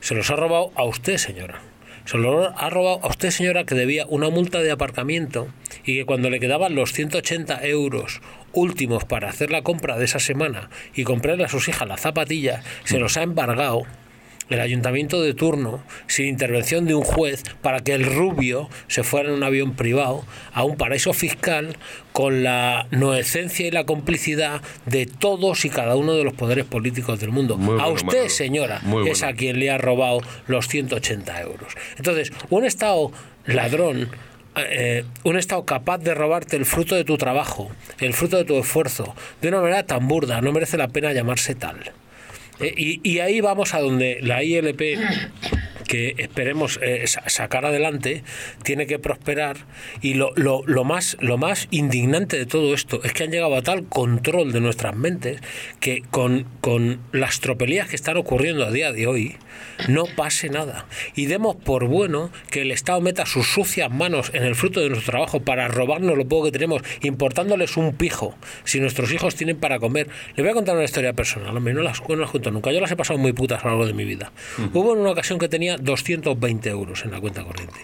se 0.00 0.14
los 0.14 0.30
ha 0.30 0.36
robado 0.36 0.72
a 0.74 0.84
usted, 0.84 1.18
señora. 1.18 1.60
Se 2.04 2.18
los 2.18 2.52
ha 2.56 2.70
robado 2.70 3.00
a 3.02 3.08
usted, 3.08 3.30
señora, 3.30 3.64
que 3.64 3.74
debía 3.74 4.06
una 4.06 4.30
multa 4.30 4.60
de 4.60 4.70
aparcamiento 4.70 5.48
y 5.84 5.96
que 5.96 6.04
cuando 6.04 6.30
le 6.30 6.38
quedaban 6.38 6.74
los 6.74 6.92
180 6.92 7.66
euros 7.66 8.20
últimos 8.52 9.04
para 9.04 9.28
hacer 9.28 9.50
la 9.50 9.62
compra 9.62 9.98
de 9.98 10.04
esa 10.04 10.20
semana 10.20 10.70
y 10.94 11.02
comprarle 11.02 11.44
a 11.44 11.48
sus 11.48 11.68
hijas 11.68 11.88
la 11.88 11.96
zapatilla, 11.96 12.62
se 12.84 13.00
los 13.00 13.16
ha 13.16 13.22
embargado 13.22 13.86
el 14.50 14.60
ayuntamiento 14.60 15.20
de 15.20 15.34
turno, 15.34 15.82
sin 16.06 16.26
intervención 16.26 16.86
de 16.86 16.94
un 16.94 17.02
juez, 17.02 17.42
para 17.62 17.80
que 17.80 17.94
el 17.94 18.04
rubio 18.04 18.68
se 18.88 19.02
fuera 19.02 19.28
en 19.28 19.34
un 19.34 19.42
avión 19.42 19.74
privado 19.74 20.24
a 20.52 20.64
un 20.64 20.76
paraíso 20.76 21.12
fiscal 21.12 21.76
con 22.12 22.42
la 22.42 22.86
noecencia 22.90 23.66
y 23.66 23.70
la 23.70 23.84
complicidad 23.84 24.62
de 24.86 25.06
todos 25.06 25.64
y 25.64 25.70
cada 25.70 25.96
uno 25.96 26.14
de 26.14 26.24
los 26.24 26.34
poderes 26.34 26.64
políticos 26.64 27.20
del 27.20 27.30
mundo. 27.30 27.58
a 27.80 27.88
usted, 27.88 28.28
señora, 28.28 28.80
es 29.06 29.22
a 29.22 29.32
quien 29.34 29.58
le 29.58 29.70
ha 29.70 29.78
robado 29.78 30.20
los 30.46 30.68
180 30.68 31.40
euros. 31.42 31.74
Entonces, 31.96 32.32
un 32.50 32.64
Estado 32.64 33.10
ladrón 33.46 34.08
eh, 34.56 35.04
un 35.24 35.36
Estado 35.36 35.66
capaz 35.66 35.98
de 35.98 36.14
robarte 36.14 36.56
el 36.56 36.64
fruto 36.64 36.94
de 36.94 37.04
tu 37.04 37.18
trabajo, 37.18 37.70
el 37.98 38.14
fruto 38.14 38.38
de 38.38 38.44
tu 38.44 38.58
esfuerzo, 38.58 39.14
de 39.42 39.48
una 39.48 39.60
manera 39.60 39.84
tan 39.84 40.08
burda, 40.08 40.40
no 40.40 40.50
merece 40.50 40.78
la 40.78 40.88
pena 40.88 41.12
llamarse 41.12 41.54
tal. 41.54 41.92
Eh, 42.60 43.00
y, 43.02 43.18
ahí 43.18 43.40
vamos 43.40 43.74
a 43.74 43.80
donde 43.80 44.18
la 44.22 44.42
ILP 44.42 44.98
que 45.86 46.14
esperemos 46.18 46.80
eh, 46.82 47.04
sacar 47.06 47.64
adelante 47.64 48.22
tiene 48.62 48.86
que 48.86 48.98
prosperar. 48.98 49.56
Y 50.02 50.14
lo, 50.14 50.32
lo, 50.34 50.62
lo, 50.66 50.84
más, 50.84 51.16
lo 51.20 51.38
más 51.38 51.68
indignante 51.70 52.36
de 52.36 52.46
todo 52.46 52.74
esto 52.74 53.02
es 53.04 53.12
que 53.12 53.24
han 53.24 53.30
llegado 53.30 53.56
a 53.56 53.62
tal 53.62 53.86
control 53.86 54.52
de 54.52 54.60
nuestras 54.60 54.96
mentes 54.96 55.40
que 55.80 56.02
con, 56.10 56.46
con 56.60 57.00
las 57.12 57.40
tropelías 57.40 57.88
que 57.88 57.96
están 57.96 58.16
ocurriendo 58.16 58.64
a 58.64 58.70
día 58.70 58.92
de 58.92 59.06
hoy 59.06 59.36
no 59.88 60.04
pase 60.06 60.48
nada 60.48 60.86
y 61.14 61.26
demos 61.26 61.56
por 61.56 61.86
bueno 61.86 62.30
que 62.50 62.62
el 62.62 62.70
Estado 62.70 63.00
meta 63.00 63.26
sus 63.26 63.46
sucias 63.46 63.90
manos 63.90 64.30
en 64.34 64.42
el 64.42 64.54
fruto 64.54 64.80
de 64.80 64.88
nuestro 64.88 65.12
trabajo 65.12 65.40
para 65.40 65.68
robarnos 65.68 66.16
lo 66.16 66.26
poco 66.26 66.46
que 66.46 66.52
tenemos 66.52 66.82
importándoles 67.02 67.76
un 67.76 67.94
pijo 67.94 68.34
si 68.64 68.80
nuestros 68.80 69.12
hijos 69.12 69.34
tienen 69.34 69.58
para 69.58 69.78
comer 69.78 70.08
le 70.34 70.42
voy 70.42 70.50
a 70.50 70.54
contar 70.54 70.74
una 70.74 70.84
historia 70.84 71.12
personal 71.12 71.56
hombre 71.56 71.74
no 71.74 71.82
las, 71.82 72.00
no 72.08 72.16
las 72.16 72.30
cuento 72.30 72.50
nunca 72.50 72.72
yo 72.72 72.80
las 72.80 72.90
he 72.90 72.96
pasado 72.96 73.18
muy 73.18 73.32
putas 73.32 73.60
a 73.60 73.64
lo 73.64 73.70
largo 73.70 73.86
de 73.86 73.94
mi 73.94 74.04
vida 74.04 74.32
hubo 74.72 74.94
en 74.94 75.00
una 75.00 75.10
ocasión 75.10 75.38
que 75.38 75.48
tenía 75.48 75.76
220 75.76 76.68
euros 76.68 77.04
en 77.04 77.10
la 77.10 77.20
cuenta 77.20 77.44
corriente 77.44 77.80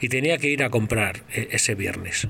y 0.00 0.08
tenía 0.08 0.38
que 0.38 0.48
ir 0.48 0.62
a 0.62 0.70
comprar 0.70 1.22
eh, 1.32 1.48
ese 1.52 1.74
viernes. 1.74 2.28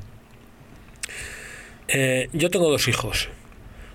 Eh, 1.88 2.28
yo 2.32 2.50
tengo 2.50 2.70
dos 2.70 2.88
hijos. 2.88 3.28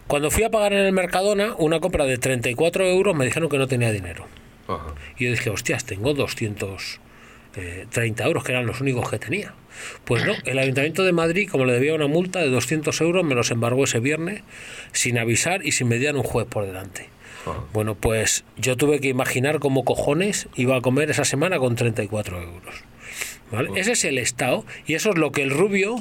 Cuando 0.08 0.32
fui 0.32 0.43
a 0.43 0.50
pagar 0.50 0.74
en 0.74 0.80
el 0.80 0.91
Mercadona 0.91 1.56
una 1.58 1.80
compra 1.80 2.06
de 2.06 2.18
34 2.18 2.86
euros 2.86 3.16
me 3.16 3.26
dijeron 3.26 3.50
que 3.50 3.58
no 3.58 3.68
tenía 3.68 3.91
dinero. 3.91 4.28
Y 5.17 5.26
yo 5.26 5.32
dije, 5.32 5.49
hostias, 5.49 5.86
tengo 5.86 6.13
230 6.13 6.99
eh, 7.55 8.28
euros, 8.28 8.43
que 8.43 8.51
eran 8.51 8.65
los 8.65 8.82
únicos 8.82 9.09
que 9.09 9.20
tenía. 9.20 9.53
Pues 10.05 10.26
no, 10.26 10.34
el 10.45 10.59
Ayuntamiento 10.59 11.03
de 11.03 11.13
Madrid, 11.13 11.49
como 11.49 11.65
le 11.65 11.74
debía 11.74 11.93
una 11.93 12.07
multa 12.07 12.39
de 12.39 12.49
200 12.49 12.99
euros, 13.01 13.24
me 13.24 13.36
los 13.36 13.51
embargó 13.51 13.84
ese 13.84 13.99
viernes 13.99 14.43
sin 14.91 15.17
avisar 15.17 15.65
y 15.65 15.72
sin 15.72 15.88
mediar 15.88 16.15
un 16.15 16.24
juez 16.24 16.47
por 16.47 16.65
delante. 16.65 17.09
Bueno, 17.74 17.95
pues 17.95 18.43
yo 18.57 18.78
tuve 18.78 18.99
que 18.99 19.07
imaginar 19.07 19.59
cómo 19.59 19.84
cojones 19.84 20.47
iba 20.55 20.76
a 20.76 20.82
comer 20.82 21.09
esa 21.09 21.26
semana 21.26 21.57
con 21.57 21.76
34 21.76 22.41
euros. 22.41 22.84
Ese 23.76 23.93
es 23.93 24.06
el 24.06 24.18
Estado 24.18 24.66
y 24.86 24.93
eso 24.93 25.10
es 25.12 25.18
lo 25.18 25.32
que 25.32 25.41
el 25.41 25.50
rubio 25.50 25.95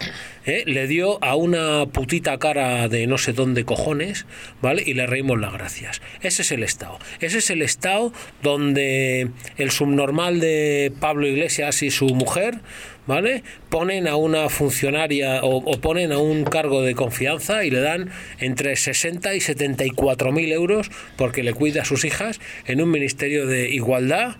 ¿eh? 0.44 0.64
le 0.66 0.86
dio 0.86 1.22
a 1.24 1.34
una 1.34 1.86
putita 1.86 2.38
cara 2.38 2.88
de 2.88 3.06
no 3.06 3.16
sé 3.16 3.32
dónde 3.32 3.64
cojones, 3.64 4.26
¿vale? 4.60 4.82
Y 4.84 4.94
le 4.94 5.06
reímos 5.06 5.38
las 5.40 5.52
gracias. 5.52 6.02
Ese 6.20 6.42
es 6.42 6.52
el 6.52 6.62
Estado. 6.62 6.98
Ese 7.20 7.38
es 7.38 7.50
el 7.50 7.62
Estado 7.62 8.12
donde 8.42 9.30
el 9.56 9.70
subnormal 9.70 10.40
de 10.40 10.92
Pablo 11.00 11.26
Iglesias 11.26 11.82
y 11.82 11.90
su 11.90 12.06
mujer 12.08 12.60
¿vale? 13.08 13.42
Ponen 13.70 14.06
a 14.06 14.14
una 14.14 14.48
funcionaria 14.50 15.40
o, 15.42 15.80
ponen 15.80 16.12
a 16.12 16.18
un 16.18 16.44
cargo 16.44 16.82
de 16.82 16.94
confianza 16.94 17.64
y 17.64 17.70
le 17.70 17.80
dan 17.80 18.10
entre 18.38 18.76
60 18.76 19.34
y 19.34 19.40
74 19.40 20.30
mil 20.30 20.52
euros 20.52 20.90
porque 21.16 21.42
le 21.42 21.54
cuida 21.54 21.82
a 21.82 21.84
sus 21.84 22.04
hijas 22.04 22.38
en 22.66 22.80
un 22.80 22.90
ministerio 22.90 23.46
de 23.46 23.70
igualdad, 23.70 24.36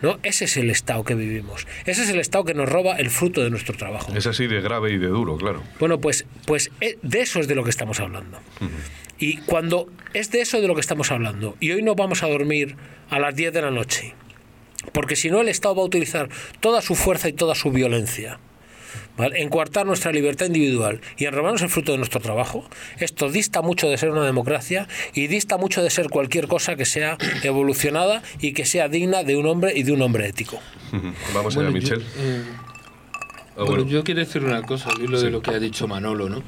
¿no? 0.00 0.18
Ese 0.22 0.46
es 0.46 0.56
el 0.56 0.70
estado 0.70 1.04
que 1.04 1.14
vivimos. 1.14 1.66
Ese 1.84 2.04
es 2.04 2.10
el 2.10 2.20
estado 2.20 2.44
que 2.44 2.54
nos 2.54 2.68
roba 2.68 2.96
el 2.96 3.10
fruto 3.10 3.42
de 3.42 3.50
nuestro 3.50 3.76
trabajo. 3.76 4.12
Es 4.16 4.26
así 4.26 4.46
de 4.46 4.60
grave 4.60 4.92
y 4.92 4.98
de 4.98 5.08
duro, 5.08 5.36
claro. 5.36 5.62
Bueno, 5.80 6.00
pues, 6.00 6.24
pues 6.46 6.70
eh, 6.80 6.98
de 7.02 7.20
eso 7.20 7.40
es 7.40 7.48
de 7.48 7.56
lo 7.56 7.64
que 7.64 7.70
estamos 7.70 7.98
hablando. 7.98 8.38
Y 9.18 9.38
cuando 9.38 9.88
es 10.14 10.30
de 10.30 10.40
eso 10.40 10.60
de 10.60 10.68
lo 10.68 10.74
que 10.74 10.80
estamos 10.80 11.10
hablando, 11.10 11.56
y 11.58 11.72
hoy 11.72 11.82
no 11.82 11.96
vamos 11.96 12.22
a 12.22 12.28
dormir 12.28 12.76
a 13.10 13.18
las 13.18 13.34
10 13.34 13.52
de 13.52 13.62
la 13.62 13.70
noche, 13.72 14.14
porque 14.92 15.16
si 15.16 15.30
no, 15.30 15.40
el 15.40 15.48
Estado 15.48 15.76
va 15.76 15.82
a 15.82 15.86
utilizar 15.86 16.28
toda 16.60 16.82
su 16.82 16.94
fuerza 16.94 17.28
y 17.28 17.32
toda 17.32 17.54
su 17.54 17.70
violencia. 17.70 18.38
en 19.18 19.48
coartar 19.48 19.86
nuestra 19.86 20.12
libertad 20.12 20.46
individual 20.46 21.00
y 21.16 21.26
en 21.26 21.32
robarnos 21.32 21.62
el 21.62 21.68
fruto 21.68 21.92
de 21.92 21.98
nuestro 21.98 22.20
trabajo, 22.20 22.68
esto 22.98 23.30
dista 23.30 23.62
mucho 23.62 23.88
de 23.88 23.96
ser 23.96 24.10
una 24.10 24.24
democracia 24.24 24.88
y 25.14 25.26
dista 25.26 25.56
mucho 25.56 25.82
de 25.82 25.90
ser 25.90 26.08
cualquier 26.08 26.46
cosa 26.46 26.76
que 26.76 26.84
sea 26.84 27.16
evolucionada 27.42 28.22
y 28.40 28.52
que 28.52 28.66
sea 28.66 28.88
digna 28.88 29.22
de 29.22 29.36
un 29.36 29.46
hombre 29.46 29.72
y 29.74 29.82
de 29.82 29.92
un 29.92 30.02
hombre 30.02 30.28
ético. 30.28 30.58
Vamos 31.34 31.56
a 31.56 31.60
Michel. 31.62 32.04
Eh, 32.18 32.42
ah, 33.56 33.64
bueno, 33.64 33.86
yo 33.86 34.04
quiero 34.04 34.20
decir 34.20 34.44
una 34.44 34.62
cosa, 34.62 34.90
al 34.90 35.02
hilo 35.02 35.20
de 35.20 35.30
lo 35.30 35.42
que 35.42 35.50
ha 35.50 35.58
dicho 35.58 35.88
Manolo, 35.88 36.28
¿no? 36.28 36.42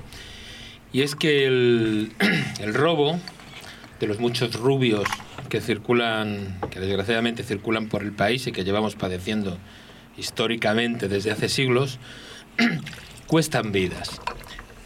Y 0.92 1.02
es 1.02 1.16
que 1.16 1.46
el, 1.46 2.12
el 2.60 2.74
robo 2.74 3.18
de 4.00 4.06
los 4.06 4.20
muchos 4.20 4.54
rubios 4.54 5.08
que 5.48 5.60
circulan, 5.60 6.58
que 6.70 6.80
desgraciadamente 6.80 7.42
circulan 7.42 7.88
por 7.88 8.02
el 8.02 8.12
país 8.12 8.46
y 8.46 8.52
que 8.52 8.64
llevamos 8.64 8.96
padeciendo 8.96 9.58
históricamente 10.16 11.08
desde 11.08 11.30
hace 11.30 11.48
siglos, 11.48 11.98
cuestan 13.26 13.72
vidas. 13.72 14.20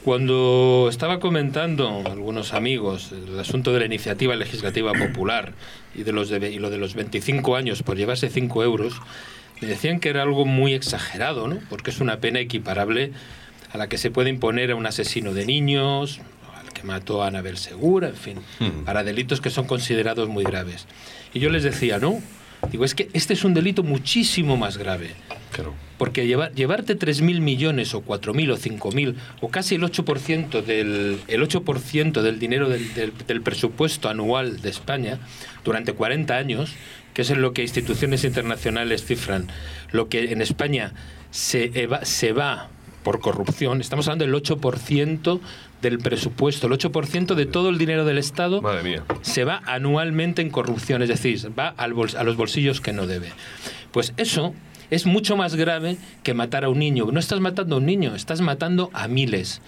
Cuando 0.05 0.87
estaba 0.89 1.21
comentando 1.21 2.03
algunos 2.07 2.55
amigos 2.55 3.13
el 3.13 3.39
asunto 3.39 3.73
de 3.73 3.81
la 3.81 3.87
iniciativa 3.87 4.37
legislativa 4.37 4.93
popular 4.93 5.53
y, 5.95 6.03
de 6.03 6.13
los 6.13 6.31
y 6.31 6.59
lo 6.59 6.71
de 6.71 6.79
los 6.79 6.95
25 6.95 7.57
años 7.57 7.83
por 7.83 7.97
llevarse 7.97 8.31
5 8.31 8.63
euros, 8.65 8.95
me 9.61 9.69
decían 9.69 10.01
que 10.01 10.09
era 10.09 10.23
algo 10.23 10.47
muy 10.47 10.73
exagerado, 10.73 11.49
¿no? 11.49 11.59
porque 11.69 11.91
es 11.91 12.01
una 12.01 12.21
pena 12.21 12.39
equiparable 12.39 13.13
a 13.73 13.77
la 13.77 13.89
que 13.89 13.99
se 13.99 14.11
puede 14.11 14.31
imponer 14.31 14.71
a 14.71 14.77
un 14.77 14.87
asesino 14.87 15.35
de 15.35 15.45
niños, 15.45 16.21
que 16.79 16.87
mató 16.87 17.23
a 17.23 17.29
Anabel 17.29 17.57
Segura, 17.57 18.09
en 18.09 18.17
fin, 18.17 18.39
hmm. 18.61 18.85
para 18.85 19.03
delitos 19.03 19.41
que 19.41 19.51
son 19.51 19.67
considerados 19.67 20.29
muy 20.29 20.45
graves. 20.45 20.87
Y 21.35 21.41
yo 21.41 21.51
les 21.51 21.63
decía, 21.63 21.99
no, 21.99 22.21
digo, 22.71 22.85
es 22.85 22.95
que 22.95 23.09
este 23.13 23.35
es 23.35 23.45
un 23.45 23.55
delito 23.55 23.83
muchísimo 23.83 24.57
más 24.57 24.79
grave. 24.79 25.11
Porque 25.97 26.27
llevarte 26.27 26.97
3.000 26.97 27.41
millones 27.41 27.93
o 27.95 28.05
4.000 28.05 28.53
o 28.53 28.57
5.000 28.57 29.15
o 29.41 29.49
casi 29.49 29.75
el 29.75 29.83
8% 29.83 30.63
del, 30.63 31.19
el 31.27 31.43
8 31.43 31.65
del 32.23 32.39
dinero 32.39 32.69
del, 32.69 33.13
del, 33.27 33.43
presupuesto 33.43 34.09
anual 34.09 34.61
de 34.61 34.71
España 34.71 35.19
durante 35.65 35.95
40 35.95 36.37
años, 36.37 36.75
que 37.15 37.23
es 37.23 37.31
en 37.31 37.43
lo 37.43 37.53
que 37.53 37.63
instituciones 37.63 38.23
internacionales 38.23 39.05
cifran, 39.05 39.49
lo 39.91 40.09
que 40.09 40.31
en 40.31 40.43
España 40.43 40.93
se, 41.33 41.89
se 42.03 42.33
va 42.33 42.69
por 43.03 43.21
corrupción, 43.21 43.81
estamos 43.81 44.07
hablando 44.07 44.27
del 44.27 44.35
8% 44.35 45.41
del 45.83 45.99
presupuesto, 45.99 46.67
el 46.67 46.73
8% 46.73 47.35
de 47.35 47.47
todo 47.47 47.69
el 47.69 47.79
dinero 47.79 48.05
del 48.05 48.19
Estado 48.19 48.63
se 49.23 49.45
va 49.45 49.63
anualmente 49.67 50.43
en 50.43 50.51
corrupción, 50.51 51.03
es 51.03 51.09
decir, 51.09 51.39
va 51.59 51.69
al 51.69 51.95
a 52.17 52.25
los 52.25 52.37
bolsillos 52.37 52.81
que 52.81 52.93
no 52.93 53.07
debe. 53.07 53.31
Pues 53.93 54.13
eso 54.17 54.55
es 54.91 55.07
mucho 55.07 55.37
más 55.37 55.55
grave 55.55 55.97
que 56.23 56.35
matar 56.35 56.65
a 56.65 56.69
un 56.69 56.79
niño. 56.79 57.07
No 57.13 57.21
estás 57.21 57.41
matando 57.41 57.77
a 57.77 57.79
un 57.79 57.87
niño, 57.87 58.15
estás 58.15 58.41
matando 58.41 58.91
a 58.93 59.09
miles. 59.09 59.61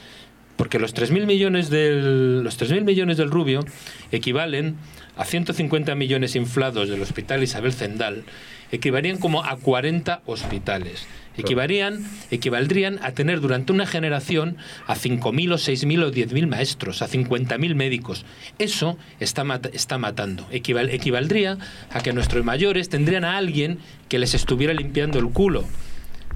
Porque 0.56 0.78
los 0.78 0.94
3.000 0.94 1.26
millones 1.26 1.70
del, 1.70 2.42
los 2.42 2.60
3.000 2.60 2.84
millones 2.84 3.16
del 3.16 3.30
rubio 3.30 3.64
equivalen 4.12 4.76
a 5.16 5.24
150 5.24 5.94
millones 5.94 6.36
inflados 6.36 6.88
del 6.88 7.00
Hospital 7.00 7.42
Isabel 7.42 7.72
Zendal, 7.72 8.24
equivaldrían 8.70 9.18
como 9.18 9.42
a 9.42 9.56
40 9.56 10.22
hospitales. 10.26 11.06
Equivaldrían 11.40 12.98
a 13.02 13.12
tener 13.12 13.40
durante 13.40 13.72
una 13.72 13.86
generación 13.86 14.56
a 14.86 14.94
5.000 14.94 15.52
o 15.52 15.56
6.000 15.56 16.04
o 16.04 16.12
10.000 16.12 16.46
maestros, 16.46 17.02
a 17.02 17.08
50.000 17.08 17.74
médicos. 17.74 18.24
Eso 18.58 18.98
está, 19.18 19.44
está 19.72 19.98
matando. 19.98 20.46
equivaldría 20.50 21.58
a 21.90 22.02
que 22.02 22.12
nuestros 22.12 22.44
mayores 22.44 22.88
tendrían 22.88 23.24
a 23.24 23.36
alguien 23.36 23.78
que 24.08 24.18
les 24.18 24.34
estuviera 24.34 24.74
limpiando 24.74 25.18
el 25.18 25.30
culo. 25.30 25.64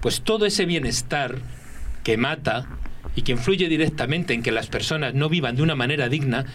Pues 0.01 0.21
todo 0.23 0.47
ese 0.47 0.67
bienestar 0.67 1.39
que 2.03 2.17
mata 2.17 2.67
y 3.17 3.23
que 3.23 3.33
influye 3.33 3.69
directamente 3.69 4.35
en 4.35 4.43
que 4.43 4.53
las 4.53 4.67
personas 4.67 5.15
no 5.15 5.29
vivan 5.29 5.57
de 5.57 5.63
una 5.63 5.75
manera 5.75 6.09
digna, 6.09 6.47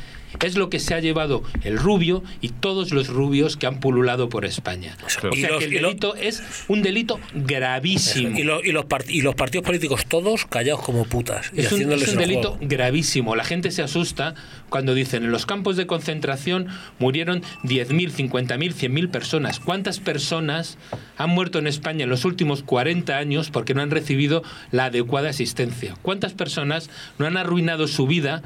es 0.41 0.55
lo 0.55 0.69
que 0.69 0.79
se 0.79 0.93
ha 0.93 0.99
llevado 0.99 1.43
el 1.63 1.77
rubio 1.77 2.23
y 2.41 2.49
todos 2.49 2.91
los 2.91 3.07
rubios 3.07 3.57
que 3.57 3.67
han 3.67 3.79
pululado 3.79 4.29
por 4.29 4.45
España. 4.45 4.95
O 5.05 5.09
sea 5.09 5.29
que 5.29 5.65
el 5.65 5.71
delito 5.71 6.15
es 6.15 6.43
un 6.67 6.81
delito 6.81 7.19
gravísimo. 7.33 8.37
Y, 8.37 8.43
los, 8.43 8.63
y 8.65 9.21
los 9.21 9.35
partidos 9.35 9.65
políticos 9.65 10.05
todos 10.07 10.45
callados 10.45 10.81
como 10.81 11.05
putas. 11.05 11.51
es 11.55 11.71
un, 11.71 11.89
delito 11.89 12.57
gravísimo. 12.61 13.35
La 13.35 13.43
gente 13.43 13.71
se 13.71 13.81
asusta 13.81 14.35
cuando 14.69 14.93
dicen 14.93 15.23
en 15.23 15.31
los 15.31 15.45
campos 15.45 15.75
de 15.77 15.87
concentración 15.87 16.67
murieron 16.99 17.41
10.000, 17.63 18.11
50.000, 18.11 18.73
100.000 18.73 19.09
personas. 19.09 19.59
¿Cuántas 19.59 19.99
personas 19.99 20.77
han 21.17 21.29
muerto 21.31 21.59
en 21.59 21.67
España 21.67 22.03
en 22.03 22.09
los 22.09 22.25
últimos 22.25 22.63
40 22.63 23.17
años 23.17 23.49
porque 23.49 23.73
no 23.73 23.81
han 23.81 23.91
recibido 23.91 24.43
la 24.71 24.85
adecuada 24.85 25.29
asistencia? 25.29 25.95
¿Cuántas 26.01 26.33
personas 26.33 26.89
no 27.17 27.25
han 27.25 27.37
arruinado 27.37 27.87
su 27.87 28.07
vida 28.07 28.41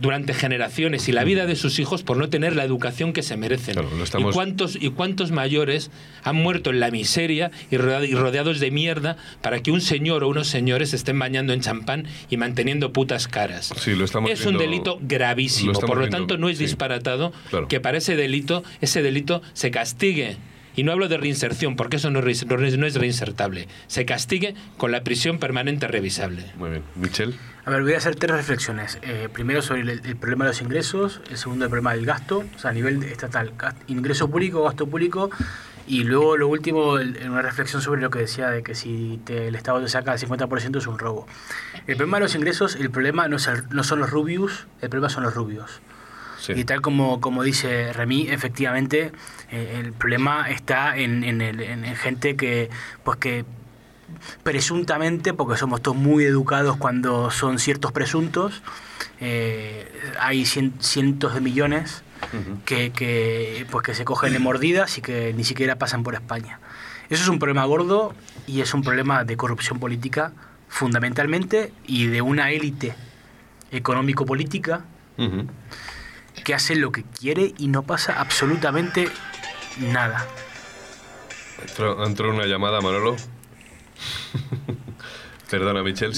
durante 0.00 0.34
generaciones 0.34 1.08
y 1.08 1.12
la 1.12 1.24
vida 1.24 1.46
de 1.46 1.56
sus 1.56 1.78
hijos 1.78 2.02
por 2.02 2.16
no 2.16 2.28
tener 2.28 2.56
la 2.56 2.64
educación 2.64 3.12
que 3.12 3.22
se 3.22 3.36
merecen. 3.36 3.76
¿Y, 4.18 4.22
cuántos, 4.32 4.76
¿Y 4.80 4.90
cuántos 4.90 5.30
mayores 5.30 5.90
han 6.22 6.36
muerto 6.36 6.70
en 6.70 6.80
la 6.80 6.90
miseria 6.90 7.50
y 7.70 7.76
rodeados 7.76 8.60
de 8.60 8.70
mierda 8.70 9.16
para 9.42 9.62
que 9.62 9.70
un 9.70 9.80
señor 9.80 10.24
o 10.24 10.28
unos 10.28 10.48
señores 10.48 10.94
estén 10.94 11.18
bañando 11.18 11.52
en 11.52 11.60
champán 11.60 12.06
y 12.28 12.36
manteniendo 12.36 12.92
putas 12.92 13.28
caras? 13.28 13.72
es 14.28 14.46
un 14.46 14.58
delito 14.58 14.98
gravísimo, 15.02 15.72
por 15.80 15.98
lo 15.98 16.08
tanto 16.08 16.38
no 16.38 16.48
es 16.48 16.58
disparatado 16.58 17.32
que 17.68 17.80
para 17.80 17.98
ese 17.98 18.16
delito, 18.16 18.62
ese 18.80 19.02
delito 19.02 19.42
se 19.52 19.70
castigue 19.70 20.36
y 20.80 20.82
no 20.82 20.92
hablo 20.92 21.08
de 21.08 21.18
reinserción, 21.18 21.76
porque 21.76 21.96
eso 21.96 22.10
no 22.10 22.20
es, 22.20 22.46
no 22.46 22.86
es 22.86 22.94
reinsertable, 22.94 23.68
se 23.86 24.06
castigue 24.06 24.54
con 24.78 24.90
la 24.92 25.04
prisión 25.04 25.38
permanente 25.38 25.86
revisable. 25.86 26.46
Muy 26.56 26.70
bien. 26.70 26.82
Michel. 26.94 27.36
A 27.66 27.70
ver, 27.70 27.82
voy 27.82 27.92
a 27.92 27.98
hacer 27.98 28.16
tres 28.16 28.34
reflexiones. 28.34 28.98
Eh, 29.02 29.28
primero 29.30 29.60
sobre 29.60 29.82
el, 29.82 30.16
problema 30.16 30.46
de 30.46 30.52
los 30.52 30.62
ingresos, 30.62 31.20
el 31.28 31.36
segundo 31.36 31.66
el 31.66 31.70
problema 31.70 31.92
del 31.92 32.06
gasto, 32.06 32.44
o 32.56 32.58
sea, 32.58 32.70
a 32.70 32.72
nivel 32.72 33.02
estatal, 33.02 33.52
ingreso 33.88 34.30
público, 34.30 34.64
gasto 34.64 34.86
público, 34.86 35.28
y 35.86 36.04
luego 36.04 36.38
lo 36.38 36.48
último, 36.48 36.92
una 36.94 37.42
reflexión 37.42 37.82
sobre 37.82 38.00
lo 38.00 38.08
que 38.08 38.20
decía 38.20 38.48
de 38.48 38.62
que 38.62 38.74
si 38.74 39.20
el 39.28 39.54
Estado 39.54 39.82
te 39.82 39.88
saca 39.90 40.14
el 40.14 40.18
50% 40.18 40.78
es 40.78 40.86
un 40.86 40.98
robo. 40.98 41.26
El 41.88 41.96
problema 41.96 42.16
de 42.16 42.22
los 42.22 42.34
ingresos, 42.34 42.76
el 42.76 42.90
problema 42.90 43.28
no, 43.28 43.36
no 43.70 43.84
son 43.84 43.98
los 43.98 44.08
rubios, 44.08 44.66
el 44.80 44.88
problema 44.88 45.10
son 45.10 45.24
los 45.24 45.34
rubios. 45.34 45.82
Y 46.48 46.64
tal 46.64 46.80
como, 46.80 47.20
como 47.20 47.42
dice 47.42 47.92
Remy, 47.92 48.28
efectivamente 48.30 49.12
el 49.50 49.92
problema 49.92 50.48
está 50.48 50.96
en, 50.96 51.24
en, 51.24 51.96
gente 51.96 52.36
que, 52.36 52.70
pues 53.04 53.18
que 53.18 53.44
presuntamente, 54.42 55.34
porque 55.34 55.56
somos 55.56 55.82
todos 55.82 55.96
muy 55.96 56.24
educados 56.24 56.76
cuando 56.76 57.30
son 57.30 57.58
ciertos 57.58 57.92
presuntos, 57.92 58.62
eh, 59.20 59.90
hay 60.18 60.44
cientos 60.44 61.34
de 61.34 61.40
millones 61.40 62.02
que, 62.64 62.92
que, 62.92 63.66
pues 63.70 63.84
que 63.84 63.94
se 63.94 64.04
cogen 64.04 64.32
de 64.32 64.38
mordidas 64.38 64.98
y 64.98 65.02
que 65.02 65.32
ni 65.32 65.44
siquiera 65.44 65.76
pasan 65.76 66.02
por 66.02 66.14
España. 66.14 66.60
Eso 67.08 67.24
es 67.24 67.28
un 67.28 67.38
problema 67.38 67.64
gordo 67.64 68.14
y 68.46 68.60
es 68.60 68.72
un 68.72 68.82
problema 68.82 69.24
de 69.24 69.36
corrupción 69.36 69.80
política 69.80 70.32
fundamentalmente 70.68 71.72
y 71.86 72.06
de 72.06 72.22
una 72.22 72.52
élite 72.52 72.94
económico-política 73.72 74.84
que 76.44 76.54
hace 76.54 76.76
lo 76.76 76.92
que 76.92 77.02
quiere 77.02 77.52
y 77.58 77.68
no 77.68 77.82
pasa 77.82 78.20
absolutamente 78.20 79.08
nada. 79.78 80.26
Entró, 82.04 82.30
una 82.30 82.46
llamada, 82.46 82.80
Manolo. 82.80 83.16
Perdona, 85.50 85.82
Michelle. 85.82 86.14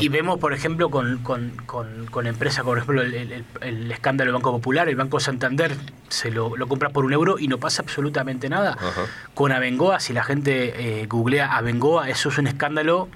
Y 0.00 0.08
vemos, 0.08 0.40
por 0.40 0.52
ejemplo, 0.52 0.90
con, 0.90 1.18
con, 1.18 1.52
con, 2.10 2.26
empresas, 2.26 2.64
por 2.64 2.78
ejemplo, 2.78 3.02
el, 3.02 3.92
escándalo 3.92 4.32
del 4.32 4.34
Banco 4.34 4.50
Popular, 4.50 4.88
el 4.88 4.96
Banco 4.96 5.20
Santander 5.20 5.76
se 6.08 6.32
lo, 6.32 6.56
lo 6.56 6.66
compra 6.66 6.90
por 6.90 7.04
un 7.04 7.12
euro 7.12 7.38
y 7.38 7.46
no 7.46 7.58
pasa 7.58 7.82
absolutamente 7.82 8.48
nada. 8.48 8.76
Con 9.32 9.52
Abengoa, 9.52 10.00
si 10.00 10.12
la 10.12 10.24
gente 10.24 11.02
eh, 11.02 11.06
googlea 11.06 11.56
Abengoa, 11.56 12.10
eso 12.10 12.30
es 12.30 12.38
un 12.38 12.48
escándalo 12.48 13.08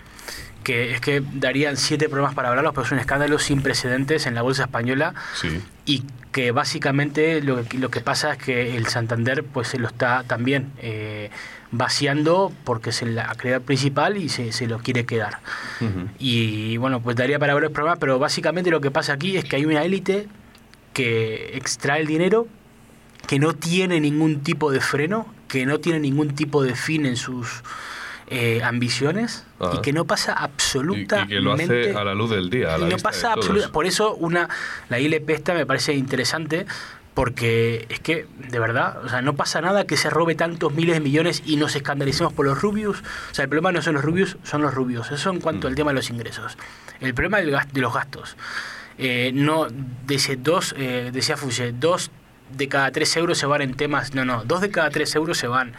que 0.63 0.93
es 0.93 1.01
que 1.01 1.23
darían 1.33 1.77
siete 1.77 2.09
programas 2.09 2.35
para 2.35 2.51
hablarlos, 2.51 2.75
pero 2.75 2.85
es 2.85 2.93
un 2.93 2.99
escándalo 2.99 3.39
sin 3.39 3.63
precedentes 3.63 4.27
en 4.27 4.35
la 4.35 4.43
bolsa 4.43 4.65
española. 4.65 5.15
Y 5.89 6.05
que 6.33 6.53
básicamente 6.53 7.41
lo 7.41 7.65
que, 7.65 7.79
lo 7.79 7.91
que 7.91 8.03
pasa 8.03 8.35
es 8.35 8.39
que 8.39 8.77
el 8.77 8.87
Santander 8.89 9.43
pues 9.43 9.69
se 9.69 9.79
lo 9.79 9.89
está 9.89 10.23
también 10.23 10.71
eh, 10.83 11.31
vaciando 11.71 12.53
porque 12.65 12.91
es 12.91 13.01
la 13.03 13.31
actividad 13.31 13.63
principal 13.63 14.19
y 14.19 14.29
se, 14.29 14.53
se 14.53 14.67
lo 14.67 14.81
quiere 14.81 15.07
quedar. 15.07 15.41
Y 16.19 16.77
bueno, 16.77 17.01
pues 17.01 17.17
daría 17.17 17.39
para 17.39 17.55
ver 17.55 17.65
el 17.65 17.71
programa, 17.71 17.99
pero 17.99 18.19
básicamente 18.19 18.71
lo 18.71 18.83
que 18.83 18.91
pasa 18.91 19.15
aquí 19.15 19.39
es 19.39 19.45
que 19.47 19.57
hay 19.57 19.65
una 19.65 19.83
élite 19.83 20.29
que 20.93 21.57
extrae 21.57 22.03
el 22.03 22.07
dinero, 22.07 22.47
que 23.27 23.39
no 23.39 23.55
tiene 23.55 23.99
ningún 23.99 24.43
tipo 24.43 24.71
de 24.71 24.81
freno, 24.81 25.27
que 25.49 25.65
no 25.65 25.81
tiene 25.81 26.01
ningún 26.01 26.35
tipo 26.35 26.63
de 26.63 26.75
fin 26.75 27.07
en 27.07 27.17
sus 27.17 27.63
eh, 28.31 28.61
ambiciones 28.63 29.45
y 29.73 29.81
que 29.81 29.93
no 29.93 30.05
pasa 30.05 30.33
absolutamente... 30.35 31.35
Y, 31.35 31.39
que 31.39 31.43
lo 31.43 31.53
hace 31.55 31.95
a 31.95 32.05
la 32.05 32.15
luz 32.15 32.31
del 32.31 32.51
día. 32.51 32.75
A 32.75 32.79
la 32.79 32.89
no 32.89 32.97
pasa 32.99 33.35
Por 33.73 33.87
eso 33.87 34.15
una, 34.15 34.49
la 34.89 35.01
ILP 35.01 35.31
esta 35.31 35.55
me 35.55 35.67
parece 35.67 35.95
interesante 35.95 36.67
porque 37.15 37.87
es 37.89 37.99
que, 37.99 38.27
de 38.49 38.59
verdad, 38.61 39.05
o 39.05 39.09
sea, 39.09 39.23
no 39.23 39.35
pasa 39.35 39.61
nada 39.61 39.89
que 39.89 39.97
se 39.97 40.09
robe 40.09 40.37
tantos 40.37 40.73
miles 40.73 40.95
de 40.95 41.01
millones 41.01 41.43
y 41.45 41.57
nos 41.57 41.75
escandalicemos 41.75 42.33
por 42.33 42.47
los 42.47 42.63
rubios. 42.63 43.03
O 43.33 43.35
sea, 43.35 43.43
el 43.43 43.49
problema 43.49 43.73
no 43.73 43.83
son 43.83 43.95
los 43.95 44.05
rubios, 44.05 44.37
son 44.45 44.63
los 44.63 44.73
rubios. 44.73 45.11
Eso 45.11 45.31
en 45.31 45.41
cuanto 45.41 45.67
mm. 45.67 45.71
al 45.71 45.75
tema 45.75 45.91
de 45.91 45.97
los 45.97 46.11
ingresos. 46.11 46.57
El 47.01 47.15
problema 47.15 47.39
del 47.39 47.57
de 47.73 47.81
los 47.81 47.93
gastos. 47.93 48.37
Eh, 48.99 49.33
no, 49.35 49.67
dice 50.07 50.37
dos, 50.37 50.77
eh, 50.79 51.11
decía 51.13 51.37
Fuge, 51.37 51.73
dos 51.73 52.13
de 52.57 52.69
cada 52.69 52.93
tres 52.93 53.17
euros 53.17 53.37
se 53.37 53.47
van 53.47 53.63
en 53.63 53.75
temas. 53.75 54.15
No, 54.15 54.25
no, 54.25 54.45
dos 54.45 54.61
de 54.61 54.71
cada 54.71 54.91
tres 54.91 55.13
euros 55.17 55.39
se 55.39 55.49
van 55.49 55.73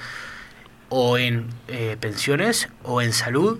o 0.89 1.17
en 1.17 1.47
eh, 1.67 1.97
pensiones 1.99 2.69
o 2.83 3.01
en 3.01 3.13
salud 3.13 3.59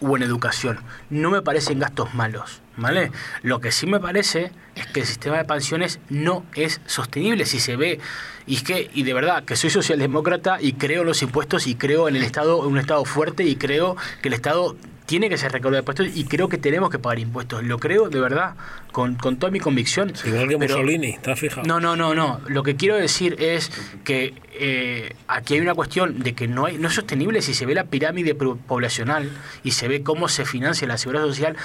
o 0.00 0.16
en 0.16 0.22
educación. 0.22 0.80
No 1.10 1.30
me 1.30 1.42
parecen 1.42 1.78
gastos 1.78 2.14
malos, 2.14 2.60
¿vale? 2.76 3.12
Lo 3.42 3.60
que 3.60 3.72
sí 3.72 3.86
me 3.86 4.00
parece 4.00 4.50
es 4.74 4.86
que 4.86 5.00
el 5.00 5.06
sistema 5.06 5.36
de 5.36 5.44
pensiones 5.44 6.00
no 6.08 6.44
es 6.54 6.80
sostenible 6.86 7.46
si 7.46 7.60
se 7.60 7.76
ve 7.76 8.00
y 8.46 8.56
es 8.56 8.62
que 8.62 8.90
y 8.92 9.04
de 9.04 9.14
verdad 9.14 9.44
que 9.44 9.56
soy 9.56 9.70
socialdemócrata 9.70 10.60
y 10.60 10.72
creo 10.72 11.02
en 11.02 11.08
los 11.08 11.22
impuestos 11.22 11.66
y 11.66 11.74
creo 11.74 12.08
en 12.08 12.16
el 12.16 12.24
Estado 12.24 12.64
en 12.64 12.72
un 12.72 12.78
Estado 12.78 13.04
fuerte 13.04 13.44
y 13.44 13.56
creo 13.56 13.96
que 14.20 14.28
el 14.28 14.34
Estado 14.34 14.76
tiene 15.06 15.28
que 15.28 15.36
ser 15.36 15.52
recaudado 15.52 15.76
de 15.76 15.80
impuestos 15.80 16.08
y 16.14 16.24
creo 16.24 16.48
que 16.48 16.58
tenemos 16.58 16.90
que 16.90 16.98
pagar 16.98 17.18
impuestos. 17.18 17.62
Lo 17.62 17.78
creo 17.78 18.08
de 18.08 18.20
verdad, 18.20 18.54
con, 18.92 19.16
toda 19.16 19.50
mi 19.50 19.60
convicción. 19.60 20.12
Igual 20.24 20.48
que 20.48 20.56
Mussolini, 20.56 21.10
¿estás 21.10 21.38
fijado? 21.38 21.66
No, 21.66 21.80
no, 21.80 21.96
no, 21.96 22.14
no. 22.14 22.40
Lo 22.46 22.62
que 22.62 22.76
quiero 22.76 22.96
decir 22.96 23.36
es 23.38 23.70
que 24.04 24.34
eh, 24.54 25.14
aquí 25.28 25.54
hay 25.54 25.60
una 25.60 25.74
cuestión 25.74 26.20
de 26.20 26.34
que 26.34 26.48
no, 26.48 26.66
hay, 26.66 26.78
no 26.78 26.88
es 26.88 26.94
sostenible 26.94 27.42
si 27.42 27.54
se 27.54 27.66
ve 27.66 27.74
la 27.74 27.84
pirámide 27.84 28.34
poblacional 28.34 29.30
y 29.62 29.72
se 29.72 29.88
ve 29.88 30.02
cómo 30.02 30.28
se 30.28 30.44
financia 30.44 30.86
la 30.86 30.98
seguridad 30.98 31.24
social. 31.24 31.56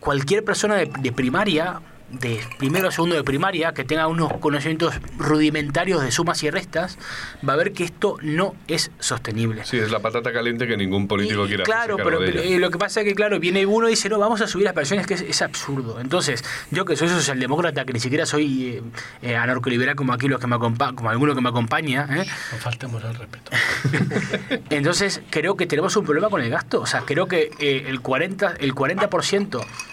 Cualquier 0.00 0.44
persona 0.44 0.76
de 0.76 1.12
primaria 1.12 1.80
de 2.10 2.40
primero 2.58 2.88
o 2.88 2.90
segundo 2.90 3.16
de 3.16 3.24
primaria, 3.24 3.72
que 3.72 3.84
tenga 3.84 4.06
unos 4.06 4.32
conocimientos 4.34 4.94
rudimentarios 5.18 6.02
de 6.02 6.10
sumas 6.10 6.42
y 6.42 6.50
restas, 6.50 6.98
va 7.46 7.54
a 7.54 7.56
ver 7.56 7.72
que 7.72 7.84
esto 7.84 8.16
no 8.22 8.54
es 8.68 8.90
sostenible. 8.98 9.64
Sí, 9.64 9.78
es 9.78 9.90
la 9.90 10.00
patata 10.00 10.32
caliente 10.32 10.66
que 10.66 10.76
ningún 10.76 11.06
político 11.08 11.46
quiera 11.46 11.64
Claro, 11.64 11.96
pero, 11.96 12.22
eh, 12.22 12.58
lo 12.58 12.70
que 12.70 12.78
pasa 12.78 13.00
es 13.00 13.06
que, 13.06 13.14
claro, 13.14 13.38
viene 13.38 13.66
uno 13.66 13.88
y 13.88 13.92
dice, 13.92 14.08
no, 14.08 14.18
vamos 14.18 14.40
a 14.40 14.46
subir 14.46 14.64
las 14.64 14.74
pensiones, 14.74 15.06
que 15.06 15.14
es, 15.14 15.40
absurdo. 15.42 16.00
Entonces, 16.00 16.44
yo 16.70 16.84
que 16.84 16.96
soy 16.96 17.08
socialdemócrata, 17.08 17.84
que 17.84 17.92
ni 17.92 18.00
siquiera 18.00 18.26
soy 18.26 18.68
eh, 18.68 18.82
eh 19.22 19.36
anarcoliberal 19.36 19.96
como 19.96 20.12
aquí 20.12 20.28
los 20.28 20.38
que 20.38 20.46
me 20.46 20.58
como 20.58 21.08
alguno 21.08 21.34
que 21.34 21.40
me 21.40 21.48
acompaña. 21.48 22.06
¿eh? 22.10 22.26
No 22.52 22.58
faltemos 22.58 23.02
al 23.04 23.14
respeto. 23.14 23.50
Entonces, 24.70 25.22
creo 25.30 25.56
que 25.56 25.66
tenemos 25.66 25.96
un 25.96 26.04
problema 26.04 26.28
con 26.28 26.42
el 26.42 26.50
gasto. 26.50 26.80
O 26.82 26.86
sea, 26.86 27.02
creo 27.02 27.26
que 27.26 27.50
el 27.58 28.02
40%, 28.02 28.56
el 28.58 28.74
40 28.74 29.08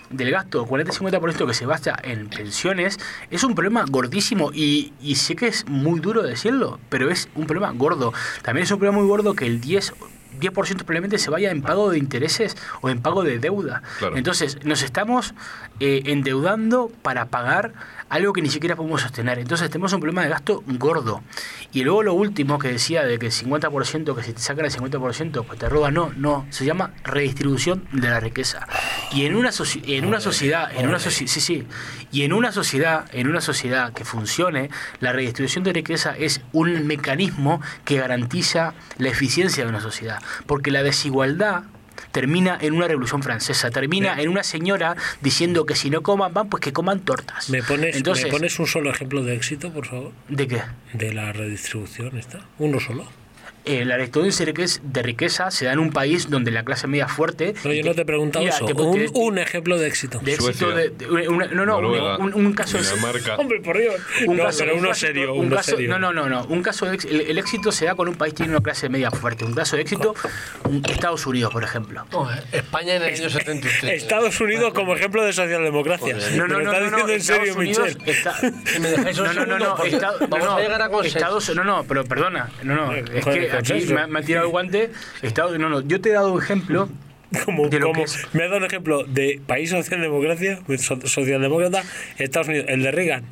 del 0.10 0.32
gasto, 0.32 0.66
40-50% 0.66 1.48
que 1.48 1.54
se 1.54 1.66
basa 1.66 1.98
en 2.04 2.30
pensiones, 2.30 3.00
es 3.30 3.44
un 3.44 3.56
problema 3.56 3.86
gordísimo 3.88 4.52
y, 4.54 4.94
y 5.02 5.16
sé 5.16 5.36
que 5.36 5.48
es 5.48 5.68
muy 5.68 6.00
duro 6.00 6.24
decirlo, 6.24 6.80
pero 6.90 7.10
es 7.10 7.30
un 7.36 7.46
problema 7.46 7.72
gordo. 7.72 8.14
También 8.42 8.64
es 8.64 8.72
un 8.72 8.80
problema 8.80 9.00
muy 9.00 9.08
gordo 9.08 9.34
que 9.36 9.46
el 9.46 9.62
10 9.62 9.94
10% 10.40 10.52
probablemente 10.78 11.18
se 11.18 11.30
vaya 11.30 11.52
en 11.52 11.62
pago 11.62 11.90
de 11.90 11.98
intereses 11.98 12.56
o 12.82 12.90
en 12.90 13.02
pago 13.02 13.24
de 13.24 13.40
deuda. 13.40 13.82
Entonces, 14.16 14.64
nos 14.64 14.84
estamos 14.84 15.34
eh, 15.80 16.04
endeudando 16.06 16.92
para 17.02 17.26
pagar 17.26 17.74
algo 18.10 18.34
que 18.34 18.42
ni 18.42 18.50
siquiera 18.50 18.76
podemos 18.76 19.02
sostener. 19.02 19.40
Entonces 19.40 19.70
tenemos 19.70 19.94
un 19.94 20.00
problema 20.00 20.24
de 20.24 20.30
gasto 20.30 20.64
gordo. 20.66 21.24
Y 21.74 21.84
luego 21.84 22.04
lo 22.04 22.14
último 22.14 22.60
que 22.60 22.70
decía 22.70 23.04
de 23.04 23.20
que 23.20 23.28
el 23.28 23.32
50%, 23.32 24.16
que 24.16 24.24
si 24.24 24.34
te 24.34 24.40
sacan 24.40 24.66
el 24.66 24.72
50%, 24.72 25.46
pues 25.46 25.60
te 25.60 25.70
roban, 25.70 25.94
no, 25.94 26.12
no, 26.16 26.46
se 26.50 26.66
llama 26.66 26.94
redistribución 27.04 27.88
de 27.92 28.10
la 28.10 28.20
riqueza. 28.20 28.68
Y 29.12 29.26
en 29.26 29.36
una, 29.36 29.52
en 29.84 30.06
una 30.06 30.20
sociedad, 30.20 30.72
en 30.76 30.88
una 30.88 31.00
sí, 31.00 31.28
sí, 31.28 31.68
y 32.12 32.24
en 32.24 32.34
una 32.34 32.52
sociedad, 32.52 33.06
en 33.12 33.28
una 33.28 33.42
sociedad 33.42 33.94
que 33.94 34.06
funcione, 34.06 34.70
la 35.00 35.14
redistribución 35.14 35.64
de 35.64 35.74
riqueza 35.74 36.16
es 36.18 36.42
un 36.54 36.88
mecanismo 36.88 37.62
que 37.86 37.98
garantiza 37.98 38.74
la 38.98 39.10
eficiencia 39.10 39.64
de 39.64 39.70
una 39.70 39.82
sociedad. 39.82 40.22
Porque 40.46 40.72
la 40.72 40.84
desigualdad 40.84 41.64
termina 42.18 42.58
en 42.60 42.74
una 42.74 42.88
revolución 42.88 43.22
francesa, 43.22 43.70
termina 43.70 44.20
en 44.20 44.30
una 44.30 44.42
señora 44.42 44.96
diciendo 45.22 45.68
que 45.68 45.76
si 45.76 45.92
no 45.92 46.02
coman 46.02 46.34
van, 46.34 46.50
pues 46.50 46.62
que 46.62 46.74
coman 46.74 47.02
tortas. 47.02 47.48
¿Me 47.52 47.62
pones, 47.62 47.96
Entonces, 47.96 48.26
¿me 48.26 48.32
pones 48.32 48.58
un 48.58 48.66
solo 48.66 48.90
ejemplo 48.90 49.24
de 49.24 49.36
éxito, 49.36 49.72
por 49.72 49.86
favor? 49.86 50.14
¿De 50.28 50.48
qué? 50.48 50.64
De 50.94 51.14
la 51.14 51.32
redistribución 51.32 52.18
esta. 52.18 52.40
Uno 52.58 52.80
solo 52.80 53.06
eh, 53.68 53.86
la 53.86 53.98
redistribución 53.98 54.48
de 54.84 55.02
riqueza 55.04 55.52
se 55.52 55.66
da 55.66 55.74
en 55.74 55.80
un 55.80 55.92
país 55.92 56.30
donde 56.30 56.52
la 56.52 56.64
clase 56.64 56.88
media 56.88 57.08
fuerte. 57.08 57.54
No, 57.64 57.74
yo 57.74 57.84
no 57.84 57.94
te 57.94 58.02
he 58.02 58.06
preguntado 58.06 58.48
eso. 58.48 58.66
un, 58.66 59.38
ejemplo 59.38 59.78
de 59.78 59.88
éxito. 59.88 60.20
De 60.20 60.34
éxito 60.34 60.72
de, 60.72 60.92
no, 61.54 61.66
no, 61.66 62.18
un, 62.18 62.54
caso 62.54 62.78
de. 62.78 62.88
Hombre, 63.38 63.60
por 63.62 63.78
Dios. 63.78 63.96
Un 64.26 64.38
caso, 64.38 64.60
pero 64.60 64.78
uno 64.78 64.94
serio. 64.94 65.34
Un 65.34 65.50
caso, 65.50 65.76
No, 65.80 66.00
no, 66.00 66.14
no, 66.14 66.30
no. 66.30 66.46
Un 66.46 66.64
caso 66.64 66.86
de, 66.86 66.98
el, 67.10 67.38
éxito 67.38 67.72
se 67.72 67.86
da 67.86 67.96
con 67.96 68.08
un 68.08 68.16
país 68.16 68.34
que 68.34 68.38
tiene 68.38 68.54
una 68.54 68.64
clase 68.64 68.90
media 68.90 69.12
fuerte. 69.12 69.46
Un 69.46 69.54
caso 69.54 69.76
de 69.76 69.82
éxito, 69.82 70.16
Estados 70.90 71.26
Unidos, 71.28 71.52
por 71.52 71.64
ejemplo. 71.64 72.06
España 72.52 72.96
en 72.96 73.04
el 73.04 73.14
año 73.14 73.30
73. 73.30 74.02
Estados 74.02 74.40
Unidos 74.40 74.74
como 74.74 74.96
ejemplo 74.96 75.24
de 75.24 75.34
socialdemocracia. 75.34 76.16
No, 76.36 76.48
no, 76.48 76.60
no. 76.60 76.72
¿Estás 76.72 76.84
diciendo 76.84 77.14
en 77.14 77.22
serio, 77.22 77.56
Michel? 77.56 77.98
no, 79.18 79.34
no, 79.34 79.46
no, 79.46 79.60
no. 79.60 79.78
Vamos 80.30 80.48
a 80.48 80.60
llegar 80.60 80.82
a 80.82 80.90
Estados, 81.04 81.56
no, 81.56 81.64
no, 81.64 81.84
pero 81.84 82.06
perdona. 82.06 82.50
No, 82.64 82.76
no. 82.76 82.94
Es 82.94 83.26
que 83.26 83.57
me, 84.10 84.20
ha 84.20 84.22
tirado 84.24 84.46
el 84.46 84.52
guante. 84.52 84.92
Estado, 85.22 85.58
no, 85.58 85.70
no, 85.70 85.82
yo 85.82 86.02
te 86.02 86.10
he 86.10 86.14
dado 86.14 86.34
un 86.34 86.42
ejemplo 86.42 86.90
como, 87.46 87.70
como 87.70 88.06
me 88.34 88.44
ha 88.44 88.48
dado 88.48 88.58
un 88.58 88.66
ejemplo 88.66 89.04
de 89.04 89.42
país 89.46 89.70
socialdemocracia, 89.70 90.60
socialdemócrata, 90.78 91.84
Estados 92.18 92.48
Unidos, 92.48 92.68
el 92.70 92.84
de 92.84 92.92
Reagan. 92.92 93.26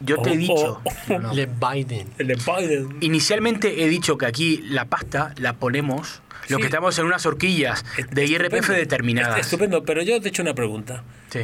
Yo 0.00 0.18
te 0.18 0.32
he 0.32 0.36
dicho. 0.36 0.82
el 1.08 1.36
de 1.36 1.46
Biden. 1.46 2.08
El 2.18 2.26
de 2.26 2.34
Biden. 2.34 2.98
Inicialmente 3.00 3.82
he 3.82 3.88
dicho 3.88 4.18
que 4.18 4.26
aquí 4.26 4.62
la 4.68 4.84
pasta 4.86 5.34
la 5.38 5.54
ponemos. 5.54 6.22
Lo 6.48 6.58
que 6.58 6.66
estamos 6.66 6.96
en 6.98 7.06
unas 7.06 7.26
horquillas 7.26 7.84
de 8.12 8.24
IRPF 8.24 8.68
determinadas. 8.68 9.40
Estupendo, 9.40 9.82
pero 9.82 10.02
yo 10.02 10.20
te 10.20 10.28
he 10.28 10.30
hecho 10.30 10.42
una 10.42 10.54
pregunta. 10.54 11.02
Sí. 11.30 11.40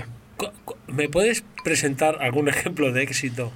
¿Me 0.86 1.08
puedes 1.08 1.44
presentar 1.64 2.18
algún 2.20 2.48
ejemplo 2.48 2.92
de 2.92 3.02
éxito 3.02 3.52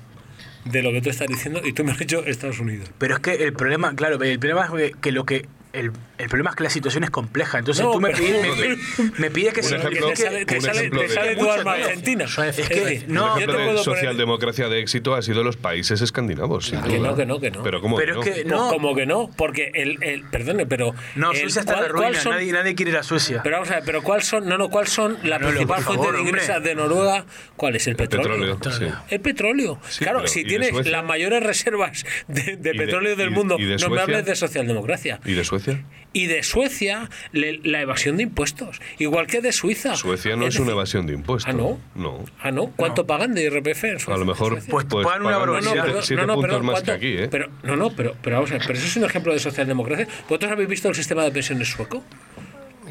de 0.71 0.83
lo 0.83 0.93
que 0.93 1.01
tú 1.01 1.11
estás 1.11 1.29
diciendo 1.29 1.61
y 1.65 1.73
tú 1.73 1.85
me 1.85 1.93
has 1.93 1.99
dicho 1.99 2.25
Estados 2.25 2.61
Unidos. 2.61 2.91
Pero 2.99 3.15
es 3.15 3.21
que 3.21 3.35
el 3.35 3.53
problema, 3.53 3.95
claro, 3.95 4.23
el 4.23 4.39
problema 4.39 4.69
es 4.81 4.93
que 5.01 5.13
lo 5.13 5.25
que 5.25 5.47
el, 5.77 5.93
el, 6.19 6.29
problema 6.29 6.51
es 6.51 6.57
que 6.57 6.65
la 6.65 6.71
situación 6.71 7.05
es 7.05 7.11
compleja. 7.11 7.59
Entonces 7.59 7.85
tú 7.85 8.01
me, 8.01 8.11
pides, 8.15 8.79
me, 9.19 9.31
pides 9.31 9.53
que, 9.53 9.63
se, 9.63 9.77
ejemplo, 9.77 10.09
que, 10.09 10.17
sale, 10.17 10.45
te 10.47 10.61
sale, 10.61 10.91
te 10.91 11.09
sale 11.09 11.37
tu 11.37 11.51
arma 11.51 11.73
argentina. 11.75 12.25
Es 12.25 12.69
que, 12.69 13.05
no, 13.09 13.39
yo 13.39 13.47
te 13.47 13.53
puedo 13.53 13.79
socialdemocracia 13.79 14.69
de 14.69 14.81
éxito 14.81 15.15
ha 15.15 15.23
sido 15.23 15.43
los 15.43 15.57
países 15.57 16.01
escandinavos. 16.01 16.71
que 16.71 16.99
no, 16.99 17.15
que 17.15 17.27
no, 17.27 17.41
que 17.41 17.51
no. 17.51 17.63
Pero 17.63 17.81
¿cómo 17.81 17.97
pero 17.97 18.21
que, 18.21 18.31
es 18.31 18.37
que 18.37 18.45
no? 18.45 18.69
Como 18.69 18.95
que 18.95 19.07
no, 19.07 19.31
porque 19.37 19.71
el, 19.75 20.03
el 20.03 20.23
perdone, 20.25 20.67
pero 20.67 20.95
no, 21.15 21.35
Suecia 21.35 21.61
está 21.61 21.75
en 21.75 21.83
la 21.83 21.89
ruina, 21.89 22.21
son, 22.21 22.33
nadie, 22.33 22.53
nadie, 22.53 22.75
quiere 22.75 22.93
ir 22.93 22.97
a 22.97 23.03
Suecia. 23.03 23.43
Pero 23.43 23.57
vamos 23.57 23.71
a 23.71 23.77
ver, 23.77 23.85
pero 23.85 24.03
¿cuál 24.03 24.23
son, 24.23 24.49
no, 24.49 24.57
no, 24.57 24.71
cuál 24.71 24.87
son 24.87 25.19
la 25.23 25.39
principal 25.39 25.83
fuente 25.83 26.13
de 26.13 26.21
ingresos 26.21 26.63
de 26.63 26.75
Noruega? 26.75 27.27
¿Cuál 27.57 27.77
es 27.77 27.87
el 27.87 27.97
petróleo? 27.97 28.53
El 28.53 28.59
petróleo. 28.59 28.97
El 29.09 29.21
petróleo. 29.21 29.79
Claro, 29.99 30.27
si 30.27 30.45
tienes 30.45 30.87
las 30.87 31.05
mayores 31.05 31.43
reservas 31.43 32.05
de 32.29 32.75
petróleo 32.75 33.17
del 33.17 33.31
mundo, 33.31 33.59
no 33.59 33.91
me 33.91 34.01
hables 34.01 34.25
de 34.25 34.37
socialdemocracia. 34.37 35.21
¿Y 35.25 35.35
de 35.35 35.45
Suecia? 35.45 35.66
Y 36.13 36.27
de 36.27 36.43
Suecia 36.43 37.11
la 37.33 37.81
evasión 37.83 38.17
de 38.17 38.23
impuestos, 38.23 38.81
igual 38.99 39.27
que 39.27 39.43
de 39.43 39.53
Suiza. 39.53 39.97
Suecia 39.97 40.35
no 40.35 40.47
es, 40.47 40.59
una 40.59 40.73
evasión 40.73 41.07
de 41.07 41.13
impuestos. 41.13 41.53
¿Ah, 41.53 41.57
no? 41.57 41.79
No. 41.95 42.25
¿Ah, 42.41 42.51
no? 42.51 42.69
¿Cuánto 42.75 43.07
pagan 43.07 43.35
de 43.35 43.45
IRPF? 43.45 44.09
A 44.09 44.17
lo 44.17 44.25
mejor 44.25 44.59
pues, 44.69 44.87
pues 44.89 45.05
pagan 45.05 45.27
una 45.27 45.37
barbaridad. 45.37 45.87
No, 46.11 46.27
no, 46.27 46.35
puntos 46.37 46.63
más 46.63 46.83
que 46.83 46.91
aquí, 46.93 47.13
¿eh? 47.19 47.29
Pero, 47.31 47.51
no, 47.63 47.77
no, 47.77 47.91
pero, 47.91 48.17
pero 48.23 48.37
vamos 48.37 48.51
a 48.51 48.55
ver, 48.55 48.63
pero 48.67 48.79
eso 48.79 48.87
es 48.87 48.97
un 48.97 49.05
ejemplo 49.05 49.33
de 49.33 49.41
socialdemocracia. 49.41 50.09
¿Vosotros 50.29 50.53
habéis 50.53 50.69
visto 50.71 50.89
el 50.89 50.95
sistema 50.95 51.23
de 51.23 51.33
pensiones 51.33 51.69
sueco? 51.69 52.03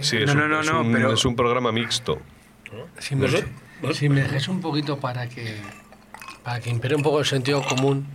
Sí, 0.01 0.17
es, 0.17 0.33
un, 0.33 0.53
es, 0.53 0.69
un, 0.69 0.91
pero... 0.91 1.13
es 1.13 1.25
un 1.25 1.35
programa 1.35 1.71
mixto. 1.71 2.21
Si 2.99 3.15
me, 3.15 3.27
si 3.93 4.09
me 4.09 4.21
dejáis 4.21 4.47
un 4.47 4.61
poquito 4.61 4.99
para 4.99 5.27
que, 5.29 5.55
para 6.43 6.59
que 6.59 6.69
impere 6.69 6.95
un 6.95 7.01
poco 7.01 7.19
el 7.19 7.25
sentido 7.25 7.61
común 7.63 8.05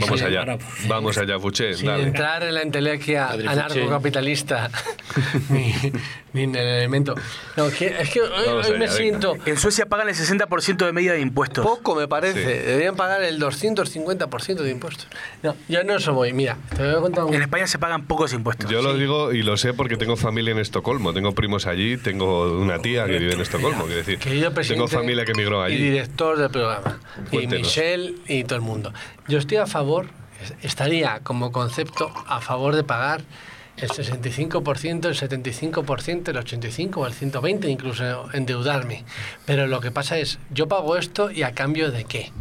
Vamos 0.00 0.22
allá, 0.22 0.58
vamos 0.88 1.18
allá, 1.18 1.38
Fuché. 1.38 1.74
Sin 1.74 1.90
entrar 1.90 2.42
en 2.42 2.54
la 2.54 2.62
entelequia 2.62 3.30
anarcocapitalista 3.30 4.70
ni, 5.50 5.74
ni, 6.32 6.44
en 6.44 6.54
el 6.54 6.66
elemento. 6.66 7.14
No, 7.56 7.66
es 7.66 7.74
que 7.74 8.20
hoy, 8.20 8.78
me 8.78 8.88
siento. 8.88 9.36
En 9.44 9.56
Suecia 9.56 9.86
pagan 9.86 10.08
el 10.08 10.14
60% 10.14 10.86
de 10.86 10.92
media 10.92 11.12
de 11.12 11.20
impuestos. 11.20 11.64
Poco 11.64 11.94
me 11.94 12.08
parece. 12.08 12.62
Deberían 12.62 12.96
pagar 12.96 13.22
el 13.22 13.40
250% 13.40 14.54
de 14.54 14.70
impuestos. 14.70 15.08
No, 15.42 15.54
yo 15.68 15.84
no 15.84 15.96
eso 15.96 16.14
voy. 16.14 16.32
Mira, 16.32 16.56
te 16.76 16.82
voy 16.82 16.94
a 16.94 17.00
contar 17.00 17.34
En 17.34 17.42
España 17.42 17.66
se 17.66 17.78
pagan 17.78 18.06
pocos 18.06 18.32
impuestos. 18.32 18.70
Yo 18.70 18.82
lo 18.82 18.94
digo 18.94 19.32
y 19.32 19.42
lo 19.42 19.56
sé 19.56 19.74
porque 19.74 19.96
tengo 19.96 20.16
familia 20.16 20.52
en 20.52 20.58
Estocolmo. 20.58 21.12
Tengo 21.12 21.32
primos 21.34 21.66
allí, 21.66 21.96
tengo 21.96 22.58
una 22.58 22.78
tía 22.78 23.06
que 23.06 23.18
vive 23.18 23.34
en 23.34 23.40
Estocolmo. 23.40 23.84
Quiero 23.84 24.04
decir, 24.04 24.18
tengo 24.68 24.88
familia 24.88 25.24
que 25.24 25.32
emigró 25.32 25.62
allí. 25.62 25.74
Y 25.74 25.90
director 25.90 26.38
del 26.38 26.50
programa. 26.50 27.00
Y 27.30 27.46
Michelle 27.46 28.14
y 28.26 28.44
todo 28.44 28.56
el 28.56 28.62
mundo. 28.62 28.92
Yo 29.28 29.38
estoy 29.38 29.58
a 29.58 29.66
favor, 29.66 30.06
estaría 30.62 31.20
como 31.22 31.52
concepto 31.52 32.12
a 32.26 32.40
favor 32.40 32.74
de 32.74 32.84
pagar 32.84 33.22
el 33.76 33.88
65%, 33.88 35.06
el 35.06 35.14
75%, 35.14 36.28
el 36.28 36.36
85% 36.36 36.96
o 36.96 37.06
el 37.06 37.14
120%, 37.14 37.68
incluso 37.68 38.28
endeudarme. 38.32 39.04
Pero 39.46 39.66
lo 39.66 39.80
que 39.80 39.90
pasa 39.90 40.18
es, 40.18 40.38
yo 40.50 40.68
pago 40.68 40.96
esto 40.96 41.30
y 41.30 41.42
a 41.42 41.52
cambio 41.52 41.90
de 41.90 42.04
qué. 42.04 42.32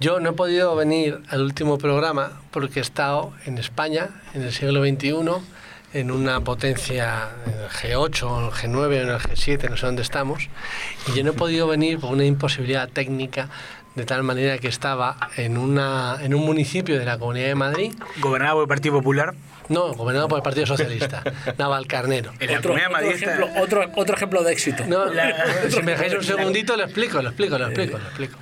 Yo 0.00 0.20
no 0.20 0.30
he 0.30 0.32
podido 0.32 0.74
venir 0.74 1.20
al 1.28 1.42
último 1.42 1.78
programa 1.78 2.40
porque 2.50 2.80
he 2.80 2.82
estado 2.82 3.32
en 3.44 3.58
España 3.58 4.10
en 4.34 4.42
el 4.42 4.52
siglo 4.52 4.84
XXI 4.84 5.14
en 5.94 6.10
una 6.10 6.40
potencia 6.40 7.28
en 7.46 7.52
el 7.52 7.68
G8 7.68 8.22
o 8.24 8.40
en 8.40 8.46
el 8.46 8.50
G9 8.50 8.76
o 8.76 8.92
en 8.92 9.08
el 9.10 9.18
G7, 9.18 9.70
no 9.70 9.76
sé 9.76 9.86
dónde 9.86 10.02
estamos, 10.02 10.48
y 11.06 11.16
yo 11.16 11.22
no 11.22 11.30
he 11.30 11.34
podido 11.34 11.68
venir 11.68 12.00
por 12.00 12.10
una 12.10 12.24
imposibilidad 12.24 12.88
técnica 12.88 13.48
de 13.94 14.04
tal 14.04 14.22
manera 14.22 14.58
que 14.58 14.68
estaba 14.68 15.16
en, 15.36 15.56
una, 15.56 16.18
en 16.20 16.34
un 16.34 16.44
municipio 16.44 16.98
de 16.98 17.04
la 17.04 17.18
Comunidad 17.18 17.46
de 17.46 17.54
Madrid. 17.54 17.94
¿Gobernado 18.20 18.54
por 18.56 18.62
el 18.62 18.68
Partido 18.68 18.94
Popular? 18.94 19.34
No, 19.68 19.94
gobernado 19.94 20.28
por 20.28 20.38
el 20.38 20.42
Partido 20.42 20.66
Socialista, 20.66 21.22
Navalcarnero. 21.58 22.32
Otro, 22.32 22.74
otro, 22.74 23.10
ejemplo, 23.10 23.48
otro, 23.60 23.90
otro, 23.94 24.16
ejemplo 24.16 24.42
de 24.42 24.52
éxito. 24.52 24.84
No, 24.86 25.04
si 25.70 25.82
me 25.82 25.92
dejáis 25.92 26.14
un 26.14 26.24
segundito, 26.24 26.76
lo 26.76 26.84
explico, 26.84 27.22
lo 27.22 27.30
explico, 27.30 27.58
lo 27.58 27.66
explico, 27.66 27.98
lo 27.98 28.04
explico. 28.04 28.38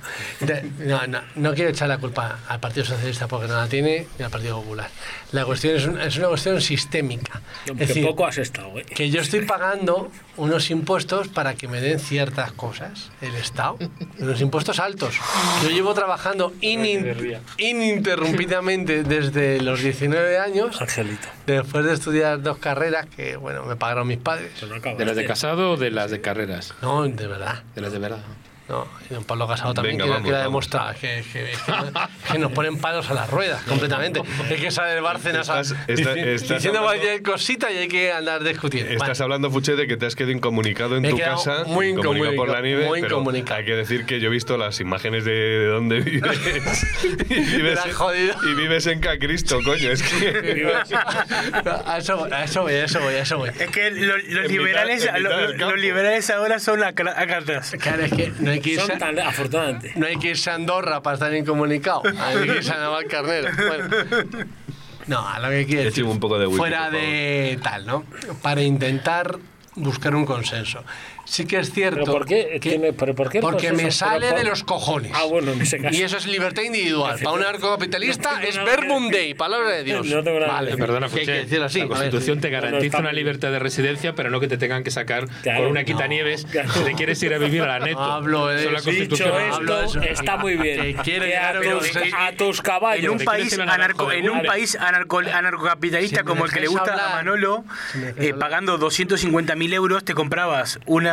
No, 0.79 1.07
no, 1.07 1.21
no 1.35 1.53
quiero 1.53 1.69
echar 1.69 1.87
la 1.87 1.97
culpa 1.97 2.39
al 2.47 2.59
Partido 2.59 2.85
Socialista 2.85 3.27
porque 3.27 3.47
no 3.47 3.55
la 3.55 3.67
tiene 3.67 4.07
ni 4.17 4.25
al 4.25 4.31
Partido 4.31 4.61
Popular. 4.61 4.89
La 5.31 5.45
cuestión 5.45 5.75
es, 5.75 6.07
es 6.07 6.17
una 6.17 6.27
cuestión 6.27 6.61
sistémica. 6.61 7.41
es 7.65 7.77
decir, 7.77 8.05
poco 8.05 8.25
has 8.25 8.37
estado, 8.37 8.79
¿eh? 8.79 8.83
Que 8.83 9.09
yo 9.09 9.21
estoy 9.21 9.45
pagando 9.45 10.11
unos 10.37 10.71
impuestos 10.71 11.27
para 11.27 11.53
que 11.55 11.67
me 11.67 11.81
den 11.81 11.99
ciertas 11.99 12.53
cosas, 12.53 13.11
el 13.21 13.35
Estado, 13.35 13.77
unos 14.19 14.41
impuestos 14.41 14.79
altos. 14.79 15.15
Yo 15.63 15.69
llevo 15.69 15.93
trabajando 15.93 16.53
ininterrumpidamente 16.61 19.03
desde 19.03 19.61
los 19.61 19.81
19 19.81 20.39
años. 20.39 20.81
Después 21.45 21.85
de 21.85 21.93
estudiar 21.93 22.41
dos 22.41 22.57
carreras 22.57 23.05
que, 23.05 23.35
bueno, 23.35 23.63
me 23.65 23.75
pagaron 23.75 24.07
mis 24.07 24.17
padres. 24.17 24.51
¿De 24.97 25.05
las 25.05 25.15
de 25.15 25.25
casado 25.25 25.71
o 25.71 25.77
de 25.77 25.91
las 25.91 26.11
de 26.11 26.21
carreras? 26.21 26.73
No, 26.81 27.03
de 27.03 27.27
verdad. 27.27 27.63
De 27.75 27.81
las 27.81 27.91
de 27.91 27.99
verdad. 27.99 28.19
No, 28.73 28.87
y 29.07 29.13
don 29.13 29.23
Pablo 29.23 29.47
Casado 29.47 29.75
también 29.75 29.97
Venga, 29.97 30.23
que, 30.23 30.31
demostrar 30.31 30.95
que, 30.95 31.23
que, 31.31 32.39
nos 32.39 32.51
ponen 32.53 32.79
palos 32.79 33.07
a 33.11 33.13
las 33.13 33.29
ruedas 33.29 33.61
completamente. 33.67 34.19
Es 34.49 34.59
que 34.59 34.71
sale 34.71 34.95
de 34.95 35.01
Bárcenas 35.01 35.75
diciendo 35.87 36.81
cualquier 36.81 37.21
cosita 37.21 37.71
y 37.71 37.77
hay 37.77 37.87
que 37.87 38.11
andar 38.11 38.43
discutiendo. 38.43 38.91
Estás 38.91 39.21
hablando, 39.21 39.51
Fuche, 39.51 39.75
de 39.75 39.85
que 39.85 39.95
te 39.95 40.07
has 40.07 40.15
quedado 40.15 40.31
incomunicado 40.31 40.97
en 40.97 41.07
tu 41.07 41.17
casa, 41.19 41.65
muy 41.67 41.89
incomunicado 41.89 42.35
por 42.35 42.49
la 42.49 42.61
nieve, 42.61 42.87
muy 42.87 43.01
pero 43.01 43.23
hay 43.29 43.65
que 43.65 43.75
decir 43.75 44.05
que 44.05 44.19
yo 44.19 44.29
he 44.29 44.31
visto 44.31 44.57
las 44.57 44.79
imágenes 44.79 45.23
de, 45.23 45.67
dónde 45.67 45.99
vives 45.99 46.39
y, 47.03 47.35
vives 47.35 47.79
y 48.43 48.53
vives 48.55 48.87
en 48.87 48.99
Cacristo, 49.01 49.59
coño, 49.63 49.91
es 49.91 50.01
que... 50.01 50.67
a 51.85 51.97
eso 51.99 52.17
voy, 52.17 52.31
a 52.31 52.43
eso 52.43 52.63
voy, 52.63 52.73
a 52.73 52.85
eso 52.85 52.99
voy, 52.99 53.13
a 53.13 53.21
eso 53.21 53.37
voy. 53.37 53.49
Es 53.49 53.69
que 53.69 53.91
los, 53.91 54.23
liberales, 54.49 55.07
los, 55.19 55.79
liberales 55.79 56.29
ahora 56.31 56.57
son 56.57 56.83
a 56.83 56.93
cartas. 56.93 57.75
Claro, 57.79 58.03
es 58.03 58.11
que 58.11 58.31
no 58.39 58.49
hay 58.49 58.62
que 58.63 58.71
irse, 58.71 58.97
tan, 58.97 59.19
afortunadamente. 59.19 59.93
No 59.95 60.07
hay 60.07 60.17
que 60.17 60.29
irse 60.29 60.49
a 60.49 60.55
Andorra 60.55 61.03
para 61.03 61.13
estar 61.13 61.33
incomunicado. 61.35 62.01
Hay 62.19 62.37
que 62.47 62.57
irse 62.57 62.71
a 62.71 62.79
Navalcarnero. 62.79 63.51
Bueno. 63.55 64.47
No, 65.05 65.27
a 65.27 65.39
lo 65.39 65.49
que 65.49 65.65
quiero 65.67 65.83
decir. 65.83 66.03
Un 66.03 66.19
poco 66.19 66.39
de 66.39 66.49
fuera 66.49 66.89
de 66.89 67.59
tal, 67.61 67.85
¿no? 67.85 68.05
Para 68.41 68.63
intentar 68.63 69.37
buscar 69.75 70.15
un 70.15 70.25
consenso 70.25 70.83
sí 71.25 71.45
que 71.45 71.59
es 71.59 71.71
cierto. 71.71 72.01
¿Pero 72.01 72.11
por 72.11 72.25
qué? 72.25 72.59
Que, 72.61 72.93
¿Pero 72.97 73.15
por 73.15 73.29
qué 73.29 73.39
porque 73.39 73.71
me 73.71 73.91
sale 73.91 74.33
de 74.33 74.43
los 74.43 74.63
cojones. 74.63 75.11
Ah, 75.15 75.25
bueno, 75.25 75.51
en 75.51 75.61
ese 75.61 75.79
caso. 75.79 75.95
Y 75.95 76.01
eso 76.01 76.17
es 76.17 76.27
libertad 76.27 76.63
individual. 76.63 77.19
Para 77.23 77.35
un 77.35 77.41
anarcocapitalista 77.41 78.41
es 78.43 78.57
verbum 78.63 79.09
dei, 79.09 79.33
palabra 79.33 79.69
de 79.69 79.83
Dios. 79.83 80.07
No 80.07 80.23
tengo 80.23 80.39
nada 80.39 80.53
vale, 80.53 80.77
perdona, 80.77 81.07
hay 81.07 81.25
que 81.25 81.31
decir 81.31 81.61
así. 81.61 81.79
La 81.81 81.87
Constitución 81.87 82.39
te 82.39 82.49
garantiza 82.49 82.99
una 82.99 83.11
libertad 83.11 83.51
de 83.51 83.59
residencia, 83.59 84.13
pero 84.15 84.29
no 84.29 84.39
que 84.39 84.47
te 84.47 84.57
tengan 84.57 84.83
que 84.83 84.91
sacar 84.91 85.27
por 85.43 85.67
una 85.67 85.83
quitanieves 85.83 86.45
si 86.73 86.83
te 86.83 86.93
quieres 86.93 87.21
ir 87.23 87.33
a 87.33 87.37
vivir 87.37 87.61
a 87.61 87.67
la 87.67 87.79
neto. 87.79 87.99
Hablo 87.99 88.47
de 88.47 88.75
eso. 88.75 88.91
Dicho 88.91 89.39
esto, 89.39 90.01
está 90.01 90.37
muy 90.37 90.55
bien. 90.55 90.97
Que 91.03 91.35
a, 91.37 91.53
tus, 91.59 91.91
a 92.13 92.31
tus 92.33 92.61
caballos. 92.61 93.03
En 93.05 93.09
un 93.11 93.25
país, 93.25 93.57
anarco, 93.57 94.11
en 94.11 94.29
un 94.29 94.43
país 94.43 94.75
anarco, 94.75 95.19
anarcocapitalista 95.19 96.23
como 96.23 96.45
el 96.45 96.51
que 96.51 96.61
le 96.61 96.67
gusta 96.67 96.93
a 96.93 97.15
Manolo, 97.15 97.63
eh, 98.17 98.33
pagando 98.39 98.79
250.000 98.79 99.73
euros, 99.73 100.03
te 100.03 100.13
comprabas 100.13 100.79
una 100.85 101.12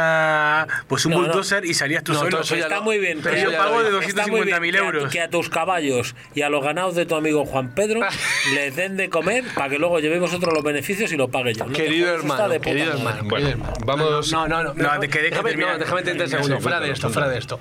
pues 0.89 1.07
un 1.07 1.15
bulldozer 1.15 1.65
y 1.65 1.75
salías 1.75 2.05
tú 2.05 2.15
solo. 2.15 2.41
está 2.41 2.81
muy 2.81 2.99
bien. 2.99 3.21
Pero 3.23 3.51
yo 3.51 3.57
pago 3.57 3.83
de 3.83 3.91
250.000 3.91 4.77
euros. 4.77 5.13
Que 5.13 5.21
a, 5.21 5.31
tus 5.31 5.49
caballos 5.49 6.15
y 6.35 6.43
a 6.43 6.49
los 6.49 6.63
ganados 6.65 6.95
de 6.95 7.07
tu 7.07 7.15
amigo 7.15 7.45
Juan 7.45 7.75
Pedro 7.75 8.01
les 8.55 8.77
den 8.77 8.97
de 8.97 9.09
comer 9.09 9.45
para 9.55 9.69
que 9.69 9.79
luego 9.79 10.01
llevemos 10.01 10.33
otros 10.33 10.53
los 10.53 10.63
beneficios 10.63 11.13
y 11.13 11.17
lo 11.17 11.29
pague 11.29 11.55
yo. 11.55 11.67
querido, 11.67 12.15
hermano, 12.15 12.61
querido 12.61 12.93
hermano, 12.93 13.23
bueno, 13.25 13.63
vamos. 13.85 14.33
No, 14.33 14.49
no, 14.49 14.63
no. 14.63 14.75
no, 14.75 15.01
que 15.01 15.23
déjame, 15.23 15.57
no 15.57 15.79
déjame 15.79 16.03
30 16.03 16.27
segundos. 16.29 16.63
Fuera 16.63 16.81
de 16.81 16.91
esto, 16.91 17.11
fuera 17.11 17.29
de 17.29 17.39
esto. 17.39 17.59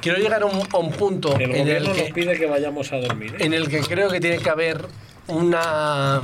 Quiero 0.00 0.18
llegar 0.18 0.42
a 0.42 0.46
un, 0.46 0.66
a 0.72 0.78
un 0.78 0.92
punto 0.92 1.34
el 1.36 1.54
en 1.54 1.68
el 1.68 1.92
que. 1.92 2.02
nos 2.02 2.10
pide 2.12 2.38
que 2.38 2.46
vayamos 2.46 2.92
a 2.92 2.96
dormir. 2.96 3.34
¿eh? 3.34 3.44
En 3.44 3.54
el 3.54 3.68
que 3.68 3.80
creo 3.80 4.10
que 4.10 4.20
tiene 4.20 4.38
que 4.38 4.50
haber 4.50 4.84
una 5.26 6.22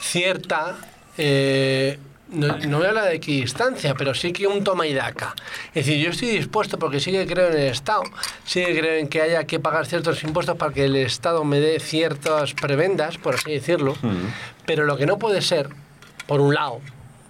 cierta. 0.00 0.76
Eh, 1.16 1.98
no, 2.30 2.58
no, 2.58 2.76
voy 2.78 2.86
a 2.86 2.88
hablar 2.90 3.04
de 3.04 3.14
equidistancia, 3.14 3.94
pero 3.94 4.14
sí 4.14 4.32
que 4.32 4.46
un 4.46 4.62
toma 4.62 4.86
y 4.86 4.94
daca. 4.94 5.34
Es 5.68 5.86
decir, 5.86 6.04
yo 6.04 6.10
estoy 6.10 6.28
dispuesto, 6.28 6.78
porque 6.78 7.00
sí 7.00 7.10
que 7.10 7.26
creo 7.26 7.48
en 7.48 7.54
el 7.54 7.66
Estado, 7.68 8.02
sí 8.44 8.64
que 8.64 8.78
creo 8.78 8.94
en 8.94 9.08
que 9.08 9.22
haya 9.22 9.44
que 9.44 9.58
pagar 9.60 9.86
ciertos 9.86 10.22
impuestos 10.24 10.56
para 10.56 10.72
que 10.72 10.84
el 10.84 10.96
Estado 10.96 11.44
me 11.44 11.60
dé 11.60 11.80
ciertas 11.80 12.54
prebendas, 12.54 13.18
por 13.18 13.34
así 13.34 13.52
decirlo, 13.52 13.96
pero 14.66 14.84
lo 14.84 14.96
que 14.96 15.06
no 15.06 15.18
puede 15.18 15.40
ser, 15.40 15.70
por 16.26 16.40
un 16.40 16.54
lado, 16.54 16.80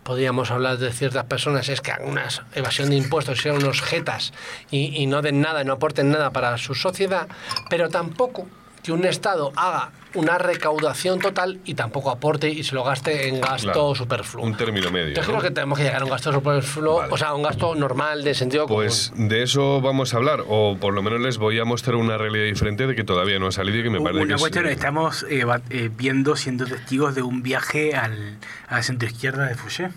podríamos 0.03 0.51
hablar 0.51 0.79
de 0.79 0.93
ciertas 0.93 1.25
personas, 1.25 1.69
es 1.69 1.81
que 1.81 1.93
hagan 1.93 2.09
una 2.09 2.27
evasión 2.55 2.91
de 2.91 2.97
impuestos, 2.97 3.41
sean 3.41 3.57
unos 3.57 3.83
jetas 3.83 4.33
y, 4.71 4.97
y 4.97 5.07
no 5.07 5.23
den 5.23 5.41
nada, 5.41 5.65
no 5.65 5.75
aporten 5.75 6.11
nada 6.11 6.31
para 6.31 6.57
su 6.59 6.75
sociedad, 6.75 7.29
pero 7.71 7.89
tampoco 7.89 8.49
que 8.89 8.93
un 8.93 9.05
Estado 9.05 9.53
haga 9.55 9.91
una 10.15 10.39
recaudación 10.39 11.19
total 11.19 11.61
y 11.67 11.75
tampoco 11.75 12.11
aporte 12.11 12.49
y 12.49 12.65
se 12.65 12.75
lo 12.75 12.85
gaste 12.85 13.29
en 13.29 13.39
gasto 13.39 13.95
superfluo. 13.95 14.43
Un 14.43 14.57
término 14.57 14.91
medio. 14.91 15.15
Yo 15.15 15.23
creo 15.23 15.43
que 15.43 15.51
tenemos 15.51 15.77
que 15.77 15.85
llegar 15.85 16.01
a 16.01 16.05
un 16.07 16.11
gasto 16.11 16.33
superfluo, 16.33 17.05
o 17.11 17.19
sea, 17.19 17.35
un 17.35 17.43
gasto 17.43 17.75
normal 17.75 18.25
de 18.25 18.33
sentido 18.33 18.67
pues 18.67 19.11
común. 19.11 19.19
Pues 19.19 19.29
de 19.29 19.43
eso 19.43 19.83
vamos 19.83 20.15
a 20.15 20.17
hablar, 20.17 20.43
o 20.49 20.79
por 20.81 20.95
lo 20.95 21.03
menos 21.03 21.21
les 21.21 21.37
voy 21.37 21.59
a 21.59 21.67
mostrar 21.67 21.97
una 21.97 22.17
realidad 22.17 22.47
diferente 22.47 22.87
de 22.87 22.95
que 22.95 23.05
todavía 23.05 23.39
no 23.39 23.49
ha 23.49 23.53
salido 23.53 23.79
y 23.79 23.83
que 23.83 23.91
me 23.91 24.01
parece 24.01 24.23
una 24.23 24.37
que 24.37 24.41
cuestión, 24.41 24.67
estamos 24.69 25.27
eh, 25.29 25.45
eh, 25.69 25.91
viendo, 25.95 26.35
siendo 26.35 26.65
testigos 26.65 27.15
de 27.15 27.21
un 27.21 27.43
viaje 27.43 27.95
al, 27.95 28.39
a 28.69 28.77
la 28.77 28.83
centroizquierda 28.83 29.49
de 29.49 29.55
Fouché. 29.55 29.91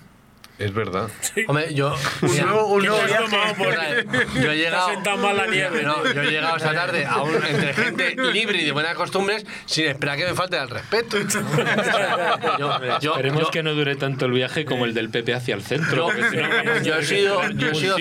Es 0.62 0.74
verdad. 0.74 1.10
Hombre, 1.48 1.74
yo. 1.74 1.96
Un 2.22 2.38
nuevo, 2.38 2.82
Yo 2.82 2.96
he 3.02 3.08
llegado. 3.08 3.28
No, 5.84 6.14
yo 6.14 6.22
he 6.22 6.32
llegado 6.32 6.58
esta 6.58 6.74
tarde 6.74 7.06
a 7.06 7.22
un, 7.22 7.36
entre 7.36 7.74
gente 7.74 8.16
libre 8.32 8.62
y 8.62 8.66
de 8.66 8.72
buenas 8.72 8.96
costumbres 8.96 9.46
sin 9.66 9.86
esperar 9.86 10.18
que 10.18 10.26
me 10.26 10.34
falte 10.34 10.58
el 10.58 10.70
respeto. 10.70 11.18
yo, 13.02 13.16
Esperemos 13.16 13.50
que 13.50 13.64
no 13.64 13.74
dure 13.74 13.96
tanto 13.96 14.26
el 14.26 14.32
viaje 14.32 14.66
como 14.66 14.86
el 14.86 14.94
del 14.94 15.10
PP 15.10 15.34
hacia 15.34 15.56
el 15.56 15.64
centro. 15.64 16.10
yo 16.84 16.96
he 16.96 17.04
sido. 17.04 17.50
Yo 17.52 17.72
he 17.72 17.76
sido 17.76 17.98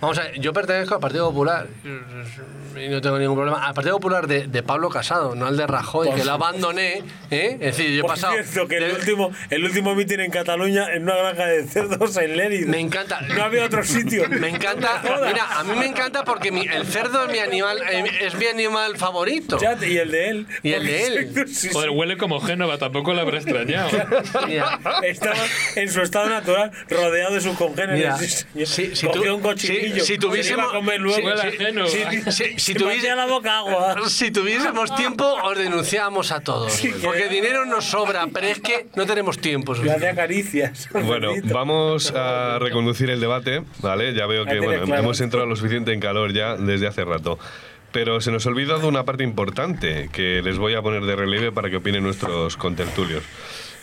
vamos 0.00 0.18
a 0.18 0.22
ver, 0.22 0.40
yo 0.40 0.52
pertenezco 0.52 0.94
al 0.94 1.00
Partido 1.00 1.28
Popular 1.30 1.66
y 1.84 2.88
no 2.88 3.00
tengo 3.00 3.18
ningún 3.18 3.36
problema. 3.36 3.64
Al 3.66 3.74
Partido 3.74 3.96
Popular 3.96 4.26
de, 4.26 4.46
de 4.46 4.62
Pablo 4.62 4.88
Casado, 4.88 5.34
no 5.34 5.46
al 5.46 5.56
de 5.56 5.66
Rajoy, 5.66 6.12
que 6.14 6.24
lo 6.24 6.32
abandoné. 6.32 7.02
¿eh? 7.30 7.56
Es 7.60 7.76
decir, 7.76 7.90
yo 7.90 8.04
he 8.04 8.08
pasado. 8.08 8.34
Cierto, 8.42 8.68
que 8.68 8.78
el, 8.78 8.92
último, 8.92 9.30
el 9.50 9.64
último 9.64 9.94
mitin 9.94 10.20
en 10.20 10.30
Cataluña 10.30 10.92
en 10.92 11.04
una 11.04 11.16
granja 11.16 11.46
de 11.46 11.64
cerdo 11.66 11.91
en 12.20 12.70
Me 12.70 12.80
encanta. 12.80 13.20
No 13.20 13.44
había 13.44 13.64
otro 13.64 13.84
sitio. 13.84 14.28
Me 14.28 14.48
encanta. 14.48 15.02
Mira, 15.02 15.58
a 15.58 15.64
mí 15.64 15.74
me 15.78 15.86
encanta 15.86 16.24
porque 16.24 16.48
el 16.48 16.86
cerdo 16.86 17.24
es 17.24 17.32
mi 17.32 17.38
animal, 17.38 17.78
eh, 17.90 18.04
es 18.20 18.34
mi 18.34 18.46
animal 18.46 18.96
favorito. 18.96 19.58
y 19.82 19.96
el 19.96 20.10
de 20.10 20.28
él. 20.28 20.46
Y 20.62 20.72
el 20.72 20.86
de 20.86 21.06
él. 21.06 21.46
Joder, 21.72 21.90
huele 21.90 22.16
como 22.16 22.40
Génova, 22.40 22.78
tampoco 22.78 23.12
lo 23.14 23.20
habrá 23.20 23.38
extrañado. 23.38 23.90
Estaba 25.02 25.36
en 25.76 25.90
su 25.90 26.02
estado 26.02 26.28
natural, 26.28 26.72
rodeado 26.88 27.34
de 27.34 27.40
sus 27.40 27.56
congéneres. 27.56 28.46
si, 28.64 28.94
si, 28.94 29.06
un 29.06 29.40
cochinillo. 29.40 30.04
Si, 30.04 30.18
tuviésemos. 30.18 30.72
Si, 32.56 32.74
tuviésemos 32.74 33.16
la 33.16 33.26
boca 33.26 33.58
agua. 33.58 33.96
Si 34.08 34.30
tuviésemos 34.30 34.94
tiempo, 34.94 35.24
os 35.42 35.58
denunciamos 35.58 36.32
a 36.32 36.40
todos. 36.40 36.82
Porque 37.02 37.28
dinero 37.28 37.64
nos 37.66 37.84
sobra, 37.84 38.26
pero 38.32 38.46
es 38.48 38.60
que 38.60 38.86
no 38.94 39.06
tenemos 39.06 39.38
tiempo. 39.38 39.74
Le 39.74 39.92
hace 39.92 40.08
acaricias. 40.08 40.88
Bueno, 40.92 41.32
vamos 41.44 41.71
a 42.14 42.58
reconducir 42.58 43.10
el 43.10 43.20
debate, 43.20 43.62
¿vale? 43.80 44.14
Ya 44.14 44.26
veo 44.26 44.44
que 44.44 44.60
bueno, 44.60 44.94
hemos 44.94 45.20
entrado 45.20 45.46
lo 45.46 45.56
suficiente 45.56 45.92
en 45.92 46.00
calor 46.00 46.32
ya 46.32 46.56
desde 46.56 46.86
hace 46.86 47.04
rato. 47.04 47.38
Pero 47.92 48.20
se 48.22 48.30
nos 48.30 48.46
ha 48.46 48.48
olvidado 48.48 48.88
una 48.88 49.04
parte 49.04 49.22
importante 49.22 50.08
que 50.12 50.40
les 50.42 50.56
voy 50.56 50.74
a 50.74 50.82
poner 50.82 51.02
de 51.04 51.14
relieve 51.14 51.52
para 51.52 51.68
que 51.68 51.76
opinen 51.76 52.02
nuestros 52.02 52.56
contertulios. 52.56 53.22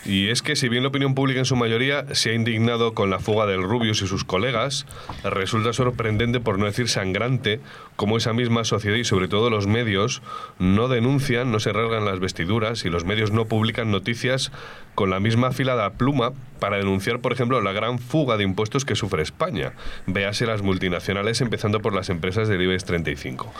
Y 0.04 0.28
es 0.28 0.40
que 0.40 0.56
si 0.56 0.68
bien 0.68 0.82
la 0.82 0.88
opinión 0.88 1.14
pública 1.14 1.40
en 1.40 1.44
su 1.44 1.56
mayoría 1.56 2.06
se 2.14 2.30
ha 2.30 2.34
indignado 2.34 2.94
con 2.94 3.10
la 3.10 3.18
fuga 3.18 3.46
del 3.46 3.62
Rubius 3.62 4.00
y 4.02 4.06
sus 4.06 4.24
colegas, 4.24 4.86
resulta 5.22 5.72
sorprendente, 5.72 6.40
por 6.40 6.58
no 6.58 6.64
decir 6.64 6.88
sangrante, 6.88 7.60
cómo 8.00 8.16
esa 8.16 8.32
misma 8.32 8.64
sociedad 8.64 8.96
y 8.96 9.04
sobre 9.04 9.28
todo 9.28 9.50
los 9.50 9.66
medios 9.66 10.22
no 10.58 10.88
denuncian, 10.88 11.52
no 11.52 11.60
se 11.60 11.70
rasgan 11.70 12.06
las 12.06 12.18
vestiduras 12.18 12.86
y 12.86 12.88
los 12.88 13.04
medios 13.04 13.30
no 13.30 13.44
publican 13.44 13.90
noticias 13.90 14.52
con 14.94 15.10
la 15.10 15.20
misma 15.20 15.48
afilada 15.48 15.90
pluma 15.90 16.32
para 16.60 16.78
denunciar, 16.78 17.20
por 17.20 17.34
ejemplo, 17.34 17.60
la 17.60 17.72
gran 17.72 17.98
fuga 17.98 18.38
de 18.38 18.44
impuestos 18.44 18.86
que 18.86 18.96
sufre 18.96 19.22
España. 19.22 19.74
Véase 20.06 20.46
las 20.46 20.62
multinacionales, 20.62 21.42
empezando 21.42 21.80
por 21.80 21.94
las 21.94 22.08
empresas 22.08 22.48
del 22.48 22.62
IBEX 22.62 22.86
35. 22.86 23.52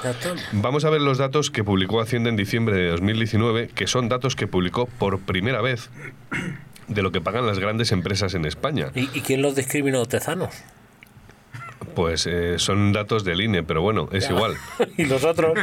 Vamos 0.53 0.87
a 0.87 0.91
ver 0.91 1.03
los 1.03 1.19
datos 1.19 1.51
que 1.51 1.63
publicó 1.63 2.01
Hacienda 2.01 2.31
en 2.31 2.37
diciembre 2.37 2.75
de 2.77 2.89
2019, 2.89 3.69
que 3.75 3.87
son 3.87 4.09
datos 4.09 4.37
que 4.37 4.47
publicó 4.47 4.87
por 4.87 5.21
primera 5.21 5.61
vez 5.61 5.91
de 6.89 7.03
lo 7.03 7.13
que 7.13 7.21
pagan 7.21 7.47
las 7.47 7.59
grandes 7.59 7.93
empresas 7.93 8.33
en 8.33 8.47
España. 8.47 8.91
¿Y, 8.95 9.07
quién 9.21 9.43
los 9.43 9.55
discriminó? 9.55 10.07
¿Tezanos? 10.07 10.55
Pues 11.95 12.27
eh, 12.27 12.59
son 12.59 12.93
datos 12.93 13.25
del 13.25 13.41
INE, 13.41 13.63
pero 13.63 13.83
bueno, 13.83 14.09
es 14.13 14.31
igual. 14.31 14.55
y 14.97 15.05
los 15.05 15.25
otros. 15.25 15.53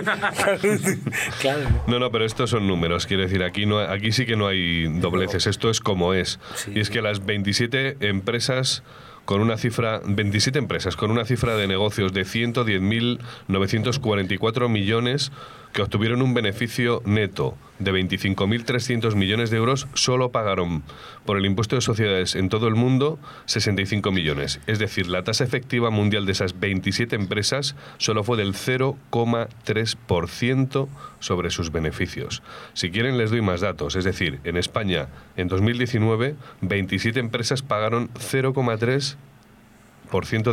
claro. 1.42 1.62
No, 1.88 2.00
no, 2.00 2.12
pero 2.12 2.26
estos 2.26 2.50
son 2.50 2.68
números. 2.68 3.06
Quiero 3.06 3.24
decir, 3.24 3.44
aquí, 3.44 3.66
no, 3.66 3.80
aquí 3.80 4.12
sí 4.12 4.26
que 4.26 4.36
no 4.36 4.48
hay 4.48 4.88
dobleces. 5.00 5.48
Esto 5.48 5.70
es 5.70 5.80
como 5.80 6.14
es. 6.14 6.40
y 6.74 6.80
es 6.80 6.90
que 6.90 7.02
las 7.02 7.26
27 7.26 7.98
empresas 8.02 8.84
con 9.28 9.42
una 9.42 9.58
cifra, 9.58 10.02
27 10.06 10.58
empresas 10.58 10.96
con 10.96 11.12
una 11.12 11.26
cifra 11.26 11.58
de 11.58 11.68
negocios 11.68 12.14
de 12.14 12.22
110.944 12.22 14.70
millones 14.70 15.34
que 15.74 15.82
obtuvieron 15.82 16.22
un 16.22 16.34
beneficio 16.34 17.02
neto 17.06 17.58
de 17.80 17.92
25.300 17.92 19.16
millones 19.16 19.50
de 19.50 19.58
euros, 19.58 19.88
solo 19.94 20.32
pagaron 20.32 20.84
por 21.26 21.38
el 21.38 21.46
impuesto 21.46 21.76
de 21.76 21.82
sociedades 21.82 22.36
en 22.36 22.48
todo 22.50 22.68
el 22.68 22.76
mundo 22.76 23.20
65 23.46 24.12
millones. 24.12 24.60
Es 24.68 24.80
decir, 24.80 25.08
la 25.08 25.24
tasa 25.24 25.44
efectiva 25.44 25.92
mundial 25.92 26.26
de 26.26 26.32
esas 26.32 26.60
27 26.60 27.16
empresas 27.16 27.76
solo 27.98 28.24
fue 28.24 28.38
del 28.38 28.54
0,3% 28.54 30.88
sobre 31.20 31.52
sus 31.52 31.72
beneficios. 31.72 32.42
Si 32.74 32.90
quieren 32.90 33.18
les 33.18 33.32
doy 33.32 33.42
más 33.42 33.62
datos. 33.62 33.96
Es 33.96 34.04
decir, 34.04 34.40
en 34.44 34.58
España 34.58 35.08
en 35.36 35.48
2019 35.48 36.36
27 36.62 37.20
empresas 37.20 37.62
pagaron 37.62 38.10
0,3 38.14 38.58
5,6% 38.58 39.16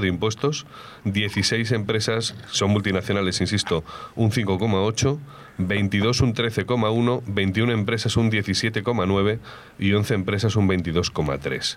de 0.00 0.08
impuestos, 0.08 0.66
16 1.04 1.72
empresas 1.72 2.34
son 2.50 2.70
multinacionales, 2.70 3.40
insisto, 3.40 3.84
un 4.14 4.30
5,8%, 4.30 5.18
22 5.58 6.20
un 6.20 6.34
13,1%, 6.34 7.22
21 7.26 7.72
empresas 7.72 8.16
un 8.16 8.30
17,9% 8.30 9.38
y 9.78 9.92
11 9.92 10.14
empresas 10.14 10.56
un 10.56 10.68
22,3%. 10.68 11.76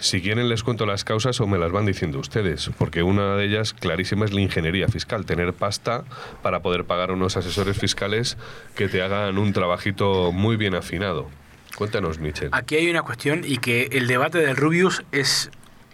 Si 0.00 0.22
quieren 0.22 0.48
les 0.48 0.62
cuento 0.62 0.86
las 0.86 1.04
causas 1.04 1.40
o 1.42 1.46
me 1.46 1.58
las 1.58 1.72
van 1.72 1.84
diciendo 1.84 2.18
ustedes, 2.18 2.70
porque 2.78 3.02
una 3.02 3.36
de 3.36 3.44
ellas 3.44 3.74
clarísima 3.74 4.24
es 4.24 4.32
la 4.32 4.40
ingeniería 4.40 4.88
fiscal, 4.88 5.26
tener 5.26 5.52
pasta 5.52 6.04
para 6.42 6.60
poder 6.60 6.86
pagar 6.86 7.12
unos 7.12 7.36
asesores 7.36 7.78
fiscales 7.78 8.38
que 8.74 8.88
te 8.88 9.02
hagan 9.02 9.36
un 9.36 9.52
trabajito 9.52 10.32
muy 10.32 10.56
bien 10.56 10.74
afinado. 10.74 11.28
Cuéntanos, 11.76 12.18
Michel. 12.18 12.48
Aquí 12.52 12.76
hay 12.76 12.90
una 12.90 13.02
cuestión 13.02 13.42
y 13.44 13.58
que 13.58 13.90
el 13.92 14.06
debate 14.06 14.38
del 14.38 14.56
Rubius 14.56 15.02
es, 15.12 15.50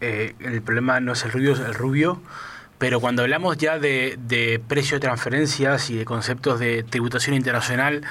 eh, 0.06 0.34
el 0.40 0.62
problema 0.62 1.00
no 1.00 1.12
es 1.12 1.24
el 1.24 1.32
Rubius, 1.32 1.60
el 1.60 1.74
Rubio, 1.74 2.20
pero 2.78 3.00
cuando 3.00 3.22
hablamos 3.22 3.56
ya 3.56 3.78
de, 3.78 4.60
precio 4.68 4.96
de 4.96 5.00
transferencias 5.00 5.90
y 5.90 5.96
de 5.96 6.04
conceptos 6.04 6.60
de 6.60 6.82
tributación 6.82 7.34
internacional, 7.34 8.02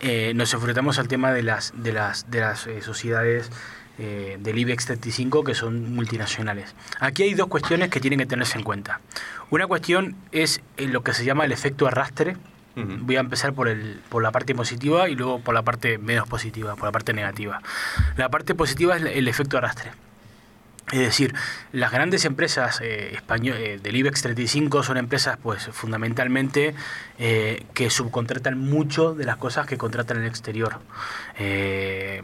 eh, 0.00 0.32
nos 0.34 0.52
enfrentamos 0.54 0.98
al 0.98 1.08
tema 1.08 1.32
de 1.32 1.42
las, 1.42 1.72
de 1.76 1.92
las, 1.92 2.30
de 2.30 2.40
las 2.40 2.66
eh, 2.66 2.82
sociedades 2.82 3.50
eh, 4.02 4.38
del 4.40 4.56
IBEX 4.56 4.86
35 4.86 5.44
que 5.44 5.54
son 5.54 5.94
multinacionales. 5.94 6.74
Aquí 7.00 7.22
hay 7.22 7.34
dos 7.34 7.48
cuestiones 7.48 7.90
que 7.90 8.00
tienen 8.00 8.18
que 8.18 8.24
tenerse 8.24 8.56
en 8.56 8.64
cuenta. 8.64 9.00
Una 9.50 9.66
cuestión 9.66 10.16
es 10.32 10.62
eh, 10.78 10.88
lo 10.88 11.02
que 11.02 11.12
se 11.12 11.26
llama 11.26 11.44
el 11.44 11.52
efecto 11.52 11.86
arrastre. 11.86 12.38
Voy 12.76 13.16
a 13.16 13.20
empezar 13.20 13.52
por, 13.52 13.68
el, 13.68 14.00
por 14.08 14.22
la 14.22 14.32
parte 14.32 14.54
positiva 14.54 15.10
y 15.10 15.14
luego 15.14 15.40
por 15.40 15.52
la 15.52 15.60
parte 15.60 15.98
menos 15.98 16.26
positiva, 16.26 16.76
por 16.76 16.86
la 16.86 16.92
parte 16.92 17.12
negativa. 17.12 17.60
La 18.16 18.30
parte 18.30 18.54
positiva 18.54 18.96
es 18.96 19.02
el 19.04 19.28
efecto 19.28 19.58
arrastre. 19.58 19.90
Es 20.92 20.98
decir, 20.98 21.34
las 21.72 21.92
grandes 21.92 22.24
empresas 22.24 22.80
eh, 22.82 23.16
eh, 23.16 23.80
del 23.82 23.96
IBEX 23.96 24.22
35 24.22 24.82
son 24.82 24.96
empresas, 24.96 25.38
pues, 25.40 25.68
fundamentalmente 25.72 26.74
eh, 27.18 27.64
que 27.74 27.90
subcontratan 27.90 28.58
mucho 28.58 29.14
de 29.14 29.24
las 29.24 29.36
cosas 29.36 29.66
que 29.66 29.78
contratan 29.78 30.18
en 30.18 30.24
el 30.24 30.28
exterior. 30.28 30.80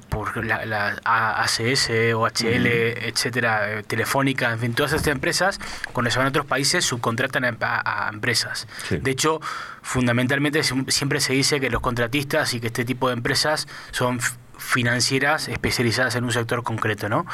por 0.09 0.45
la, 0.45 0.97
ACS, 1.05 1.91
OHL, 2.15 2.67
etcétera, 2.67 3.83
Telefónica, 3.87 4.53
en 4.53 4.59
fin, 4.59 4.75
todas 4.75 4.93
estas 4.93 5.13
empresas, 5.13 5.61
cuando 5.93 6.11
se 6.11 6.19
van 6.19 6.27
a 6.27 6.29
otros 6.31 6.47
países, 6.47 6.85
subcontratan 6.85 7.45
a, 7.61 8.11
empresas. 8.13 8.67
De 8.91 9.11
hecho, 9.11 9.41
fundamentalmente 9.83 10.63
siempre 10.63 11.21
se 11.21 11.33
dice 11.33 11.61
que 11.61 11.71
los 11.71 11.81
contratistas 11.81 12.53
y 12.55 12.61
que 12.61 12.69
este 12.69 12.85
tipo 12.85 13.09
de 13.09 13.15
empresas 13.15 13.69
son 13.93 14.21
financieras 14.59 15.49
especializadas 15.49 16.17
en 16.17 16.25
un 16.25 16.33
sector 16.33 16.63
concreto, 16.63 17.09
¿no? 17.09 17.27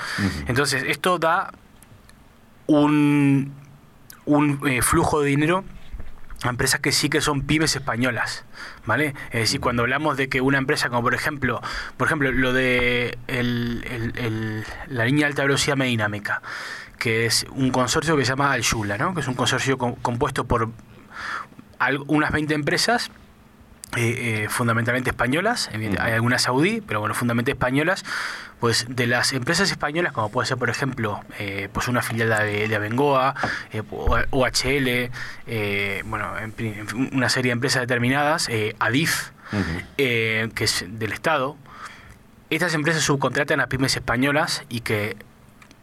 Entonces, 0.46 0.84
esto 0.86 1.18
da 1.18 1.52
un, 2.66 3.54
un 4.24 4.60
eh, 4.68 4.82
flujo 4.82 5.20
de 5.20 5.28
dinero 5.28 5.64
a 6.42 6.48
empresas 6.48 6.80
que 6.80 6.92
sí 6.92 7.08
que 7.08 7.20
son 7.20 7.42
pymes 7.42 7.76
españolas, 7.76 8.44
¿vale? 8.84 9.14
Es 9.30 9.40
decir, 9.40 9.60
cuando 9.60 9.82
hablamos 9.82 10.16
de 10.16 10.28
que 10.28 10.40
una 10.40 10.58
empresa 10.58 10.88
como 10.88 11.02
por 11.02 11.14
ejemplo, 11.14 11.60
por 11.96 12.08
ejemplo, 12.08 12.32
lo 12.32 12.52
de 12.52 13.16
la 14.88 15.04
línea 15.04 15.26
de 15.26 15.30
alta 15.30 15.42
velocidad 15.42 15.76
medinámica, 15.76 16.42
que 16.98 17.26
es 17.26 17.46
un 17.50 17.70
consorcio 17.70 18.16
que 18.16 18.24
se 18.24 18.30
llama 18.30 18.52
Alshula, 18.52 18.98
¿no? 18.98 19.14
Que 19.14 19.20
es 19.20 19.28
un 19.28 19.34
consorcio 19.34 19.78
compuesto 19.78 20.44
por 20.44 20.70
unas 22.06 22.32
20 22.32 22.54
empresas 22.54 23.10
eh, 23.96 24.44
eh, 24.44 24.48
fundamentalmente 24.48 25.10
españolas, 25.10 25.68
hay 25.72 26.12
algunas 26.12 26.42
saudí, 26.42 26.80
pero 26.80 27.00
bueno, 27.00 27.14
fundamentalmente 27.14 27.52
españolas, 27.52 28.04
pues 28.58 28.86
de 28.88 29.06
las 29.06 29.34
empresas 29.34 29.70
españolas, 29.70 30.12
como 30.12 30.30
puede 30.30 30.46
ser, 30.46 30.56
por 30.56 30.70
ejemplo, 30.70 31.20
eh, 31.38 31.68
pues 31.72 31.88
una 31.88 32.00
filial 32.00 32.30
de, 32.30 32.68
de 32.68 32.76
Abengoa, 32.76 33.34
OHL, 34.30 35.10
bueno, 36.06 36.32
una 37.12 37.28
serie 37.28 37.50
de 37.50 37.52
empresas 37.52 37.82
determinadas, 37.82 38.48
ADIF, 38.78 39.30
que 39.96 40.50
es 40.56 40.86
del 40.88 41.12
Estado, 41.12 41.58
estas 42.48 42.74
empresas 42.74 43.02
subcontratan 43.02 43.60
a 43.60 43.66
pymes 43.66 43.96
españolas 43.96 44.64
y 44.68 44.80
que 44.80 45.16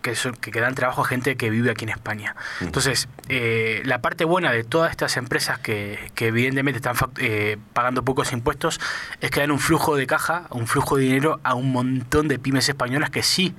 que, 0.01 0.13
que, 0.39 0.61
dan 0.61 0.75
trabajo 0.75 1.01
a 1.01 1.05
gente 1.05 1.35
que 1.35 1.49
vive 1.49 1.71
aquí 1.71 1.85
en 1.85 1.89
España. 1.89 2.35
Mm. 2.59 2.65
Entonces, 2.65 3.09
eh, 3.27 3.81
la 3.85 4.01
parte 4.01 4.25
buena 4.25 4.51
de 4.51 4.63
todas 4.63 4.91
estas 4.91 5.17
empresas 5.17 5.59
que, 5.59 6.11
que 6.15 6.27
evidentemente 6.27 6.77
están 6.77 6.95
eh, 7.17 7.57
pagando 7.73 8.03
pocos 8.03 8.31
impuestos 8.31 8.79
es 9.21 9.31
que 9.31 9.41
dan 9.41 9.51
un 9.51 9.59
flujo 9.59 9.95
de 9.95 10.07
caja, 10.07 10.47
un 10.51 10.67
flujo 10.67 10.97
de 10.97 11.03
dinero 11.03 11.39
a 11.43 11.55
un 11.55 11.71
montón 11.71 12.27
de 12.27 12.39
pymes 12.39 12.69
españolas 12.69 13.09
que 13.09 13.23
sí 13.23 13.55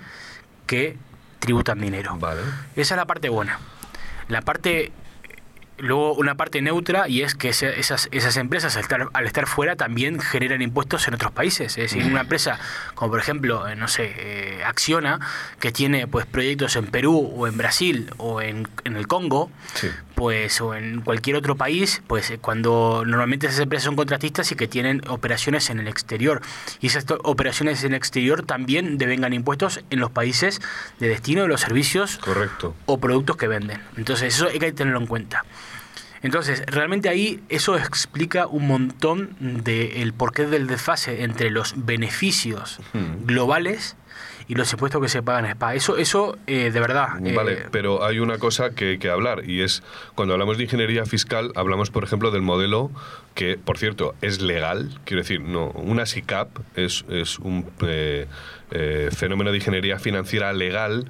que 0.67 0.97
tributan 1.41 1.81
dinero. 1.81 2.19
Esa 2.77 2.95
es 2.95 2.99
la 2.99 3.07
parte 3.07 3.29
buena. 3.29 3.59
La 4.29 4.43
parte 4.43 4.93
luego 5.81 6.15
una 6.15 6.37
parte 6.37 6.63
neutra 6.63 7.09
y 7.09 7.23
es 7.23 7.35
que 7.35 7.49
esas, 7.49 8.09
esas 8.11 8.37
empresas 8.37 8.77
al 8.77 8.83
estar, 8.83 9.09
al 9.13 9.27
estar 9.27 9.47
fuera 9.47 9.77
también 9.77 10.21
generan 10.21 10.63
impuestos 10.63 11.07
en 11.09 11.15
otros 11.15 11.33
países. 11.33 11.79
Es 11.79 11.93
decir, 11.93 12.05
una 12.05 12.23
empresa 12.23 12.59
como 12.95 13.11
por 13.11 13.21
ejemplo, 13.21 13.69
eh, 13.69 13.77
no 13.77 13.89
sé, 13.89 14.15
eh, 14.17 14.63
Acciona, 14.65 15.21
que 15.59 15.73
tiene 15.73 16.07
pues 16.07 16.27
proyectos 16.27 16.77
en 16.77 16.87
Perú 16.87 17.33
o 17.37 17.47
en 17.47 17.57
Brasil 17.57 18.13
o 18.19 18.41
en, 18.41 18.69
en 18.85 18.97
el 18.97 19.07
Congo, 19.07 19.51
pues 20.15 20.61
o 20.61 20.75
en 20.75 21.01
cualquier 21.01 21.37
otro 21.37 21.57
país, 21.57 22.03
pues 22.07 22.31
eh, 22.31 22.39
cuando 22.39 23.05
normalmente 23.07 23.47
esas 23.47 23.61
empresas 23.61 23.85
son 23.85 23.97
contratistas 23.97 24.53
y 24.53 24.55
que 24.55 24.69
tienen 24.69 25.03
operaciones 25.09 25.71
en 25.71 25.81
el 25.81 25.89
exterior. 25.89 26.43
Y 26.81 26.89
esas 26.89 27.07
operaciones 27.25 27.83
en 27.85 27.93
el 27.93 27.97
exterior 27.97 28.45
también 28.45 28.99
devengan 28.99 29.33
impuestos 29.33 29.81
en 29.91 30.01
los 30.01 30.11
países 30.11 30.61
de 30.99 31.09
destino 31.09 31.43
de 31.43 31.49
los 31.49 31.61
servicios 31.61 32.19
Correcto. 32.19 32.75
o 32.87 32.99
productos 32.99 33.37
que 33.37 33.49
venden. 33.49 33.81
Entonces 33.97 34.35
eso 34.35 34.49
hay 34.49 34.59
que 34.59 34.73
tenerlo 34.73 35.01
en 35.01 35.07
cuenta. 35.07 35.45
Entonces, 36.23 36.63
realmente 36.67 37.09
ahí 37.09 37.41
eso 37.49 37.77
explica 37.77 38.47
un 38.47 38.67
montón 38.67 39.37
del 39.41 40.13
porqué 40.13 40.47
del 40.47 40.67
desfase 40.67 41.23
entre 41.23 41.51
los 41.51 41.75
beneficios 41.77 42.81
globales 43.25 43.97
y 44.51 44.57
los 44.57 44.73
impuestos 44.73 45.01
que 45.01 45.09
se 45.09 45.23
pagan 45.23 45.45
en 45.45 45.53
España. 45.53 45.75
Eso, 45.75 45.97
eso 45.97 46.37
eh, 46.49 46.73
de 46.73 46.81
verdad. 46.81 47.11
Vale, 47.21 47.53
eh, 47.53 47.67
pero 47.71 48.05
hay 48.05 48.19
una 48.19 48.39
cosa 48.39 48.71
que, 48.71 48.99
que 48.99 49.09
hablar 49.09 49.49
y 49.49 49.63
es 49.63 49.85
cuando 50.17 50.35
hablamos 50.35 50.59
de 50.59 50.65
ingeniería 50.65 51.07
fiscal, 51.07 51.53
hablamos, 51.55 51.91
por 51.91 52.03
ejemplo, 52.03 52.33
del 52.33 52.43
modelo 52.43 52.91
que, 53.35 53.59
por 53.59 53.79
cierto, 53.79 54.17
es 54.23 54.43
legal. 54.43 54.99
Quiero 55.05 55.23
decir, 55.23 55.41
no, 55.41 55.69
una 55.69 56.05
SICAP 56.05 56.49
es, 56.75 57.05
es 57.09 57.39
un 57.39 57.71
eh, 57.83 58.27
fenómeno 59.17 59.53
de 59.53 59.59
ingeniería 59.59 60.01
financiera 60.01 60.53
legal 60.53 61.09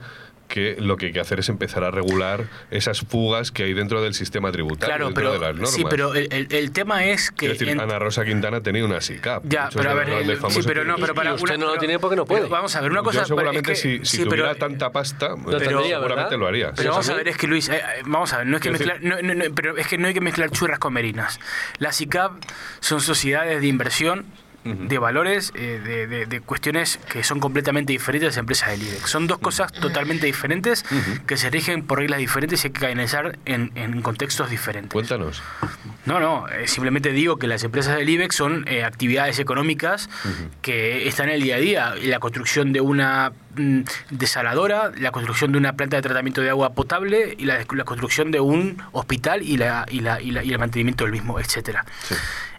que 0.50 0.76
lo 0.78 0.96
que 0.96 1.06
hay 1.06 1.12
que 1.12 1.20
hacer 1.20 1.38
es 1.38 1.48
empezar 1.48 1.84
a 1.84 1.90
regular 1.90 2.44
esas 2.70 3.00
fugas 3.00 3.52
que 3.52 3.62
hay 3.62 3.72
dentro 3.72 4.02
del 4.02 4.14
sistema 4.14 4.50
tributario, 4.50 4.96
claro, 4.96 5.14
pero, 5.14 5.32
de 5.32 5.38
las 5.38 5.54
normas. 5.54 5.70
Sí, 5.70 5.84
pero 5.88 6.12
el, 6.14 6.48
el, 6.50 6.72
tema 6.72 7.04
es 7.04 7.30
que... 7.30 7.52
Es 7.52 7.58
decir, 7.58 7.80
Ana 7.80 7.98
Rosa 7.98 8.24
Quintana 8.24 8.60
tenía 8.60 8.84
una 8.84 9.00
SICAP. 9.00 9.44
Ya, 9.46 9.70
pero 9.72 9.90
a 9.90 9.94
ver, 9.94 10.38
sí, 10.50 10.60
pero 10.66 10.84
no, 10.84 10.96
pero 10.96 11.14
para... 11.14 11.34
usted 11.34 11.56
no 11.56 11.66
lo 11.66 11.78
tiene 11.78 11.98
porque 11.98 12.16
no 12.16 12.26
puede. 12.26 12.48
vamos 12.48 12.74
a 12.74 12.80
ver, 12.80 12.90
una 12.90 13.02
cosa... 13.02 13.20
Yo 13.20 13.26
seguramente 13.26 13.76
si, 13.76 14.04
si 14.04 14.24
tuviera 14.24 14.54
tanta 14.56 14.90
pasta, 14.90 15.36
seguramente 15.36 16.36
lo 16.36 16.46
haría. 16.46 16.72
Pero 16.72 16.90
vamos 16.90 17.08
a 17.08 17.14
ver, 17.14 17.28
es 17.28 17.36
que 17.36 17.46
Luis, 17.46 17.68
eh, 17.68 17.76
eh, 17.76 18.02
vamos 18.04 18.32
a 18.32 18.38
ver, 18.38 18.46
no 18.46 18.56
es 18.56 18.62
que 18.62 18.70
mezclar, 18.70 18.98
no, 19.00 19.22
no, 19.22 19.44
pero 19.54 19.76
es 19.76 19.86
que 19.86 19.98
no 19.98 20.08
hay 20.08 20.14
que 20.14 20.20
mezclar 20.20 20.50
churras 20.50 20.80
con 20.80 20.92
merinas. 20.92 21.38
Las 21.78 21.96
SICAP 21.96 22.32
son 22.80 23.00
sociedades 23.00 23.60
de 23.60 23.68
inversión 23.68 24.26
de 24.64 24.98
valores, 24.98 25.52
eh, 25.54 26.26
de, 26.28 26.40
cuestiones 26.40 26.98
que 27.10 27.24
son 27.24 27.40
completamente 27.40 27.92
diferentes 27.92 28.22
de 28.22 28.28
las 28.28 28.36
empresas 28.36 28.70
del 28.70 28.82
IBEX. 28.82 29.10
Son 29.10 29.26
dos 29.26 29.38
cosas 29.38 29.72
totalmente 29.72 30.26
diferentes 30.26 30.84
que 31.26 31.36
se 31.36 31.50
rigen 31.50 31.82
por 31.86 31.98
reglas 31.98 32.18
diferentes 32.18 32.64
y 32.64 32.68
hay 32.68 32.72
que 32.72 32.86
analizar 32.86 33.38
en, 33.44 33.72
en 33.74 34.02
contextos 34.02 34.50
diferentes. 34.50 34.92
Cuéntanos. 34.92 35.42
No, 36.06 36.18
no, 36.20 36.48
eh, 36.48 36.66
simplemente 36.66 37.10
digo 37.12 37.38
que 37.38 37.46
las 37.46 37.62
empresas 37.62 37.96
del 37.96 38.08
IBEX 38.08 38.34
son 38.34 38.64
eh, 38.68 38.84
actividades 38.84 39.38
económicas 39.38 40.08
que 40.62 41.06
están 41.08 41.28
en 41.28 41.36
el 41.36 41.42
día 41.42 41.56
a 41.56 41.58
día. 41.58 41.94
La 42.02 42.18
construcción 42.18 42.72
de 42.72 42.80
una 42.80 43.32
desaladora, 44.10 44.92
la 44.96 45.10
construcción 45.10 45.52
de 45.52 45.58
una 45.58 45.72
planta 45.74 45.96
de 45.96 46.02
tratamiento 46.02 46.40
de 46.40 46.50
agua 46.50 46.72
potable 46.72 47.34
y 47.36 47.44
la, 47.44 47.64
construcción 47.64 48.30
de 48.30 48.40
un 48.40 48.82
hospital 48.92 49.42
y, 49.42 49.56
la, 49.56 49.86
y, 49.90 50.00
la, 50.00 50.20
y, 50.20 50.30
el 50.30 50.58
mantenimiento 50.58 51.04
del 51.04 51.12
mismo, 51.12 51.40
etcétera. 51.40 51.84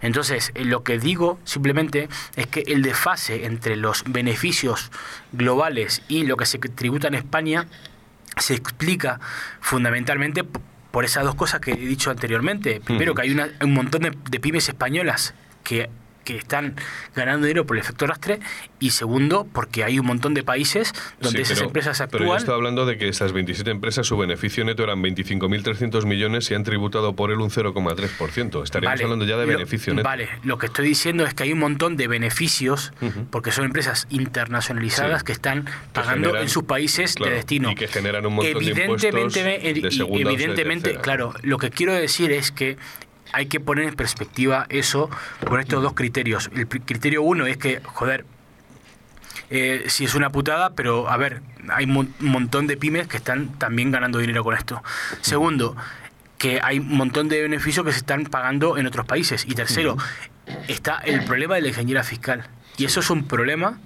Entonces, 0.01 0.51
eh, 0.55 0.65
lo 0.65 0.83
que 0.83 0.99
digo 0.99 1.39
simplemente 1.43 2.09
es 2.35 2.47
que 2.47 2.63
el 2.67 2.81
desfase 2.81 3.45
entre 3.45 3.75
los 3.75 4.03
beneficios 4.07 4.91
globales 5.31 6.01
y 6.07 6.25
lo 6.25 6.37
que 6.37 6.45
se 6.45 6.57
tributa 6.59 7.07
en 7.07 7.15
España 7.15 7.67
se 8.37 8.53
explica 8.53 9.19
fundamentalmente 9.59 10.43
por 10.91 11.05
esas 11.05 11.23
dos 11.23 11.35
cosas 11.35 11.61
que 11.61 11.71
he 11.71 11.75
dicho 11.75 12.11
anteriormente. 12.11 12.81
Primero, 12.81 13.15
que 13.15 13.21
hay 13.23 13.31
un 13.61 13.73
montón 13.73 14.01
de, 14.01 14.39
pymes 14.39 14.67
españolas 14.67 15.33
que 15.63 15.89
que 16.23 16.37
están 16.37 16.75
ganando 17.15 17.47
dinero 17.47 17.65
por 17.65 17.77
el 17.77 17.81
efecto 17.81 18.07
rastre 18.07 18.39
y 18.79 18.91
segundo 18.91 19.47
porque 19.51 19.83
hay 19.83 19.99
un 19.99 20.05
montón 20.05 20.33
de 20.33 20.43
países 20.43 20.93
donde 21.19 21.41
esas 21.41 21.61
empresas 21.61 22.01
actúan. 22.01 22.23
Pero 22.23 22.31
yo 22.31 22.37
estaba 22.37 22.57
hablando 22.57 22.85
de 22.85 22.97
que 22.97 23.07
esas 23.07 23.33
27 23.33 23.69
empresas 23.69 24.07
su 24.07 24.17
beneficio 24.17 24.63
neto 24.63 24.83
eran 24.83 25.01
25.300 25.01 26.05
millones 26.05 26.49
y 26.51 26.55
han 26.55 26.63
tributado 26.63 27.15
por 27.15 27.31
él 27.31 27.39
un 27.39 27.49
0,3%. 27.49 28.63
Estaríamos 28.63 29.01
hablando 29.01 29.25
ya 29.25 29.37
de 29.37 29.45
beneficio 29.45 29.93
neto. 29.93 30.07
Vale, 30.07 30.29
lo 30.43 30.57
que 30.57 30.67
estoy 30.67 30.87
diciendo 30.87 31.25
es 31.25 31.33
que 31.33 31.43
hay 31.43 31.53
un 31.53 31.59
montón 31.59 31.97
de 31.97 32.07
beneficios 32.07 32.93
porque 33.29 33.51
son 33.51 33.65
empresas 33.65 34.07
internacionalizadas 34.09 35.23
que 35.23 35.31
están 35.31 35.65
pagando 35.93 36.37
en 36.37 36.49
sus 36.49 36.63
países 36.63 37.15
de 37.15 37.29
destino. 37.29 37.71
Y 37.71 37.75
que 37.75 37.87
generan 37.87 38.25
un 38.25 38.35
montón 38.35 38.55
evidentemente, 38.57 39.11
de 39.43 39.69
impuestos 39.69 39.97
de 39.97 40.21
Evidentemente, 40.21 40.95
claro, 40.95 41.33
lo 41.41 41.57
que 41.57 41.69
quiero 41.69 41.93
decir 41.93 42.31
es 42.31 42.51
que 42.51 42.77
hay 43.33 43.47
que 43.47 43.59
poner 43.59 43.85
en 43.85 43.95
perspectiva 43.95 44.65
eso 44.69 45.09
con 45.47 45.59
estos 45.59 45.81
dos 45.81 45.93
criterios. 45.93 46.49
El 46.53 46.67
criterio 46.67 47.21
uno 47.23 47.45
es 47.45 47.57
que, 47.57 47.81
joder, 47.83 48.25
eh, 49.49 49.85
si 49.87 50.05
es 50.05 50.15
una 50.15 50.29
putada, 50.29 50.71
pero 50.71 51.09
a 51.09 51.17
ver, 51.17 51.41
hay 51.69 51.85
un 51.85 52.13
montón 52.19 52.67
de 52.67 52.77
pymes 52.77 53.07
que 53.07 53.17
están 53.17 53.57
también 53.57 53.91
ganando 53.91 54.19
dinero 54.19 54.43
con 54.43 54.55
esto. 54.55 54.81
Segundo, 55.21 55.75
que 56.37 56.59
hay 56.63 56.79
un 56.79 56.97
montón 56.97 57.29
de 57.29 57.41
beneficios 57.41 57.85
que 57.85 57.91
se 57.91 57.99
están 57.99 58.25
pagando 58.25 58.77
en 58.77 58.87
otros 58.87 59.05
países. 59.05 59.45
Y 59.45 59.53
tercero, 59.53 59.97
está 60.67 60.97
el 60.99 61.23
problema 61.25 61.55
de 61.55 61.61
la 61.61 61.67
ingeniería 61.67 62.03
fiscal. 62.03 62.47
Y 62.77 62.85
eso 62.85 63.01
es 63.01 63.09
un 63.09 63.27
problema, 63.27 63.79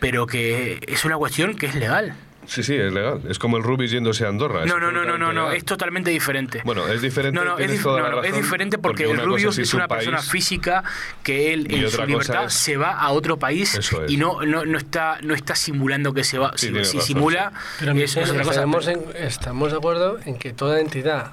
pero 0.00 0.26
que 0.26 0.80
es 0.88 1.04
una 1.04 1.16
cuestión 1.16 1.54
que 1.56 1.66
es 1.66 1.74
legal. 1.74 2.14
Sí, 2.46 2.62
sí, 2.62 2.74
es 2.74 2.92
legal. 2.92 3.20
Es 3.28 3.38
como 3.38 3.58
el 3.58 3.62
Rubis 3.62 3.90
yéndose 3.90 4.24
a 4.24 4.28
Andorra. 4.28 4.64
No, 4.64 4.80
no, 4.80 4.90
no, 4.90 5.04
no, 5.04 5.18
no, 5.18 5.32
no, 5.32 5.52
es 5.52 5.64
totalmente 5.64 6.10
diferente. 6.10 6.62
Bueno, 6.64 6.86
es 6.88 7.02
diferente. 7.02 7.38
No, 7.38 7.44
no, 7.44 7.58
es, 7.58 7.70
es, 7.70 8.34
diferente 8.34 8.78
porque, 8.78 9.04
el 9.04 9.18
Rubius 9.18 9.58
es, 9.58 9.74
una 9.74 9.86
persona 9.86 10.22
física 10.22 10.82
que 11.22 11.52
él 11.52 11.66
en 11.70 11.90
su 11.90 12.04
libertad 12.04 12.48
se 12.48 12.76
va 12.76 12.92
a 12.92 13.10
otro 13.10 13.38
país 13.38 13.78
y 14.08 14.16
no, 14.16 14.42
no, 14.44 14.64
no, 14.64 14.78
está, 14.78 15.18
no 15.22 15.34
está 15.34 15.54
simulando 15.54 16.12
que 16.12 16.24
se 16.24 16.38
va. 16.38 16.52
si, 16.56 17.00
simula, 17.00 17.52
Pero 17.78 17.92
eso 17.92 18.20
es 18.20 18.30
otra 18.30 18.42
cosa. 18.42 18.60
Estamos, 18.60 18.88
estamos 19.14 19.70
de 19.70 19.78
acuerdo 19.78 20.18
en 20.24 20.36
que 20.36 20.52
toda 20.52 20.80
entidad, 20.80 21.32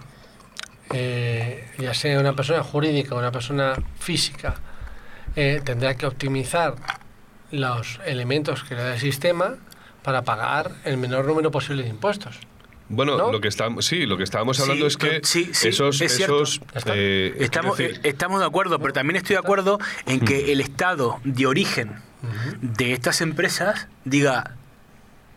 eh, 0.94 1.68
ya 1.80 1.94
sea 1.94 2.20
una 2.20 2.34
persona 2.34 2.64
jurídica 2.64 3.16
o 3.16 3.20
una 3.20 3.32
persona 3.32 3.76
física, 4.00 4.56
eh, 5.36 5.62
tendrá 5.64 5.96
que 5.96 6.06
optimizar 6.06 6.76
los 7.52 8.00
elementos 8.06 8.64
que 8.64 8.76
le 8.76 8.84
da 8.84 8.94
el 8.94 9.00
sistema 9.00 9.56
para 10.08 10.22
pagar 10.22 10.72
el 10.86 10.96
menor 10.96 11.26
número 11.26 11.52
posible 11.52 11.84
de 11.84 11.90
impuestos. 11.90 12.40
Bueno, 12.88 13.30
lo 13.30 13.42
que 13.42 13.50
estamos, 13.50 13.86
sí, 13.86 14.06
lo 14.06 14.16
que 14.16 14.24
estábamos 14.24 14.58
hablando 14.62 14.88
es 14.88 14.96
que 14.96 15.18
esos, 15.18 16.00
esos 16.00 16.62
eh, 16.86 17.36
estamos, 17.40 17.78
eh, 17.82 18.00
estamos 18.04 18.40
de 18.40 18.46
acuerdo, 18.46 18.80
pero 18.80 18.94
también 18.94 19.18
estoy 19.18 19.34
de 19.34 19.40
acuerdo 19.40 19.80
en 20.06 20.22
que 20.22 20.54
el 20.54 20.62
estado 20.62 21.20
de 21.26 21.46
origen 21.46 22.02
de 22.62 22.94
estas 22.94 23.20
empresas 23.20 23.90
diga, 24.06 24.56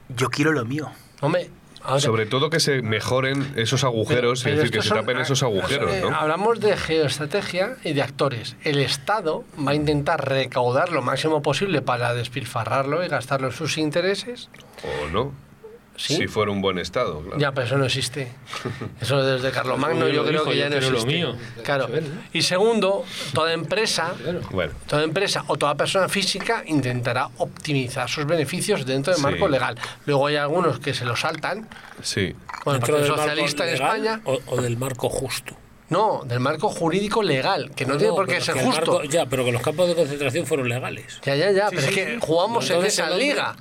yo 0.09 0.31
quiero 0.31 0.53
lo 0.53 0.65
mío. 0.65 0.89
Hombre, 1.21 1.51
sobre 1.99 2.27
todo 2.27 2.51
que 2.51 2.61
se 2.61 2.83
mejoren 2.83 3.53
esos 3.57 3.85
agujeros, 3.85 4.47
es 4.47 4.57
decir, 4.57 4.71
que 4.71 4.83
se 4.83 4.91
tapen 4.91 5.19
esos 5.19 5.43
agujeros. 5.43 5.91
¿no? 6.03 6.15
Hablamos 6.15 6.61
de 6.61 6.77
geoestrategia 6.77 7.77
y 7.85 7.93
de 7.93 8.03
actores. 8.03 8.57
El 8.63 8.79
Estado 8.79 9.45
va 9.67 9.73
a 9.73 9.75
intentar 9.75 10.29
recaudar 10.29 10.91
lo 10.93 11.03
máximo 11.03 11.43
posible 11.43 11.83
para 11.83 12.15
despilfarrarlo 12.15 13.05
y 13.05 13.09
gastarlo 13.09 13.49
en 13.49 13.53
sus 13.55 13.79
intereses. 13.79 14.51
O 14.85 15.09
no. 15.09 15.50
Si 16.01 16.29
fuera 16.29 16.51
un 16.51 16.63
buen 16.63 16.79
Estado, 16.79 17.21
claro. 17.21 17.39
Ya, 17.39 17.53
pero 17.53 17.67
eso 17.67 17.77
no 17.77 17.85
existe. 17.85 18.33
Eso 19.01 19.23
desde 19.23 19.51
Carlomagno 19.51 20.09
yo 20.09 20.25
creo 20.25 20.45
que 20.45 20.57
ya 20.57 20.71
no 20.71 20.77
existe. 20.77 20.99
Lo 20.99 21.05
mío. 21.05 21.37
Claro. 21.63 21.89
Y 22.33 22.43
segundo, 22.43 23.05
toda 23.35 23.53
empresa, 23.53 24.15
toda 24.87 25.05
empresa 25.05 25.45
o 25.49 25.57
toda 25.57 25.75
persona 25.75 26.09
física 26.09 26.65
intentará 26.67 27.29
optimizar 27.37 28.09
sus 28.09 28.25
beneficios 28.25 28.87
dentro 28.87 29.13
del 29.13 29.23
marco 29.23 29.49
legal. 29.49 29.77
Luego 30.07 30.27
hay 30.27 30.37
algunos 30.37 30.81
que 30.81 30.95
se 30.95 31.05
lo 31.05 31.17
saltan. 31.17 31.69
Sí. 32.03 32.35
Con 32.65 32.77
el 32.77 32.81
Partido 32.81 33.07
Socialista 33.07 33.69
en 33.69 33.75
España. 33.75 34.21
O, 34.25 34.61
del 34.61 34.77
marco 34.79 35.09
justo. 35.09 35.55
No, 35.91 36.23
del 36.25 36.41
marco 36.41 36.69
jurídico 36.69 37.21
legal, 37.23 37.73
que 37.75 37.85
no, 37.85 37.97
tiene 37.97 38.13
por 38.15 38.27
qué 38.27 38.41
ser 38.41 38.55
justo. 38.57 39.03
ya, 39.05 39.27
pero 39.27 39.45
que 39.45 39.53
los 39.53 39.61
campos 39.61 39.89
de 39.89 39.97
concentración 39.97 40.47
fueron 40.47 40.69
legales. 40.69 41.21
Ya, 41.25 41.35
ya, 41.35 41.51
ya, 41.51 41.69
pero 41.69 41.83
es 41.83 41.91
que 41.91 42.19
jugamos 42.21 42.71
en 42.71 42.85
esa 42.85 43.11
liga. 43.11 43.57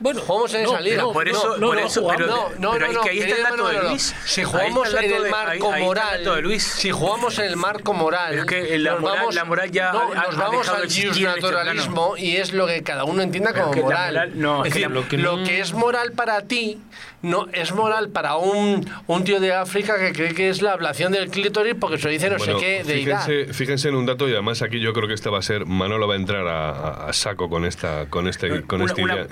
Bueno, 0.00 0.20
jugamos 0.20 0.54
en 0.54 0.64
esa 0.64 0.80
liga. 0.80 1.02
por 1.12 1.28
eso, 1.28 1.56
por 1.60 1.78
eso, 1.78 2.06
pero, 2.08 2.26
no, 2.58 2.72
pero 2.72 2.92
no, 2.92 3.02
ahí 3.02 3.18
está 3.18 3.36
el 3.36 3.42
dato 3.42 3.68
de 3.68 3.82
Luis. 3.82 4.14
Si 4.24 4.44
jugamos 4.44 4.94
en 4.94 5.12
el 5.12 5.30
marco 5.30 5.72
moral, 5.72 6.58
si 6.58 6.90
jugamos 6.90 7.38
en 7.38 7.44
el 7.46 7.56
marco 7.56 7.92
moral, 7.94 8.38
es 8.38 8.44
que 8.44 8.78
la, 8.78 8.96
moral, 8.96 9.16
vamos, 9.18 9.34
la 9.34 9.44
moral 9.44 9.70
ya 9.70 9.92
nos 9.92 10.36
vamos 10.36 10.68
al 10.68 10.84
este 10.84 11.20
naturalismo 11.22 12.16
y 12.16 12.36
es 12.36 12.52
lo 12.52 12.66
que 12.66 12.82
cada 12.82 13.04
uno 13.04 13.22
entienda 13.22 13.52
como 13.52 13.72
moral. 13.74 14.32
es 14.66 14.74
decir, 14.74 14.90
lo 14.90 15.08
que, 15.08 15.18
lo 15.18 15.42
que 15.44 15.60
es 15.60 15.72
moral 15.72 16.12
para 16.12 16.42
ti 16.42 16.80
no 17.22 17.48
es 17.52 17.72
moral 17.72 18.10
para 18.10 18.36
un, 18.36 18.88
un 19.06 19.24
tío 19.24 19.40
de 19.40 19.52
África 19.52 19.98
que 19.98 20.12
cree 20.12 20.34
que 20.34 20.48
es 20.50 20.62
la 20.62 20.72
ablación 20.72 21.12
del 21.12 21.30
clítoris 21.30 21.74
porque 21.74 21.98
se 21.98 22.04
lo 22.04 22.10
dice 22.10 22.30
no 22.30 22.38
sé 22.38 22.54
qué 22.60 22.84
de 22.84 22.94
fíjense, 22.94 23.52
fíjense 23.52 23.88
en 23.88 23.96
un 23.96 24.06
dato 24.06 24.28
y 24.28 24.32
además 24.32 24.62
aquí 24.62 24.78
yo 24.80 24.92
creo 24.92 25.08
que 25.08 25.14
esta 25.14 25.30
va 25.30 25.38
a 25.38 25.42
ser 25.42 25.66
Manolo 25.66 26.06
va 26.06 26.14
a 26.14 26.16
entrar 26.16 26.46
a, 26.46 27.12
saco 27.12 27.48
con 27.48 27.64
esta 27.64 28.06
con 28.08 28.28
este 28.28 28.62
con 28.62 28.82
esta 28.82 29.00
idea. 29.00 29.26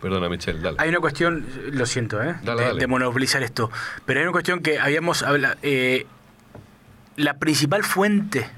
Perdona, 0.00 0.28
Michelle, 0.28 0.60
dale. 0.60 0.76
Hay 0.80 0.88
una 0.88 1.00
cuestión, 1.00 1.46
lo 1.72 1.84
siento, 1.86 2.22
¿eh? 2.22 2.36
de, 2.42 2.86
monopolizar 2.86 3.42
esto, 3.42 3.70
pero 4.06 4.20
hay 4.20 4.24
una 4.24 4.32
cuestión 4.32 4.60
que 4.60 4.78
habíamos 4.78 5.22
hablado. 5.22 5.56
Eh, 5.62 6.06
la 7.16 7.34
principal 7.34 7.84
fuente 7.84 8.48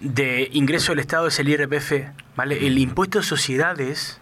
de 0.00 0.48
ingreso 0.52 0.92
del 0.92 0.98
Estado 0.98 1.28
es 1.28 1.38
el 1.38 1.48
IRPF, 1.48 1.92
¿vale? 2.34 2.66
El 2.66 2.78
impuesto 2.78 3.20
de 3.20 3.24
sociedades 3.24 4.20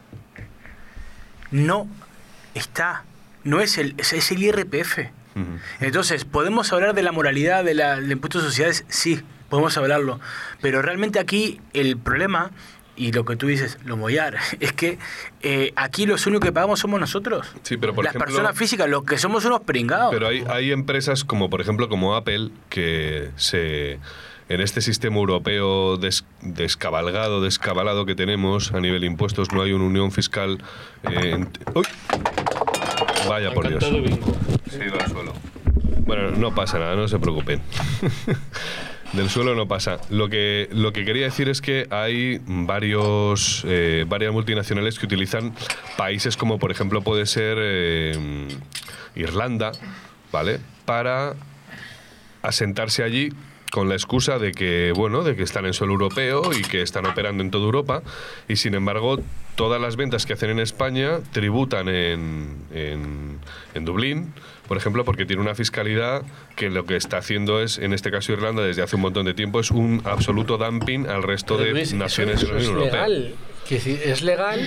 no 1.50 1.88
está, 2.54 3.04
no 3.44 3.60
es 3.60 3.78
el, 3.78 3.94
es 3.98 4.30
el 4.30 4.42
IRPF. 4.42 4.98
Entonces, 5.80 6.26
¿podemos 6.26 6.70
hablar 6.72 6.92
de 6.92 7.02
la 7.02 7.12
moralidad 7.12 7.64
de 7.64 7.74
del 7.74 8.12
impuesto 8.12 8.40
de 8.40 8.44
sociedades? 8.44 8.84
Sí, 8.88 9.22
podemos 9.48 9.76
hablarlo. 9.78 10.20
Pero 10.60 10.82
realmente 10.82 11.18
aquí 11.18 11.60
el 11.72 11.96
problema 11.96 12.50
y 13.00 13.12
lo 13.12 13.24
que 13.24 13.34
tú 13.34 13.46
dices, 13.46 13.78
lo 13.86 13.96
mollar, 13.96 14.36
es 14.60 14.72
que 14.74 14.98
eh, 15.40 15.72
aquí 15.74 16.04
los 16.04 16.26
únicos 16.26 16.46
que 16.46 16.52
pagamos 16.52 16.80
somos 16.80 17.00
nosotros. 17.00 17.48
Sí, 17.62 17.78
pero 17.78 17.94
por 17.94 18.04
Las 18.04 18.14
personas 18.14 18.56
físicas, 18.56 18.90
los 18.90 19.04
que 19.04 19.16
somos 19.16 19.44
unos 19.46 19.60
pringados. 19.62 20.10
Pero 20.12 20.28
hay, 20.28 20.44
hay 20.48 20.70
empresas 20.70 21.24
como, 21.24 21.48
por 21.48 21.62
ejemplo, 21.62 21.88
como 21.88 22.14
Apple, 22.14 22.50
que 22.68 23.30
se 23.36 23.98
en 24.50 24.60
este 24.60 24.82
sistema 24.82 25.16
europeo 25.16 25.96
descabalgado, 26.42 27.40
descabalado 27.40 28.04
que 28.04 28.16
tenemos 28.16 28.72
a 28.72 28.80
nivel 28.80 29.04
impuestos, 29.04 29.52
no 29.52 29.62
hay 29.62 29.72
una 29.72 29.84
unión 29.84 30.10
fiscal. 30.10 30.58
Eh, 31.04 31.42
¡Uy! 31.74 31.84
Vaya 33.28 33.54
por 33.54 33.68
Dios. 33.68 33.82
Se 34.68 34.82
ha 34.82 34.86
ido 34.86 35.00
al 35.00 35.08
suelo. 35.08 35.32
Bueno, 36.00 36.32
no 36.32 36.54
pasa 36.54 36.78
nada, 36.78 36.96
no 36.96 37.08
se 37.08 37.18
preocupen. 37.18 37.62
Del 39.12 39.28
suelo 39.28 39.56
no 39.56 39.66
pasa. 39.66 39.98
Lo 40.08 40.28
que, 40.28 40.68
lo 40.70 40.92
que 40.92 41.04
quería 41.04 41.24
decir 41.24 41.48
es 41.48 41.60
que 41.60 41.88
hay 41.90 42.40
varios, 42.46 43.64
eh, 43.66 44.04
varias 44.06 44.32
multinacionales 44.32 45.00
que 45.00 45.06
utilizan 45.06 45.52
países 45.96 46.36
como 46.36 46.60
por 46.60 46.70
ejemplo 46.70 47.02
puede 47.02 47.26
ser 47.26 47.58
eh, 47.60 48.48
Irlanda, 49.16 49.72
¿vale? 50.30 50.60
Para 50.84 51.34
asentarse 52.42 53.02
allí 53.02 53.30
con 53.72 53.88
la 53.88 53.94
excusa 53.94 54.38
de 54.38 54.52
que, 54.52 54.92
bueno, 54.94 55.22
de 55.22 55.34
que 55.34 55.42
están 55.42 55.66
en 55.66 55.72
suelo 55.72 55.94
europeo 55.94 56.52
y 56.52 56.62
que 56.62 56.82
están 56.82 57.06
operando 57.06 57.42
en 57.42 57.50
toda 57.50 57.64
Europa 57.64 58.02
y 58.48 58.56
sin 58.56 58.74
embargo 58.74 59.18
todas 59.56 59.80
las 59.80 59.96
ventas 59.96 60.24
que 60.24 60.34
hacen 60.34 60.50
en 60.50 60.60
España 60.60 61.18
tributan 61.32 61.88
en, 61.88 62.56
en, 62.72 63.38
en 63.74 63.84
Dublín 63.84 64.32
por 64.70 64.76
ejemplo, 64.76 65.04
porque 65.04 65.26
tiene 65.26 65.42
una 65.42 65.56
fiscalidad 65.56 66.22
que 66.54 66.70
lo 66.70 66.86
que 66.86 66.94
está 66.94 67.16
haciendo 67.18 67.60
es, 67.60 67.76
en 67.78 67.92
este 67.92 68.12
caso 68.12 68.32
Irlanda, 68.32 68.62
desde 68.62 68.82
hace 68.82 68.94
un 68.94 69.02
montón 69.02 69.26
de 69.26 69.34
tiempo, 69.34 69.58
es 69.58 69.72
un 69.72 70.00
absoluto 70.04 70.58
dumping 70.58 71.08
al 71.08 71.24
resto 71.24 71.58
de 71.58 71.72
naciones 71.96 72.40
de 72.40 72.46
la 72.46 72.54
Unión 72.54 72.74
Europea 72.76 73.06
es 73.76 74.22
legal 74.22 74.60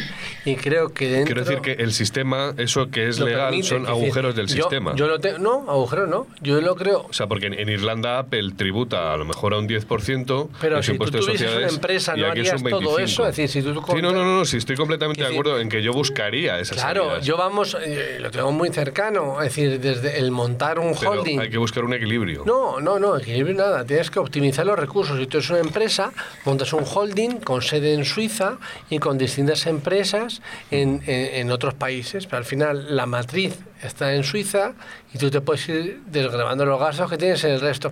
y 0.46 0.56
creo 0.56 0.94
que 0.94 1.08
dentro... 1.08 1.34
Quiero 1.34 1.50
decir 1.50 1.62
que 1.62 1.84
el 1.84 1.94
sistema, 1.94 2.54
eso 2.58 2.90
que 2.90 3.08
es 3.08 3.20
legal, 3.20 3.64
son 3.64 3.88
agujeros 3.88 4.36
del 4.36 4.50
sistema. 4.50 4.96
Yo 4.96 5.08
lo 5.08 5.20
tengo... 5.20 5.40
No, 5.40 5.70
agujeros 5.70 6.10
no. 6.10 6.28
Yo 6.42 6.62
lo 6.62 6.76
creo... 6.76 7.06
O 7.10 7.14
sea, 7.14 7.28
porque 7.28 7.48
en, 7.48 7.70
Irlanda 7.70 8.20
Apple 8.20 8.52
tributa 8.56 9.14
a 9.14 9.18
lo 9.18 9.26
mejor 9.26 9.54
a 9.54 9.60
un 9.60 9.68
10% 9.68 10.50
Pero 10.60 10.84
si 10.84 10.98
tú 10.98 11.06
tuvieses 11.06 11.56
una 11.56 11.68
empresa, 11.68 12.16
¿no 12.16 12.28
harías 12.28 12.62
todo 12.62 13.00
eso? 13.00 13.28
Es 13.28 13.36
decir, 13.36 13.64
si 13.64 13.74
tú... 13.74 13.82
Sí, 13.86 14.02
no, 14.02 14.12
no, 14.12 14.24
no, 14.24 14.46
sí, 14.46 14.58
estoy 14.58 14.76
completamente 14.76 15.24
de 15.24 15.30
acuerdo 15.30 15.60
en 15.60 15.70
que 15.70 15.82
yo 15.82 15.94
buscaría 15.94 16.60
esas 16.60 16.78
Claro, 16.78 17.20
yo 17.20 17.38
vamos... 17.38 17.78
Eh, 17.82 18.18
lo 18.20 18.32
tengo 18.32 18.52
muy 18.52 18.70
cercano. 18.70 19.42
Es 19.42 19.56
decir, 19.56 19.80
desde 19.80 20.20
el 20.20 20.32
montar 20.32 20.80
un 20.80 20.94
holding... 20.94 21.40
hay 21.40 21.50
que 21.50 21.58
buscar 21.58 21.84
un 21.84 21.94
equilibrio. 21.94 22.44
No, 22.46 22.80
no, 22.80 23.00
no, 23.00 23.18
equilibrio 23.18 23.56
nada. 23.56 23.86
Tienes 23.86 24.10
que 24.10 24.20
optimizar 24.20 24.66
los 24.66 24.78
recursos. 24.78 25.18
Si 25.18 25.28
tú 25.28 25.38
eres 25.38 25.50
una 25.50 25.60
empresa, 25.60 26.12
montas 26.46 26.74
un 26.74 26.84
holding 26.84 27.38
con 27.38 27.62
sede 27.62 27.94
en 27.94 28.06
Suiza 28.06 28.58
y 28.90 28.93
con 29.00 29.18
distintas 29.18 29.66
empresas 29.68 30.42
en, 30.72 31.04
en, 31.06 31.52
otros 31.52 31.74
países, 31.74 32.26
pero 32.26 32.38
al 32.38 32.46
final 32.46 32.96
la 32.96 33.06
matriz 33.06 33.58
está 33.82 34.14
en 34.14 34.24
Suiza 34.24 34.74
y 35.14 35.18
tú 35.18 35.30
te 35.30 35.42
puedes 35.42 35.68
ir 35.70 36.02
desgrabando 36.06 36.66
los 36.66 36.80
gastos 36.80 37.10
que 37.10 37.18
tienes 37.18 37.44
en 37.44 37.52
el 37.52 37.62
resto. 37.62 37.92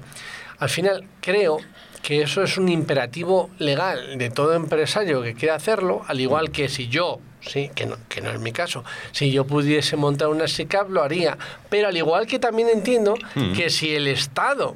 Al 0.59 0.69
final 0.69 1.05
creo 1.21 1.59
que 2.01 2.21
eso 2.21 2.43
es 2.43 2.57
un 2.57 2.69
imperativo 2.69 3.49
legal 3.59 4.17
de 4.17 4.29
todo 4.29 4.53
empresario 4.53 5.21
que 5.21 5.33
quiera 5.33 5.55
hacerlo, 5.55 6.03
al 6.07 6.19
igual 6.19 6.51
que 6.51 6.69
si 6.69 6.87
yo, 6.87 7.19
sí, 7.41 7.69
que 7.75 7.85
no, 7.85 7.97
que 8.09 8.21
no 8.21 8.31
es 8.31 8.39
mi 8.39 8.51
caso, 8.51 8.83
si 9.11 9.31
yo 9.31 9.45
pudiese 9.45 9.95
montar 9.95 10.29
una 10.29 10.47
SICAP 10.47 10.89
lo 10.89 11.03
haría, 11.03 11.37
pero 11.69 11.87
al 11.87 11.97
igual 11.97 12.27
que 12.27 12.39
también 12.39 12.69
entiendo 12.69 13.15
mm. 13.35 13.53
que 13.53 13.69
si 13.69 13.95
el 13.95 14.07
Estado 14.07 14.75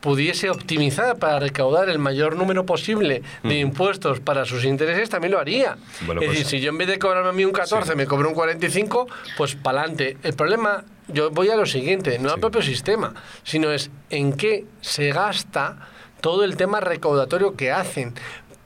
pudiese 0.00 0.50
optimizar 0.50 1.18
para 1.18 1.38
recaudar 1.38 1.88
el 1.88 1.98
mayor 1.98 2.36
número 2.36 2.66
posible 2.66 3.22
de 3.42 3.54
mm. 3.54 3.68
impuestos 3.68 4.20
para 4.20 4.44
sus 4.44 4.64
intereses, 4.64 5.10
también 5.10 5.32
lo 5.32 5.38
haría. 5.38 5.76
es 6.00 6.06
pues 6.06 6.20
decir, 6.20 6.46
si 6.46 6.60
yo 6.60 6.70
en 6.70 6.78
vez 6.78 6.88
de 6.88 6.98
cobrarme 6.98 7.30
a 7.30 7.32
mí 7.32 7.44
un 7.44 7.52
14 7.52 7.94
me 7.96 8.06
cobro 8.06 8.28
un 8.28 8.34
45, 8.34 9.06
pues 9.36 9.54
para 9.54 9.80
adelante. 9.80 10.16
El 10.22 10.34
problema, 10.34 10.84
yo 11.08 11.30
voy 11.30 11.50
a 11.50 11.56
lo 11.56 11.66
siguiente, 11.66 12.18
no 12.18 12.32
al 12.32 12.40
propio 12.40 12.62
sistema, 12.62 13.14
sino 13.42 13.70
es 13.70 13.90
en 14.10 14.34
qué 14.34 14.64
se 14.80 15.10
gasta 15.10 15.78
todo 16.20 16.44
el 16.44 16.56
tema 16.56 16.80
recaudatorio 16.80 17.56
que 17.56 17.72
hacen. 17.72 18.14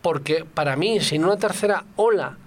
Porque 0.03 0.45
para 0.45 0.77
mí, 0.77 1.01
si 1.01 1.17
en 1.17 1.25
una 1.25 1.37
tercera 1.37 1.85
ola 1.97 2.39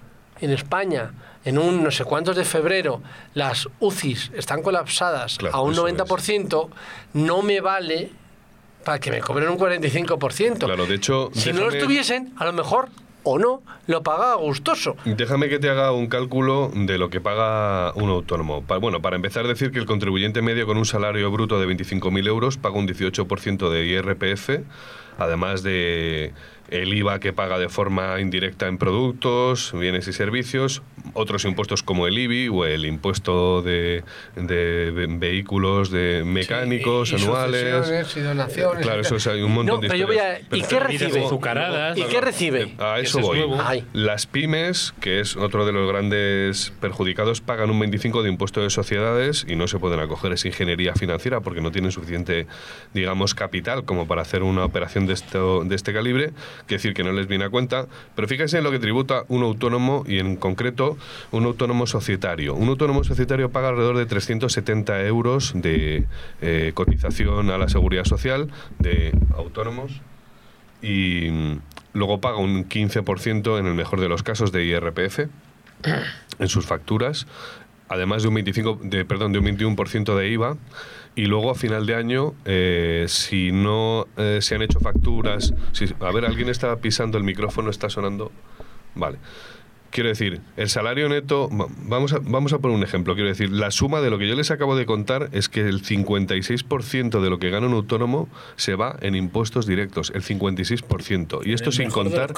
en 0.41 0.51
España, 0.51 1.13
en 1.45 1.57
un 1.57 1.83
no 1.83 1.91
sé 1.91 2.03
cuántos 2.03 2.35
de 2.35 2.45
febrero, 2.45 3.01
las 3.33 3.67
UCIs 3.79 4.31
están 4.35 4.61
colapsadas 4.61 5.37
a 5.51 5.61
un 5.61 5.75
90%, 5.75 6.69
no 7.13 7.41
me 7.41 7.61
vale 7.61 8.11
para 8.83 8.99
que 8.99 9.11
me 9.11 9.21
cobren 9.21 9.49
un 9.49 9.57
45%. 9.57 10.65
Claro, 10.65 10.85
de 10.85 10.95
hecho... 10.95 11.29
Si 11.33 11.53
no 11.53 11.61
lo 11.61 11.69
estuviesen, 11.71 12.33
a 12.37 12.45
lo 12.45 12.53
mejor 12.53 12.89
o 13.23 13.39
no, 13.39 13.63
lo 13.87 14.03
paga 14.03 14.35
gustoso. 14.35 14.95
Déjame 15.05 15.49
que 15.49 15.59
te 15.59 15.69
haga 15.69 15.91
un 15.91 16.07
cálculo 16.07 16.71
de 16.73 16.97
lo 16.97 17.09
que 17.09 17.21
paga 17.21 17.93
un 17.95 18.09
autónomo. 18.09 18.61
Bueno, 18.61 19.01
para 19.01 19.15
empezar, 19.15 19.47
decir 19.47 19.71
que 19.71 19.79
el 19.79 19.85
contribuyente 19.85 20.41
medio 20.41 20.65
con 20.65 20.77
un 20.77 20.85
salario 20.85 21.31
bruto 21.31 21.59
de 21.59 21.67
25.000 21.67 22.27
euros 22.27 22.57
paga 22.57 22.77
un 22.77 22.87
18% 22.87 23.69
de 23.69 23.85
IRPF, 23.85 24.49
además 25.17 25.63
de 25.63 26.33
el 26.73 26.93
IVA 26.93 27.19
que 27.19 27.33
paga 27.33 27.59
de 27.59 27.69
forma 27.69 28.19
indirecta 28.19 28.67
en 28.67 28.79
productos, 28.79 29.71
bienes 29.73 30.07
y 30.07 30.13
servicios, 30.13 30.81
otros 31.13 31.45
impuestos 31.45 31.83
como 31.83 32.07
el 32.07 32.17
IBI 32.17 32.49
o 32.49 32.65
el 32.65 32.85
impuesto 32.85 33.61
de, 33.61 34.03
vehículos 34.35 35.91
de 35.91 36.23
mecánicos 36.25 37.13
anuales. 37.13 38.15
Y 38.15 38.19
donaciones. 38.21 38.83
Claro, 38.83 39.01
eso 39.01 39.31
hay 39.31 39.41
un 39.43 39.53
montón 39.53 39.81
de 39.81 39.87
pero 39.87 40.11
¿Y 40.51 40.61
qué 40.63 40.79
recibe? 40.79 41.23
¿Y 41.95 42.03
qué 42.05 42.21
recibe? 42.21 42.73
A 42.79 42.99
eso 42.99 43.19
voy. 43.19 43.85
Las 43.93 44.25
pymes, 44.25 44.95
que 44.99 45.19
es 45.19 45.37
otro 45.37 45.67
de 45.67 45.73
los 45.73 45.87
grandes 45.87 46.73
perjudicados, 46.81 47.41
pagan 47.41 47.69
un 47.69 47.79
25 47.79 48.23
de 48.23 48.29
impuesto 48.29 48.61
de 48.61 48.71
sociedades 48.71 49.45
y 49.47 49.55
no 49.55 49.67
se 49.67 49.77
pueden 49.77 49.99
acoger 49.99 50.33
esa 50.33 50.47
ingeniería 50.47 50.95
financiera 50.95 51.41
porque 51.41 51.61
no 51.61 51.71
tienen 51.71 51.91
suficiente, 51.91 52.47
digamos, 52.93 53.35
capital 53.35 53.85
como 53.85 54.07
para 54.07 54.23
hacer 54.23 54.41
una 54.41 54.65
operación 54.65 55.05
de, 55.05 55.13
esto, 55.13 55.63
de 55.63 55.75
este 55.75 55.93
calibre 55.93 56.33
que 56.67 56.75
decir 56.75 56.93
que 56.93 57.03
no 57.03 57.11
les 57.11 57.27
viene 57.27 57.45
a 57.45 57.49
cuenta, 57.49 57.87
pero 58.15 58.27
fíjense 58.27 58.57
en 58.57 58.63
lo 58.63 58.71
que 58.71 58.79
tributa 58.79 59.23
un 59.27 59.43
autónomo 59.43 60.03
y 60.07 60.19
en 60.19 60.35
concreto 60.35 60.97
un 61.31 61.45
autónomo 61.45 61.87
societario. 61.87 62.55
Un 62.55 62.69
autónomo 62.69 63.03
societario 63.03 63.49
paga 63.49 63.69
alrededor 63.69 63.97
de 63.97 64.05
370 64.05 65.05
euros 65.05 65.53
de 65.55 66.05
eh, 66.41 66.71
cotización 66.73 67.49
a 67.49 67.57
la 67.57 67.69
seguridad 67.69 68.05
social 68.05 68.49
de 68.79 69.11
autónomos 69.35 70.01
y 70.81 71.29
mm, 71.31 71.59
luego 71.93 72.21
paga 72.21 72.37
un 72.37 72.67
15% 72.67 73.59
en 73.59 73.65
el 73.65 73.73
mejor 73.73 73.99
de 73.99 74.09
los 74.09 74.23
casos 74.23 74.51
de 74.51 74.65
IRPF 74.65 75.19
en 76.39 76.47
sus 76.47 76.65
facturas, 76.65 77.27
además 77.89 78.23
de 78.23 78.29
un 78.29 78.35
25 78.35 78.79
de 78.83 79.05
perdón, 79.05 79.33
de 79.33 79.39
un 79.39 79.45
21% 79.45 80.15
de 80.15 80.29
IVA 80.29 80.57
y 81.15 81.25
luego 81.25 81.51
a 81.51 81.55
final 81.55 81.85
de 81.85 81.95
año, 81.95 82.33
eh, 82.45 83.05
si 83.07 83.51
no 83.51 84.07
eh, 84.17 84.39
se 84.41 84.55
han 84.55 84.61
hecho 84.61 84.79
facturas, 84.79 85.53
si, 85.71 85.85
a 85.99 86.11
ver, 86.11 86.25
alguien 86.25 86.49
está 86.49 86.75
pisando 86.77 87.17
el 87.17 87.23
micrófono, 87.23 87.69
está 87.69 87.89
sonando. 87.89 88.31
Vale. 88.95 89.19
Quiero 89.93 90.09
decir, 90.09 90.41
el 90.57 90.69
salario 90.69 91.07
neto, 91.07 91.49
vamos 91.51 92.13
a, 92.13 92.19
vamos 92.19 92.51
a 92.51 92.57
poner 92.57 92.75
un 92.75 92.83
ejemplo, 92.83 93.13
quiero 93.13 93.29
decir, 93.29 93.51
la 93.51 93.69
suma 93.69 94.01
de 94.01 94.09
lo 94.09 94.17
que 94.17 94.27
yo 94.27 94.33
les 94.33 94.49
acabo 94.49 94.75
de 94.75 94.87
contar 94.87 95.29
es 95.33 95.49
que 95.49 95.59
el 95.61 95.83
56% 95.83 97.21
de 97.21 97.29
lo 97.29 97.37
que 97.37 97.51
gana 97.51 97.67
un 97.67 97.73
autónomo 97.73 98.27
se 98.55 98.73
va 98.73 98.97
en 99.01 99.13
impuestos 99.13 99.67
directos, 99.67 100.11
el 100.15 100.23
56%. 100.23 101.41
Y 101.45 101.53
esto 101.53 101.71
sin 101.71 101.91
contar... 101.91 102.33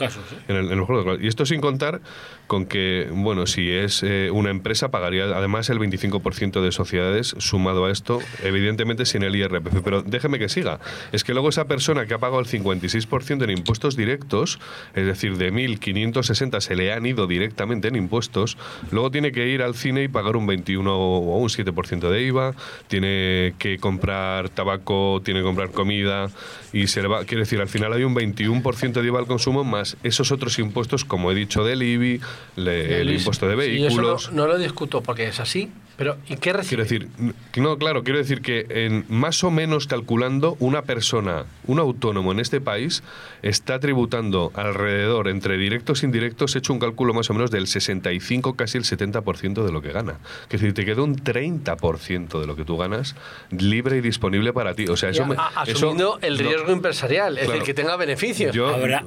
en, 0.49 0.55
el, 0.57 0.75
mejor 0.75 1.17
y 1.23 1.27
esto 1.27 1.45
sin 1.45 1.61
contar 1.61 2.01
con 2.47 2.65
que, 2.65 3.07
bueno, 3.09 3.47
si 3.47 3.71
es 3.71 4.03
eh, 4.03 4.31
una 4.33 4.49
empresa 4.49 4.91
pagaría 4.91 5.23
además 5.23 5.69
el 5.69 5.79
25% 5.79 6.61
de 6.61 6.73
sociedades 6.73 7.35
sumado 7.37 7.85
a 7.85 7.91
esto, 7.91 8.19
evidentemente 8.43 9.05
sin 9.05 9.23
el 9.23 9.33
IRPF. 9.33 9.81
Pero 9.81 10.01
déjeme 10.01 10.39
que 10.39 10.49
siga. 10.49 10.81
Es 11.13 11.23
que 11.23 11.31
luego 11.31 11.47
esa 11.47 11.69
persona 11.69 12.05
que 12.05 12.15
ha 12.15 12.19
pagado 12.19 12.41
el 12.41 12.47
56% 12.47 13.45
en 13.45 13.49
impuestos 13.49 13.95
directos, 13.95 14.59
es 14.93 15.05
decir, 15.05 15.37
de 15.37 15.53
1.560 15.53 16.59
se 16.59 16.75
le 16.75 16.91
han 16.91 17.05
ido 17.05 17.27
directamente 17.27 17.44
directamente 17.45 17.87
en 17.87 17.95
impuestos, 17.95 18.57
luego 18.91 19.11
tiene 19.11 19.31
que 19.31 19.47
ir 19.47 19.61
al 19.61 19.75
cine 19.75 20.03
y 20.03 20.07
pagar 20.07 20.35
un 20.35 20.47
21 20.47 20.95
o 20.95 21.37
un 21.37 21.49
7% 21.49 22.09
de 22.09 22.21
IVA, 22.23 22.53
tiene 22.87 23.53
que 23.59 23.77
comprar 23.77 24.49
tabaco, 24.49 25.21
tiene 25.23 25.41
que 25.41 25.45
comprar 25.45 25.71
comida 25.71 26.29
y 26.73 26.87
se 26.87 27.01
le 27.01 27.07
va, 27.07 27.23
quiere 27.25 27.41
decir, 27.41 27.61
al 27.61 27.67
final 27.67 27.93
hay 27.93 28.03
un 28.03 28.15
21% 28.15 28.93
de 28.93 29.07
IVA 29.07 29.19
al 29.19 29.27
consumo 29.27 29.63
más 29.63 29.97
esos 30.03 30.31
otros 30.31 30.57
impuestos, 30.59 31.05
como 31.05 31.31
he 31.31 31.35
dicho, 31.35 31.63
del 31.63 31.83
IBI, 31.83 32.21
el 32.57 33.11
impuesto 33.11 33.47
de 33.47 33.55
vehículos. 33.55 34.31
no, 34.31 34.47
lo 34.47 34.57
discuto 34.57 35.01
porque 35.01 35.27
es 35.27 35.39
así, 35.39 35.71
pero 35.97 36.17
¿y 36.27 36.35
qué 36.37 36.53
recibe? 36.53 36.85
Quiero 36.85 37.05
decir, 37.05 37.31
no, 37.57 37.77
claro, 37.77 38.03
quiero 38.03 38.19
decir 38.19 38.41
que 38.41 38.65
en 38.69 39.05
más 39.07 39.43
o 39.43 39.51
menos 39.51 39.87
calculando, 39.87 40.57
una 40.59 40.81
persona, 40.83 41.45
un 41.67 41.79
autónomo 41.79 42.31
en 42.31 42.39
este 42.39 42.61
país, 42.61 43.03
está 43.41 43.79
tributando 43.79 44.51
alrededor, 44.55 45.27
entre 45.27 45.57
directos 45.57 46.03
e 46.03 46.05
indirectos, 46.07 46.55
he 46.55 46.59
hecho 46.59 46.73
un 46.73 46.79
cálculo 46.79 47.13
más 47.13 47.29
o 47.29 47.33
menos 47.33 47.51
del 47.51 47.67
65, 47.67 48.55
casi 48.55 48.77
el 48.77 48.83
70% 48.83 49.63
de 49.63 49.71
lo 49.71 49.81
que 49.81 49.91
gana. 49.91 50.19
Es 50.43 50.59
decir, 50.59 50.73
te 50.73 50.85
queda 50.85 51.03
un 51.03 51.15
30% 51.15 52.39
de 52.39 52.47
lo 52.47 52.55
que 52.55 52.65
tú 52.65 52.77
ganas 52.77 53.15
libre 53.51 53.97
y 53.97 54.01
disponible 54.01 54.53
para 54.53 54.73
ti. 54.73 54.87
O 54.87 54.97
sea, 54.97 55.09
eso, 55.09 55.25
asumiendo 55.55 56.19
el 56.21 56.37
riesgo 56.37 56.71
empresarial, 56.71 57.37
es 57.37 57.49
el 57.49 57.63
que 57.63 57.73
tenga 57.73 57.95
beneficios. 57.95 58.55
habrá, 58.57 59.03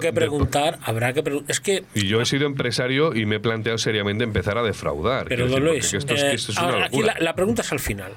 que 0.00 0.12
preguntar, 0.12 0.78
habrá 0.82 1.12
que 1.12 1.22
es 1.48 1.60
que 1.60 1.84
y 1.94 2.06
yo 2.06 2.20
he 2.20 2.26
sido 2.26 2.46
empresario 2.46 3.14
y 3.14 3.26
me 3.26 3.36
he 3.36 3.40
planteado 3.40 3.78
seriamente 3.78 4.24
empezar 4.24 4.58
a 4.58 4.62
defraudar. 4.62 5.26
Pero 5.28 5.46
aquí 6.84 7.02
la, 7.02 7.34
pregunta 7.34 7.62
es 7.62 7.72
al 7.72 7.80
final. 7.80 8.12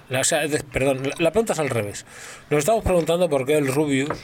perdón, 0.71 1.03
la, 1.17 1.31
pregunta 1.31 1.53
es 1.53 1.59
al 1.59 1.69
revés. 1.69 2.05
Nos 2.49 2.59
estamos 2.59 2.83
preguntando 2.83 3.29
por 3.29 3.45
qué 3.45 3.57
el 3.57 3.67
Rubius, 3.67 4.17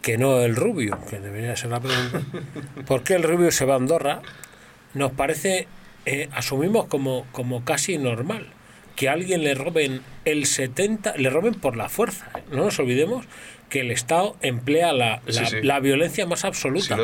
que 0.00 0.18
no 0.18 0.40
el 0.40 0.56
Rubio, 0.56 0.98
que 1.08 1.20
debería 1.20 1.56
ser 1.56 1.70
la 1.70 1.80
pregunta, 1.80 2.22
por 2.86 3.02
qué 3.02 3.14
el 3.14 3.22
Rubio 3.22 3.50
se 3.50 3.64
va 3.64 3.74
a 3.74 3.76
Andorra, 3.76 4.22
nos 4.94 5.12
parece, 5.12 5.68
eh, 6.06 6.28
asumimos 6.32 6.86
como, 6.86 7.26
como 7.32 7.64
casi 7.64 7.98
normal 7.98 8.48
que 8.96 9.08
a 9.08 9.12
alguien 9.12 9.42
le 9.42 9.54
roben 9.54 10.02
el 10.24 10.46
70, 10.46 11.16
le 11.16 11.30
roben 11.30 11.54
por 11.54 11.76
la 11.76 11.88
fuerza. 11.88 12.30
¿eh? 12.36 12.42
No 12.50 12.64
nos 12.64 12.78
olvidemos 12.78 13.26
que 13.68 13.80
el 13.80 13.90
Estado 13.90 14.36
emplea 14.42 14.92
la, 14.92 15.22
la, 15.62 15.80
violencia 15.80 16.26
más 16.26 16.44
absoluta 16.44 16.98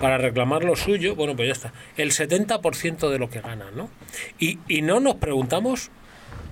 para 0.00 0.18
reclamar 0.18 0.62
lo 0.62 0.76
suyo, 0.76 1.16
bueno, 1.16 1.34
pues 1.34 1.48
ya 1.48 1.52
está. 1.52 1.72
El 1.96 2.12
70% 2.12 3.10
de 3.10 3.18
lo 3.18 3.28
que 3.28 3.40
gana, 3.40 3.72
¿no? 3.74 3.90
Y, 4.38 4.60
y 4.68 4.82
no 4.82 5.00
nos 5.00 5.16
preguntamos, 5.16 5.90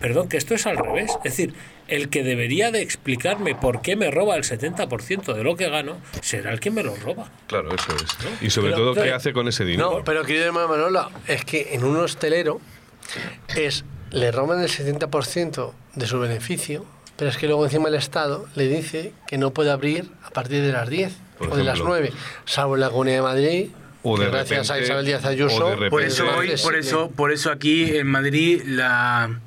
perdón, 0.00 0.28
que 0.28 0.38
esto 0.38 0.54
es 0.54 0.66
al 0.66 0.76
revés. 0.76 1.12
Es 1.18 1.36
decir, 1.36 1.54
el 1.90 2.08
que 2.08 2.22
debería 2.22 2.70
de 2.70 2.82
explicarme 2.82 3.54
por 3.54 3.82
qué 3.82 3.96
me 3.96 4.10
roba 4.10 4.36
el 4.36 4.44
70% 4.44 5.34
de 5.34 5.44
lo 5.44 5.56
que 5.56 5.68
gano 5.68 5.98
será 6.22 6.52
el 6.52 6.60
que 6.60 6.70
me 6.70 6.82
lo 6.82 6.96
roba. 6.96 7.30
Claro, 7.46 7.74
eso 7.74 7.94
es. 7.94 8.42
Y 8.42 8.50
sobre 8.50 8.72
todo, 8.72 8.94
¿qué 8.94 9.12
hace 9.12 9.32
con 9.32 9.48
ese 9.48 9.64
dinero? 9.64 9.98
No, 9.98 10.04
pero 10.04 10.24
querido 10.24 10.46
hermano 10.46 10.68
Manola, 10.68 11.10
es 11.26 11.44
que 11.44 11.74
en 11.74 11.84
un 11.84 11.96
hostelero 11.96 12.60
es, 13.56 13.84
le 14.10 14.30
roban 14.30 14.60
el 14.60 14.68
70% 14.68 15.72
de 15.94 16.06
su 16.06 16.18
beneficio 16.20 16.84
pero 17.20 17.28
es 17.28 17.36
que 17.36 17.46
luego 17.46 17.66
encima 17.66 17.90
el 17.90 17.96
Estado 17.96 18.46
le 18.54 18.66
dice 18.66 19.12
que 19.26 19.36
no 19.36 19.50
puede 19.50 19.70
abrir 19.70 20.10
a 20.24 20.30
partir 20.30 20.62
de 20.62 20.72
las 20.72 20.88
10 20.88 21.12
o 21.50 21.54
de 21.54 21.64
las 21.64 21.78
9, 21.78 22.14
salvo 22.46 22.76
en 22.76 22.80
la 22.80 22.88
Comunidad 22.88 23.16
de 23.16 23.22
Madrid, 23.22 23.70
o 24.02 24.18
de 24.18 24.30
gracias 24.30 24.70
a 24.70 24.80
Isabel 24.80 25.04
Díaz 25.04 25.26
Ayuso. 25.26 25.76
por 25.90 26.02
eso 26.02 26.24
por 26.62 26.76
eso, 26.76 27.10
por 27.10 27.30
eso 27.30 27.50
aquí 27.50 27.94
en 27.94 28.06
Madrid 28.06 28.62
la 28.64 29.38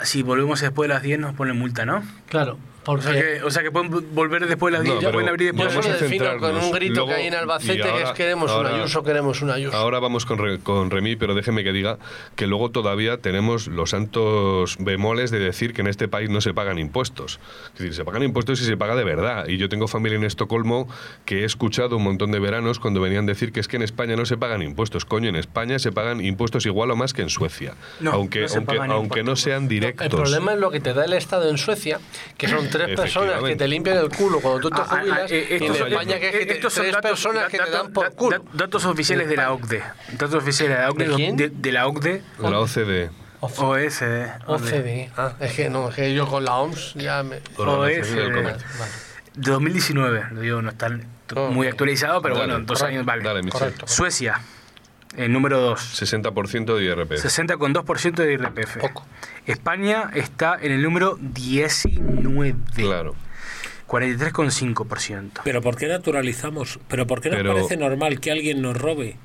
si 0.00 0.22
volvemos 0.22 0.62
después 0.62 0.88
de 0.88 0.94
las 0.94 1.02
10 1.02 1.18
nos 1.18 1.34
ponen 1.34 1.58
multa, 1.58 1.84
¿no? 1.84 2.02
Claro. 2.30 2.56
O 2.84 3.00
sea, 3.00 3.12
que, 3.12 3.42
o, 3.42 3.50
sea, 3.50 3.62
que, 3.62 3.70
pueden 3.70 4.14
volver 4.14 4.46
después 4.46 4.72
de 4.72 4.78
las 4.78 4.84
10. 4.84 5.02
No, 5.02 5.12
pueden 5.12 5.28
abrir 5.28 5.52
después. 5.52 5.72
Yo 5.72 5.82
solo 5.82 5.96
defino 5.96 6.38
con 6.38 6.56
un 6.56 6.72
grito 6.72 7.06
que 7.06 7.14
hay 7.14 7.26
en 7.28 7.34
Albacete 7.34 7.80
que 7.80 8.02
es 8.02 8.10
queremos 8.10 8.50
una 8.50 8.74
Ayuso, 8.74 9.02
queremos 9.04 9.40
una 9.42 9.54
Ayuso. 9.54 9.76
Ahora 9.76 10.00
vamos 10.00 10.26
con, 10.26 10.38
Re, 10.38 10.58
con 10.58 10.90
Remy, 10.90 11.16
pero 11.16 11.34
déjeme 11.34 11.62
que 11.62 11.72
diga 11.72 11.98
que 12.34 12.46
luego 12.46 12.70
todavía 12.70 13.18
tenemos 13.18 13.68
los 13.68 13.90
santos 13.90 14.76
bemoles 14.80 15.30
de 15.30 15.38
decir 15.38 15.74
que 15.74 15.82
en 15.82 15.86
este 15.86 16.08
país 16.08 16.28
no 16.28 16.40
se 16.40 16.54
pagan 16.54 16.78
impuestos. 16.78 17.38
Es 17.74 17.78
decir, 17.78 17.94
se 17.94 18.04
pagan 18.04 18.22
impuestos 18.24 18.60
y 18.60 18.64
se 18.64 18.76
paga 18.76 18.96
de 18.96 19.04
verdad. 19.04 19.46
Y 19.46 19.58
yo 19.58 19.68
tengo 19.68 19.86
familia 19.86 20.16
en 20.16 20.24
Estocolmo 20.24 20.88
que 21.24 21.42
he 21.42 21.44
escuchado 21.44 21.96
un 21.98 22.02
montón 22.02 22.32
de 22.32 22.40
veranos 22.40 22.80
cuando 22.80 23.00
venían 23.00 23.24
a 23.24 23.28
decir 23.28 23.52
que 23.52 23.60
es 23.60 23.68
que 23.68 23.76
en 23.76 23.82
España 23.82 24.16
no 24.16 24.26
se 24.26 24.36
pagan 24.36 24.62
impuestos. 24.62 25.04
Coño, 25.04 25.28
en 25.28 25.36
España 25.36 25.78
se 25.78 25.92
pagan 25.92 26.20
impuestos 26.20 26.66
igual 26.66 26.90
o 26.90 26.96
más 26.96 27.12
que 27.12 27.22
en 27.22 27.30
Suecia. 27.30 27.74
aunque, 28.10 28.46
aunque, 28.54 28.78
aunque 28.78 29.22
no 29.22 29.36
sean 29.36 29.68
directos. 29.68 30.04
el 30.04 30.10
problema 30.10 30.54
es 30.54 30.58
lo 30.58 30.70
que 30.70 30.80
te 30.80 30.94
da 30.94 31.04
el 31.04 31.12
Estado 31.12 31.48
en 31.48 31.58
Suecia, 31.58 32.00
que 32.36 32.48
son 32.48 32.71
tres 32.72 32.96
personas 32.96 33.42
que 33.42 33.56
te 33.56 33.68
limpian 33.68 33.98
el 33.98 34.08
culo 34.08 34.40
cuando 34.40 34.60
tú 34.60 34.70
te 34.70 34.80
ah, 34.80 34.86
ah, 34.88 34.98
jubilas 34.98 35.20
ah, 35.20 35.26
eh, 35.30 35.58
y 35.60 35.64
en 35.64 35.74
España 35.74 36.18
que, 36.18 36.28
es 36.28 36.46
que 36.46 36.54
tres 36.54 36.92
datos, 36.92 37.10
personas 37.10 37.48
que 37.48 37.58
te 37.58 37.70
dan 37.70 37.92
por 37.92 38.12
culo. 38.14 38.44
datos 38.52 38.84
oficiales 38.84 39.28
de 39.28 39.36
la 39.36 39.52
OCDE. 39.52 39.82
Datos 40.12 40.34
oficiales 40.34 40.76
de 40.78 40.82
la 40.82 40.90
OCDE. 40.90 41.32
¿De, 41.34 41.48
de 41.50 41.72
la 41.72 41.86
OCDE. 41.86 42.22
De 42.38 42.50
la 42.50 42.60
OCDE. 42.60 43.10
OSD. 43.42 44.46
OCDE. 44.46 45.10
Ah, 45.16 45.32
es 45.40 45.52
que 45.54 45.68
no, 45.68 45.88
es 45.88 45.96
que 45.96 46.14
yo 46.14 46.28
con 46.28 46.44
la 46.44 46.56
OMS 46.58 46.94
ya 46.94 47.22
me. 47.22 47.40
OSD. 47.56 48.56
2019, 49.34 50.26
lo 50.32 50.40
digo, 50.40 50.62
no 50.62 50.70
están 50.70 51.06
muy 51.50 51.66
actualizado, 51.66 52.20
pero 52.22 52.36
bueno, 52.36 52.60
dos 52.60 52.82
años 52.82 53.04
vale. 53.04 53.22
Dale, 53.22 53.42
Suecia, 53.86 54.40
el 55.16 55.32
número 55.32 55.60
2. 55.60 56.02
60% 56.02 56.76
de 56.76 56.84
IRPF. 56.84 57.24
60,2% 57.24 58.14
de 58.14 58.32
IRPF. 58.32 58.78
Poco. 58.78 59.06
España 59.46 60.10
está 60.14 60.58
en 60.60 60.72
el 60.72 60.82
número 60.82 61.18
19. 61.20 62.54
Claro. 62.74 63.14
43,5%. 63.88 65.40
Pero 65.44 65.60
¿por 65.60 65.76
qué 65.76 65.86
naturalizamos? 65.86 66.78
¿Pero 66.88 67.06
por 67.06 67.20
qué 67.20 67.30
nos 67.30 67.42
parece 67.42 67.76
normal 67.76 68.20
que 68.20 68.30
alguien 68.30 68.62
nos 68.62 68.76
robe 68.76 69.16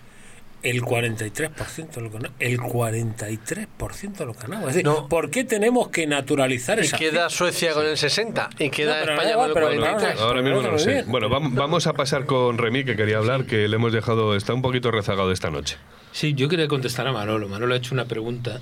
el 0.70 0.82
43% 0.82 1.92
de 1.92 2.02
lo 2.02 2.12
que 2.12 2.18
El 2.40 2.60
43% 2.60 4.18
de 4.18 4.26
lo 4.26 4.34
que 4.34 4.40
ganamos. 4.42 4.70
Es 4.70 4.76
decir, 4.76 4.92
¿por 5.10 5.32
qué 5.32 5.46
tenemos 5.46 5.88
que 5.90 6.08
naturalizar 6.08 6.80
esa? 6.80 6.96
Y 6.96 7.00
queda 7.00 7.30
Suecia 7.30 7.74
con 7.74 7.86
el 7.86 7.98
60 7.98 8.50
y 8.60 8.70
queda 8.70 9.02
España 9.02 9.36
con 9.36 9.48
el 9.48 9.54
43. 9.54 10.20
Ahora 10.20 10.42
mismo 10.42 10.62
no 10.62 10.72
lo 10.72 10.80
sé. 10.80 11.04
Bueno, 11.08 11.30
vamos 11.30 11.88
a 11.88 11.94
pasar 11.94 12.26
con 12.26 12.58
Remy, 12.58 12.84
que 12.84 12.96
quería 12.96 13.18
hablar, 13.18 13.46
que 13.46 13.68
le 13.68 13.76
hemos 13.76 13.94
dejado, 13.94 14.36
está 14.36 14.54
un 14.54 14.62
poquito 14.62 14.92
rezagado 14.92 15.32
esta 15.32 15.50
noche. 15.50 15.78
Sí, 16.12 16.34
yo 16.34 16.50
quería 16.50 16.68
contestar 16.68 17.08
a 17.08 17.14
Manolo. 17.14 17.48
Manolo 17.48 17.74
ha 17.74 17.78
hecho 17.78 17.94
una 17.94 18.06
pregunta 18.06 18.60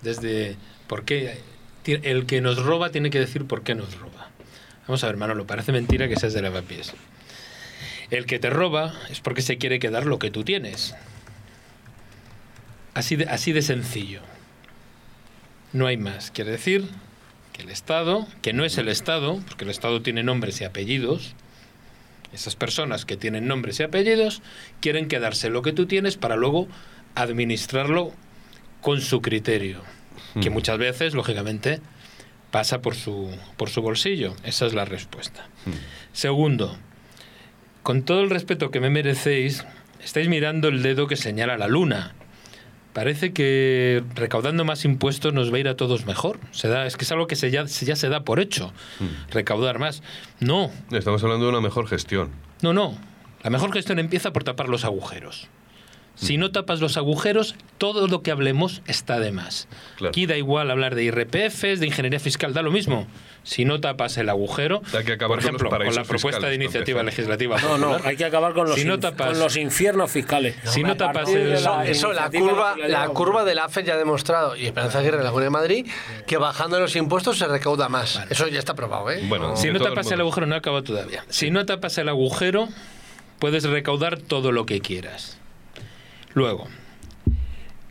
desde 0.00 0.56
por 0.86 1.04
qué 1.04 1.38
el 1.86 2.24
que 2.24 2.40
nos 2.40 2.62
roba 2.62 2.90
tiene 2.90 3.10
que 3.10 3.20
decir 3.20 3.46
por 3.46 3.62
qué 3.62 3.74
nos 3.74 3.98
roba. 3.98 4.30
Vamos 4.86 5.04
a 5.04 5.08
ver, 5.08 5.16
Manolo, 5.16 5.46
parece 5.46 5.72
mentira 5.72 6.08
que 6.08 6.16
seas 6.16 6.32
de 6.32 6.42
lavapiés. 6.42 6.94
El 8.10 8.26
que 8.26 8.38
te 8.38 8.48
roba 8.50 8.94
es 9.10 9.20
porque 9.20 9.42
se 9.42 9.58
quiere 9.58 9.78
quedar 9.78 10.06
lo 10.06 10.18
que 10.18 10.30
tú 10.30 10.44
tienes. 10.44 10.94
Así 12.94 13.16
de, 13.16 13.24
así 13.24 13.52
de 13.52 13.62
sencillo. 13.62 14.20
No 15.72 15.86
hay 15.88 15.96
más. 15.96 16.30
Quiere 16.30 16.52
decir 16.52 16.88
que 17.52 17.62
el 17.62 17.70
Estado, 17.70 18.26
que 18.40 18.52
no 18.52 18.64
es 18.64 18.78
el 18.78 18.88
Estado, 18.88 19.40
porque 19.48 19.64
el 19.64 19.70
Estado 19.70 20.00
tiene 20.02 20.22
nombres 20.22 20.60
y 20.60 20.64
apellidos, 20.64 21.34
esas 22.32 22.56
personas 22.56 23.04
que 23.04 23.16
tienen 23.16 23.46
nombres 23.46 23.78
y 23.78 23.84
apellidos 23.84 24.42
quieren 24.80 25.06
quedarse 25.08 25.50
lo 25.50 25.62
que 25.62 25.72
tú 25.72 25.86
tienes 25.86 26.16
para 26.16 26.36
luego 26.36 26.68
administrarlo 27.14 28.12
con 28.80 29.00
su 29.00 29.22
criterio, 29.22 29.82
que 30.40 30.50
muchas 30.50 30.78
veces, 30.78 31.14
lógicamente, 31.14 31.80
pasa 32.50 32.82
por 32.82 32.96
su, 32.96 33.30
por 33.56 33.70
su 33.70 33.82
bolsillo. 33.82 34.34
Esa 34.44 34.66
es 34.66 34.74
la 34.74 34.84
respuesta. 34.84 35.48
Segundo, 36.12 36.76
con 37.82 38.02
todo 38.02 38.20
el 38.22 38.30
respeto 38.30 38.70
que 38.70 38.80
me 38.80 38.90
merecéis, 38.90 39.64
estáis 40.02 40.28
mirando 40.28 40.68
el 40.68 40.82
dedo 40.82 41.06
que 41.06 41.16
señala 41.16 41.56
la 41.56 41.68
luna 41.68 42.14
parece 42.94 43.34
que 43.34 44.02
recaudando 44.14 44.64
más 44.64 44.86
impuestos 44.86 45.34
nos 45.34 45.52
va 45.52 45.58
a 45.58 45.60
ir 45.60 45.68
a 45.68 45.76
todos 45.76 46.06
mejor. 46.06 46.38
Se 46.52 46.68
da, 46.68 46.86
es 46.86 46.96
que 46.96 47.04
es 47.04 47.12
algo 47.12 47.26
que 47.26 47.36
se 47.36 47.50
ya, 47.50 47.64
ya 47.64 47.96
se 47.96 48.08
da 48.08 48.24
por 48.24 48.40
hecho, 48.40 48.72
mm. 49.00 49.32
recaudar 49.32 49.78
más. 49.78 50.02
No. 50.40 50.70
Estamos 50.90 51.22
hablando 51.22 51.44
de 51.44 51.50
una 51.50 51.60
mejor 51.60 51.86
gestión. 51.86 52.30
No, 52.62 52.72
no. 52.72 52.96
La 53.42 53.50
mejor 53.50 53.72
gestión 53.72 53.98
empieza 53.98 54.32
por 54.32 54.44
tapar 54.44 54.70
los 54.70 54.86
agujeros. 54.86 55.48
Si 56.14 56.36
no 56.38 56.50
tapas 56.50 56.80
los 56.80 56.96
agujeros, 56.96 57.56
todo 57.78 58.06
lo 58.06 58.22
que 58.22 58.30
hablemos 58.30 58.82
está 58.86 59.18
de 59.18 59.32
más. 59.32 59.68
Aquí 60.06 60.26
da 60.26 60.36
igual 60.36 60.70
hablar 60.70 60.94
de 60.94 61.04
IRPFs, 61.04 61.80
de 61.80 61.86
ingeniería 61.86 62.20
fiscal, 62.20 62.54
da 62.54 62.62
lo 62.62 62.70
mismo 62.70 63.06
si 63.44 63.64
no 63.64 63.78
tapas 63.80 64.16
el 64.16 64.30
agujero, 64.30 64.82
hay 64.96 65.04
que 65.04 65.12
acabar 65.12 65.38
por 65.38 65.44
ejemplo, 65.44 65.70
con, 65.70 65.94
la 65.94 66.04
propuesta 66.04 66.48
de 66.48 66.54
iniciativa 66.54 67.02
legislativa. 67.02 67.60
No, 67.60 67.78
no, 67.78 67.98
hay 68.02 68.16
que 68.16 68.24
acabar 68.24 68.54
con 68.54 68.66
los, 68.66 68.74
si 68.74 68.84
no 68.84 68.98
tapas, 68.98 69.28
con 69.28 69.38
los 69.38 69.56
infiernos 69.56 70.10
fiscales. 70.10 70.56
si 70.64 70.82
no 70.82 70.96
tapas 70.96 71.28
el, 71.28 71.52
eso, 71.52 72.12
la 72.12 72.30
curva, 72.30 72.74
la 72.76 73.06
curva 73.08 73.44
del 73.44 73.58
AFE 73.58 73.84
ya 73.84 73.94
ha 73.94 73.98
demostrado, 73.98 74.56
y 74.56 74.66
Esperanza 74.66 74.98
Aguirre, 74.98 75.18
la 75.18 75.28
Comunidad 75.28 75.46
de 75.46 75.50
Madrid, 75.50 75.86
que 76.26 76.38
bajando 76.38 76.80
los 76.80 76.96
impuestos 76.96 77.38
se 77.38 77.46
recauda 77.46 77.88
más. 77.88 78.20
Eso 78.30 78.48
ya 78.48 78.58
está 78.58 78.74
probado, 78.74 79.10
¿eh? 79.10 79.22
Bueno, 79.28 79.56
si 79.56 79.70
no 79.70 79.78
tapas 79.78 80.10
el, 80.10 80.20
agujero, 80.20 80.46
no 80.46 80.56
acaba 80.56 80.82
todavía. 80.82 81.24
Si 81.28 81.50
no 81.50 81.66
tapas 81.66 81.98
el 81.98 82.08
agujero, 82.08 82.68
puedes 83.38 83.64
recaudar 83.64 84.18
todo 84.18 84.52
lo 84.52 84.64
que 84.64 84.80
quieras. 84.80 85.38
Luego, 86.34 86.68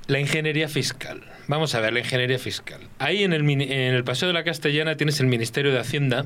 la 0.07 0.19
ingeniería 0.19 0.67
fiscal. 0.67 1.21
Vamos 1.47 1.75
a 1.75 1.79
ver, 1.79 1.93
la 1.93 1.99
ingeniería 1.99 2.39
fiscal. 2.39 2.81
Ahí 2.99 3.23
en 3.23 3.33
el, 3.33 3.49
en 3.49 3.93
el 3.93 4.03
Paseo 4.03 4.27
de 4.27 4.33
la 4.33 4.43
Castellana 4.43 4.95
tienes 4.95 5.19
el 5.19 5.27
Ministerio 5.27 5.71
de 5.71 5.79
Hacienda, 5.79 6.25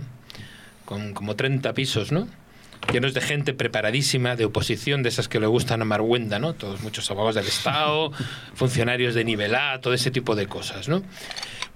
con 0.86 1.14
como 1.14 1.36
30 1.36 1.74
pisos, 1.74 2.12
¿no? 2.12 2.28
Llenos 2.92 3.14
de 3.14 3.22
gente 3.22 3.54
preparadísima, 3.54 4.36
de 4.36 4.46
oposición, 4.46 5.04
de 5.04 5.10
esas 5.10 5.28
que 5.28 5.40
le 5.40 5.48
gustan 5.48 5.82
a 5.82 5.86
¿no? 6.40 6.54
Todos 6.54 6.82
muchos 6.82 7.10
abogados 7.12 7.36
del 7.36 7.46
Estado, 7.46 8.12
funcionarios 8.54 9.14
de 9.14 9.24
nivel 9.24 9.56
A, 9.56 9.82
todo 9.82 9.94
ese 9.94 10.12
tipo 10.12 10.36
de 10.36 10.48
cosas, 10.48 10.88
¿no? 10.88 11.04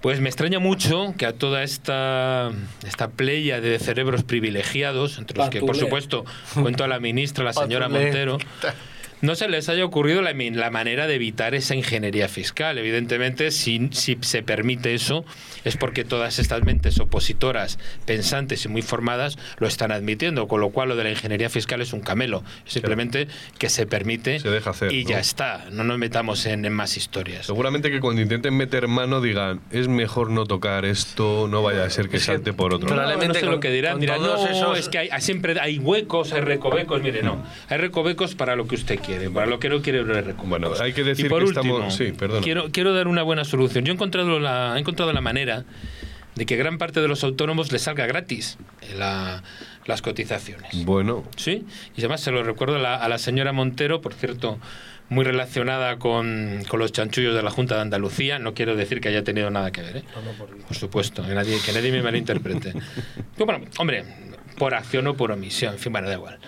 Pues 0.00 0.20
me 0.20 0.28
extraña 0.28 0.58
mucho 0.58 1.14
que 1.16 1.26
a 1.26 1.32
toda 1.32 1.62
esta, 1.62 2.50
esta 2.84 3.10
playa 3.10 3.60
de 3.60 3.78
cerebros 3.78 4.24
privilegiados, 4.24 5.18
entre 5.18 5.38
los 5.38 5.50
que, 5.50 5.60
por 5.60 5.76
supuesto, 5.76 6.24
cuento 6.54 6.82
a 6.82 6.88
la 6.88 6.98
ministra, 6.98 7.44
la 7.44 7.52
señora 7.52 7.88
Montero, 7.88 8.38
no 9.22 9.36
se 9.36 9.48
les 9.48 9.68
haya 9.68 9.84
ocurrido 9.84 10.20
la, 10.20 10.70
manera 10.70 11.06
de 11.06 11.14
evitar 11.14 11.54
esa 11.54 11.76
ingeniería 11.76 12.28
fiscal. 12.28 12.76
Evidentemente, 12.76 13.52
si, 13.52 13.88
si, 13.92 14.18
se 14.20 14.42
permite 14.42 14.94
eso, 14.94 15.24
es 15.64 15.76
porque 15.76 16.04
todas 16.04 16.40
estas 16.40 16.64
mentes 16.64 16.98
opositoras, 16.98 17.78
pensantes 18.04 18.64
y 18.64 18.68
muy 18.68 18.82
formadas 18.82 19.38
lo 19.58 19.68
están 19.68 19.92
admitiendo, 19.92 20.48
con 20.48 20.60
lo 20.60 20.70
cual 20.70 20.88
lo 20.88 20.96
de 20.96 21.04
la 21.04 21.10
ingeniería 21.10 21.48
fiscal 21.48 21.80
es 21.80 21.92
un 21.92 22.00
camelo. 22.00 22.42
Simplemente 22.66 23.28
que 23.58 23.68
se 23.68 23.86
permite 23.86 24.40
se 24.40 24.50
deja 24.50 24.70
hacer, 24.70 24.92
y 24.92 25.04
ya 25.04 25.20
está. 25.20 25.66
No 25.70 25.84
nos 25.84 25.98
metamos 25.98 26.44
en, 26.46 26.72
más 26.72 26.96
historias. 26.96 27.46
Seguramente 27.46 27.90
que 27.92 28.00
cuando 28.00 28.22
intenten 28.22 28.56
meter 28.56 28.88
mano 28.88 29.20
digan, 29.20 29.60
es 29.70 29.86
mejor 29.86 30.30
no 30.30 30.46
tocar 30.46 30.84
esto, 30.84 31.46
no 31.48 31.62
vaya 31.62 31.84
a 31.84 31.90
ser 31.90 32.08
que 32.08 32.18
salte 32.18 32.52
por 32.52 32.74
otro 32.74 32.94
lado. 32.96 33.16
No, 33.16 33.28
no 33.28 33.34
sé 33.34 33.46
lo 33.46 33.60
que 33.60 33.70
dirán. 33.70 34.00
Dirán, 34.00 34.20
no, 34.20 34.74
es 34.74 34.88
que 34.88 34.98
hay, 34.98 35.08
siempre 35.20 35.60
hay 35.60 35.78
huecos, 35.78 36.32
hay 36.32 36.40
recovecos. 36.40 37.00
Mire, 37.02 37.22
no. 37.22 37.44
Hay 37.68 37.78
recovecos 37.78 38.34
para 38.34 38.56
lo 38.56 38.66
que 38.66 38.74
usted 38.74 38.98
quiere 39.18 39.30
para 39.30 39.46
lo 39.46 39.58
que 39.58 39.68
no 39.68 39.82
quiere 39.82 40.02
Bueno, 40.44 40.72
hay 40.80 40.92
que 40.92 41.04
decir 41.04 41.28
que 41.28 41.44
estamos... 41.44 41.94
Sí, 41.94 42.12
perdón. 42.12 42.42
Quiero, 42.42 42.70
quiero 42.70 42.94
dar 42.94 43.08
una 43.08 43.22
buena 43.22 43.44
solución. 43.44 43.84
Yo 43.84 43.92
he 43.92 43.94
encontrado 43.94 44.38
la, 44.38 44.76
he 44.76 44.80
encontrado 44.80 45.12
la 45.12 45.20
manera 45.20 45.64
de 46.34 46.46
que 46.46 46.56
gran 46.56 46.78
parte 46.78 47.00
de 47.00 47.08
los 47.08 47.24
autónomos 47.24 47.72
les 47.72 47.82
salga 47.82 48.06
gratis 48.06 48.58
las 48.96 50.02
cotizaciones. 50.02 50.84
Bueno. 50.84 51.24
Sí, 51.36 51.64
y 51.96 52.00
además 52.00 52.20
se 52.20 52.30
lo 52.30 52.42
recuerdo 52.42 52.76
a 52.76 53.08
la, 53.08 53.18
señora 53.18 53.52
Montero, 53.52 54.00
por 54.00 54.14
cierto, 54.14 54.58
muy 55.08 55.24
relacionada 55.24 55.98
con, 55.98 56.62
con, 56.68 56.80
los 56.80 56.92
chanchullos 56.92 57.34
de 57.34 57.42
la 57.42 57.50
Junta 57.50 57.74
de 57.76 57.82
Andalucía. 57.82 58.38
No 58.38 58.54
quiero 58.54 58.76
decir 58.76 59.00
que 59.00 59.08
haya 59.08 59.24
tenido 59.24 59.50
nada 59.50 59.70
que 59.70 59.82
ver, 59.82 59.98
¿eh? 59.98 60.04
por, 60.66 60.76
supuesto, 60.76 61.26
que 61.26 61.34
nadie, 61.34 61.58
que 61.64 61.72
nadie 61.72 61.92
me 61.92 62.02
malinterprete. 62.02 62.72
bueno, 63.38 63.66
hombre, 63.78 64.04
por 64.56 64.74
acción 64.74 65.06
o 65.08 65.14
por 65.14 65.32
omisión, 65.32 65.74
en 65.74 65.80
fin, 65.80 65.92
bueno, 65.92 66.08
da 66.08 66.14
igual. 66.14 66.38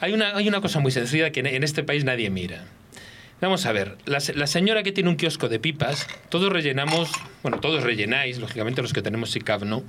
Hay 0.00 0.12
una, 0.12 0.36
hay 0.36 0.48
una 0.48 0.60
cosa 0.60 0.80
muy 0.80 0.92
sencilla 0.92 1.30
que 1.30 1.40
en 1.40 1.64
este 1.64 1.82
país 1.82 2.04
nadie 2.04 2.30
mira. 2.30 2.64
Vamos 3.40 3.66
a 3.66 3.72
ver, 3.72 3.96
la, 4.04 4.46
señora 4.48 4.82
que 4.82 4.90
tiene 4.90 5.10
un 5.10 5.16
kiosco 5.16 5.48
de 5.48 5.60
pipas, 5.60 6.08
todos 6.28 6.52
rellenamos, 6.52 7.12
bueno, 7.44 7.60
todos 7.60 7.84
rellenáis, 7.84 8.38
lógicamente 8.38 8.82
los 8.82 8.92
que 8.92 9.00
tenemos 9.00 9.30
SICAV 9.30 9.64
no, 9.64 9.84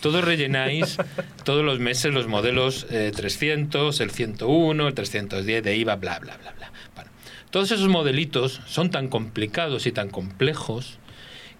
todos 0.00 0.24
rellenáis 0.24 0.96
todos 1.44 1.62
los 1.66 1.80
meses 1.80 2.14
los 2.14 2.28
modelos 2.28 2.86
300, 2.88 4.00
eh, 4.00 4.02
el 4.02 4.10
101, 4.10 4.88
el 4.88 4.94
310 4.94 5.62
de 5.62 5.76
IVA, 5.76 5.96
bla, 5.96 6.18
bla, 6.18 6.38
bla, 6.38 6.52
bla. 6.52 6.72
Bueno, 6.94 7.10
todos 7.50 7.70
esos 7.72 7.88
modelitos 7.88 8.62
son 8.66 8.90
tan 8.90 9.08
complicados 9.08 9.86
y 9.86 9.92
tan 9.92 10.08
complejos 10.08 10.98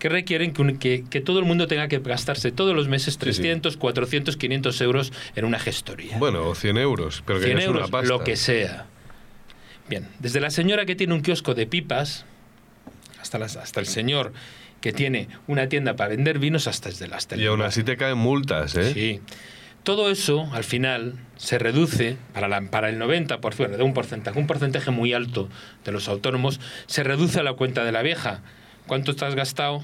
que 0.03 0.09
requieren 0.09 0.53
que, 0.53 1.05
que, 1.09 1.21
todo 1.21 1.39
el 1.39 1.45
mundo 1.45 1.69
tenga 1.69 1.87
que 1.87 2.01
gastarse 2.01 2.51
todos 2.51 2.75
los 2.75 2.89
meses 2.89 3.19
300, 3.19 3.77
400, 3.77 4.37
500 4.37 4.81
euros 4.81 5.13
en 5.37 5.45
una 5.45 5.61
gestoría. 5.61 6.19
Bueno, 6.19 6.49
o 6.49 6.57
100 6.57 6.77
euros, 6.79 7.23
pero 7.25 7.39
que 7.39 7.45
100 7.45 7.59
es 7.59 7.65
euros, 7.67 7.83
una 7.83 7.91
pasta. 7.93 8.09
lo 8.09 8.25
que 8.25 8.35
sea. 8.35 8.87
Bien, 9.89 10.09
desde 10.19 10.41
la 10.41 10.51
señora 10.51 10.87
que 10.87 10.97
tiene 10.97 11.15
un 11.15 11.23
kiosco 11.23 11.55
de 11.55 11.69
pipas 11.69 12.25
hasta, 13.21 13.39
las, 13.39 13.55
hasta 13.55 13.79
el 13.79 13.87
señor 13.87 14.33
que 14.81 14.93
tiene 14.93 15.29
una 15.47 15.69
tienda 15.69 15.95
para 15.95 16.09
vender 16.09 16.41
vinos 16.41 16.67
hasta 16.67 16.89
desde 16.89 17.07
las 17.07 17.29
Y 17.37 17.47
aún 17.47 17.63
así 17.63 17.85
te 17.85 17.97
caen 17.97 18.19
multas, 18.19 18.75
¿eh? 18.75 18.93
Sí. 18.93 19.21
Todo 19.85 20.11
eso, 20.11 20.51
al 20.53 20.65
final, 20.65 21.15
se 21.37 21.61
reduce 21.61 22.17
para, 22.35 22.49
la, 22.49 22.61
para 22.61 22.89
el 22.89 23.01
90%, 23.01 23.69
de 23.69 23.83
un 23.85 23.95
porcentaje, 23.95 24.37
un 24.37 24.49
porcentaje 24.49 24.91
muy 24.91 25.13
alto 25.13 25.49
de 25.85 25.93
los 25.93 26.09
autónomos, 26.09 26.59
se 26.87 27.05
reduce 27.05 27.39
a 27.39 27.45
la 27.45 27.53
cuenta 27.53 27.85
de 27.85 27.93
la 27.93 28.03
vieja. 28.03 28.43
¿Cuánto 28.87 29.13
has 29.25 29.35
gastado? 29.35 29.83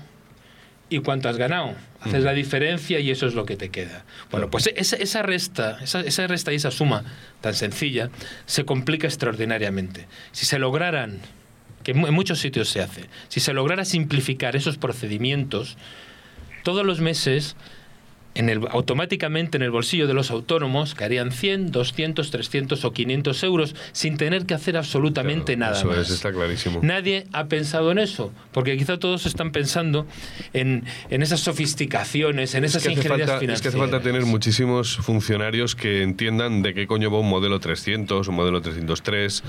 y 0.90 1.00
cuánto 1.00 1.28
has 1.28 1.36
ganado. 1.36 1.74
Haces 2.00 2.22
la 2.22 2.32
diferencia 2.32 3.00
y 3.00 3.10
eso 3.10 3.26
es 3.26 3.34
lo 3.34 3.44
que 3.44 3.56
te 3.56 3.70
queda. 3.70 4.04
Bueno, 4.30 4.50
pues 4.50 4.70
esa, 4.74 4.96
esa 4.96 5.22
resta, 5.22 5.78
esa, 5.82 6.00
esa, 6.00 6.26
resta 6.26 6.52
y 6.52 6.56
esa 6.56 6.70
suma 6.70 7.04
tan 7.40 7.54
sencilla 7.54 8.10
se 8.46 8.64
complica 8.64 9.06
extraordinariamente. 9.06 10.06
Si 10.32 10.46
se 10.46 10.58
lograran, 10.58 11.20
que 11.82 11.92
en 11.92 12.14
muchos 12.14 12.38
sitios 12.38 12.68
se 12.68 12.80
hace, 12.80 13.06
si 13.28 13.40
se 13.40 13.52
lograra 13.52 13.84
simplificar 13.84 14.56
esos 14.56 14.78
procedimientos, 14.78 15.76
todos 16.62 16.86
los 16.86 17.00
meses 17.00 17.56
en 18.38 18.48
el, 18.48 18.60
automáticamente 18.70 19.56
en 19.56 19.64
el 19.64 19.72
bolsillo 19.72 20.06
de 20.06 20.14
los 20.14 20.30
autónomos 20.30 20.94
caerían 20.94 21.32
100, 21.32 21.72
200, 21.72 22.30
300 22.30 22.84
o 22.84 22.92
500 22.92 23.42
euros 23.42 23.74
sin 23.90 24.16
tener 24.16 24.46
que 24.46 24.54
hacer 24.54 24.76
absolutamente 24.76 25.56
nada 25.56 25.76
eso 25.76 25.88
más. 25.88 25.98
Es, 25.98 26.10
está 26.10 26.32
clarísimo. 26.32 26.78
Nadie 26.82 27.26
ha 27.32 27.46
pensado 27.46 27.90
en 27.90 27.98
eso, 27.98 28.32
porque 28.52 28.76
quizá 28.76 28.96
todos 28.98 29.26
están 29.26 29.50
pensando 29.50 30.06
en, 30.52 30.84
en 31.10 31.22
esas 31.22 31.40
sofisticaciones, 31.40 32.54
en 32.54 32.64
esas 32.64 32.82
es 32.82 32.86
que 32.86 32.92
ingenierías 32.92 33.28
falta, 33.28 33.40
financieras. 33.40 33.56
Es 33.56 33.62
que 33.62 33.68
hace 33.68 33.78
falta 33.78 34.00
tener 34.00 34.24
muchísimos 34.24 34.98
funcionarios 34.98 35.74
que 35.74 36.02
entiendan 36.02 36.62
de 36.62 36.74
qué 36.74 36.86
coño 36.86 37.10
va 37.10 37.18
un 37.18 37.28
modelo 37.28 37.58
300, 37.58 38.28
un 38.28 38.34
modelo 38.36 38.62
303 38.62 39.42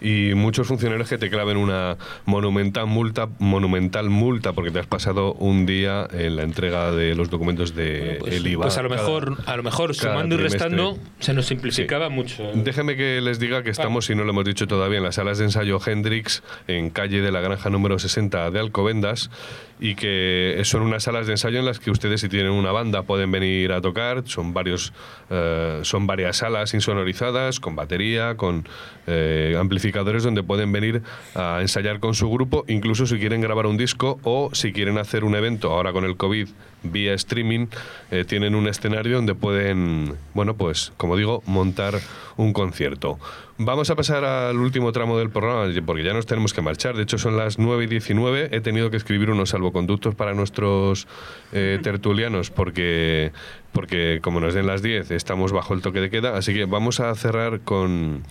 y 0.00 0.34
muchos 0.34 0.68
funcionarios 0.68 1.08
que 1.08 1.18
te 1.18 1.30
claven 1.30 1.56
una 1.56 1.96
monumental 2.26 2.86
multa, 2.86 3.28
monumental 3.40 4.08
multa 4.08 4.52
porque 4.52 4.70
te 4.70 4.78
has 4.78 4.86
pasado 4.86 5.32
un 5.34 5.66
día 5.66 6.06
en 6.12 6.36
la 6.36 6.44
entrega 6.44 6.92
de 6.92 7.16
los 7.16 7.28
documentos 7.28 7.74
de 7.74 8.18
pues, 8.20 8.35
el 8.36 8.46
IVA. 8.46 8.62
Pues 8.62 8.78
a 8.78 8.82
lo 8.82 8.90
mejor, 8.90 9.38
a 9.46 9.56
lo 9.56 9.62
mejor 9.62 9.94
sumando 9.94 10.34
y 10.34 10.38
restando 10.38 10.98
se 11.18 11.34
nos 11.34 11.46
simplificaba 11.46 12.08
sí. 12.08 12.12
mucho. 12.12 12.50
Déjeme 12.54 12.96
que 12.96 13.20
les 13.20 13.38
diga 13.38 13.62
que 13.62 13.70
estamos, 13.70 14.06
si 14.06 14.14
no 14.14 14.24
lo 14.24 14.30
hemos 14.30 14.44
dicho 14.44 14.66
todavía, 14.66 14.98
en 14.98 15.04
las 15.04 15.16
salas 15.16 15.38
de 15.38 15.44
ensayo 15.44 15.80
Hendrix, 15.84 16.42
en 16.68 16.90
calle 16.90 17.20
de 17.20 17.32
la 17.32 17.40
Granja 17.40 17.70
número 17.70 17.98
60 17.98 18.50
de 18.50 18.58
Alcobendas, 18.60 19.30
y 19.78 19.94
que 19.94 20.60
son 20.64 20.82
unas 20.82 21.02
salas 21.02 21.26
de 21.26 21.34
ensayo 21.34 21.58
en 21.58 21.64
las 21.64 21.78
que 21.78 21.90
ustedes, 21.90 22.20
si 22.20 22.28
tienen 22.28 22.52
una 22.52 22.72
banda, 22.72 23.02
pueden 23.02 23.30
venir 23.30 23.72
a 23.72 23.80
tocar. 23.80 24.22
Son 24.26 24.54
varios, 24.54 24.92
eh, 25.30 25.80
son 25.82 26.06
varias 26.06 26.38
salas 26.38 26.72
insonorizadas, 26.74 27.60
con 27.60 27.76
batería, 27.76 28.36
con 28.36 28.66
eh, 29.06 29.56
amplificadores, 29.58 30.22
donde 30.22 30.42
pueden 30.42 30.72
venir 30.72 31.02
a 31.34 31.58
ensayar 31.60 32.00
con 32.00 32.14
su 32.14 32.30
grupo, 32.30 32.64
incluso 32.68 33.06
si 33.06 33.18
quieren 33.18 33.40
grabar 33.40 33.66
un 33.66 33.76
disco 33.76 34.18
o 34.22 34.50
si 34.52 34.72
quieren 34.72 34.98
hacer 34.98 35.24
un 35.24 35.34
evento, 35.34 35.72
ahora 35.72 35.92
con 35.92 36.04
el 36.04 36.16
COVID 36.16 36.48
vía 36.82 37.14
streaming, 37.14 37.66
eh, 38.10 38.24
tienen 38.24 38.54
un 38.54 38.68
escenario 38.68 39.16
donde 39.16 39.34
pueden, 39.34 40.16
bueno, 40.34 40.54
pues, 40.54 40.92
como 40.96 41.16
digo, 41.16 41.42
montar 41.46 42.00
un 42.36 42.52
concierto. 42.52 43.18
Vamos 43.58 43.88
a 43.88 43.96
pasar 43.96 44.22
al 44.22 44.58
último 44.58 44.92
tramo 44.92 45.16
del 45.16 45.30
programa, 45.30 45.72
porque 45.86 46.04
ya 46.04 46.12
nos 46.12 46.26
tenemos 46.26 46.52
que 46.52 46.60
marchar. 46.60 46.94
De 46.94 47.04
hecho, 47.04 47.16
son 47.16 47.38
las 47.38 47.58
9 47.58 47.84
y 47.84 47.86
19. 47.86 48.50
He 48.52 48.60
tenido 48.60 48.90
que 48.90 48.98
escribir 48.98 49.30
unos 49.30 49.48
salvoconductos 49.48 50.14
para 50.14 50.34
nuestros 50.34 51.08
eh, 51.52 51.78
tertulianos, 51.82 52.50
porque, 52.50 53.32
porque 53.72 54.20
como 54.22 54.40
nos 54.40 54.52
den 54.52 54.66
las 54.66 54.82
10, 54.82 55.10
estamos 55.10 55.52
bajo 55.52 55.72
el 55.72 55.80
toque 55.80 56.02
de 56.02 56.10
queda. 56.10 56.36
Así 56.36 56.52
que 56.52 56.66
vamos 56.66 57.00
a 57.00 57.14
cerrar 57.14 57.60
con 57.60 58.24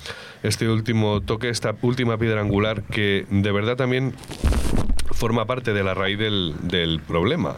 este 0.44 0.70
último 0.70 1.22
toque, 1.22 1.50
esta 1.50 1.76
última 1.82 2.20
piedra 2.20 2.42
angular, 2.42 2.84
que 2.84 3.26
de 3.28 3.52
verdad 3.52 3.78
también 3.78 4.14
forma 5.12 5.46
parte 5.46 5.74
de 5.74 5.84
la 5.84 5.96
raíz 5.96 6.20
del, 6.20 6.54
del 6.62 7.00
problema. 7.00 7.58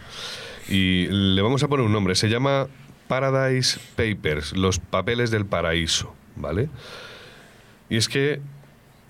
Y 0.70 1.08
le 1.08 1.42
vamos 1.42 1.64
a 1.64 1.68
poner 1.68 1.86
un 1.86 1.92
nombre. 1.92 2.16
Se 2.16 2.30
llama 2.30 2.68
Paradise 3.10 3.78
Papers, 3.98 4.56
los 4.56 4.80
papeles 4.80 5.32
del 5.32 5.46
paraíso, 5.46 6.16
¿vale? 6.38 6.70
Y 7.90 7.98
es 7.98 8.10
que 8.10 8.42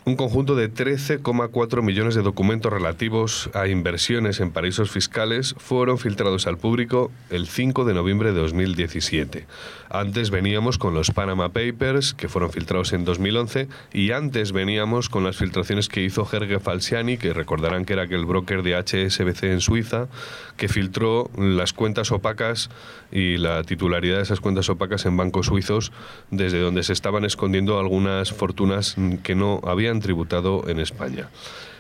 un 0.08 0.16
conjunto 0.16 0.56
de 0.56 0.74
13,4 0.74 1.82
millones 1.82 2.16
de 2.16 2.22
documentos 2.22 2.72
relativos 2.72 3.50
a 3.54 3.68
inversiones 3.68 4.40
en 4.40 4.52
paraísos 4.52 4.90
fiscales 4.90 5.54
fueron 5.58 5.98
filtrados 5.98 6.48
al 6.48 6.58
público 6.58 7.12
el 7.30 7.46
5 7.46 7.84
de 7.84 7.94
noviembre 7.94 8.32
de 8.32 8.40
2017. 8.40 9.46
Antes 9.90 10.30
veníamos 10.30 10.78
con 10.78 10.94
los 10.94 11.12
Panama 11.12 11.50
Papers, 11.50 12.14
que 12.14 12.30
fueron 12.30 12.52
filtrados 12.52 12.94
en 12.94 13.04
2011, 13.04 13.68
y 13.92 14.12
antes 14.12 14.54
veníamos 14.54 15.10
con 15.10 15.26
las 15.26 15.36
filtraciones 15.36 15.90
que 15.90 16.02
hizo 16.02 16.24
Jorge 16.24 16.60
Falciani, 16.60 17.18
que 17.18 17.34
recordarán 17.34 17.84
que 17.84 17.92
era 17.94 18.04
aquel 18.04 18.26
broker 18.26 18.64
de 18.64 18.76
HSBC 18.76 19.44
en 19.44 19.60
Suiza, 19.60 20.08
que 20.56 20.70
filtró 20.70 21.30
las 21.38 21.74
cuentas 21.74 22.14
opacas 22.14 22.70
y 23.12 23.38
la 23.38 23.64
titularidad 23.64 24.18
de 24.18 24.24
esas 24.24 24.40
cuentas 24.40 24.70
opacas 24.70 25.06
en 25.06 25.18
bancos 25.18 25.48
suizos, 25.48 25.92
desde 26.32 26.62
donde 26.62 26.84
se 26.84 26.94
estaban 26.94 27.26
escondiendo 27.26 27.80
algunas 27.80 28.32
fortunas 28.32 28.96
que 29.24 29.36
no 29.36 29.62
habían 29.66 29.97
tributado 30.00 30.68
en 30.68 30.80
España. 30.80 31.30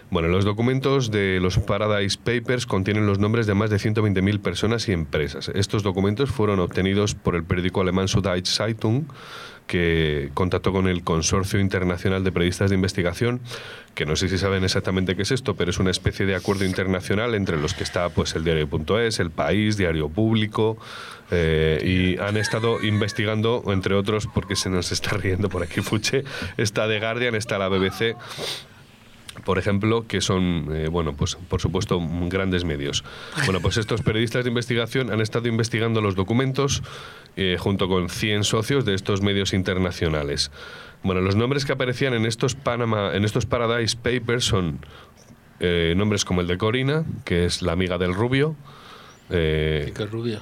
Bueno, 0.09 0.29
los 0.29 0.45
documentos 0.45 1.11
de 1.11 1.39
los 1.41 1.59
Paradise 1.59 2.17
Papers 2.17 2.65
contienen 2.65 3.05
los 3.05 3.19
nombres 3.19 3.45
de 3.45 3.53
más 3.55 3.69
de 3.69 3.75
120.000 3.75 4.39
personas 4.39 4.87
y 4.87 4.93
empresas. 4.93 5.49
Estos 5.53 5.83
documentos 5.83 6.29
fueron 6.29 6.61
obtenidos 6.61 7.13
por 7.13 7.35
el 7.35 7.43
periódico 7.43 7.81
alemán 7.81 8.07
Süddeutsche 8.07 8.53
Zeitung, 8.53 9.03
que 9.67 10.31
contactó 10.33 10.71
con 10.71 10.87
el 10.87 11.03
Consorcio 11.03 11.59
Internacional 11.59 12.23
de 12.23 12.31
Periodistas 12.31 12.69
de 12.69 12.75
Investigación, 12.75 13.41
que 13.95 14.05
no 14.05 14.15
sé 14.15 14.29
si 14.29 14.37
saben 14.37 14.63
exactamente 14.63 15.17
qué 15.17 15.23
es 15.23 15.31
esto, 15.31 15.55
pero 15.55 15.71
es 15.71 15.77
una 15.77 15.91
especie 15.91 16.25
de 16.25 16.35
acuerdo 16.35 16.63
internacional 16.63 17.35
entre 17.35 17.57
los 17.57 17.73
que 17.73 17.83
está 17.83 18.07
pues 18.07 18.33
el 18.35 18.45
diario.es, 18.45 19.19
el 19.19 19.31
País, 19.31 19.75
Diario 19.75 20.07
Público, 20.07 20.77
eh, 21.31 21.81
y 21.83 22.21
han 22.21 22.37
estado 22.37 22.81
investigando, 22.83 23.63
entre 23.67 23.95
otros, 23.95 24.27
porque 24.33 24.55
se 24.55 24.69
nos 24.69 24.91
está 24.91 25.11
riendo 25.17 25.49
por 25.49 25.63
aquí 25.63 25.81
Fuche, 25.81 26.23
está 26.57 26.87
The 26.87 26.99
Guardian, 26.99 27.35
está 27.35 27.57
la 27.57 27.69
BBC, 27.69 28.15
por 29.43 29.57
ejemplo, 29.57 30.07
que 30.07 30.21
son, 30.21 30.67
eh, 30.71 30.87
bueno, 30.87 31.15
pues 31.15 31.35
por 31.35 31.61
supuesto, 31.61 31.99
grandes 32.27 32.65
medios. 32.65 33.03
Bueno, 33.45 33.61
pues 33.61 33.77
estos 33.77 34.01
periodistas 34.01 34.43
de 34.43 34.49
investigación 34.49 35.11
han 35.11 35.21
estado 35.21 35.47
investigando 35.47 36.01
los 36.01 36.15
documentos 36.15 36.83
eh, 37.35 37.57
junto 37.59 37.87
con 37.87 38.09
100 38.09 38.43
socios 38.43 38.85
de 38.85 38.93
estos 38.93 39.21
medios 39.21 39.53
internacionales. 39.53 40.51
Bueno, 41.03 41.21
los 41.21 41.35
nombres 41.35 41.65
que 41.65 41.73
aparecían 41.73 42.13
en 42.13 42.25
estos 42.25 42.55
Panama, 42.55 43.13
en 43.13 43.25
estos 43.25 43.45
Paradise 43.45 43.95
Papers 43.95 44.45
son 44.45 44.79
eh, 45.59 45.93
nombres 45.95 46.25
como 46.25 46.41
el 46.41 46.47
de 46.47 46.57
Corina, 46.57 47.05
que 47.23 47.45
es 47.45 47.61
la 47.61 47.73
amiga 47.73 47.97
del 47.97 48.13
rubio. 48.13 48.55
¿Qué 49.29 50.07
rubio? 50.09 50.41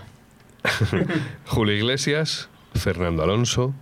Julio 1.45 1.75
Iglesias, 1.75 2.49
Fernando 2.73 3.23
Alonso, 3.23 3.73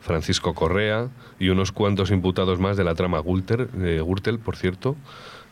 Francisco 0.00 0.54
Correa 0.54 1.10
y 1.38 1.48
unos 1.48 1.72
cuantos 1.72 2.10
imputados 2.10 2.58
más 2.58 2.76
de 2.76 2.84
la 2.84 2.94
trama 2.94 3.20
Gürtel, 3.20 3.68
eh, 3.82 4.02
Gürtel, 4.04 4.38
por 4.38 4.56
cierto. 4.56 4.96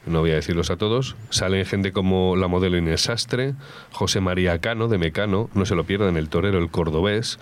No 0.06 0.20
voy 0.20 0.30
a 0.30 0.36
decirlos 0.36 0.70
a 0.70 0.76
todos. 0.76 1.14
Salen 1.28 1.66
gente 1.66 1.92
como 1.92 2.34
la 2.34 2.48
modelo 2.48 2.78
Inés 2.78 3.02
Sastre, 3.02 3.54
José 3.92 4.20
María 4.20 4.58
Cano, 4.58 4.88
de 4.88 4.98
Mecano, 4.98 5.50
no 5.54 5.66
se 5.66 5.74
lo 5.74 5.84
pierdan, 5.84 6.16
el 6.16 6.30
torero, 6.30 6.58
el 6.58 6.70
cordobés. 6.70 7.38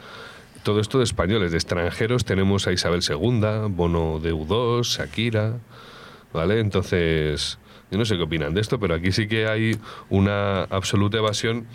Todo 0.65 0.81
esto 0.81 0.99
de 0.99 1.05
españoles, 1.05 1.53
de 1.53 1.57
extranjeros 1.57 2.25
tenemos 2.25 2.67
a 2.67 2.73
Isabel 2.73 3.01
II, 3.09 3.69
Bono 3.71 4.19
de 4.19 4.35
U2, 4.35 4.83
Shakira, 4.83 5.59
¿vale? 6.33 6.59
Entonces, 6.59 7.59
yo 7.91 7.99
no 7.99 8.05
sé 8.05 8.17
qué 8.17 8.23
opinan 8.23 8.55
de 8.55 8.61
esto, 8.61 8.79
pero 8.79 8.95
aquí 8.95 9.13
sí 9.13 9.29
que 9.29 9.47
hay 9.47 9.77
una 10.11 10.65
absoluta 10.65 11.19
evasión. 11.19 11.67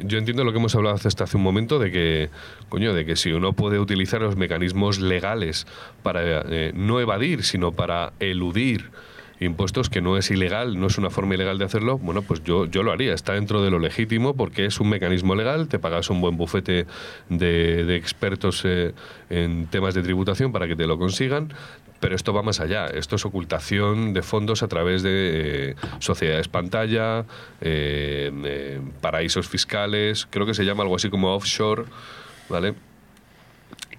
Yo 0.00 0.18
entiendo 0.18 0.44
lo 0.44 0.52
que 0.52 0.58
hemos 0.58 0.74
hablado 0.74 0.96
hasta 0.96 1.24
hace 1.24 1.36
un 1.36 1.42
momento 1.42 1.78
de 1.78 1.92
que, 1.92 2.30
coño, 2.68 2.92
de 2.92 3.04
que 3.04 3.16
si 3.16 3.32
uno 3.32 3.52
puede 3.52 3.78
utilizar 3.78 4.20
los 4.20 4.36
mecanismos 4.36 4.98
legales 4.98 5.66
para 6.02 6.42
eh, 6.48 6.72
no 6.74 7.00
evadir, 7.00 7.44
sino 7.44 7.72
para 7.72 8.12
eludir 8.18 8.90
impuestos 9.40 9.88
que 9.88 10.02
no 10.02 10.18
es 10.18 10.30
ilegal, 10.30 10.78
no 10.78 10.88
es 10.88 10.98
una 10.98 11.08
forma 11.08 11.34
ilegal 11.34 11.56
de 11.58 11.64
hacerlo, 11.64 11.98
bueno, 11.98 12.22
pues 12.22 12.44
yo, 12.44 12.66
yo 12.66 12.82
lo 12.82 12.92
haría. 12.92 13.14
Está 13.14 13.34
dentro 13.34 13.62
de 13.62 13.70
lo 13.70 13.78
legítimo 13.78 14.34
porque 14.34 14.66
es 14.66 14.80
un 14.80 14.90
mecanismo 14.90 15.34
legal, 15.34 15.68
te 15.68 15.78
pagas 15.78 16.10
un 16.10 16.20
buen 16.20 16.36
bufete 16.36 16.86
de, 17.28 17.84
de 17.84 17.96
expertos 17.96 18.62
eh, 18.64 18.92
en 19.30 19.66
temas 19.66 19.94
de 19.94 20.02
tributación 20.02 20.52
para 20.52 20.68
que 20.68 20.76
te 20.76 20.86
lo 20.86 20.98
consigan, 20.98 21.52
pero 22.00 22.16
esto 22.16 22.32
va 22.32 22.42
más 22.42 22.60
allá. 22.60 22.86
Esto 22.86 23.16
es 23.16 23.24
ocultación 23.24 24.12
de 24.12 24.22
fondos 24.22 24.62
a 24.62 24.68
través 24.68 25.02
de 25.02 25.70
eh, 25.70 25.76
sociedades 25.98 26.48
pantalla, 26.48 27.26
eh, 27.60 28.32
eh, 28.44 28.80
paraísos 29.00 29.48
fiscales, 29.48 30.26
creo 30.28 30.46
que 30.46 30.54
se 30.54 30.64
llama 30.64 30.82
algo 30.82 30.96
así 30.96 31.10
como 31.10 31.34
offshore, 31.34 31.84
¿vale? 32.48 32.74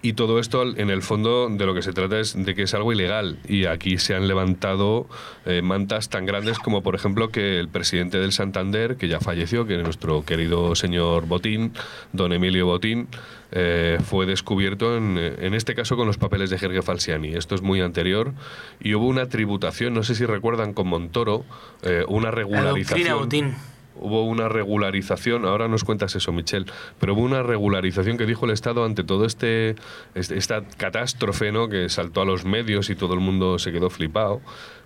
Y 0.03 0.13
todo 0.13 0.39
esto, 0.39 0.63
en 0.63 0.89
el 0.89 1.03
fondo, 1.03 1.47
de 1.49 1.65
lo 1.65 1.75
que 1.75 1.83
se 1.83 1.93
trata 1.93 2.19
es 2.19 2.33
de 2.35 2.55
que 2.55 2.63
es 2.63 2.73
algo 2.73 2.91
ilegal. 2.91 3.37
Y 3.47 3.65
aquí 3.65 3.99
se 3.99 4.15
han 4.15 4.27
levantado 4.27 5.07
eh, 5.45 5.61
mantas 5.61 6.09
tan 6.09 6.25
grandes 6.25 6.57
como, 6.57 6.81
por 6.81 6.95
ejemplo, 6.95 7.29
que 7.29 7.59
el 7.59 7.69
presidente 7.69 8.17
del 8.19 8.31
Santander, 8.31 8.97
que 8.97 9.07
ya 9.07 9.19
falleció, 9.19 9.67
que 9.67 9.77
es 9.77 9.83
nuestro 9.83 10.25
querido 10.25 10.73
señor 10.75 11.27
Botín, 11.27 11.73
don 12.13 12.33
Emilio 12.33 12.65
Botín, 12.65 13.09
eh, 13.51 13.99
fue 14.03 14.25
descubierto 14.25 14.97
en, 14.97 15.17
en, 15.17 15.53
este 15.53 15.75
caso 15.75 15.95
con 15.95 16.07
los 16.07 16.17
papeles 16.17 16.49
de 16.49 16.57
Jorge 16.57 16.81
Falciani. 16.81 17.35
Esto 17.35 17.53
es 17.53 17.61
muy 17.61 17.81
anterior. 17.81 18.33
Y 18.79 18.95
hubo 18.95 19.05
una 19.05 19.29
tributación, 19.29 19.93
no 19.93 20.01
sé 20.01 20.15
si 20.15 20.25
recuerdan, 20.25 20.73
con 20.73 20.87
Montoro, 20.87 21.45
eh, 21.83 22.05
una 22.07 22.31
regularización. 22.31 23.07
La 23.07 23.15
Botín. 23.15 23.53
Hubo 24.01 24.25
una 24.25 24.49
regularización, 24.49 25.45
ahora 25.45 25.67
nos 25.67 25.83
cuentas 25.83 26.15
eso, 26.15 26.31
Michelle, 26.31 26.65
pero 26.99 27.13
hubo 27.13 27.21
una 27.21 27.43
regularización 27.43 28.17
que 28.17 28.25
dijo 28.25 28.45
el 28.45 28.51
Estado 28.51 28.83
ante 28.83 29.03
todo 29.03 29.25
este, 29.25 29.75
este 30.15 30.37
esta 30.37 30.63
catástrofe 30.77 31.51
¿no? 31.51 31.69
que 31.69 31.87
saltó 31.89 32.21
a 32.21 32.25
los 32.25 32.43
medios 32.43 32.89
y 32.89 32.95
todo 32.95 33.13
el 33.13 33.19
mundo 33.19 33.59
se 33.59 33.71
quedó 33.71 33.89
flipado, 33.89 34.41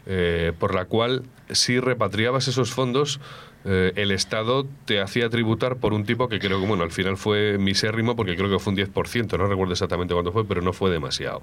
eh, 0.05 0.53
por 0.59 0.75
la 0.75 0.85
cual 0.85 1.23
si 1.49 1.79
repatriabas 1.79 2.47
esos 2.47 2.71
fondos 2.71 3.19
eh, 3.67 3.93
el 3.95 4.11
Estado 4.11 4.67
te 4.85 5.01
hacía 5.01 5.27
tributar 5.29 5.77
por 5.77 5.93
un 5.93 6.05
tipo 6.05 6.29
que 6.29 6.37
creo 6.37 6.61
que, 6.61 6.67
bueno, 6.67 6.83
al 6.83 6.91
final 6.91 7.17
fue 7.17 7.57
misérrimo 7.57 8.15
porque 8.15 8.35
creo 8.35 8.47
que 8.47 8.59
fue 8.59 8.73
un 8.73 8.77
10%, 8.77 9.37
no 9.39 9.47
recuerdo 9.47 9.73
exactamente 9.73 10.13
cuánto 10.13 10.31
fue, 10.31 10.45
pero 10.45 10.61
no 10.61 10.71
fue 10.71 10.91
demasiado. 10.91 11.41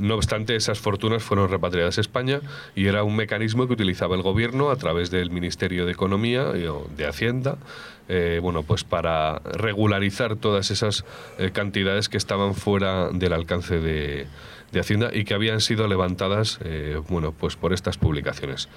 No 0.00 0.14
obstante, 0.14 0.56
esas 0.56 0.78
fortunas 0.78 1.22
fueron 1.22 1.50
repatriadas 1.50 1.98
a 1.98 2.00
España 2.00 2.40
y 2.74 2.86
era 2.86 3.04
un 3.04 3.14
mecanismo 3.14 3.66
que 3.66 3.74
utilizaba 3.74 4.16
el 4.16 4.22
gobierno 4.22 4.70
a 4.70 4.76
través 4.76 5.10
del 5.10 5.30
Ministerio 5.30 5.84
de 5.84 5.92
Economía 5.92 6.52
y 6.54 6.66
de 6.96 7.06
Hacienda, 7.06 7.58
eh, 8.08 8.38
bueno, 8.42 8.62
pues 8.62 8.84
para 8.84 9.40
regularizar 9.40 10.36
todas 10.36 10.70
esas 10.70 11.04
eh, 11.38 11.50
cantidades 11.52 12.08
que 12.08 12.16
estaban 12.16 12.54
fuera 12.54 13.10
del 13.10 13.34
alcance 13.34 13.80
de, 13.80 14.26
de 14.72 14.80
Hacienda 14.80 15.10
y 15.12 15.24
que 15.24 15.34
habían 15.34 15.60
sido 15.60 15.88
levantadas, 15.88 16.58
bueno, 17.08 17.32
pues 17.32 17.56
por 17.56 17.74
estas 17.74 17.98
publicaciones. 17.98 18.70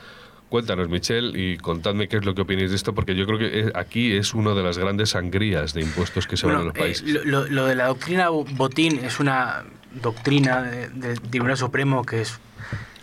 Cuéntanos, 0.49 0.88
Michelle, 0.88 1.32
y 1.38 1.57
contadme 1.57 2.07
qué 2.07 2.18
es 2.18 2.26
lo 2.26 2.34
que 2.34 2.41
opináis 2.41 2.69
de 2.69 2.78
esto, 2.78 2.94
porque 2.94 3.15
yo 3.15 3.26
creo 3.26 3.38
que 3.38 3.72
aquí 3.76 4.15
es 4.15 4.34
una 4.34 4.53
de 4.53 4.64
las 4.64 4.78
grandes 4.78 5.10
sangrías 5.10 5.74
de 5.74 5.82
impuestos 5.82 6.26
que 6.26 6.38
se 6.38 6.48
van 6.48 6.56
a 6.56 6.64
los 6.64 6.76
eh, 6.76 6.80
países. 6.80 7.26
lo, 7.26 7.44
de 7.44 7.76
la 7.76 7.88
doctrina 7.88 8.30
Botín 8.30 8.99
es 9.03 9.19
una 9.19 9.65
doctrina 10.02 10.61
del 10.61 11.19
Tribunal 11.19 11.57
Supremo 11.57 12.06
que 12.06 12.22
es 12.22 12.40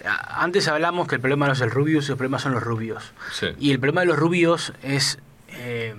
antes 0.05 0.69
hablamos 0.69 1.09
que 1.09 1.15
el 1.15 1.21
problema 1.21 1.47
no 1.47 1.53
es 1.53 1.61
el 1.61 1.71
Rubius, 1.71 2.09
el 2.11 2.17
problema 2.17 2.39
son 2.39 2.53
los 2.53 2.63
rubios. 2.63 3.13
Y 3.59 3.71
el 3.71 3.79
problema 3.79 4.03
de 4.03 4.07
los 4.09 4.19
rubios 4.19 4.73
es 4.83 5.19
eh, 5.49 5.95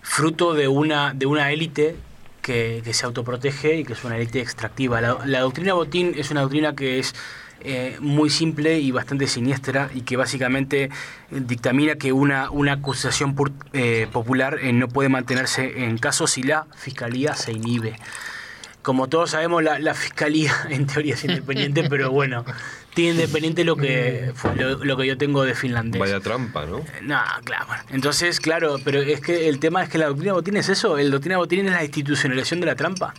fruto 0.00 0.54
de 0.54 0.68
una, 0.68 1.12
de 1.12 1.26
una 1.26 1.50
élite 1.50 1.96
que, 2.42 2.82
se 2.92 3.06
autoprotege 3.06 3.78
y 3.78 3.84
que 3.84 3.94
es 3.94 4.04
una 4.04 4.16
élite 4.16 4.40
extractiva. 4.40 5.00
La, 5.00 5.18
la, 5.24 5.40
doctrina 5.40 5.74
Botín 5.74 6.14
es 6.16 6.30
una 6.30 6.42
doctrina 6.42 6.74
que 6.76 6.98
es 7.00 7.14
eh, 7.64 7.96
muy 8.00 8.30
simple 8.30 8.80
y 8.80 8.90
bastante 8.90 9.26
siniestra 9.26 9.90
y 9.94 10.02
que 10.02 10.16
básicamente 10.16 10.90
dictamina 11.30 11.96
que 11.96 12.12
una, 12.12 12.50
una 12.50 12.72
acusación 12.74 13.34
eh, 13.72 14.08
popular 14.12 14.58
eh, 14.60 14.72
no 14.72 14.88
puede 14.88 15.08
mantenerse 15.08 15.84
en 15.84 15.98
caso 15.98 16.26
si 16.26 16.42
la 16.42 16.66
fiscalía 16.74 17.34
se 17.34 17.52
inhibe. 17.52 17.96
Como 18.82 19.08
todos 19.08 19.30
sabemos, 19.30 19.62
la, 19.62 19.78
la 19.78 19.94
fiscalía 19.94 20.52
en 20.70 20.86
teoría 20.86 21.14
es 21.14 21.24
independiente, 21.24 21.88
pero 21.88 22.10
bueno, 22.10 22.44
tiene 22.94 23.12
independiente 23.12 23.64
lo 23.64 23.76
que 23.76 24.32
lo, 24.56 24.96
que 24.96 25.06
yo 25.06 25.16
tengo 25.16 25.44
de 25.44 25.54
finlandés. 25.54 25.98
Vaya 25.98 26.20
trampa, 26.20 26.66
¿no? 26.66 26.84
No, 27.02 27.20
claro. 27.44 27.66
Entonces, 27.90 28.38
claro, 28.38 28.76
pero 28.84 29.00
es 29.00 29.20
que 29.20 29.48
el 29.48 29.58
tema 29.58 29.82
es 29.82 29.88
que 29.88 29.98
la 29.98 30.06
doctrina 30.08 30.34
botín 30.34 30.56
es 30.56 30.68
eso, 30.68 30.98
el 30.98 31.10
doctrina 31.10 31.38
botín 31.38 31.66
es 31.66 31.72
la 31.72 31.82
institucionalización 31.82 32.60
de 32.60 32.66
la 32.66 32.76
trampa. 32.76 33.14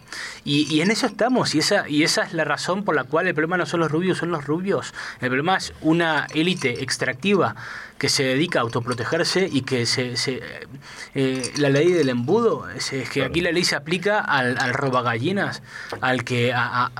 Y, 0.45 0.73
y, 0.73 0.81
en 0.81 0.91
eso 0.91 1.07
estamos, 1.07 1.55
y 1.55 1.59
esa, 1.59 1.89
y 1.89 2.03
esa 2.03 2.23
es 2.23 2.33
la 2.33 2.43
razón 2.43 2.83
por 2.83 2.95
la 2.95 3.03
cual 3.05 3.27
el 3.27 3.33
problema 3.33 3.57
no 3.57 3.65
son 3.65 3.79
los 3.79 3.91
rubios, 3.91 4.19
son 4.19 4.31
los 4.31 4.45
rubios. 4.45 4.93
El 5.21 5.29
problema 5.29 5.57
es 5.57 5.73
una 5.81 6.27
élite 6.33 6.83
extractiva 6.83 7.55
que 7.97 8.09
se 8.09 8.23
dedica 8.23 8.59
a 8.59 8.63
autoprotegerse 8.63 9.49
y 9.51 9.61
que 9.61 9.85
se, 9.85 10.17
se 10.17 10.41
eh, 11.15 11.53
la 11.57 11.69
ley 11.69 11.91
del 11.91 12.09
embudo, 12.09 12.69
es, 12.69 12.91
que 13.09 13.23
aquí 13.23 13.41
la 13.41 13.51
ley 13.51 13.63
se 13.63 13.75
aplica 13.75 14.19
al, 14.19 14.57
al 14.59 14.73
robagallinas, 14.73 15.63
al 16.01 16.23
que 16.23 16.53
a 16.53 16.91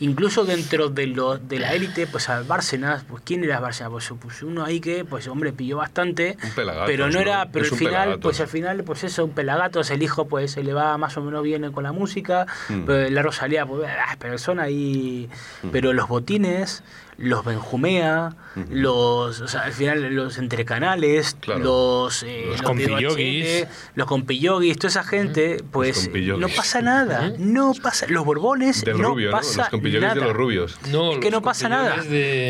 incluso 0.00 0.44
dentro 0.44 0.88
de 0.88 1.06
lo, 1.06 1.38
de 1.38 1.58
la 1.58 1.74
élite, 1.74 2.06
pues 2.06 2.28
al 2.28 2.44
Bárcenas, 2.44 3.04
pues 3.08 3.22
¿quién 3.24 3.44
era 3.44 3.60
Bárcenas? 3.60 3.92
Pues, 3.92 4.12
pues, 4.20 4.42
uno 4.42 4.64
ahí 4.64 4.80
que, 4.80 5.04
pues 5.04 5.28
hombre, 5.28 5.52
pilló 5.52 5.78
bastante, 5.78 6.36
pero 6.54 7.08
no 7.10 7.18
era, 7.20 7.50
pero 7.50 7.66
al 7.66 7.76
final, 7.76 8.18
pues 8.18 8.40
al 8.40 8.48
final, 8.48 8.84
pues 8.84 9.04
eso, 9.04 9.24
un 9.24 9.32
pelagato, 9.32 9.80
el 9.80 10.02
hijo 10.02 10.26
pues 10.26 10.52
se 10.52 10.62
le 10.62 10.72
va 10.72 10.96
más 10.98 11.16
o 11.16 11.22
menos 11.22 11.42
bien 11.42 11.70
con 11.72 11.84
la 11.84 11.92
música, 11.92 12.46
mm. 12.68 12.84
pero 12.84 13.10
la 13.10 13.22
Rosalía, 13.22 13.66
pues, 13.66 13.88
ah, 13.88 14.16
pero 14.18 14.38
son 14.38 14.60
ahí, 14.60 15.28
mm. 15.62 15.68
pero 15.70 15.92
los 15.92 16.08
botines, 16.08 16.82
los 17.18 17.44
Benjumea, 17.44 18.34
los, 18.70 19.40
o 19.40 19.48
sea, 19.48 19.62
al 19.62 19.72
final 19.72 20.14
los 20.14 20.38
entrecanales, 20.38 21.36
los, 21.46 22.22
eh, 22.22 22.46
los, 22.48 22.62
compillogis, 22.62 23.66
los 23.94 24.06
compillogis, 24.06 24.76
toda 24.76 24.88
esa 24.88 25.04
gente, 25.04 25.62
pues 25.70 26.10
no 26.38 26.48
pasa 26.48 26.82
nada, 26.82 27.32
no 27.38 27.72
pasa, 27.82 28.06
los 28.08 28.24
Borbones 28.24 28.84
no 28.86 29.14
pasa 29.30 29.68
¿no? 29.72 29.78
Los 29.80 30.00
nada. 30.00 30.14
de 30.14 30.20
los 30.20 30.34
rubios. 30.34 30.78
No, 30.90 31.12
es 31.12 31.18
que 31.18 31.30
no 31.30 31.42
pasa 31.42 31.68
nada, 31.68 31.96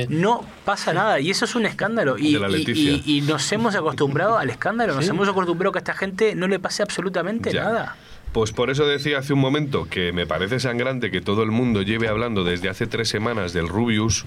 no 0.08 0.44
pasa 0.64 0.92
nada 0.92 1.20
y 1.20 1.30
eso 1.30 1.44
es 1.44 1.54
un 1.54 1.66
escándalo 1.66 2.18
y, 2.18 2.36
y, 2.36 3.20
nos 3.22 3.50
hemos 3.52 3.74
acostumbrado 3.76 4.38
al 4.38 4.50
escándalo, 4.50 4.94
nos 4.94 5.08
hemos 5.08 5.28
acostumbrado 5.28 5.70
a 5.70 5.72
que 5.72 5.78
a 5.78 5.80
esta 5.80 5.94
gente 5.94 6.34
no 6.34 6.48
le 6.48 6.58
pase 6.58 6.82
absolutamente 6.82 7.52
nada. 7.52 7.96
Pues 8.36 8.52
por 8.52 8.68
eso 8.68 8.86
decía 8.86 9.16
hace 9.16 9.32
un 9.32 9.38
momento 9.38 9.88
que 9.88 10.12
me 10.12 10.26
parece 10.26 10.60
sangrante 10.60 11.10
que 11.10 11.22
todo 11.22 11.42
el 11.42 11.50
mundo 11.50 11.80
lleve 11.80 12.06
hablando 12.06 12.44
desde 12.44 12.68
hace 12.68 12.86
tres 12.86 13.08
semanas 13.08 13.54
del 13.54 13.66
Rubius, 13.66 14.26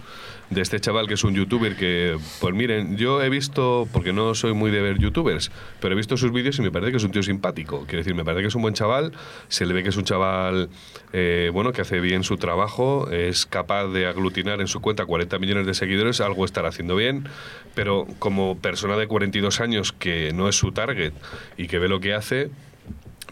de 0.50 0.62
este 0.62 0.80
chaval 0.80 1.08
que 1.08 1.14
es 1.14 1.24
un 1.24 1.36
youtuber 1.36 1.76
que, 1.76 2.18
pues 2.42 2.56
miren, 2.56 2.98
yo 2.98 3.22
he 3.22 3.30
visto, 3.30 3.88
porque 3.94 4.12
no 4.12 4.34
soy 4.34 4.54
muy 4.56 4.72
de 4.72 4.82
ver 4.82 4.98
youtubers, 4.98 5.52
pero 5.80 5.94
he 5.94 5.96
visto 5.96 6.18
sus 6.18 6.32
vídeos 6.32 6.58
y 6.58 6.64
me 6.64 6.72
parece 6.72 6.90
que 6.90 6.98
es 6.98 7.04
un 7.04 7.12
tío 7.12 7.22
simpático. 7.22 7.82
Quiero 7.86 8.00
decir, 8.00 8.16
me 8.16 8.26
parece 8.26 8.42
que 8.42 8.48
es 8.48 8.56
un 8.56 8.64
buen 8.64 8.74
chaval, 8.74 9.12
se 9.48 9.68
le 9.68 9.76
ve 9.76 9.84
que 9.84 9.90
es 9.90 9.98
un 9.98 10.06
chaval, 10.06 10.70
eh, 11.14 11.52
bueno, 11.54 11.72
que 11.72 11.82
hace 11.82 12.00
bien 12.00 12.24
su 12.24 12.38
trabajo, 12.38 13.12
es 13.12 13.46
capaz 13.46 13.90
de 13.90 14.08
aglutinar 14.08 14.60
en 14.60 14.68
su 14.68 14.82
cuenta 14.82 15.06
40 15.06 15.38
millones 15.38 15.68
de 15.68 15.76
seguidores, 15.76 16.20
algo 16.20 16.46
estará 16.46 16.70
haciendo 16.70 16.96
bien, 16.96 17.30
pero 17.76 18.08
como 18.18 18.58
persona 18.58 18.98
de 18.98 19.06
42 19.06 19.60
años 19.60 19.92
que 19.92 20.34
no 20.34 20.50
es 20.50 20.56
su 20.56 20.72
target 20.72 21.14
y 21.58 21.68
que 21.68 21.78
ve 21.78 21.88
lo 21.88 22.00
que 22.00 22.16
hace, 22.16 22.50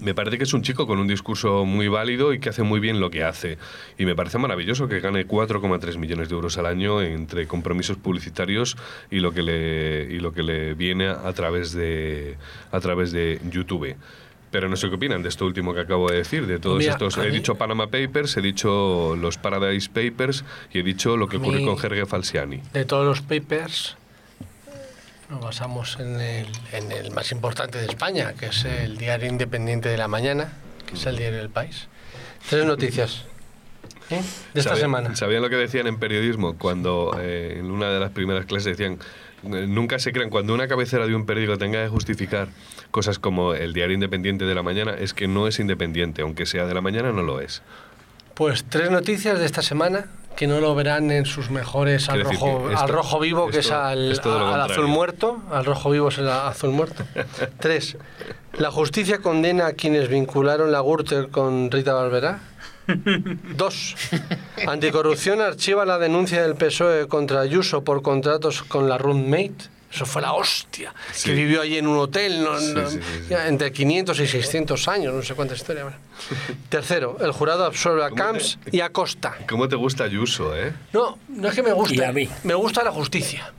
me 0.01 0.13
parece 0.13 0.37
que 0.37 0.43
es 0.43 0.53
un 0.53 0.61
chico 0.61 0.87
con 0.87 0.99
un 0.99 1.07
discurso 1.07 1.65
muy 1.65 1.87
válido 1.87 2.33
y 2.33 2.39
que 2.39 2.49
hace 2.49 2.63
muy 2.63 2.79
bien 2.79 2.99
lo 2.99 3.09
que 3.09 3.23
hace. 3.23 3.57
Y 3.97 4.05
me 4.05 4.15
parece 4.15 4.37
maravilloso 4.37 4.87
que 4.87 4.99
gane 4.99 5.27
4,3 5.27 5.97
millones 5.97 6.29
de 6.29 6.35
euros 6.35 6.57
al 6.57 6.65
año 6.65 7.01
entre 7.01 7.47
compromisos 7.47 7.97
publicitarios 7.97 8.77
y 9.09 9.19
lo 9.19 9.33
que 9.33 9.43
le, 9.43 10.07
y 10.11 10.19
lo 10.19 10.33
que 10.33 10.43
le 10.43 10.73
viene 10.73 11.07
a 11.07 11.33
través 11.33 11.73
de, 11.73 12.37
a 12.71 12.79
través 12.79 13.11
de 13.11 13.39
YouTube. 13.49 13.95
Pero 14.49 14.69
no 14.69 14.77
sé 14.77 14.87
qué 14.89 14.95
opinan 14.95 15.21
de 15.21 15.29
esto 15.29 15.45
último 15.45 15.73
que 15.73 15.81
acabo 15.81 16.09
de 16.09 16.17
decir, 16.17 16.47
de 16.47 16.57
todos 16.59 16.83
estos. 16.83 17.17
He 17.17 17.29
dicho 17.31 17.55
Panama 17.55 17.87
Papers, 17.87 18.37
he 18.37 18.41
dicho 18.41 19.15
los 19.19 19.37
Paradise 19.37 19.89
Papers 19.89 20.45
y 20.71 20.79
he 20.79 20.83
dicho 20.83 21.17
lo 21.17 21.27
que 21.27 21.37
ocurre 21.37 21.63
con 21.65 21.75
Jorge 21.75 22.05
Falciani. 22.05 22.61
De 22.71 22.85
todos 22.85 23.05
los 23.05 23.21
papers, 23.21 23.97
nos 25.29 25.41
basamos 25.41 25.97
en 25.99 26.19
el, 26.19 26.47
en 26.71 26.91
el 26.91 27.11
más 27.11 27.31
importante 27.31 27.77
de 27.79 27.85
España, 27.85 28.33
que 28.33 28.47
es 28.47 28.65
el 28.65 28.97
Diario 28.97 29.27
Independiente 29.29 29.89
de 29.89 29.97
la 29.97 30.07
Mañana, 30.07 30.53
que 30.85 30.95
es 30.95 31.05
el 31.05 31.17
diario 31.17 31.39
del 31.39 31.49
país. 31.49 31.87
Tres 32.49 32.65
noticias. 32.65 33.25
¿eh? 34.09 34.21
De 34.53 34.59
esta 34.59 34.75
semana. 34.75 35.15
¿Sabían 35.15 35.41
lo 35.41 35.49
que 35.49 35.57
decían 35.57 35.87
en 35.87 35.99
periodismo? 35.99 36.57
Cuando 36.57 37.17
eh, 37.19 37.57
en 37.59 37.71
una 37.71 37.89
de 37.89 37.99
las 37.99 38.11
primeras 38.11 38.45
clases 38.45 38.77
decían, 38.77 38.99
eh, 39.43 39.65
nunca 39.67 39.99
se 39.99 40.13
crean, 40.13 40.29
cuando 40.29 40.53
una 40.53 40.67
cabecera 40.67 41.05
de 41.07 41.15
un 41.15 41.25
periódico 41.25 41.57
tenga 41.57 41.83
que 41.83 41.89
justificar 41.89 42.47
cosas 42.91 43.19
como 43.19 43.53
el 43.53 43.73
diario 43.73 43.95
independiente 43.95 44.45
de 44.45 44.55
la 44.55 44.63
mañana, 44.63 44.93
es 44.97 45.13
que 45.13 45.27
no 45.27 45.47
es 45.47 45.59
independiente, 45.59 46.21
aunque 46.21 46.45
sea 46.45 46.65
de 46.65 46.73
la 46.73 46.81
mañana, 46.81 47.11
no 47.11 47.21
lo 47.21 47.41
es. 47.41 47.61
Pues 48.33 48.65
tres 48.69 48.91
noticias 48.91 49.39
de 49.39 49.45
esta 49.45 49.61
semana 49.61 50.07
que 50.37 50.45
no 50.45 50.61
lo 50.61 50.75
verán 50.75 51.09
en 51.09 51.25
sus 51.25 51.49
mejores 51.49 52.09
al 52.09 52.23
rojo, 52.23 52.69
al 52.73 52.87
rojo 52.87 53.19
vivo, 53.19 53.47
que 53.47 53.59
es 53.59 53.71
al, 53.71 54.11
azul 54.11 54.87
muerto. 54.87 55.41
Al 55.51 55.65
rojo 55.65 55.89
vivo 55.89 56.09
es 56.09 56.19
el 56.19 56.29
azul 56.29 56.69
muerto. 56.69 57.03
Tres. 57.59 57.97
La 58.53 58.69
justicia 58.69 59.17
condena 59.17 59.65
a 59.65 59.73
quienes 59.73 60.09
vincularon 60.09 60.71
la 60.71 60.81
Gürtel 60.81 61.29
con 61.29 61.71
Rita 61.71 61.93
Barberá. 61.93 62.39
Dos. 63.55 63.95
Anticorrupción 64.67 65.41
archiva 65.41 65.85
la 65.85 65.97
denuncia 65.97 66.43
del 66.43 66.55
PSOE 66.55 67.07
contra 67.07 67.41
Ayuso 67.41 67.83
por 67.83 68.03
contratos 68.03 68.61
con 68.61 68.87
la 68.87 68.99
roommate. 68.99 69.76
Eso 69.91 70.05
fue 70.05 70.21
la 70.21 70.33
hostia. 70.33 70.93
Que 71.23 71.33
vivió 71.33 71.61
allí 71.61 71.77
en 71.77 71.87
un 71.87 71.97
hotel 71.97 72.45
entre 73.29 73.71
500 73.71 74.19
y 74.19 74.27
600 74.27 74.87
años, 74.87 75.13
no 75.13 75.21
sé 75.21 75.33
cuánta 75.33 75.55
historia. 75.55 75.85
Tercero, 76.69 77.17
el 77.21 77.31
jurado 77.31 77.65
absorbe 77.65 78.03
a 78.03 78.11
Camps 78.11 78.59
y 78.71 78.81
a 78.81 78.89
Costa. 78.89 79.37
¿Cómo 79.47 79.67
te 79.67 79.75
gusta 79.75 80.03
Ayuso, 80.03 80.55
eh? 80.55 80.73
No, 80.93 81.17
no 81.29 81.49
es 81.49 81.55
que 81.55 81.63
me 81.63 81.71
guste. 81.71 82.05
a 82.05 82.11
mí. 82.11 82.29
Me 82.43 82.53
gusta 82.53 82.83
la 82.83 82.91
justicia. 82.91 83.53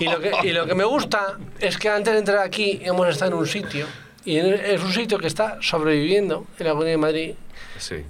Y, 0.00 0.04
lo 0.06 0.20
que, 0.20 0.32
y 0.42 0.52
lo 0.52 0.66
que 0.66 0.74
me 0.74 0.84
gusta 0.84 1.38
es 1.60 1.78
que 1.78 1.88
antes 1.88 2.12
de 2.12 2.18
entrar 2.18 2.38
aquí 2.38 2.80
hemos 2.82 3.08
estado 3.08 3.32
en 3.32 3.38
un 3.38 3.46
sitio. 3.46 3.86
Y 4.24 4.38
es 4.38 4.82
un 4.82 4.92
sitio 4.92 5.18
que 5.18 5.26
está 5.26 5.58
sobreviviendo 5.60 6.46
en 6.58 6.66
la 6.66 6.72
Comunidad 6.72 6.94
de 6.94 6.98
Madrid. 6.98 7.34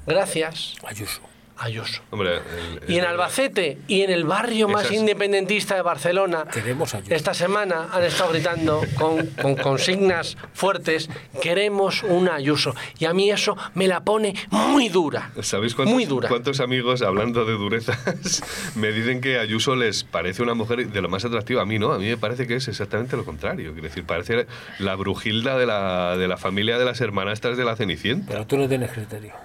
Gracias. 0.06 0.74
Ayuso 0.84 1.33
Ayuso. 1.56 2.02
Hombre, 2.10 2.40
y 2.88 2.98
en 2.98 3.04
Albacete 3.04 3.78
y 3.86 4.02
en 4.02 4.10
el 4.10 4.24
barrio 4.24 4.68
más 4.68 4.90
independentista 4.90 5.76
de 5.76 5.82
Barcelona, 5.82 6.46
esta 7.08 7.32
semana 7.32 7.88
han 7.92 8.02
estado 8.02 8.32
gritando 8.32 8.82
con, 8.98 9.26
con, 9.28 9.54
consignas 9.54 10.36
fuertes, 10.52 11.08
queremos 11.40 12.02
una 12.02 12.34
Ayuso. 12.34 12.74
Y 12.98 13.04
a 13.04 13.14
mí 13.14 13.30
eso 13.30 13.56
me 13.74 13.86
la 13.86 14.02
pone 14.02 14.34
muy 14.50 14.88
dura. 14.88 15.30
¿Sabéis 15.42 15.74
cuántos, 15.74 15.94
muy 15.94 16.04
dura. 16.04 16.28
cuántos 16.28 16.58
amigos, 16.60 17.02
hablando 17.02 17.44
de 17.44 17.52
durezas, 17.52 18.42
me 18.74 18.90
dicen 18.90 19.20
que 19.20 19.38
Ayuso 19.38 19.76
les 19.76 20.02
parece 20.02 20.42
una 20.42 20.54
mujer 20.54 20.88
de 20.88 21.00
lo 21.00 21.08
más 21.08 21.24
atractiva? 21.24 21.62
A 21.62 21.66
mí 21.66 21.78
no, 21.78 21.92
a 21.92 21.98
mí 21.98 22.06
me 22.06 22.16
parece 22.16 22.48
que 22.48 22.56
es 22.56 22.66
exactamente 22.66 23.16
lo 23.16 23.24
contrario. 23.24 23.72
Quiero 23.72 23.88
decir, 23.88 24.04
parece 24.04 24.46
la 24.80 24.96
brujilda 24.96 25.56
de 25.56 25.66
la, 25.66 26.16
de 26.16 26.26
la 26.26 26.36
familia 26.36 26.78
de 26.78 26.84
las 26.84 27.00
hermanastras 27.00 27.56
de 27.56 27.64
la 27.64 27.76
Cenicienta. 27.76 28.26
Pero 28.32 28.46
tú 28.46 28.56
no 28.56 28.68
tienes 28.68 28.90
criterio. 28.90 29.34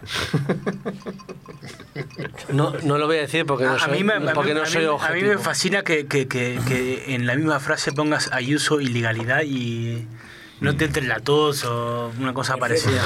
No, 2.51 2.73
no 2.83 2.97
lo 2.97 3.07
voy 3.07 3.17
a 3.17 3.21
decir 3.21 3.45
porque 3.45 3.65
no 3.65 3.79
soy, 3.79 3.89
a 3.89 3.93
mí 3.93 4.03
me, 4.03 4.19
porque 4.33 4.53
no 4.53 4.65
soy 4.65 4.85
A 4.85 5.11
mí 5.11 5.21
me 5.23 5.37
fascina 5.37 5.83
que, 5.83 6.07
que, 6.07 6.27
que, 6.27 7.03
en 7.13 7.25
la 7.25 7.35
misma 7.35 7.59
frase 7.59 7.91
pongas 7.91 8.29
ayuso 8.31 8.81
ilegalidad 8.81 9.43
y 9.43 10.05
no 10.61 10.75
te 10.75 10.85
entre 10.85 11.03
la 11.07 11.19
tos 11.19 11.63
o 11.63 12.11
una 12.19 12.33
cosa 12.33 12.57
parecida. 12.57 13.01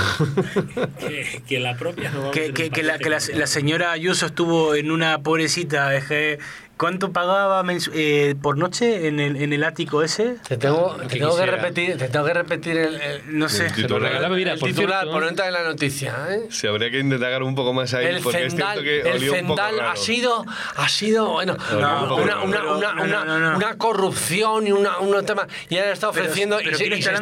que, 1.47 1.59
la 1.59 1.77
propia 1.77 2.11
no 2.11 2.31
que, 2.31 2.53
que, 2.53 2.83
la, 2.83 2.97
que 2.97 3.09
la, 3.09 3.19
la, 3.35 3.47
señora 3.47 3.91
Ayuso 3.91 4.25
estuvo 4.25 4.75
en 4.75 4.91
una 4.91 5.19
pobrecita, 5.19 5.95
es 5.95 6.05
que 6.05 6.39
¿Cuánto 6.77 7.11
pagaba 7.11 7.63
eh, 7.93 8.35
por 8.41 8.57
noche 8.57 9.07
en 9.07 9.19
el, 9.19 9.35
en 9.37 9.53
el 9.53 9.63
ático 9.63 10.01
ese? 10.01 10.37
Te 10.47 10.57
tengo, 10.57 10.97
te 11.07 11.19
tengo 11.19 11.37
que 11.37 11.45
repetir, 11.45 11.97
te 11.97 12.09
tengo 12.09 12.25
que 12.25 12.33
repetir 12.33 12.77
el, 12.77 13.21
no 13.27 13.47
sé, 13.47 13.67
el 13.67 13.73
titular, 13.73 14.31
el 14.33 14.59
titular 14.59 15.05
por 15.05 15.21
no 15.21 15.29
entrar 15.29 15.47
en 15.49 15.53
la 15.53 15.63
noticia. 15.63 16.15
¿eh? 16.29 16.47
Se 16.49 16.67
habría 16.67 16.89
que 16.89 16.99
intentar 16.99 17.43
un 17.43 17.55
poco 17.55 17.73
más 17.73 17.93
ahí 17.93 18.07
el 18.07 18.21
porque 18.21 18.49
Zendal, 18.49 18.77
es 18.79 18.83
que 18.83 19.09
el 19.09 19.29
Zendal 19.29 19.79
ha 19.79 19.95
sido 19.95 20.45
ha 20.75 20.89
sido 20.89 21.31
bueno 21.31 21.57
no, 21.71 22.15
una, 22.15 22.41
una, 22.43 22.63
una, 22.71 23.55
una, 23.55 23.77
corrupción 23.77 24.67
y 24.67 24.71
una, 24.71 24.99
un 24.99 25.25
tema 25.25 25.47
y 25.69 25.77
han 25.77 25.89
estado 25.89 26.11
ofreciendo 26.11 26.59
y, 26.59 26.73
se, 26.75 26.87
y, 26.87 27.01
se 27.01 27.13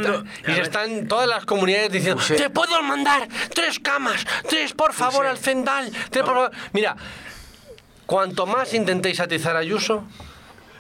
y, 0.48 0.53
se 0.53 0.61
están 0.61 1.07
todas 1.07 1.28
las 1.28 1.45
comunidades 1.45 1.91
diciendo 1.91 2.22
te 2.26 2.49
puedo 2.49 2.82
mandar 2.84 3.28
tres 3.53 3.80
camas 3.80 4.26
tres 4.48 4.73
por 4.73 4.94
favor 4.94 5.26
al 5.26 5.38
Zendal 5.38 5.91
tres 6.10 6.23
por 6.23 6.34
favor. 6.34 6.52
mira 6.73 6.95
Cuanto 8.12 8.46
más 8.46 8.74
intentéis 8.74 9.22
atizar 9.22 9.56
a 9.56 9.60
Ayuso, 9.60 10.04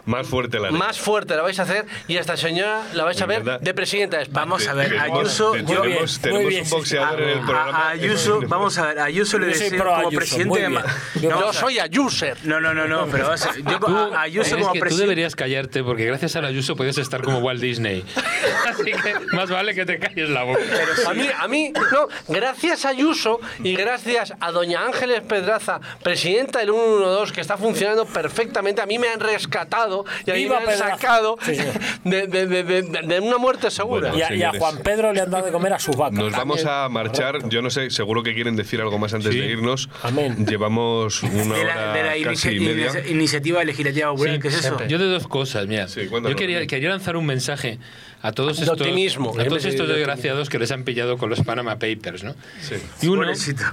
más 0.05 0.27
fuerte 0.27 0.59
la 0.59 0.71
Más 0.71 0.99
fuerte 0.99 1.35
la 1.35 1.41
vais 1.41 1.59
a 1.59 1.63
hacer 1.63 1.85
y 2.07 2.17
esta 2.17 2.37
señora 2.37 2.83
la 2.93 3.03
vais 3.03 3.21
a 3.21 3.25
ver 3.25 3.43
de 3.43 3.73
presidenta 3.73 4.17
de 4.17 4.23
España. 4.23 4.45
Vamos 4.45 4.67
a 4.67 4.73
ver, 4.73 4.97
Ayuso. 4.99 5.51
tenemos, 5.51 6.19
tenemos 6.19 6.53
un 6.53 6.69
boxeador 6.69 7.21
en 7.21 7.29
el 7.29 7.39
programa. 7.45 7.89
Ayuso, 7.89 8.41
vamos 8.47 8.77
a 8.77 8.87
ver, 8.87 8.99
Ayuso 8.99 9.39
le 9.39 9.47
decía 9.47 9.77
como 9.77 10.09
presidente 10.09 10.59
de. 10.61 10.79
Yo 11.21 11.53
soy 11.53 11.79
Ayuser. 11.79 12.37
No, 12.43 12.59
no, 12.59 12.73
no, 12.73 12.87
no, 12.87 13.07
pero 13.07 13.33
yo 13.35 14.17
Ayuso 14.17 14.57
como 14.57 14.71
presidente. 14.71 14.89
Tú 14.89 14.97
deberías 14.97 15.35
callarte 15.35 15.83
porque 15.83 16.05
gracias 16.05 16.35
a 16.35 16.39
Ayuso 16.39 16.75
puedes 16.75 16.97
estar 16.97 17.21
como 17.21 17.39
Walt 17.39 17.61
Disney. 17.61 18.03
Así 18.67 18.91
que 18.91 19.35
más 19.35 19.49
vale 19.49 19.73
que 19.73 19.85
te 19.85 19.99
calles 19.99 20.29
la 20.29 20.43
boca. 20.43 20.61
a 21.07 21.13
mí, 21.13 21.27
a 21.37 21.47
mí, 21.47 21.73
no, 21.91 22.07
gracias 22.27 22.85
a 22.85 22.89
Ayuso 22.89 23.39
y 23.63 23.75
gracias 23.75 24.33
a 24.39 24.51
Doña 24.51 24.85
Ángeles 24.85 25.21
Pedraza, 25.21 25.79
presidenta 26.03 26.59
del 26.59 26.69
112, 26.69 27.33
que 27.33 27.41
está 27.41 27.57
funcionando 27.57 28.05
perfectamente, 28.05 28.81
a 28.81 28.85
mí 28.85 28.99
me 28.99 29.09
han 29.09 29.19
rescatado 29.19 29.90
y 30.25 30.31
ahí 30.31 30.49
me 30.49 30.55
han 30.55 30.77
sacado 30.77 31.37
De, 32.03 32.27
de, 32.27 32.47
de, 32.47 32.63
de, 32.83 33.19
una 33.19 33.37
muerte 33.37 33.69
segura. 33.69 34.11
y, 34.15 34.41
a, 34.41 34.51
Juan 34.57 34.77
Pedro 34.79 35.13
le 35.13 35.21
han 35.21 35.29
dado 35.29 35.45
de 35.45 35.51
comer 35.51 35.73
a 35.73 35.79
su 35.79 35.91
vaca. 35.91 36.15
Nos 36.15 36.31
vamos 36.31 36.65
a 36.65 36.89
marchar. 36.89 37.47
Yo 37.49 37.61
no 37.61 37.69
sé, 37.69 37.89
seguro 37.89 38.23
que 38.23 38.33
quieren 38.33 38.55
decir 38.55 38.81
algo 38.81 38.97
más 38.97 39.13
antes 39.13 39.33
de 39.33 39.45
irnos. 39.45 39.89
Amén. 40.03 40.45
Llevamos 40.45 41.23
una 41.23 41.55
hora 41.55 41.93
de 41.93 42.03
la 42.03 42.31
casi 42.31 42.59
media. 42.59 42.91
iniciativa 43.07 43.63
legislativa 43.63 44.13
¿qué 44.41 44.47
es 44.47 44.65
eso? 44.65 44.77
Yo 44.87 44.97
de 44.97 45.05
dos 45.05 45.27
cosas, 45.27 45.67
mira. 45.67 45.87
yo 45.87 46.35
quería, 46.35 46.65
quería 46.67 46.89
lanzar 46.89 47.15
un 47.15 47.25
mensaje 47.25 47.79
a 48.21 48.31
todos 48.31 48.59
estos, 48.59 48.79
a 48.79 49.45
todos 49.45 49.65
estos 49.65 49.87
desgraciados 49.87 50.49
que 50.49 50.59
les 50.59 50.71
han 50.71 50.83
pillado 50.83 51.17
con 51.17 51.29
los 51.29 51.41
Panama 51.41 51.79
Papers, 51.79 52.23
¿no? 52.23 52.35
Sí. 52.61 52.75
Y 53.01 53.07
uno, 53.07 53.25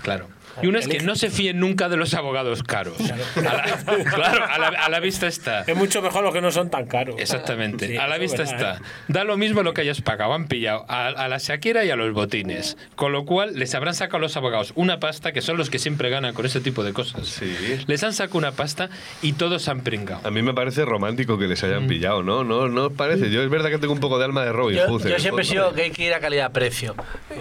claro, 0.03 0.29
y 0.63 0.67
uno 0.67 0.79
es 0.79 0.89
que 0.89 1.01
no 1.01 1.17
se 1.17 1.31
fíen 1.31 1.61
nunca 1.61 1.89
de 1.89 1.97
los 1.97 2.15
abogados 2.15 2.63
caros. 2.63 2.97
claro, 3.35 4.45
a 4.79 4.89
la, 4.89 5.01
vista 5.01 5.27
está. 5.27 5.63
Es 5.63 5.77
mucho 5.77 6.03
mejor 6.03 6.25
los 6.25 6.33
que 6.33 6.41
no 6.41 6.51
son 6.51 6.71
tan 6.71 6.87
caros. 6.87 7.17
Exactamente, 7.19 7.99
a 7.99 8.07
la 8.07 8.19
vista 8.19 8.43
está. 8.43 8.75
¿eh? 8.75 8.81
Da 9.09 9.25
lo 9.25 9.37
mismo 9.37 9.63
lo 9.63 9.75
que 9.75 9.83
hayas 9.83 10.01
pagado. 10.01 10.33
Han 10.35 10.49
pillado 10.49 10.85
a, 10.89 11.29
la 11.29 11.39
Shakira 11.39 11.85
y 11.85 11.91
a 11.91 11.97
los 11.97 12.13
botines. 12.13 12.77
Con 12.97 13.13
lo 13.13 13.25
cual, 13.25 13.59
les 13.59 13.75
habrán 13.75 13.95
sacado 13.95 14.19
los 14.19 14.37
abogados 14.37 14.73
una 14.75 15.01
pasta, 15.01 15.33
que 15.33 15.41
son 15.41 15.57
los 15.57 15.71
que 15.71 15.79
siempre 15.79 16.11
ganan 16.11 16.35
con 16.35 16.47
ese 16.47 16.61
tipo 16.61 16.85
de 16.85 16.93
cosas. 16.93 17.27
Sí. 17.27 17.55
Les 17.87 18.03
han 18.03 18.13
sacado 18.13 18.39
una 18.39 18.53
pasta 18.53 18.91
y 19.23 19.33
todos 19.33 19.69
han 19.69 19.83
pringado. 19.83 20.27
A 20.27 20.31
mí 20.31 20.43
me 20.43 20.55
parece 20.55 20.85
romántico 20.85 21.39
que 21.39 21.47
les 21.47 21.63
hayan 21.65 21.85
mm. 21.85 21.89
pillado, 21.89 22.23
¿no? 22.23 22.45
¿no? 22.45 22.69
¿No 22.69 22.87
os 22.87 22.93
parece? 22.93 23.31
Yo 23.31 23.43
es 23.43 23.51
verdad 23.51 23.71
que 23.71 23.79
tengo 23.79 23.93
un 23.93 24.01
poco 24.01 24.19
de 24.19 24.25
alma 24.25 24.45
de 24.45 24.53
Robin 24.53 24.79
yo, 24.79 24.99
Yo 24.99 25.19
siempre 25.19 25.45
he 25.45 25.47
sido 25.47 25.73
que 25.73 25.83
hay 25.83 25.91
que 25.91 26.05
ir 26.05 26.15
a 26.15 26.21
calidad-precio. 26.21 26.95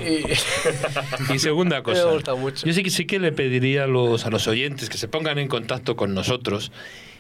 Y... 0.05 1.39
segunda 1.39 1.81
cosa. 1.83 2.05
Me 2.05 2.11
gusta 2.13 2.35
mucho. 2.35 2.65
Yo 2.65 2.73
sí 2.73 2.83
que 2.83 2.89
sí 2.89 3.05
que 3.07 3.19
le 3.19 3.31
pediría 3.31 3.85
a 3.85 3.87
los, 3.87 4.25
a 4.25 4.29
los 4.29 4.47
oyentes 4.47 4.89
que 4.89 4.97
se 4.97 5.07
pongan 5.07 5.39
en 5.39 5.47
contacto 5.47 5.95
con 5.95 6.13
nosotros 6.13 6.71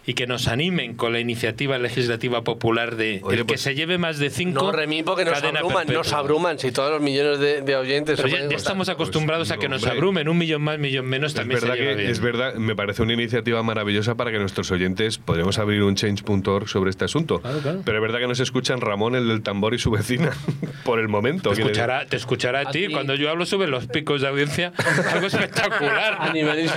y 0.07 0.13
que 0.13 0.25
nos 0.25 0.47
animen 0.47 0.95
con 0.95 1.11
la 1.11 1.19
iniciativa 1.19 1.77
legislativa 1.77 2.41
popular 2.41 2.95
de 2.95 3.17
el 3.17 3.39
que 3.39 3.43
pues, 3.43 3.61
se 3.61 3.75
lleve 3.75 3.97
más 3.97 4.19
de 4.19 4.29
cinco. 4.29 4.63
No, 4.63 4.71
Remí, 4.71 5.03
porque 5.03 5.25
nos 5.25 5.43
abruman, 5.43 5.87
nos 5.87 6.13
abruman, 6.13 6.59
si 6.59 6.71
todos 6.71 6.91
los 6.91 7.01
millones 7.01 7.39
de, 7.39 7.75
oyentes. 7.75 8.17
ya, 8.23 8.37
estamos 8.55 8.87
acostumbrados 8.87 9.51
a 9.51 9.57
que 9.57 9.67
nos 9.67 9.85
abrumen, 9.85 10.29
un 10.29 10.37
millón 10.37 10.61
más, 10.61 10.79
millón 10.79 11.07
menos 11.07 11.33
también. 11.33 11.57
Es 11.57 11.63
verdad, 11.65 11.75
que, 11.75 12.09
es 12.09 12.19
verdad, 12.21 12.53
me 12.55 12.73
parece 12.73 13.03
una 13.03 13.13
iniciativa 13.13 13.61
maravillosa 13.63 14.15
para 14.15 14.31
que 14.31 14.39
nuestros 14.39 14.71
oyentes 14.71 15.17
podamos 15.17 15.59
abrir 15.59 15.83
un 15.83 15.95
change.org 15.95 16.69
sobre 16.69 16.89
este 16.89 17.03
asunto. 17.03 17.41
Pero 17.83 17.97
es 17.97 18.01
verdad 18.01 18.19
que 18.19 18.27
nos 18.27 18.39
escuchan 18.39 18.79
Ramón, 18.79 19.13
el 19.13 19.27
del 19.27 19.41
tambor 19.41 19.73
y 19.73 19.77
su 19.77 19.91
vecina, 19.91 20.31
por 20.85 20.99
el 20.99 21.09
momento. 21.09 21.51
Te 21.51 21.61
escuchará, 21.61 22.05
te 22.05 22.15
escuchará 22.15 22.61
a, 22.61 22.71
ti. 22.71 22.87
Cuando 22.87 23.13
yo 23.15 23.29
hablo 23.29 23.45
sobre 23.45 23.67
los 23.67 23.87
picos 23.87 24.21
de 24.21 24.29
audiencia, 24.29 24.71
algo 25.11 25.27
espectacular. 25.27 26.15
a 26.17 26.31
nivel 26.31 26.69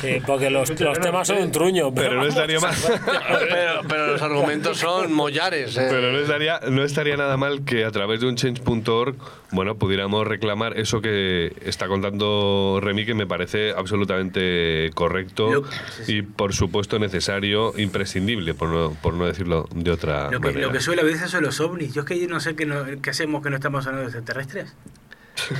Sí, 0.00 0.18
porque 0.24 0.48
los, 0.48 0.72
temas 0.72 1.26
son 1.26 1.38
un 1.38 1.50
truño. 1.50 1.92
Pero, 1.92 2.22
no 2.22 2.35
pero, 3.88 4.06
los 4.06 4.22
argumentos 4.22 4.78
son 4.78 5.12
mollares. 5.12 5.76
¿eh? 5.76 5.86
Pero 5.90 6.12
no 6.12 6.18
estaría, 6.18 6.60
no 6.68 6.82
estaría 6.82 7.16
nada 7.16 7.36
mal 7.36 7.64
que 7.64 7.84
a 7.84 7.90
través 7.90 8.20
de 8.20 8.26
un 8.26 8.36
change.org 8.36 9.16
bueno, 9.52 9.76
pudiéramos 9.76 10.26
reclamar 10.26 10.78
eso 10.78 11.00
que 11.00 11.54
está 11.64 11.86
contando 11.86 12.80
Remy, 12.82 13.06
que 13.06 13.14
me 13.14 13.26
parece 13.26 13.70
absolutamente 13.70 14.90
correcto 14.94 15.64
y, 16.06 16.22
por 16.22 16.52
supuesto, 16.52 16.98
necesario, 16.98 17.72
imprescindible, 17.78 18.54
por 18.54 18.68
no, 18.68 18.96
por 19.00 19.14
no 19.14 19.26
decirlo 19.26 19.68
de 19.74 19.90
otra 19.92 20.30
lo 20.30 20.40
que, 20.40 20.48
manera. 20.48 20.66
Lo 20.66 20.72
que 20.72 20.80
suele 20.80 21.02
a 21.02 21.04
veces 21.04 21.30
son 21.30 21.44
los 21.44 21.60
ovnis. 21.60 21.94
Yo 21.94 22.02
es 22.02 22.06
que 22.06 22.26
no 22.26 22.40
sé 22.40 22.56
qué, 22.56 22.98
qué 23.00 23.10
hacemos 23.10 23.42
que 23.42 23.50
no 23.50 23.56
estamos 23.56 23.86
hablando 23.86 24.10
de 24.10 24.18
extraterrestres. 24.18 24.74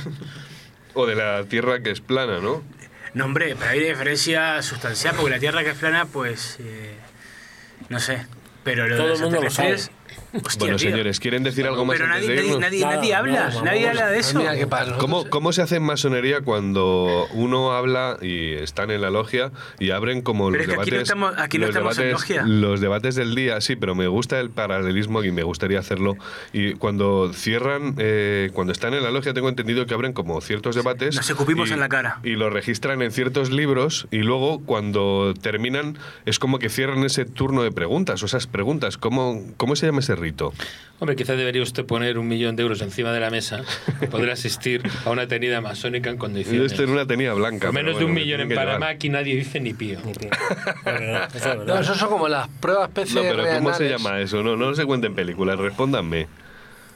o 0.93 1.05
de 1.05 1.15
la 1.15 1.43
Tierra 1.45 1.81
que 1.81 1.91
es 1.91 2.01
plana, 2.01 2.39
¿no? 2.39 2.63
No, 3.13 3.25
hombre, 3.25 3.55
pero 3.57 3.71
hay 3.71 3.79
diferencia 3.79 4.61
sustancial, 4.61 5.15
porque 5.15 5.31
la 5.31 5.39
Tierra 5.39 5.63
que 5.63 5.71
es 5.71 5.77
plana, 5.77 6.05
pues... 6.05 6.57
Eh, 6.59 6.95
no 7.89 7.99
sé. 7.99 8.25
Pero 8.63 8.87
lo 8.87 8.97
Todo 8.97 9.13
el 9.13 9.19
mundo 9.21 9.41
lo 9.41 9.49
sabe 9.49 9.77
bueno, 10.59 10.77
señores, 10.77 11.19
¿quieren 11.19 11.43
decir 11.43 11.65
algo 11.65 11.85
más? 11.85 11.97
Pero 11.97 12.07
nadie, 12.07 12.57
nadie, 12.59 13.15
habla, 13.15 13.51
nadie 13.63 13.87
habla 13.87 14.09
de 14.09 14.19
eso. 14.19 14.41
¿Cómo, 14.99 15.29
¿Cómo, 15.29 15.53
se 15.53 15.61
hace 15.61 15.77
en 15.77 15.83
masonería 15.83 16.41
cuando 16.41 17.27
uno 17.33 17.71
habla 17.73 18.17
y 18.21 18.53
están 18.53 18.91
en 18.91 19.01
la 19.01 19.09
logia 19.09 19.51
y 19.79 19.91
abren 19.91 20.21
como 20.21 20.51
los 20.51 20.67
debates? 20.67 20.81
Aquí 20.81 20.91
no 20.91 21.01
estamos, 21.01 21.33
aquí 21.37 21.57
no 21.57 21.67
estamos 21.67 21.95
debates, 21.95 22.29
en 22.29 22.37
logia. 22.37 22.43
Los 22.45 22.81
debates 22.81 23.15
del 23.15 23.35
día, 23.35 23.61
sí, 23.61 23.75
pero 23.75 23.95
me 23.95 24.07
gusta 24.07 24.39
el 24.39 24.49
paralelismo 24.49 25.23
y 25.23 25.31
me 25.31 25.43
gustaría 25.43 25.79
hacerlo. 25.79 26.15
Y 26.53 26.73
cuando 26.73 27.31
cierran, 27.33 27.95
eh, 27.97 28.49
cuando 28.53 28.73
están 28.73 28.93
en 28.93 29.03
la 29.03 29.11
logia, 29.11 29.33
tengo 29.33 29.49
entendido 29.49 29.85
que 29.85 29.93
abren 29.93 30.13
como 30.13 30.41
ciertos 30.41 30.75
debates. 30.75 31.15
Nos 31.15 31.29
escupimos 31.29 31.71
en 31.71 31.79
la 31.79 31.89
cara. 31.89 32.19
Y 32.23 32.31
lo 32.31 32.49
registran 32.49 33.01
en 33.01 33.11
ciertos 33.11 33.51
libros 33.51 34.07
y 34.11 34.17
luego 34.17 34.59
cuando 34.59 35.33
terminan 35.41 35.97
es 36.25 36.39
como 36.39 36.59
que 36.59 36.69
cierran 36.69 37.03
ese 37.03 37.25
turno 37.25 37.63
de 37.63 37.71
preguntas 37.71 38.21
o 38.23 38.25
esas 38.25 38.47
preguntas. 38.47 38.97
¿Cómo, 38.97 39.41
cómo 39.57 39.75
se 39.75 39.85
llama 39.85 39.99
ese 39.99 40.16
rito? 40.17 40.53
Hombre, 40.99 41.15
quizá 41.15 41.35
debería 41.35 41.61
usted 41.61 41.85
poner 41.85 42.17
un 42.17 42.27
millón 42.27 42.55
de 42.55 42.63
euros 42.63 42.81
encima 42.81 43.11
de 43.11 43.19
la 43.19 43.29
mesa 43.29 43.61
y 44.01 44.07
poder 44.07 44.31
asistir 44.31 44.81
a 45.05 45.11
una 45.11 45.27
tenida 45.27 45.61
masónica 45.61 46.09
en 46.09 46.17
condiciones. 46.17 46.59
Yo 46.59 46.65
estoy 46.65 46.85
en 46.85 46.91
una 46.91 47.05
tenida 47.05 47.33
blanca. 47.33 47.71
menos 47.71 47.99
de 47.99 48.05
un 48.05 48.13
millón 48.13 48.41
en 48.41 48.49
Panamá, 48.49 48.89
aquí 48.89 49.09
nadie 49.09 49.35
dice 49.35 49.59
ni 49.59 49.73
pío. 49.73 49.99
no, 51.65 51.79
eso 51.79 51.93
son 51.93 52.09
como 52.09 52.27
las 52.27 52.47
pruebas 52.47 52.89
PCR. 52.89 53.13
No, 53.13 53.21
pero 53.21 53.43
¿cómo 53.57 53.73
se 53.75 53.89
llama 53.89 54.19
eso? 54.19 54.41
No, 54.41 54.57
no 54.57 54.73
se 54.73 54.85
cuenten 54.85 55.13
películas, 55.13 55.59
respóndanme. 55.59 56.27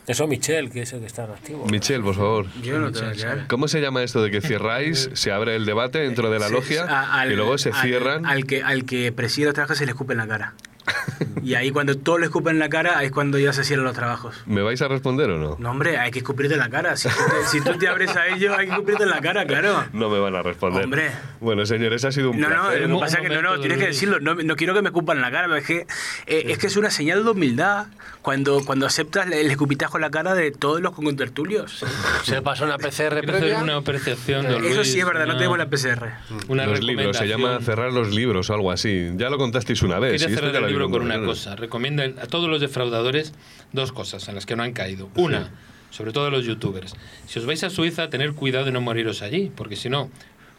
Eso 0.08 0.28
Michel, 0.28 0.72
que 0.72 0.82
es 0.82 0.94
el 0.94 1.00
que 1.02 1.06
está 1.06 1.26
activo. 1.26 1.68
Michel, 1.68 2.02
por 2.02 2.16
favor. 2.16 2.48
Yo 2.64 2.80
no 2.80 2.92
tengo 2.92 3.12
¿Cómo 3.48 3.68
se 3.68 3.82
llama 3.82 4.02
esto 4.02 4.24
de 4.24 4.32
que 4.32 4.42
cierráis, 4.42 5.12
se 5.14 5.32
abre 5.32 5.56
el 5.56 5.66
debate 5.66 6.00
dentro 6.00 6.32
de 6.32 6.40
la 6.40 6.50
logia 6.50 6.88
y 7.30 7.36
luego 7.36 7.60
se 7.60 7.72
cierran? 7.72 8.26
Al, 8.26 8.46
que, 8.46 8.64
al 8.64 8.86
que 8.86 9.12
preside 9.12 9.50
otra 9.50 9.68
se 9.76 9.86
le 9.86 9.92
escupe 9.92 10.14
en 10.14 10.18
la 10.18 10.28
cara. 10.28 10.56
Y 11.44 11.56
ahí 11.56 11.72
cuando 11.72 11.98
todos 11.98 12.20
le 12.20 12.26
escupen 12.28 12.54
en 12.54 12.60
la 12.60 12.70
cara, 12.70 13.04
es 13.04 13.12
cuando 13.12 13.40
ya 13.40 13.54
se 13.54 13.64
cierran 13.64 13.86
los 13.86 13.96
trabajos. 13.96 14.36
¿Me 14.46 14.62
vais 14.62 14.82
a 14.82 14.88
responder 14.88 15.30
o 15.32 15.38
no? 15.38 15.56
No, 15.60 15.72
hombre, 15.72 15.98
hay 15.98 16.12
que 16.12 16.20
escupirte 16.20 16.54
en 16.54 16.60
la 16.60 16.70
cara. 16.70 16.96
Si 16.96 17.10
tú 17.10 17.16
te, 17.16 17.48
si 17.48 17.62
tú 17.62 17.78
te 17.78 17.88
abres 17.88 18.16
a 18.16 18.28
ellos, 18.28 18.56
hay 18.58 18.68
que 18.68 18.72
escupirte 18.74 19.04
en 19.04 19.10
la 19.10 19.22
cara, 19.22 19.46
claro. 19.46 19.86
No 19.94 20.10
me 20.10 20.20
van 20.20 20.36
a 20.36 20.44
responder. 20.44 20.84
Hombre. 20.84 21.12
Bueno, 21.40 21.66
señores, 21.66 22.06
ha 22.06 22.12
sido 22.12 22.32
un 22.32 22.40
no, 22.40 22.48
placer. 22.48 22.82
No, 22.82 22.88
lo 22.88 22.96
que 22.96 23.00
pasa 23.02 23.18
es 23.18 23.30
que 23.30 23.36
no, 23.36 23.42
no, 23.42 23.60
tienes 23.60 23.78
que 23.80 23.88
decirlo. 23.88 24.20
No, 24.20 24.36
no, 24.36 24.56
quiero 24.56 24.74
que 24.74 24.82
me 24.82 24.90
escupan 24.90 25.18
en 25.18 25.22
la 25.22 25.32
cara, 25.32 25.48
pero 25.48 25.58
es 25.58 25.66
que, 25.66 25.88
eh, 26.28 26.44
es 26.48 26.58
que 26.58 26.68
es 26.68 26.78
una 26.78 26.92
señal 26.92 27.24
de 27.24 27.32
humildad 27.32 27.88
cuando, 28.22 28.64
cuando 28.64 28.86
aceptas 28.86 29.28
el 29.32 29.50
escupitajo 29.50 29.98
en 29.98 30.02
la 30.02 30.12
cara 30.12 30.34
de 30.34 30.52
todos 30.52 30.82
los 30.82 30.94
contertulios. 30.94 31.84
Se 32.24 32.42
pasó 32.42 32.66
una 32.66 32.78
PCR 32.78 33.22
previa. 33.26 33.62
una 33.62 33.78
apreciación 33.78 34.48
de 34.48 34.70
Eso 34.70 34.84
sí 34.84 35.00
es 35.00 35.06
verdad, 35.06 35.26
no 35.26 35.38
tenemos 35.38 35.58
la 35.58 35.70
PCR. 35.70 36.10
Una 36.48 36.66
los 36.66 36.82
libros, 36.82 37.18
se 37.18 37.28
llama 37.28 37.60
cerrar 37.62 37.92
los 37.92 38.14
libros 38.14 38.50
o 38.50 38.54
algo 38.54 38.72
así. 38.72 39.12
Ya 39.16 39.30
lo 39.30 39.38
contasteis 39.38 39.82
una 39.82 40.00
vez. 40.00 40.24
Quiero 40.24 40.42
cerrar 40.42 40.56
el 40.56 40.81
libro 40.82 40.98
con 40.98 41.06
una 41.06 41.24
cosa. 41.24 41.56
Recomiendo 41.56 42.04
a 42.04 42.28
todos 42.28 42.50
los 42.50 42.62
defraudadores 42.62 43.34
dos 43.72 43.92
cosas 43.92 44.28
en 44.28 44.36
las 44.36 44.46
que 44.46 44.56
no 44.56 44.64
han 44.64 44.74
caído. 44.74 45.10
Una, 45.16 45.52
sobre 45.90 46.12
todo 46.12 46.30
los 46.30 46.46
youtubers. 46.46 46.96
Si 47.28 47.40
os 47.40 47.46
vais 47.46 47.64
a 47.64 47.70
Suiza, 47.70 48.10
tener 48.10 48.34
cuidado 48.34 48.66
de 48.66 48.72
no 48.72 48.82
moriros 48.82 49.22
allí, 49.22 49.52
porque 49.56 49.76
si 49.76 49.90
no, 49.90 50.10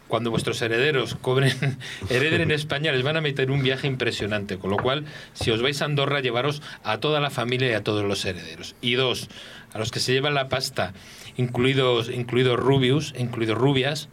cuando 0.07 0.31
vuestros 0.31 0.61
herederos 0.61 1.15
cobren, 1.15 1.77
hereden 2.09 2.41
en 2.41 2.51
España, 2.51 2.91
les 2.91 3.03
van 3.03 3.17
a 3.17 3.21
meter 3.21 3.51
un 3.51 3.63
viaje 3.63 3.87
impresionante. 3.87 4.57
Con 4.57 4.71
lo 4.71 4.77
cual, 4.77 5.05
si 5.33 5.51
os 5.51 5.61
vais 5.61 5.81
a 5.81 5.85
Andorra, 5.85 6.21
llevaros 6.21 6.61
a 6.83 6.99
toda 6.99 7.19
la 7.19 7.29
familia 7.29 7.69
y 7.69 7.73
a 7.73 7.83
todos 7.83 8.05
los 8.05 8.23
herederos. 8.25 8.75
Y 8.81 8.93
dos, 8.93 9.29
a 9.73 9.79
los 9.79 9.91
que 9.91 9.99
se 9.99 10.13
llevan 10.13 10.35
la 10.35 10.49
pasta, 10.49 10.93
incluidos, 11.35 12.09
incluidos 12.09 12.59
rubius, 12.59 13.13
incluidos 13.17 13.57
rubias 13.57 14.09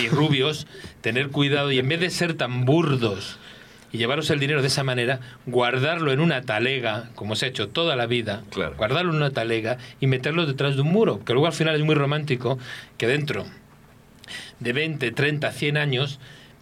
y 0.00 0.08
rubios, 0.08 0.66
tener 1.00 1.28
cuidado 1.28 1.72
y 1.72 1.78
en 1.78 1.88
vez 1.88 2.00
de 2.00 2.10
ser 2.10 2.34
tan 2.34 2.64
burdos 2.64 3.38
y 3.92 3.98
llevaros 3.98 4.30
el 4.30 4.40
dinero 4.40 4.62
de 4.62 4.68
esa 4.68 4.82
manera, 4.82 5.20
guardarlo 5.46 6.12
en 6.12 6.20
una 6.20 6.42
talega, 6.42 7.10
como 7.14 7.36
se 7.36 7.46
ha 7.46 7.48
hecho 7.48 7.68
toda 7.68 7.94
la 7.94 8.06
vida, 8.06 8.42
guardarlo 8.76 9.10
en 9.10 9.18
una 9.18 9.30
talega 9.30 9.78
y 10.00 10.06
meterlo 10.06 10.46
detrás 10.46 10.76
de 10.76 10.82
un 10.82 10.88
muro, 10.88 11.22
que 11.24 11.34
luego 11.34 11.46
al 11.46 11.52
final 11.52 11.76
es 11.76 11.82
muy 11.82 11.94
romántico 11.94 12.58
que 12.96 13.06
dentro 13.06 13.44
de 14.60 14.72
20, 14.72 15.12
30, 15.12 15.52
100 15.52 15.76
años 15.76 16.20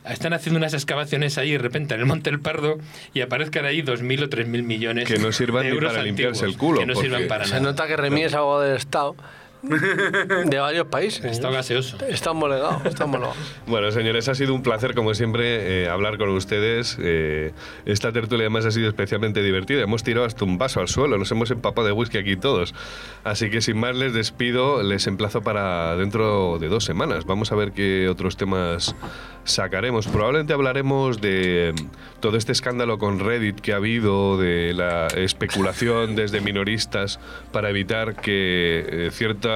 están 0.08 0.32
haciendo 0.32 0.58
unas 0.58 0.74
excavaciones 0.74 1.36
ahí 1.38 1.52
de 1.52 1.58
repente 1.58 1.94
en 1.94 2.00
el 2.00 2.06
Monte 2.06 2.30
del 2.30 2.40
Pardo 2.40 2.78
y 3.12 3.20
aparezcan 3.20 3.64
ahí 3.64 3.82
2.000 3.82 4.24
o 4.24 4.30
3.000 4.30 4.62
millones 4.62 5.06
que 5.06 5.18
no 5.18 5.30
sirvan 5.30 5.64
de 5.64 5.68
euros 5.70 5.92
ni 5.92 5.96
para 5.96 6.02
limpiarse 6.04 6.46
el 6.46 6.56
culo. 6.56 6.80
Que 6.80 6.86
no 6.86 6.94
sirvan 6.94 7.28
para 7.28 7.44
Se 7.44 7.60
nota 7.60 7.86
que 7.86 7.96
Remy 7.96 8.22
es 8.22 8.34
algo 8.34 8.60
del 8.60 8.76
Estado. 8.76 9.14
De 9.62 10.58
varios 10.58 10.86
países. 10.86 11.24
Está 11.24 11.50
gaseoso. 11.50 11.98
Está 12.08 12.32
molegado, 12.32 12.80
está 12.84 13.06
Bueno, 13.66 13.90
señores, 13.90 14.28
ha 14.28 14.34
sido 14.34 14.54
un 14.54 14.62
placer, 14.62 14.94
como 14.94 15.14
siempre, 15.14 15.82
eh, 15.82 15.88
hablar 15.88 16.18
con 16.18 16.30
ustedes. 16.30 16.96
Eh, 17.00 17.52
esta 17.84 18.12
tertulia 18.12 18.44
además 18.44 18.64
ha 18.66 18.70
sido 18.70 18.88
especialmente 18.88 19.42
divertida. 19.42 19.82
Hemos 19.82 20.02
tirado 20.02 20.26
hasta 20.26 20.44
un 20.44 20.58
vaso 20.58 20.80
al 20.80 20.88
suelo, 20.88 21.18
nos 21.18 21.30
hemos 21.30 21.50
empapado 21.50 21.86
de 21.86 21.92
whisky 21.92 22.18
aquí 22.18 22.36
todos. 22.36 22.74
Así 23.24 23.50
que 23.50 23.60
sin 23.60 23.78
más 23.78 23.96
les 23.96 24.14
despido, 24.14 24.82
les 24.82 25.06
emplazo 25.06 25.42
para 25.42 25.96
dentro 25.96 26.58
de 26.58 26.68
dos 26.68 26.84
semanas. 26.84 27.24
Vamos 27.26 27.52
a 27.52 27.56
ver 27.56 27.72
qué 27.72 28.08
otros 28.08 28.36
temas 28.36 28.94
sacaremos. 29.44 30.06
Probablemente 30.06 30.52
hablaremos 30.52 31.20
de 31.20 31.74
todo 32.20 32.36
este 32.36 32.52
escándalo 32.52 32.98
con 32.98 33.18
Reddit 33.18 33.60
que 33.60 33.72
ha 33.72 33.76
habido, 33.76 34.38
de 34.38 34.72
la 34.74 35.06
especulación 35.08 36.14
desde 36.14 36.40
minoristas 36.40 37.18
para 37.52 37.70
evitar 37.70 38.16
que 38.16 38.86
eh, 38.88 39.10
ciertas, 39.12 39.49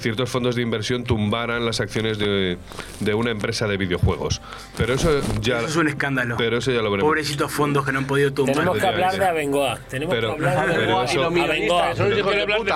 ciertos 0.00 0.30
fondos 0.30 0.56
de 0.56 0.62
inversión 0.62 1.04
tumbaran 1.04 1.64
las 1.64 1.80
acciones 1.80 2.18
de, 2.18 2.58
de, 3.00 3.14
una 3.14 3.30
empresa 3.30 3.66
de 3.66 3.76
videojuegos. 3.76 4.40
Pero 4.76 4.94
eso 4.94 5.20
ya... 5.40 5.58
Eso 5.58 5.66
es 5.66 5.76
un 5.76 5.88
escándalo. 5.88 6.36
Pero 6.36 6.58
eso 6.58 6.70
ya 6.70 6.82
lo 6.82 6.90
veremos. 6.90 7.08
Pobrecitos 7.08 7.52
fondos 7.52 7.84
que 7.84 7.92
no 7.92 7.98
han 7.98 8.06
podido 8.06 8.32
tumbar. 8.32 8.54
Tenemos 8.54 8.78
que 8.78 8.86
hablar 8.86 9.18
de 9.18 9.26
Abengoa. 9.26 9.78
Tenemos 9.88 10.14
que 10.14 10.26
hablar 10.26 10.68
de 10.68 10.74
Abengoa 10.74 11.12
y 11.12 11.16
los 11.16 11.32
minoristas. 11.32 11.92
Eso 11.92 12.06
es 12.06 12.16
de 12.16 12.22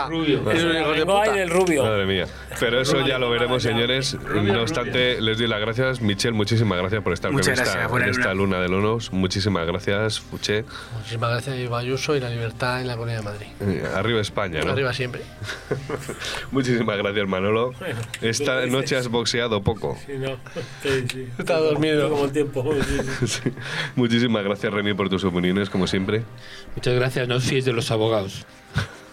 Rubio. 0.09 0.43
Abengoa 0.51 1.29
y 1.29 1.39
del 1.39 1.51
Rubio. 1.51 1.83
Madre 1.85 2.07
mía. 2.07 2.27
Pero 2.59 2.81
eso 2.81 3.07
ya 3.07 3.19
lo 3.19 3.31
veremos, 3.31 3.63
señores. 3.63 4.15
No 4.15 4.63
obstante, 4.63 5.21
les 5.21 5.39
doy 5.39 5.47
las 5.47 5.61
gracias, 5.61 6.01
Michelle 6.01 6.33
muchísimas 6.33 6.79
gracias 6.79 7.03
por 7.03 7.13
estar 7.13 7.31
con 7.31 7.41
esta, 7.41 7.85
en 7.85 8.09
esta 8.09 8.35
luna 8.35 8.61
de 8.61 8.69
Lonos. 8.69 9.13
Muchísimas 9.13 9.67
gracias, 9.67 10.21
Fuché. 10.21 10.65
Muchísimas 10.97 11.31
gracias, 11.31 11.57
Ibayuso 11.57 12.17
y 12.17 12.21
la 12.21 12.31
libertad 12.31 12.81
en 12.81 12.89
la 12.89 12.95
Comunidad 12.95 13.19
de 13.19 13.25
Madrid. 13.25 13.47
Eh, 13.61 13.85
arriba 13.95 14.21
España, 14.21 14.61
¿no? 14.63 14.73
Arriba 14.73 14.93
siempre. 14.93 15.23
muchísimas 16.51 16.99
gracias, 16.99 17.29
Manolo. 17.29 17.73
esta 18.21 18.67
noche 18.67 18.97
has 18.97 19.09
boxeado 19.09 19.63
poco. 19.63 19.97
Sí, 20.07 20.13
no. 20.19 20.37
Sí, 20.83 21.07
sí. 21.11 21.27
Está 21.39 21.59
dormido. 21.59 22.11
Como 22.11 22.25
el 22.25 22.33
tiempo. 22.33 22.65
Muchísimas 23.97 24.45
gracias, 24.45 24.73
Remy, 24.73 24.95
por 24.95 25.09
tus 25.09 25.25
opiniones, 25.25 25.71
como 25.71 25.87
siempre. 25.87 26.23
Muchas 26.75 26.95
gracias. 26.95 27.29
No 27.29 27.41
fiéis 27.41 27.65
de 27.65 27.73
los 27.73 27.91
abogados. 27.91 28.47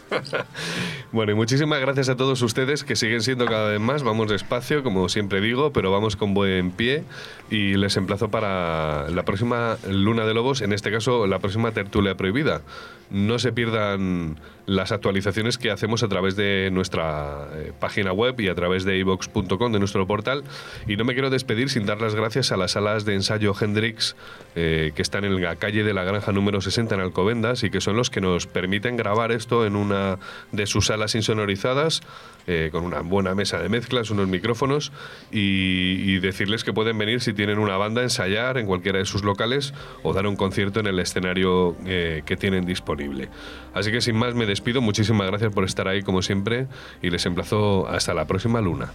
bueno, 1.12 1.32
y 1.32 1.36
muchísimas 1.36 1.80
gracias 1.80 2.10
a 2.10 2.18
todos 2.18 2.42
ustedes 2.42 2.84
que 2.84 2.96
siguen 2.96 3.22
siendo 3.22 3.46
cada 3.46 3.70
vez 3.70 3.80
más. 3.80 4.04
Vamos 4.04 4.30
despacio, 4.30 4.84
como 4.84 5.10
siempre 5.10 5.42
digo, 5.42 5.72
pero 5.72 5.92
vamos 5.92 6.16
con 6.16 6.34
buen 6.34 6.72
pie. 6.72 7.04
Y 7.50 7.76
les 7.76 7.98
emplazo 7.98 8.30
para 8.30 9.10
la 9.10 9.24
próxima 9.24 9.78
Luna 9.88 10.26
de 10.26 10.34
Lobos, 10.34 10.62
en 10.62 10.74
este 10.74 10.92
caso 10.92 11.28
la 11.28 11.40
próxima 11.40 11.72
tertulia 11.72 12.16
prohibida. 12.16 12.62
No 13.10 13.40
se 13.40 13.52
pierdan 13.52 14.38
las 14.70 14.92
actualizaciones 14.92 15.58
que 15.58 15.72
hacemos 15.72 16.04
a 16.04 16.08
través 16.08 16.36
de 16.36 16.70
nuestra 16.72 17.48
eh, 17.56 17.74
página 17.80 18.14
web 18.14 18.40
y 18.40 18.50
a 18.50 18.56
través 18.56 18.86
de 18.86 19.00
ivox.com, 19.00 19.72
de 19.72 19.80
nuestro 19.80 20.06
portal. 20.06 20.44
Y 20.88 20.96
no 20.96 21.06
me 21.06 21.14
quiero 21.14 21.32
despedir 21.32 21.72
sin 21.72 21.88
dar 21.88 22.00
las 22.00 22.14
gracias 22.14 22.52
a 22.52 22.58
las 22.58 22.72
salas 22.72 23.06
de 23.06 23.16
ensayo 23.16 23.56
Hendrix, 23.60 24.16
eh, 24.56 24.92
que 24.96 25.02
están 25.02 25.26
en 25.26 25.42
la 25.42 25.56
calle 25.56 25.84
de 25.84 25.94
la 25.94 26.04
Granja 26.04 26.32
número 26.32 26.62
60 26.62 26.94
en 26.96 27.02
Alcobendas 27.02 27.64
y 27.64 27.72
que 27.72 27.82
son 27.82 27.96
los 27.96 28.12
que 28.12 28.22
nos 28.22 28.46
permiten 28.46 28.96
grabar 28.96 29.32
esto 29.32 29.66
en 29.66 29.76
una 29.76 30.20
de 30.52 30.68
sus 30.68 30.86
salas 30.88 31.16
insonorizadas, 31.16 32.02
eh, 32.52 32.70
con 32.72 32.84
una 32.84 33.02
buena 33.02 33.36
mesa 33.36 33.60
de 33.60 33.70
mezclas, 33.70 34.10
unos 34.10 34.28
micrófonos, 34.28 34.92
y, 35.32 36.18
decirles 36.20 36.64
que 36.64 36.74
pueden 36.74 36.98
venir 36.98 37.22
si 37.22 37.34
tienen 37.34 37.60
una 37.60 37.78
banda, 37.78 38.02
ensayar 38.02 38.58
en 38.58 38.66
cualquiera 38.66 38.98
de 38.98 39.06
sus 39.06 39.24
locales 39.24 39.76
o 40.02 40.14
dar 40.14 40.26
un 40.26 40.36
concierto 40.36 40.80
en 40.80 40.88
el 40.88 40.98
escenario 41.00 41.78
que 41.86 42.38
tienen 42.38 42.66
disponible. 42.66 43.30
Así 43.74 43.92
que 43.92 44.02
sin 44.02 44.16
más 44.16 44.34
me 44.34 44.48
despido, 44.48 44.82
muchísimas 44.82 45.28
gracias 45.28 45.54
por 45.54 45.64
estar 45.64 45.88
ahí 45.88 46.02
como 46.02 46.24
siempre 46.24 46.68
y 47.02 47.12
les 47.12 47.26
emplazo 47.28 47.88
hasta 47.88 48.14
la 48.14 48.26
próxima 48.26 48.60
luna. 48.60 48.92